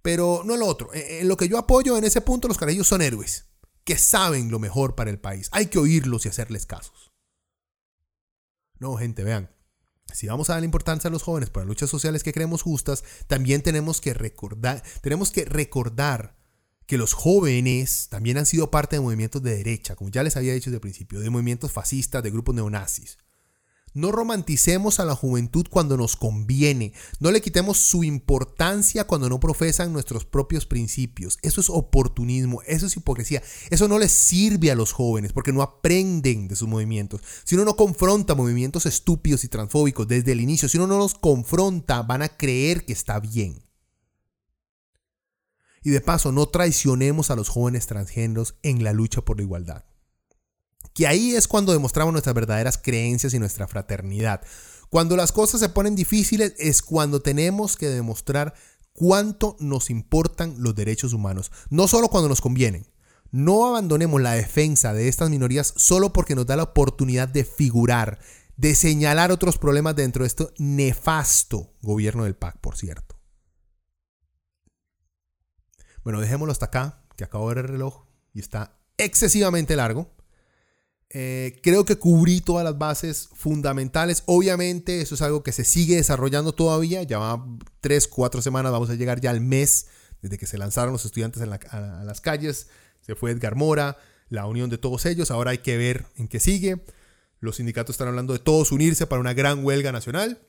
Pero 0.01 0.41
no 0.45 0.53
en 0.53 0.61
lo 0.61 0.67
otro. 0.67 0.89
En 0.93 1.27
lo 1.27 1.37
que 1.37 1.47
yo 1.47 1.57
apoyo 1.57 1.97
en 1.97 2.03
ese 2.03 2.21
punto, 2.21 2.47
los 2.47 2.57
carajillos 2.57 2.87
son 2.87 3.01
héroes, 3.01 3.45
que 3.83 3.97
saben 3.97 4.51
lo 4.51 4.59
mejor 4.59 4.95
para 4.95 5.09
el 5.09 5.19
país. 5.19 5.49
Hay 5.51 5.67
que 5.67 5.79
oírlos 5.79 6.25
y 6.25 6.29
hacerles 6.29 6.65
casos. 6.65 7.13
No, 8.79 8.95
gente, 8.97 9.23
vean. 9.23 9.49
Si 10.13 10.27
vamos 10.27 10.49
a 10.49 10.53
dar 10.53 10.63
importancia 10.63 11.07
a 11.07 11.11
los 11.11 11.23
jóvenes 11.23 11.49
para 11.49 11.65
luchas 11.65 11.89
sociales 11.89 12.23
que 12.23 12.33
creemos 12.33 12.61
justas, 12.61 13.03
también 13.27 13.61
tenemos 13.61 14.01
que 14.01 14.13
recordar, 14.13 14.83
tenemos 15.01 15.31
que 15.31 15.45
recordar 15.45 16.35
que 16.85 16.97
los 16.97 17.13
jóvenes 17.13 18.07
también 18.09 18.37
han 18.37 18.45
sido 18.45 18.71
parte 18.71 18.95
de 18.95 19.01
movimientos 19.01 19.41
de 19.41 19.55
derecha, 19.55 19.95
como 19.95 20.09
ya 20.09 20.23
les 20.23 20.37
había 20.37 20.53
dicho 20.53 20.69
desde 20.69 20.77
el 20.77 20.81
principio, 20.81 21.19
de 21.19 21.29
movimientos 21.29 21.71
fascistas, 21.71 22.23
de 22.23 22.31
grupos 22.31 22.55
neonazis. 22.55 23.17
No 23.95 24.11
romanticemos 24.11 24.99
a 24.99 25.05
la 25.05 25.15
juventud 25.15 25.67
cuando 25.69 25.97
nos 25.97 26.15
conviene. 26.15 26.93
No 27.19 27.29
le 27.29 27.41
quitemos 27.41 27.77
su 27.77 28.03
importancia 28.03 29.05
cuando 29.05 29.29
no 29.29 29.39
profesan 29.39 29.93
nuestros 29.93 30.25
propios 30.25 30.65
principios. 30.65 31.37
Eso 31.43 31.61
es 31.61 31.69
oportunismo, 31.69 32.63
eso 32.65 32.87
es 32.87 32.97
hipocresía. 32.97 33.43
Eso 33.69 33.87
no 33.87 33.99
les 33.99 34.11
sirve 34.11 34.71
a 34.71 34.75
los 34.75 34.93
jóvenes 34.93 35.31
porque 35.31 35.53
no 35.53 35.61
aprenden 35.61 36.47
de 36.47 36.55
sus 36.55 36.67
movimientos. 36.67 37.21
Si 37.43 37.53
uno 37.53 37.65
no 37.65 37.75
confronta 37.75 38.33
movimientos 38.33 38.87
estúpidos 38.87 39.43
y 39.43 39.47
transfóbicos 39.47 40.07
desde 40.07 40.31
el 40.31 40.41
inicio, 40.41 40.67
si 40.67 40.77
uno 40.77 40.87
no 40.87 40.97
los 40.97 41.13
confronta, 41.13 42.01
van 42.01 42.23
a 42.23 42.29
creer 42.29 42.85
que 42.85 42.93
está 42.93 43.19
bien. 43.19 43.61
Y 45.83 45.91
de 45.91 46.01
paso, 46.01 46.31
no 46.31 46.47
traicionemos 46.47 47.29
a 47.29 47.35
los 47.35 47.49
jóvenes 47.49 47.87
transgéneros 47.87 48.55
en 48.63 48.83
la 48.83 48.93
lucha 48.93 49.21
por 49.21 49.37
la 49.37 49.43
igualdad. 49.43 49.83
Que 50.93 51.07
ahí 51.07 51.35
es 51.35 51.47
cuando 51.47 51.73
demostramos 51.73 52.13
nuestras 52.13 52.35
verdaderas 52.35 52.77
creencias 52.77 53.33
y 53.33 53.39
nuestra 53.39 53.67
fraternidad. 53.67 54.41
Cuando 54.89 55.17
las 55.17 55.31
cosas 55.31 55.59
se 55.59 55.69
ponen 55.69 55.95
difíciles 55.95 56.53
es 56.57 56.81
cuando 56.81 57.21
tenemos 57.21 57.75
que 57.75 57.87
demostrar 57.87 58.53
cuánto 58.93 59.57
nos 59.59 59.89
importan 59.89 60.55
los 60.59 60.75
derechos 60.75 61.13
humanos. 61.13 61.51
No 61.69 61.87
solo 61.87 62.09
cuando 62.09 62.29
nos 62.29 62.41
convienen. 62.41 62.87
No 63.31 63.65
abandonemos 63.65 64.21
la 64.21 64.33
defensa 64.33 64.93
de 64.93 65.07
estas 65.07 65.31
minorías 65.31 65.73
solo 65.75 66.13
porque 66.13 66.35
nos 66.35 66.45
da 66.45 66.55
la 66.55 66.63
oportunidad 66.63 67.27
de 67.27 67.43
figurar, 67.43 68.19
de 68.57 68.75
señalar 68.75 69.31
otros 69.31 69.57
problemas 69.57 69.95
dentro 69.95 70.23
de 70.23 70.27
este 70.27 70.47
nefasto 70.59 71.73
gobierno 71.81 72.25
del 72.25 72.35
PAC, 72.35 72.59
por 72.59 72.77
cierto. 72.77 73.12
Bueno, 76.03 76.19
dejémoslo 76.19 76.51
hasta 76.51 76.65
acá, 76.65 77.03
que 77.15 77.23
acabo 77.23 77.49
de 77.49 77.55
ver 77.55 77.65
el 77.65 77.71
reloj 77.71 78.05
y 78.33 78.39
está 78.39 78.77
excesivamente 78.97 79.75
largo. 79.75 80.13
Eh, 81.15 81.59
creo 81.61 81.85
que 81.85 81.97
cubrí 81.97 82.41
todas 82.41 82.65
las 82.65 82.77
bases 82.77 83.29
fundamentales. 83.33 84.23
Obviamente, 84.25 85.01
eso 85.01 85.15
es 85.15 85.21
algo 85.21 85.43
que 85.43 85.51
se 85.51 85.63
sigue 85.63 85.95
desarrollando 85.95 86.53
todavía. 86.53 87.03
Ya 87.03 87.19
va 87.19 87.45
tres, 87.81 88.07
cuatro 88.07 88.41
semanas, 88.41 88.71
vamos 88.71 88.89
a 88.89 88.95
llegar 88.95 89.21
ya 89.21 89.29
al 89.29 89.39
mes 89.39 89.87
desde 90.21 90.37
que 90.37 90.47
se 90.47 90.57
lanzaron 90.57 90.91
los 90.91 91.05
estudiantes 91.05 91.41
a, 91.41 92.03
las 92.03 92.21
calles. 92.21 92.67
Se 93.01 93.15
fue 93.15 93.31
Edgar 93.31 93.55
Mora, 93.55 93.97
la 94.29 94.47
unión 94.47 94.69
de 94.69 94.79
todos 94.79 95.05
ellos. 95.05 95.29
Ahora 95.29 95.51
hay 95.51 95.59
que 95.59 95.77
ver 95.77 96.07
en 96.15 96.27
qué 96.27 96.39
sigue. 96.39 96.83
Los 97.39 97.57
sindicatos 97.57 97.93
están 97.93 98.07
hablando 98.07 98.33
de 98.33 98.39
todos 98.39 98.71
unirse 98.71 99.05
para 99.05 99.19
una 99.19 99.33
gran 99.33 99.63
huelga 99.63 99.91
nacional, 99.91 100.41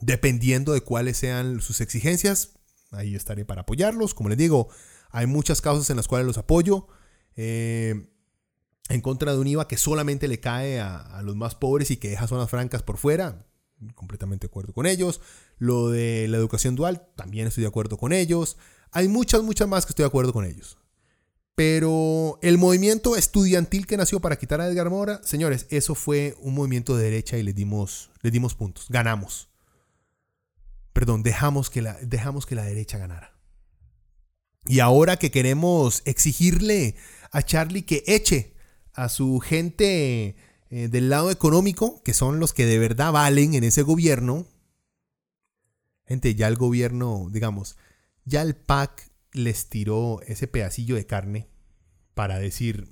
dependiendo 0.00 0.72
de 0.72 0.82
cuáles 0.82 1.16
sean 1.16 1.60
sus 1.60 1.80
exigencias 1.80 2.57
ahí 2.90 3.14
estaré 3.14 3.44
para 3.44 3.62
apoyarlos. 3.62 4.14
Como 4.14 4.28
les 4.28 4.38
digo, 4.38 4.68
hay 5.10 5.26
muchas 5.26 5.60
causas 5.60 5.88
en 5.90 5.96
las 5.96 6.08
cuales 6.08 6.26
los 6.26 6.38
apoyo. 6.38 6.88
Eh, 7.36 8.08
en 8.88 9.00
contra 9.00 9.32
de 9.32 9.38
un 9.38 9.46
IVA 9.46 9.68
que 9.68 9.76
solamente 9.76 10.28
le 10.28 10.40
cae 10.40 10.80
a, 10.80 11.20
los 11.22 11.36
más 11.36 11.54
pobres 11.54 11.90
y 11.90 11.98
que 11.98 12.08
deja 12.08 12.26
zonas 12.26 12.50
francas 12.50 12.82
por 12.82 12.96
fuera. 12.96 13.46
Completamente 13.94 14.46
de 14.46 14.50
acuerdo 14.50 14.72
con 14.72 14.86
ellos. 14.86 15.20
Lo 15.58 15.90
de 15.90 16.26
la 16.28 16.36
educación 16.36 16.74
dual, 16.74 17.06
también 17.16 17.46
estoy 17.46 17.62
de 17.62 17.68
acuerdo 17.68 17.96
con 17.96 18.12
ellos. 18.12 18.56
Hay 18.90 19.08
muchas, 19.08 19.42
muchas 19.42 19.68
más 19.68 19.84
que 19.84 19.90
estoy 19.90 20.04
de 20.04 20.08
acuerdo 20.08 20.32
con 20.32 20.44
ellos. 20.44 20.78
Pero 21.54 22.38
el 22.40 22.56
movimiento 22.56 23.16
estudiantil 23.16 23.86
que 23.86 23.96
nació 23.96 24.20
para 24.20 24.36
quitar 24.36 24.60
a 24.60 24.68
Edgar 24.68 24.90
Mora, 24.90 25.20
señores, 25.24 25.66
eso 25.70 25.94
fue 25.94 26.36
un 26.40 26.54
movimiento 26.54 26.96
de 26.96 27.04
derecha 27.04 27.36
y 27.36 27.42
les 27.42 27.54
dimos, 27.54 28.10
les 28.22 28.32
dimos 28.32 28.54
puntos. 28.54 28.86
Ganamos. 28.88 29.48
Perdón, 30.98 31.22
dejamos 31.22 31.70
que, 31.70 31.80
la, 31.80 31.96
dejamos 32.02 32.44
que 32.44 32.56
la 32.56 32.64
derecha 32.64 32.98
ganara. 32.98 33.32
Y 34.66 34.80
ahora 34.80 35.16
que 35.16 35.30
queremos 35.30 36.02
exigirle 36.06 36.96
a 37.30 37.40
Charlie 37.42 37.82
que 37.82 38.02
eche 38.08 38.56
a 38.94 39.08
su 39.08 39.38
gente 39.38 40.34
eh, 40.70 40.88
del 40.88 41.08
lado 41.08 41.30
económico, 41.30 42.02
que 42.02 42.14
son 42.14 42.40
los 42.40 42.52
que 42.52 42.66
de 42.66 42.80
verdad 42.80 43.12
valen 43.12 43.54
en 43.54 43.62
ese 43.62 43.82
gobierno, 43.82 44.48
gente, 46.04 46.34
ya 46.34 46.48
el 46.48 46.56
gobierno, 46.56 47.28
digamos, 47.30 47.76
ya 48.24 48.42
el 48.42 48.56
PAC 48.56 49.08
les 49.30 49.68
tiró 49.68 50.20
ese 50.22 50.48
pedacillo 50.48 50.96
de 50.96 51.06
carne 51.06 51.48
para 52.14 52.40
decir, 52.40 52.90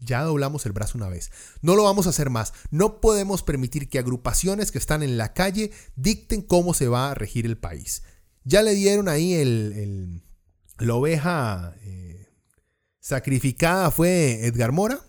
ya 0.00 0.22
doblamos 0.22 0.66
el 0.66 0.72
brazo 0.72 0.98
una 0.98 1.08
vez. 1.08 1.30
No 1.62 1.76
lo 1.76 1.84
vamos 1.84 2.06
a 2.06 2.10
hacer 2.10 2.30
más. 2.30 2.52
No 2.70 3.00
podemos 3.00 3.42
permitir 3.42 3.88
que 3.88 3.98
agrupaciones 3.98 4.72
que 4.72 4.78
están 4.78 5.02
en 5.02 5.18
la 5.18 5.32
calle 5.32 5.70
dicten 5.96 6.42
cómo 6.42 6.74
se 6.74 6.88
va 6.88 7.10
a 7.10 7.14
regir 7.14 7.46
el 7.46 7.58
país. 7.58 8.02
Ya 8.44 8.62
le 8.62 8.74
dieron 8.74 9.08
ahí 9.08 9.34
el, 9.34 10.22
la 10.78 10.94
oveja 10.94 11.74
eh, 11.82 12.26
sacrificada 12.98 13.90
fue 13.90 14.46
Edgar 14.46 14.72
Mora. 14.72 15.00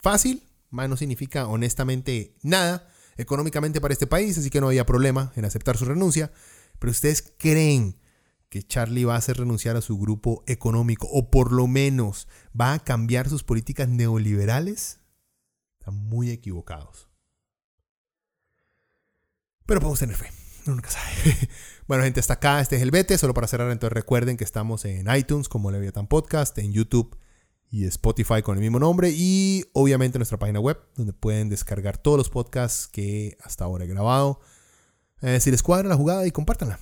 Fácil, 0.00 0.42
no 0.70 0.96
significa 0.96 1.46
honestamente 1.48 2.36
nada 2.42 2.88
económicamente 3.16 3.80
para 3.80 3.92
este 3.92 4.06
país, 4.06 4.38
así 4.38 4.48
que 4.48 4.60
no 4.60 4.68
había 4.68 4.86
problema 4.86 5.32
en 5.34 5.44
aceptar 5.44 5.76
su 5.76 5.86
renuncia. 5.86 6.30
Pero 6.78 6.92
ustedes 6.92 7.34
creen 7.38 7.98
que 8.48 8.62
Charlie 8.62 9.04
va 9.04 9.14
a 9.14 9.18
hacer 9.18 9.38
renunciar 9.38 9.76
a 9.76 9.80
su 9.80 9.98
grupo 9.98 10.42
económico 10.46 11.08
o 11.10 11.30
por 11.30 11.52
lo 11.52 11.66
menos 11.66 12.28
va 12.58 12.72
a 12.74 12.78
cambiar 12.78 13.28
sus 13.28 13.44
políticas 13.44 13.88
neoliberales, 13.88 15.00
están 15.78 15.94
muy 15.94 16.30
equivocados. 16.30 17.08
Pero 19.66 19.80
podemos 19.80 19.98
tener 19.98 20.16
fe, 20.16 20.30
uno 20.66 20.76
nunca 20.76 20.90
sabe. 20.90 21.12
bueno, 21.86 22.04
gente, 22.04 22.20
hasta 22.20 22.34
acá, 22.34 22.60
este 22.60 22.76
es 22.76 22.82
el 22.82 22.90
Bete. 22.90 23.18
Solo 23.18 23.34
para 23.34 23.46
cerrar, 23.46 23.70
entonces 23.70 23.92
recuerden 23.92 24.38
que 24.38 24.44
estamos 24.44 24.86
en 24.86 25.14
iTunes 25.14 25.48
como 25.48 25.70
Leviathan 25.70 26.06
Podcast, 26.06 26.56
en 26.58 26.72
YouTube 26.72 27.18
y 27.70 27.84
Spotify 27.86 28.40
con 28.42 28.56
el 28.56 28.62
mismo 28.62 28.78
nombre 28.78 29.10
y 29.14 29.66
obviamente 29.74 30.18
nuestra 30.18 30.38
página 30.38 30.58
web 30.58 30.80
donde 30.96 31.12
pueden 31.12 31.50
descargar 31.50 31.98
todos 31.98 32.16
los 32.16 32.30
podcasts 32.30 32.88
que 32.88 33.36
hasta 33.42 33.64
ahora 33.64 33.84
he 33.84 33.88
grabado. 33.88 34.40
Eh, 35.20 35.38
si 35.40 35.50
les 35.50 35.62
cuadra 35.62 35.86
la 35.88 35.96
jugada 35.96 36.26
y 36.26 36.30
compártanla. 36.30 36.78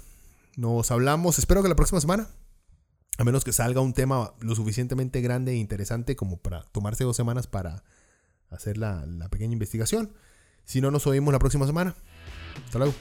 Nos 0.56 0.90
hablamos, 0.90 1.38
espero 1.38 1.62
que 1.62 1.68
la 1.68 1.76
próxima 1.76 2.00
semana. 2.00 2.28
A 3.18 3.24
menos 3.24 3.44
que 3.44 3.52
salga 3.52 3.82
un 3.82 3.92
tema 3.92 4.32
lo 4.40 4.54
suficientemente 4.54 5.20
grande 5.20 5.52
e 5.52 5.56
interesante 5.56 6.16
como 6.16 6.38
para 6.38 6.62
tomarse 6.72 7.04
dos 7.04 7.16
semanas 7.16 7.46
para 7.46 7.84
hacer 8.50 8.78
la, 8.78 9.04
pequeña 9.30 9.52
investigación. 9.52 10.12
Si 10.64 10.80
no, 10.80 10.90
nos 10.90 11.06
oímos 11.06 11.32
la 11.32 11.38
próxima 11.38 11.66
semana. 11.66 11.94
Hasta 12.64 12.78
luego. 12.78 12.94